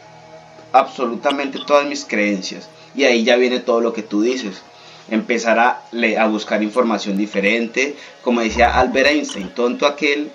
absolutamente 0.74 1.60
todas 1.66 1.88
mis 1.88 2.06
creencias. 2.06 2.70
Y 2.96 3.04
ahí 3.04 3.24
ya 3.24 3.36
viene 3.36 3.60
todo 3.60 3.82
lo 3.82 3.94
que 3.94 4.04
tú 4.04 4.22
dices. 4.22 4.62
Empezar 5.10 5.60
a, 5.60 5.84
a 6.20 6.28
buscar 6.28 6.62
información 6.64 7.18
diferente. 7.18 7.96
Como 8.22 8.42
decía 8.42 8.78
Albert 8.78 9.08
Einstein, 9.08 9.50
tonto 9.50 9.86
aquel 9.86 10.32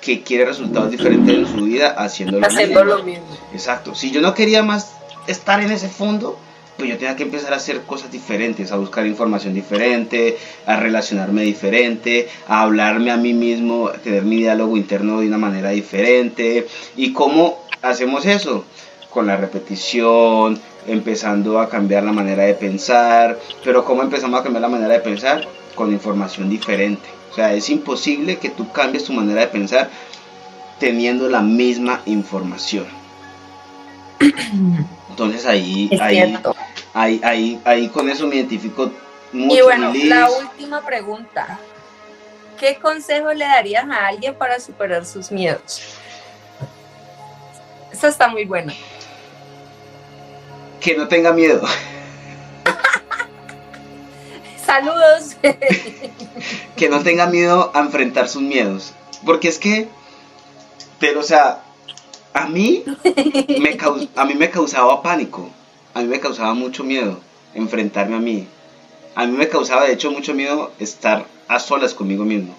que 0.00 0.22
quiere 0.22 0.46
resultados 0.46 0.90
diferentes 0.90 1.34
en 1.34 1.46
su 1.46 1.64
vida 1.64 1.90
haciendo 1.90 2.40
lo, 2.40 2.84
lo 2.84 3.04
mismo. 3.04 3.26
Exacto. 3.52 3.94
Si 3.94 4.10
yo 4.10 4.22
no 4.22 4.34
quería 4.34 4.62
más 4.62 4.92
estar 5.26 5.62
en 5.62 5.70
ese 5.70 5.88
fondo, 5.88 6.38
pues 6.80 6.92
yo 6.92 6.96
tenía 6.96 7.14
que 7.14 7.24
empezar 7.24 7.52
a 7.52 7.56
hacer 7.56 7.82
cosas 7.82 8.10
diferentes, 8.10 8.72
a 8.72 8.78
buscar 8.78 9.06
información 9.06 9.52
diferente, 9.52 10.38
a 10.64 10.76
relacionarme 10.76 11.42
diferente, 11.42 12.26
a 12.48 12.62
hablarme 12.62 13.10
a 13.10 13.18
mí 13.18 13.34
mismo, 13.34 13.88
a 13.88 13.92
tener 13.92 14.22
mi 14.22 14.36
diálogo 14.36 14.78
interno 14.78 15.20
de 15.20 15.26
una 15.26 15.36
manera 15.36 15.70
diferente. 15.70 16.66
¿Y 16.96 17.12
cómo 17.12 17.62
hacemos 17.82 18.24
eso? 18.24 18.64
Con 19.10 19.26
la 19.26 19.36
repetición, 19.36 20.58
empezando 20.86 21.60
a 21.60 21.68
cambiar 21.68 22.02
la 22.02 22.12
manera 22.12 22.44
de 22.44 22.54
pensar. 22.54 23.38
Pero 23.62 23.84
¿cómo 23.84 24.02
empezamos 24.02 24.40
a 24.40 24.42
cambiar 24.42 24.62
la 24.62 24.68
manera 24.68 24.94
de 24.94 25.00
pensar? 25.00 25.46
Con 25.74 25.92
información 25.92 26.48
diferente. 26.48 27.10
O 27.30 27.34
sea, 27.34 27.52
es 27.52 27.68
imposible 27.68 28.38
que 28.38 28.48
tú 28.48 28.72
cambies 28.72 29.04
tu 29.04 29.12
manera 29.12 29.42
de 29.42 29.48
pensar 29.48 29.90
teniendo 30.78 31.28
la 31.28 31.42
misma 31.42 32.00
información. 32.06 32.99
Entonces 35.08 35.46
ahí, 35.46 35.88
ahí, 36.00 36.36
ahí, 36.94 37.20
ahí, 37.22 37.60
ahí, 37.64 37.88
con 37.88 38.08
eso 38.08 38.26
me 38.26 38.36
identifico 38.36 38.90
mucho. 39.32 39.56
Y 39.56 39.62
bueno, 39.62 39.92
la 39.94 40.30
última 40.30 40.84
pregunta. 40.84 41.58
¿Qué 42.58 42.76
consejo 42.76 43.32
le 43.32 43.46
darías 43.46 43.88
a 43.88 44.08
alguien 44.08 44.34
para 44.34 44.60
superar 44.60 45.06
sus 45.06 45.30
miedos? 45.30 45.94
Esta 47.90 48.08
está 48.08 48.28
muy 48.28 48.44
buena. 48.44 48.74
Que 50.78 50.94
no 50.94 51.08
tenga 51.08 51.32
miedo. 51.32 51.62
Saludos. 54.66 55.36
que 56.76 56.88
no 56.90 57.02
tenga 57.02 57.26
miedo 57.26 57.72
a 57.74 57.80
enfrentar 57.80 58.28
sus 58.28 58.42
miedos. 58.42 58.92
Porque 59.24 59.48
es 59.48 59.58
que, 59.58 59.88
pero 60.98 61.20
o 61.20 61.24
sea, 61.24 61.62
a 62.32 62.46
mí 62.46 62.84
me, 63.60 63.78
a 64.16 64.24
mí 64.24 64.34
me 64.34 64.50
causaba 64.50 65.02
pánico, 65.02 65.50
a 65.94 66.00
mí 66.00 66.08
me 66.08 66.20
causaba 66.20 66.54
mucho 66.54 66.84
miedo 66.84 67.18
enfrentarme 67.54 68.16
a 68.16 68.20
mí. 68.20 68.46
A 69.14 69.26
mí 69.26 69.36
me 69.36 69.48
causaba 69.48 69.84
de 69.84 69.92
hecho 69.92 70.10
mucho 70.10 70.34
miedo 70.34 70.70
estar 70.78 71.26
a 71.48 71.58
solas 71.58 71.94
conmigo 71.94 72.24
mismo. 72.24 72.54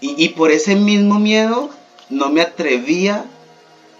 Y, 0.00 0.22
y 0.22 0.28
por 0.30 0.50
ese 0.50 0.76
mismo 0.76 1.18
miedo 1.18 1.70
no 2.10 2.30
me 2.30 2.40
atrevía 2.40 3.24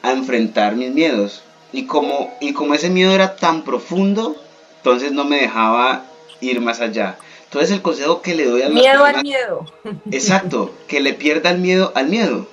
a 0.03 0.13
enfrentar 0.13 0.77
mis 0.77 0.93
miedos. 0.93 1.43
Y 1.73 1.87
como, 1.87 2.33
y 2.41 2.53
como 2.53 2.75
ese 2.75 2.91
miedo 2.91 3.13
era 3.13 3.37
tan 3.37 3.65
profundo, 3.65 4.37
entonces 4.77 5.13
no 5.13 5.25
me 5.25 5.41
dejaba 5.41 6.05
ir 6.41 6.61
más 6.61 6.81
allá. 6.81 7.17
Entonces 7.45 7.73
el 7.73 7.83
consejo 7.83 8.23
que 8.23 8.35
le 8.35 8.47
doy 8.47 8.63
a 8.63 8.69
Miedo 8.69 9.05
al 9.05 9.23
miedo. 9.23 9.67
Exacto, 10.11 10.73
que 10.87 11.01
le 11.01 11.15
pierda 11.15 11.51
el 11.51 11.59
miedo 11.59 11.93
al 11.95 12.09
miedo. 12.09 12.47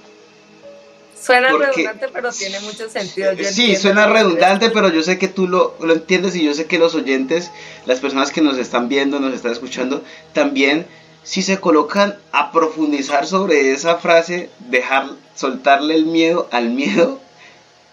Suena 1.22 1.50
redundante, 1.50 2.08
pero 2.12 2.32
tiene 2.32 2.60
mucho 2.62 2.90
sentido. 2.90 3.32
sí, 3.44 3.76
suena 3.76 4.08
redundante, 4.08 4.72
pero 4.72 4.90
yo 4.90 5.04
sé 5.04 5.20
que 5.20 5.28
tú 5.28 5.48
lo, 5.48 5.76
lo, 5.80 5.94
entiendes 5.94 6.36
y 6.36 6.44
yo 6.44 6.54
sé 6.54 6.66
que 6.66 6.80
los 6.80 6.96
oyentes, 6.96 7.52
las 7.86 8.00
personas 8.00 8.32
que 8.32 8.42
nos 8.42 8.58
están 8.58 8.90
viendo, 8.90 9.20
nos 9.20 9.34
están 9.34 9.52
escuchando, 9.52 10.04
también, 10.34 10.88
si 11.24 11.44
se 11.44 11.60
colocan 11.60 12.18
a 12.32 12.52
profundizar 12.52 13.28
sobre 13.28 13.72
esa 13.72 13.98
frase, 13.98 14.50
dejar, 14.60 15.12
soltarle 15.36 15.94
el 15.94 16.06
miedo 16.06 16.48
al 16.52 16.70
miedo, 16.72 17.20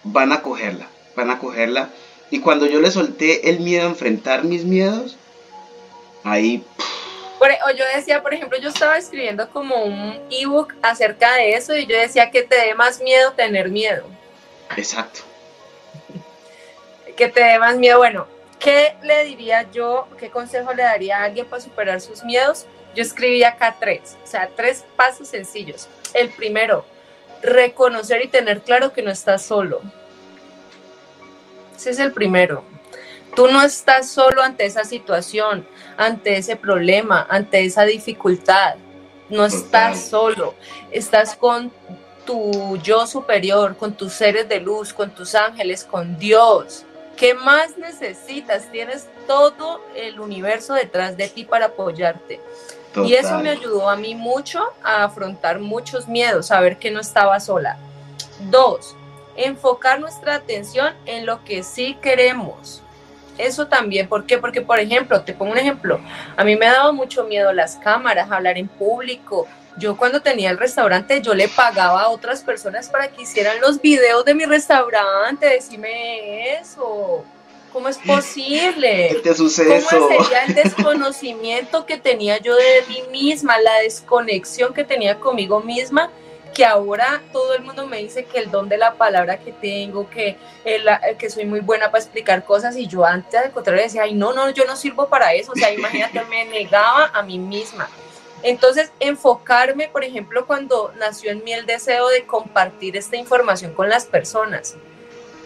van 0.03 0.31
a 0.31 0.41
cogerla, 0.41 0.87
van 1.15 1.29
a 1.29 1.37
cogerla. 1.37 1.89
Y 2.31 2.39
cuando 2.39 2.65
yo 2.65 2.81
le 2.81 2.89
solté 2.89 3.49
el 3.49 3.59
miedo 3.59 3.83
a 3.83 3.89
enfrentar 3.89 4.43
mis 4.43 4.65
miedos, 4.65 5.17
ahí... 6.23 6.63
o 7.39 7.71
yo 7.71 7.85
decía, 7.95 8.21
por 8.21 8.33
ejemplo, 8.33 8.57
yo 8.59 8.69
estaba 8.69 8.97
escribiendo 8.97 9.49
como 9.49 9.83
un 9.83 10.19
ebook 10.29 10.73
acerca 10.81 11.35
de 11.35 11.53
eso 11.53 11.75
y 11.75 11.85
yo 11.85 11.97
decía 11.97 12.29
que 12.31 12.43
te 12.43 12.55
dé 12.55 12.75
más 12.75 12.99
miedo 12.99 13.31
tener 13.33 13.69
miedo. 13.69 14.05
Exacto. 14.75 15.21
Que 17.15 17.29
te 17.29 17.41
dé 17.41 17.59
más 17.59 17.77
miedo. 17.77 17.97
Bueno, 17.97 18.27
¿qué 18.59 18.95
le 19.03 19.23
diría 19.25 19.69
yo, 19.71 20.07
qué 20.17 20.29
consejo 20.29 20.73
le 20.73 20.83
daría 20.83 21.19
a 21.19 21.23
alguien 21.25 21.45
para 21.45 21.61
superar 21.61 22.01
sus 22.01 22.23
miedos? 22.23 22.65
Yo 22.95 23.03
escribí 23.03 23.43
acá 23.43 23.75
tres, 23.79 24.17
o 24.23 24.27
sea, 24.27 24.49
tres 24.55 24.83
pasos 24.95 25.27
sencillos. 25.27 25.87
El 26.13 26.29
primero, 26.29 26.85
reconocer 27.41 28.23
y 28.23 28.27
tener 28.27 28.61
claro 28.61 28.91
que 28.91 29.01
no 29.01 29.11
estás 29.11 29.43
solo. 29.43 29.81
Ese 31.77 31.91
es 31.91 31.99
el 31.99 32.11
primero. 32.11 32.63
Tú 33.39 33.47
no 33.47 33.61
estás 33.61 34.09
solo 34.09 34.43
ante 34.43 34.65
esa 34.65 34.83
situación, 34.83 35.65
ante 35.95 36.35
ese 36.35 36.57
problema, 36.57 37.25
ante 37.29 37.63
esa 37.63 37.85
dificultad. 37.85 38.75
No 39.29 39.45
estás 39.45 40.09
solo, 40.09 40.55
estás 40.91 41.37
con 41.37 41.71
tu 42.25 42.75
yo 42.83 43.07
superior, 43.07 43.77
con 43.77 43.93
tus 43.93 44.11
seres 44.11 44.49
de 44.49 44.59
luz, 44.59 44.91
con 44.91 45.11
tus 45.11 45.35
ángeles, 45.35 45.85
con 45.85 46.19
Dios. 46.19 46.83
¿Qué 47.15 47.33
más 47.33 47.77
necesitas? 47.77 48.69
Tienes 48.73 49.07
todo 49.25 49.85
el 49.95 50.19
universo 50.19 50.73
detrás 50.73 51.15
de 51.15 51.29
ti 51.29 51.45
para 51.45 51.67
apoyarte. 51.67 52.41
Y 53.05 53.13
eso 53.13 53.39
me 53.39 53.51
ayudó 53.51 53.89
a 53.89 53.95
mí 53.95 54.15
mucho 54.15 54.61
a 54.83 55.05
afrontar 55.05 55.59
muchos 55.59 56.09
miedos, 56.09 56.51
a 56.51 56.59
ver 56.59 56.77
que 56.77 56.91
no 56.91 56.99
estaba 56.99 57.39
sola. 57.39 57.77
Dos, 58.49 58.97
enfocar 59.37 60.01
nuestra 60.01 60.35
atención 60.35 60.93
en 61.05 61.25
lo 61.25 61.45
que 61.45 61.63
sí 61.63 61.97
queremos 62.01 62.83
eso 63.39 63.67
también, 63.67 64.07
¿por 64.07 64.25
qué? 64.25 64.37
Porque, 64.37 64.61
por 64.61 64.79
ejemplo, 64.79 65.21
te 65.21 65.33
pongo 65.33 65.53
un 65.53 65.57
ejemplo, 65.57 65.99
a 66.35 66.43
mí 66.43 66.55
me 66.55 66.67
ha 66.67 66.73
dado 66.73 66.93
mucho 66.93 67.23
miedo 67.23 67.51
las 67.53 67.77
cámaras, 67.77 68.31
hablar 68.31 68.57
en 68.57 68.67
público. 68.67 69.47
Yo 69.77 69.95
cuando 69.95 70.21
tenía 70.21 70.49
el 70.49 70.57
restaurante, 70.57 71.21
yo 71.21 71.33
le 71.33 71.47
pagaba 71.47 72.01
a 72.01 72.09
otras 72.09 72.43
personas 72.43 72.89
para 72.89 73.07
que 73.07 73.21
hicieran 73.21 73.61
los 73.61 73.81
videos 73.81 74.25
de 74.25 74.35
mi 74.35 74.45
restaurante, 74.45 75.45
decime 75.47 76.59
eso. 76.59 77.23
¿Cómo 77.71 77.87
es 77.87 77.97
posible? 78.05 79.09
¿Qué 79.11 79.19
te 79.23 79.35
sucede 79.35 79.81
¿Cómo 79.89 80.09
sería 80.09 80.43
el 80.43 80.55
desconocimiento 80.63 81.85
que 81.85 81.97
tenía 81.97 82.39
yo 82.39 82.55
de 82.55 82.83
mí 82.89 83.03
misma, 83.11 83.57
la 83.59 83.79
desconexión 83.79 84.73
que 84.73 84.83
tenía 84.83 85.19
conmigo 85.19 85.61
misma? 85.61 86.09
Que 86.53 86.65
ahora 86.65 87.21
todo 87.31 87.53
el 87.53 87.61
mundo 87.61 87.85
me 87.87 87.97
dice 87.97 88.25
que 88.25 88.39
el 88.39 88.51
don 88.51 88.69
de 88.69 88.77
la 88.77 88.93
palabra 88.93 89.37
que 89.39 89.51
tengo, 89.51 90.09
que, 90.09 90.37
el, 90.65 90.87
que 91.17 91.29
soy 91.29 91.45
muy 91.45 91.59
buena 91.59 91.91
para 91.91 92.03
explicar 92.03 92.43
cosas 92.43 92.75
y 92.75 92.87
yo 92.87 93.05
antes 93.05 93.43
de 93.43 93.51
contrario 93.51 93.83
decía, 93.83 94.03
ay, 94.03 94.13
no, 94.13 94.33
no, 94.33 94.49
yo 94.49 94.65
no 94.65 94.75
sirvo 94.75 95.07
para 95.07 95.33
eso, 95.33 95.51
o 95.51 95.55
sea, 95.55 95.71
imagínate, 95.73 96.23
me 96.25 96.45
negaba 96.45 97.11
a 97.13 97.21
mí 97.23 97.37
misma. 97.39 97.89
Entonces, 98.41 98.91
enfocarme, 98.99 99.89
por 99.89 100.03
ejemplo, 100.03 100.47
cuando 100.47 100.93
nació 100.97 101.31
en 101.31 101.43
mí 101.43 101.51
el 101.51 101.65
deseo 101.65 102.07
de 102.07 102.25
compartir 102.25 102.95
esta 102.95 103.17
información 103.17 103.73
con 103.73 103.89
las 103.89 104.05
personas, 104.05 104.75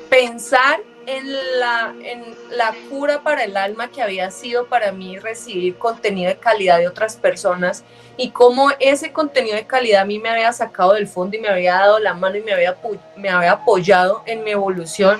pensar 0.09 0.79
en 1.05 1.59
la, 1.59 1.93
en 2.01 2.35
la 2.51 2.73
cura 2.89 3.21
para 3.21 3.43
el 3.43 3.57
alma 3.57 3.89
que 3.89 4.01
había 4.01 4.31
sido 4.31 4.67
para 4.67 4.91
mí 4.91 5.17
recibir 5.19 5.77
contenido 5.77 6.29
de 6.29 6.37
calidad 6.37 6.79
de 6.79 6.87
otras 6.87 7.15
personas 7.15 7.83
y 8.17 8.29
cómo 8.29 8.71
ese 8.79 9.11
contenido 9.11 9.55
de 9.55 9.65
calidad 9.65 10.01
a 10.01 10.05
mí 10.05 10.19
me 10.19 10.29
había 10.29 10.53
sacado 10.53 10.93
del 10.93 11.07
fondo 11.07 11.35
y 11.35 11.39
me 11.39 11.49
había 11.49 11.75
dado 11.75 11.99
la 11.99 12.13
mano 12.13 12.37
y 12.37 12.41
me 12.41 12.53
había, 12.53 12.77
me 13.15 13.29
había 13.29 13.53
apoyado 13.53 14.23
en 14.25 14.43
mi 14.43 14.51
evolución. 14.51 15.19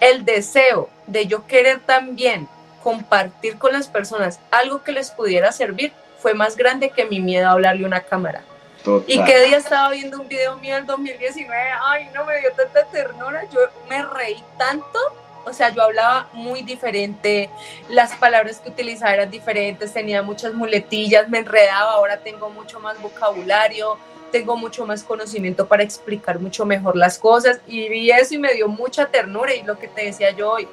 El 0.00 0.24
deseo 0.24 0.88
de 1.06 1.26
yo 1.26 1.46
querer 1.46 1.80
también 1.80 2.48
compartir 2.82 3.58
con 3.58 3.72
las 3.72 3.88
personas 3.88 4.40
algo 4.50 4.82
que 4.82 4.92
les 4.92 5.10
pudiera 5.10 5.52
servir 5.52 5.92
fue 6.18 6.34
más 6.34 6.56
grande 6.56 6.90
que 6.90 7.04
mi 7.04 7.20
miedo 7.20 7.48
a 7.48 7.52
hablarle 7.52 7.84
a 7.84 7.86
una 7.86 8.00
cámara. 8.00 8.42
Y 9.06 9.22
qué 9.24 9.44
día 9.44 9.58
estaba 9.58 9.90
viendo 9.90 10.20
un 10.20 10.28
video 10.28 10.56
mío 10.56 10.74
del 10.74 10.86
2019, 10.86 11.54
ay, 11.84 12.08
no 12.14 12.24
me 12.24 12.40
dio 12.40 12.52
tanta 12.52 12.84
ternura, 12.86 13.44
yo 13.50 13.60
me 13.88 14.02
reí 14.02 14.42
tanto 14.58 14.98
O 15.44 15.52
sea, 15.52 15.70
yo 15.70 15.82
hablaba 15.82 16.28
muy 16.32 16.62
diferente, 16.62 17.50
las 17.88 18.14
palabras 18.16 18.60
que 18.60 18.70
utilizaba 18.70 19.14
eran 19.14 19.30
diferentes, 19.30 19.92
tenía 19.92 20.22
muchas 20.22 20.54
muletillas, 20.54 21.28
me 21.28 21.38
enredaba, 21.38 21.92
ahora 21.92 22.18
tengo 22.18 22.48
mucho 22.50 22.78
más 22.78 23.00
vocabulario, 23.00 23.98
tengo 24.30 24.56
mucho 24.56 24.86
más 24.86 25.02
conocimiento 25.02 25.66
para 25.66 25.82
explicar 25.82 26.38
mucho 26.38 26.64
mejor 26.64 26.96
las 26.96 27.18
cosas 27.18 27.60
y 27.66 27.88
vi 27.88 28.10
eso 28.10 28.34
y 28.34 28.38
me 28.38 28.54
dio 28.54 28.68
mucha 28.68 29.06
ternura 29.06 29.54
y 29.54 29.62
lo 29.62 29.78
que 29.78 29.88
te 29.88 30.06
decía 30.06 30.30
yo 30.30 30.52
hoy, 30.52 30.68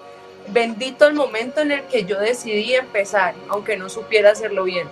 bendito 0.47 1.07
el 1.07 1.13
momento 1.13 1.61
en 1.61 1.71
el 1.71 1.83
que 1.83 2.05
yo 2.05 2.19
decidí 2.19 2.73
empezar, 2.73 3.35
aunque 3.49 3.75
no 3.75 3.89
supiera 3.89 4.31
hacerlo 4.31 4.63
bien, 4.63 4.87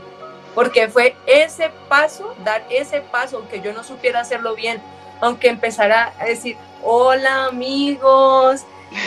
porque 0.57 0.88
fue 0.88 1.15
ese 1.27 1.69
paso, 1.88 2.34
dar 2.43 2.65
ese 2.71 3.01
paso, 3.01 3.38
aunque 3.38 3.61
yo 3.61 3.73
no 3.73 3.84
supiera 3.84 4.21
hacerlo 4.21 4.55
bien, 4.55 4.81
aunque 5.21 5.49
empezara 5.49 6.13
a 6.19 6.25
decir, 6.25 6.57
hola 6.81 7.45
amigos, 7.45 8.61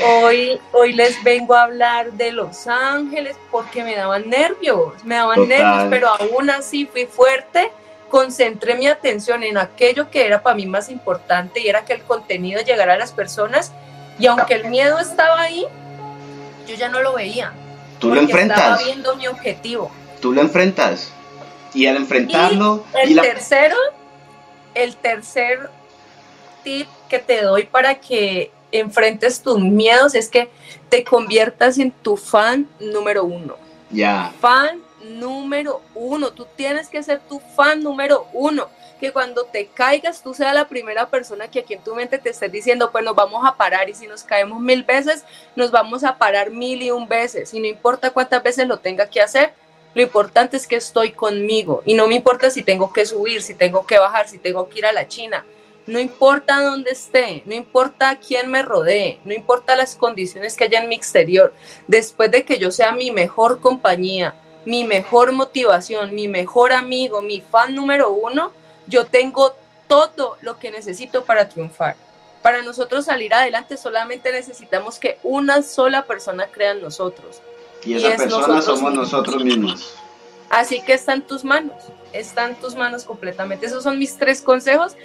hoy, 0.06 0.60
hoy 0.70 0.92
les 0.92 1.20
vengo 1.24 1.56
a 1.56 1.62
hablar 1.62 2.12
de 2.12 2.30
Los 2.30 2.68
Ángeles 2.68 3.36
porque 3.50 3.82
me 3.82 3.96
daban 3.96 4.30
nervios, 4.30 5.02
me 5.02 5.16
daban 5.16 5.48
nervios, 5.48 5.88
pero 5.90 6.10
aún 6.10 6.50
así 6.50 6.86
fui 6.86 7.06
fuerte, 7.06 7.72
concentré 8.10 8.76
mi 8.76 8.86
atención 8.86 9.42
en 9.42 9.58
aquello 9.58 10.08
que 10.08 10.24
era 10.24 10.44
para 10.44 10.54
mí 10.54 10.66
más 10.66 10.88
importante 10.88 11.58
y 11.58 11.66
era 11.66 11.84
que 11.84 11.94
el 11.94 12.02
contenido 12.04 12.62
llegara 12.62 12.94
a 12.94 12.96
las 12.96 13.10
personas 13.10 13.72
y 14.20 14.28
aunque 14.28 14.54
el 14.54 14.66
miedo 14.66 15.00
estaba 15.00 15.40
ahí, 15.40 15.66
yo 16.68 16.76
ya 16.76 16.88
no 16.88 17.02
lo 17.02 17.12
veía. 17.14 17.52
Tú 17.98 18.14
lo 18.14 18.20
enfrentas. 18.20 18.56
Estaba 18.56 18.84
viendo 18.84 19.16
mi 19.16 19.26
objetivo. 19.26 19.90
Tú 20.20 20.32
lo 20.32 20.42
enfrentas. 20.42 21.12
Y 21.74 21.86
al 21.86 21.96
enfrentarlo... 21.96 22.84
el 23.02 23.20
tercero, 23.20 23.76
el 24.74 24.96
tercer 24.96 25.70
tip 26.62 26.88
que 27.08 27.18
te 27.18 27.42
doy 27.42 27.64
para 27.64 27.96
que 27.96 28.50
enfrentes 28.72 29.42
tus 29.42 29.58
miedos 29.60 30.14
es 30.14 30.28
que 30.28 30.50
te 30.88 31.04
conviertas 31.04 31.78
en 31.78 31.90
tu 31.90 32.16
fan 32.16 32.68
número 32.78 33.24
uno. 33.24 33.56
Ya. 33.90 34.32
Fan 34.40 34.80
número 35.02 35.80
uno. 35.94 36.32
Tú 36.32 36.46
tienes 36.56 36.88
que 36.88 37.02
ser 37.02 37.20
tu 37.20 37.40
fan 37.40 37.82
número 37.82 38.26
uno. 38.32 38.68
Que 39.00 39.12
cuando 39.12 39.44
te 39.44 39.66
caigas 39.66 40.22
tú 40.22 40.34
seas 40.34 40.54
la 40.54 40.68
primera 40.68 41.08
persona 41.08 41.48
que 41.48 41.60
aquí 41.60 41.74
en 41.74 41.82
tu 41.82 41.94
mente 41.94 42.18
te 42.18 42.30
esté 42.30 42.48
diciendo, 42.48 42.92
pues 42.92 43.02
nos 43.02 43.14
vamos 43.14 43.46
a 43.46 43.56
parar 43.56 43.88
y 43.88 43.94
si 43.94 44.06
nos 44.06 44.22
caemos 44.22 44.60
mil 44.60 44.82
veces, 44.82 45.24
nos 45.56 45.70
vamos 45.70 46.04
a 46.04 46.18
parar 46.18 46.50
mil 46.50 46.82
y 46.82 46.90
un 46.90 47.08
veces. 47.08 47.54
Y 47.54 47.60
no 47.60 47.66
importa 47.66 48.10
cuántas 48.10 48.42
veces 48.42 48.68
lo 48.68 48.78
tenga 48.78 49.08
que 49.08 49.22
hacer, 49.22 49.54
lo 49.94 50.02
importante 50.02 50.56
es 50.56 50.66
que 50.66 50.76
estoy 50.76 51.12
conmigo. 51.12 51.82
Y 51.84 51.94
no 51.94 52.06
me 52.06 52.16
importa 52.16 52.50
si 52.50 52.62
tengo 52.62 52.92
que 52.92 53.06
subir, 53.06 53.42
si 53.42 53.54
tengo 53.54 53.86
que 53.86 53.98
bajar, 53.98 54.28
si 54.28 54.38
tengo 54.38 54.68
que 54.68 54.78
ir 54.78 54.86
a 54.86 54.92
la 54.92 55.08
China 55.08 55.44
no 55.90 55.98
importa 55.98 56.62
dónde 56.62 56.92
esté, 56.92 57.42
no 57.46 57.54
importa 57.54 58.16
quién 58.16 58.50
me 58.50 58.62
rodee, 58.62 59.18
no 59.24 59.34
importa 59.34 59.76
las 59.76 59.96
condiciones 59.96 60.56
que 60.56 60.64
haya 60.64 60.80
en 60.80 60.88
mi 60.88 60.94
exterior, 60.94 61.52
después 61.88 62.30
de 62.30 62.44
que 62.44 62.58
yo 62.58 62.70
sea 62.70 62.92
mi 62.92 63.10
mejor 63.10 63.60
compañía, 63.60 64.34
mi 64.64 64.84
mejor 64.84 65.32
motivación, 65.32 66.14
mi 66.14 66.28
mejor 66.28 66.72
amigo, 66.72 67.22
mi 67.22 67.40
fan 67.40 67.74
número 67.74 68.10
uno, 68.10 68.52
yo 68.86 69.06
tengo 69.06 69.54
todo 69.88 70.36
lo 70.42 70.58
que 70.58 70.70
necesito 70.70 71.24
para 71.24 71.48
triunfar. 71.48 71.96
Para 72.42 72.62
nosotros 72.62 73.06
salir 73.06 73.34
adelante 73.34 73.76
solamente 73.76 74.32
necesitamos 74.32 74.98
que 74.98 75.18
una 75.22 75.62
sola 75.62 76.06
persona 76.06 76.46
crea 76.46 76.70
en 76.70 76.82
nosotros. 76.82 77.42
Y 77.84 77.94
esa 77.94 78.16
persona 78.16 78.62
somos 78.62 78.92
nosotros 78.92 79.44
mismos. 79.44 79.94
Así 80.48 80.82
que 80.82 80.94
está 80.94 81.14
en 81.14 81.22
tus 81.22 81.44
manos, 81.44 81.76
está 82.12 82.48
en 82.48 82.56
tus 82.56 82.74
manos 82.74 83.04
completamente. 83.04 83.66
Esos 83.66 83.84
son 83.84 83.98
mis 83.98 84.16
tres 84.16 84.42
consejos 84.42 84.96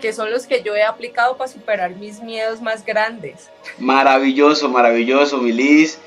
que 0.00 0.12
son 0.12 0.30
los 0.30 0.46
que 0.46 0.62
yo 0.62 0.74
he 0.74 0.82
aplicado 0.82 1.36
para 1.36 1.50
superar 1.50 1.96
mis 1.96 2.20
miedos 2.20 2.60
más 2.60 2.84
grandes. 2.84 3.48
Maravilloso, 3.78 4.68
maravilloso, 4.68 5.38
Milis. 5.38 5.98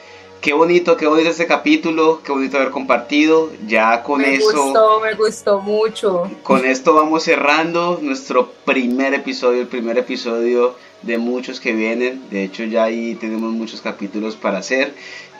Qué 0.41 0.53
bonito, 0.53 0.97
qué 0.97 1.05
bonito 1.05 1.29
este 1.29 1.45
capítulo, 1.45 2.21
qué 2.23 2.31
bonito 2.31 2.57
haber 2.57 2.71
compartido. 2.71 3.51
Ya 3.67 4.01
con 4.01 4.21
me 4.21 4.35
eso. 4.35 4.51
Me 4.51 4.59
gustó, 4.59 4.99
me 4.99 5.13
gustó 5.13 5.59
mucho. 5.59 6.31
Con 6.41 6.65
esto 6.65 6.95
vamos 6.95 7.23
cerrando 7.23 7.99
nuestro 8.01 8.51
primer 8.65 9.13
episodio, 9.13 9.61
el 9.61 9.67
primer 9.67 9.99
episodio 9.99 10.75
de 11.01 11.17
muchos 11.17 11.59
que 11.59 11.73
vienen. 11.73 12.29
De 12.29 12.43
hecho, 12.43 12.63
ya 12.63 12.83
ahí 12.83 13.15
tenemos 13.15 13.51
muchos 13.51 13.81
capítulos 13.81 14.35
para 14.35 14.59
hacer. 14.59 14.93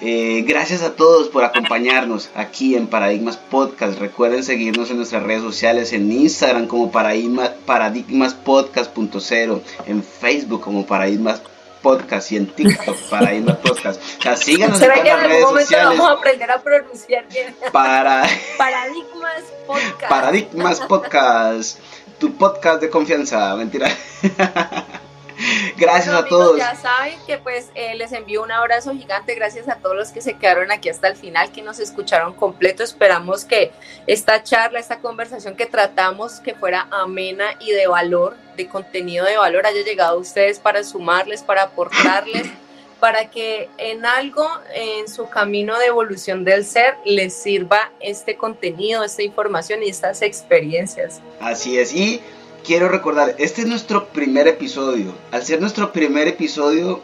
Eh, 0.04 0.44
gracias 0.48 0.82
a 0.82 0.96
todos 0.96 1.30
por 1.30 1.44
acompañarnos 1.44 2.32
aquí 2.34 2.76
en 2.76 2.88
Paradigmas 2.88 3.38
Podcast. 3.38 4.00
Recuerden 4.00 4.44
seguirnos 4.44 4.90
en 4.90 4.98
nuestras 4.98 5.22
redes 5.22 5.44
sociales, 5.44 5.94
en 5.94 6.12
Instagram 6.12 6.66
como 6.66 6.92
Paradigma, 6.92 7.52
Paradigmas 7.68 8.34
Podcast.0, 8.34 9.62
en 9.86 10.04
Facebook 10.04 10.62
como 10.62 10.88
Paradigmas 10.88 11.44
Podcast 11.84 12.32
y 12.32 12.38
en 12.38 12.48
TikTok 12.48 12.98
Paradigmas 13.12 13.58
Podcast. 13.58 14.02
O 14.20 14.22
sea, 14.22 14.36
síganos 14.36 14.82
en 14.82 14.90
todas 14.90 15.06
las 15.06 15.24
redes 15.24 15.50
sociales. 15.50 16.00
Vamos 16.00 16.10
a 16.10 16.14
aprender 16.14 16.52
a 16.52 16.62
pronunciar 16.62 17.28
bien. 17.28 17.56
Para... 17.72 18.24
Paradigmas 18.58 19.44
Podcast. 19.68 20.10
Paradigmas 20.10 20.80
Podcast. 20.80 21.80
Tu 22.18 22.34
podcast 22.34 22.82
de 22.82 22.90
confianza, 22.90 23.56
mentira. 23.56 23.88
Gracias 25.78 26.14
a 26.14 26.26
todos. 26.26 26.58
Ya 26.58 26.76
saben 26.76 27.18
que 27.26 27.38
pues 27.38 27.70
eh, 27.76 27.96
les 27.96 28.12
envío 28.12 28.44
un 28.44 28.52
abrazo 28.52 28.94
gigante. 28.94 29.36
Gracias 29.36 29.68
a 29.68 29.76
todos 29.76 29.96
los 29.96 30.10
que 30.10 30.22
se 30.22 30.34
quedaron 30.34 30.72
aquí 30.72 30.90
hasta 30.90 31.08
el 31.08 31.16
final, 31.16 31.52
que 31.52 31.62
nos 31.62 31.80
escucharon 31.80 32.34
completo. 32.34 32.84
Esperamos 32.84 33.46
que 33.46 33.72
esta 34.08 34.44
charla, 34.44 34.80
esta 34.80 35.00
conversación 35.00 35.56
que 35.56 35.66
tratamos 35.66 36.40
que 36.40 36.54
fuera 36.54 36.88
amena 36.92 37.56
y 37.60 37.72
de 37.72 37.88
valor, 37.88 38.36
de 38.56 38.68
contenido 38.68 39.26
de 39.26 39.38
valor, 39.38 39.66
haya 39.66 39.84
llegado 39.84 40.18
a 40.18 40.20
ustedes 40.20 40.60
para 40.60 40.84
sumarles, 40.84 41.44
para 41.44 41.64
aportarles. 41.64 42.48
para 43.02 43.32
que 43.32 43.68
en 43.80 44.06
algo 44.06 44.48
en 44.76 45.10
su 45.10 45.28
camino 45.28 45.78
de 45.80 45.88
evolución 45.88 46.44
del 46.46 46.64
ser 46.64 46.96
les 47.04 47.34
sirva 47.34 47.92
este 48.00 48.38
contenido, 48.38 49.04
esta 49.04 49.24
información 49.24 49.82
y 49.82 49.90
estas 49.90 50.22
experiencias. 50.22 51.20
Así 51.40 51.80
es, 51.80 51.94
y 51.96 52.22
quiero 52.64 52.90
recordar, 52.90 53.36
este 53.40 53.62
es 53.62 53.68
nuestro 53.68 54.08
primer 54.10 54.48
episodio. 54.48 55.14
Al 55.32 55.44
ser 55.44 55.62
nuestro 55.62 55.92
primer 55.92 56.28
episodio, 56.28 57.02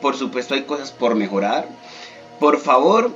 por 0.00 0.16
supuesto 0.16 0.54
hay 0.54 0.62
cosas 0.62 0.92
por 0.92 1.14
mejorar. 1.14 1.68
Por 2.40 2.58
favor, 2.58 3.10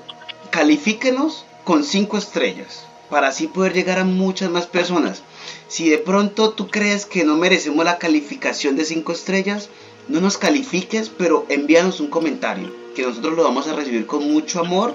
califíquenos 0.50 1.44
con 1.64 1.84
5 1.84 2.18
estrellas 2.18 2.86
para 3.08 3.28
así 3.28 3.48
poder 3.48 3.72
llegar 3.72 3.98
a 3.98 4.04
muchas 4.04 4.50
más 4.50 4.66
personas. 4.66 5.22
Si 5.68 5.88
de 5.88 5.98
pronto 5.98 6.50
tú 6.50 6.68
crees 6.68 7.06
que 7.06 7.24
no 7.24 7.36
merecemos 7.36 7.84
la 7.84 7.98
calificación 7.98 8.76
de 8.76 8.84
5 8.84 9.12
estrellas, 9.12 9.68
no 10.08 10.20
nos 10.20 10.38
califiques, 10.38 11.08
pero 11.08 11.44
envíanos 11.48 12.00
un 12.00 12.08
comentario, 12.08 12.72
que 12.94 13.02
nosotros 13.02 13.36
lo 13.36 13.44
vamos 13.44 13.66
a 13.68 13.74
recibir 13.74 14.06
con 14.06 14.30
mucho 14.30 14.60
amor 14.60 14.94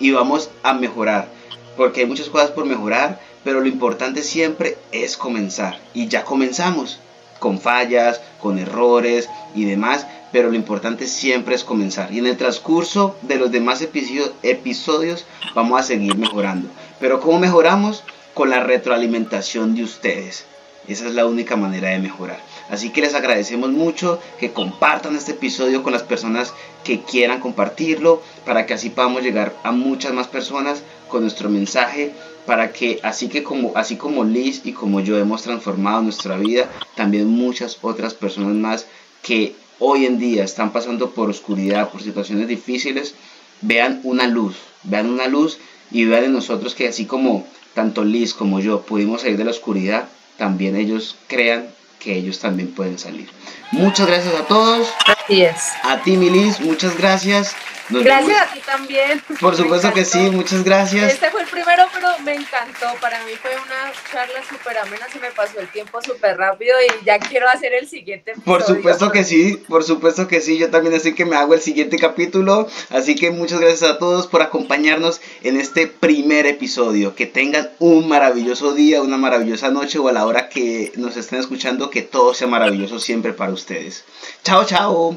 y 0.00 0.12
vamos 0.12 0.50
a 0.62 0.72
mejorar, 0.72 1.30
porque 1.76 2.00
hay 2.00 2.06
muchas 2.06 2.28
cosas 2.28 2.50
por 2.50 2.64
mejorar 2.64 3.20
pero 3.44 3.60
lo 3.60 3.66
importante 3.66 4.22
siempre 4.22 4.78
es 4.92 5.16
comenzar. 5.16 5.78
Y 5.94 6.08
ya 6.08 6.24
comenzamos, 6.24 7.00
con 7.38 7.60
fallas, 7.60 8.20
con 8.40 8.58
errores 8.58 9.28
y 9.54 9.64
demás, 9.64 10.06
pero 10.32 10.50
lo 10.50 10.56
importante 10.56 11.06
siempre 11.06 11.54
es 11.54 11.64
comenzar. 11.64 12.12
Y 12.12 12.18
en 12.18 12.26
el 12.26 12.36
transcurso 12.36 13.16
de 13.22 13.36
los 13.36 13.50
demás 13.50 13.82
episodios 13.82 15.24
vamos 15.54 15.80
a 15.80 15.84
seguir 15.84 16.16
mejorando. 16.16 16.68
Pero 17.00 17.20
¿cómo 17.20 17.38
mejoramos? 17.38 18.04
Con 18.34 18.50
la 18.50 18.60
retroalimentación 18.60 19.74
de 19.74 19.84
ustedes. 19.84 20.44
Esa 20.86 21.06
es 21.06 21.14
la 21.14 21.26
única 21.26 21.54
manera 21.56 21.90
de 21.90 21.98
mejorar. 21.98 22.40
Así 22.70 22.90
que 22.90 23.02
les 23.02 23.14
agradecemos 23.14 23.70
mucho 23.70 24.20
que 24.38 24.52
compartan 24.52 25.16
este 25.16 25.32
episodio 25.32 25.82
con 25.82 25.92
las 25.92 26.02
personas 26.02 26.54
que 26.82 27.02
quieran 27.02 27.40
compartirlo 27.40 28.22
para 28.46 28.64
que 28.64 28.74
así 28.74 28.88
podamos 28.88 29.22
llegar 29.22 29.54
a 29.64 29.72
muchas 29.72 30.12
más 30.12 30.28
personas 30.28 30.82
con 31.08 31.22
nuestro 31.22 31.50
mensaje 31.50 32.12
para 32.48 32.72
que 32.72 32.98
así 33.02 33.28
que 33.28 33.42
como 33.42 33.72
así 33.74 33.96
como 33.96 34.24
Liz 34.24 34.62
y 34.64 34.72
como 34.72 35.00
yo 35.00 35.18
hemos 35.18 35.42
transformado 35.42 36.00
nuestra 36.00 36.38
vida, 36.38 36.66
también 36.94 37.26
muchas 37.26 37.76
otras 37.82 38.14
personas 38.14 38.54
más 38.54 38.86
que 39.22 39.54
hoy 39.78 40.06
en 40.06 40.18
día 40.18 40.44
están 40.44 40.72
pasando 40.72 41.10
por 41.10 41.28
oscuridad, 41.28 41.90
por 41.90 42.02
situaciones 42.02 42.48
difíciles, 42.48 43.14
vean 43.60 44.00
una 44.02 44.26
luz, 44.26 44.56
vean 44.84 45.10
una 45.10 45.26
luz 45.26 45.58
y 45.90 46.06
vean 46.06 46.24
en 46.24 46.32
nosotros 46.32 46.74
que 46.74 46.88
así 46.88 47.04
como 47.04 47.46
tanto 47.74 48.02
Liz 48.02 48.32
como 48.32 48.60
yo 48.60 48.80
pudimos 48.80 49.20
salir 49.20 49.36
de 49.36 49.44
la 49.44 49.50
oscuridad, 49.50 50.08
también 50.38 50.74
ellos 50.74 51.16
crean 51.26 51.68
que 52.00 52.16
ellos 52.16 52.38
también 52.38 52.70
pueden 52.70 52.98
salir. 52.98 53.28
Muchas 53.72 54.06
gracias 54.06 54.34
a 54.34 54.44
todos. 54.44 54.88
Así 55.04 55.42
es. 55.42 55.64
A 55.82 56.02
ti, 56.02 56.16
Milis, 56.16 56.60
muchas 56.60 56.96
gracias 56.96 57.54
gracias 57.90 58.42
a 58.42 58.52
ti 58.52 58.60
también. 58.64 59.22
Por 59.40 59.56
supuesto 59.56 59.92
que 59.92 60.04
sí, 60.04 60.30
muchas 60.30 60.64
gracias. 60.64 61.12
Este 61.12 61.30
fue 61.30 61.42
el 61.42 61.48
primero, 61.48 61.84
pero 61.92 62.08
me 62.24 62.34
encantó. 62.34 62.86
Para 63.00 63.22
mí 63.24 63.32
fue 63.40 63.50
una 63.50 63.92
charla 64.12 64.40
súper 64.48 64.78
amena, 64.78 65.06
se 65.12 65.18
me 65.18 65.30
pasó 65.30 65.60
el 65.60 65.68
tiempo 65.68 66.00
súper 66.02 66.36
rápido 66.36 66.76
y 66.80 67.04
ya 67.04 67.18
quiero 67.18 67.48
hacer 67.48 67.72
el 67.74 67.88
siguiente 67.88 68.34
Por 68.44 68.62
supuesto 68.62 69.10
que 69.10 69.24
sí, 69.24 69.62
por 69.68 69.84
supuesto 69.84 70.28
que 70.28 70.40
sí. 70.40 70.58
Yo 70.58 70.70
también 70.70 70.94
estoy 70.94 71.14
que 71.14 71.24
me 71.24 71.36
hago 71.36 71.54
el 71.54 71.60
siguiente 71.60 71.98
capítulo. 71.98 72.68
Así 72.90 73.14
que 73.14 73.30
muchas 73.30 73.60
gracias 73.60 73.90
a 73.90 73.98
todos 73.98 74.26
por 74.26 74.42
acompañarnos 74.42 75.20
en 75.42 75.58
este 75.58 75.86
primer 75.86 76.46
episodio. 76.46 77.14
Que 77.14 77.26
tengan 77.26 77.70
un 77.78 78.08
maravilloso 78.08 78.72
día, 78.72 79.02
una 79.02 79.16
maravillosa 79.16 79.70
noche 79.70 79.98
o 79.98 80.08
a 80.08 80.12
la 80.12 80.26
hora 80.26 80.48
que 80.48 80.92
nos 80.96 81.16
estén 81.16 81.38
escuchando, 81.38 81.90
que 81.90 82.02
todo 82.02 82.34
sea 82.34 82.48
maravilloso 82.48 82.98
siempre 82.98 83.32
para 83.32 83.52
ustedes. 83.52 84.04
Chao, 84.44 84.64
chao. 84.64 85.16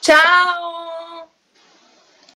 Chao. 0.00 0.91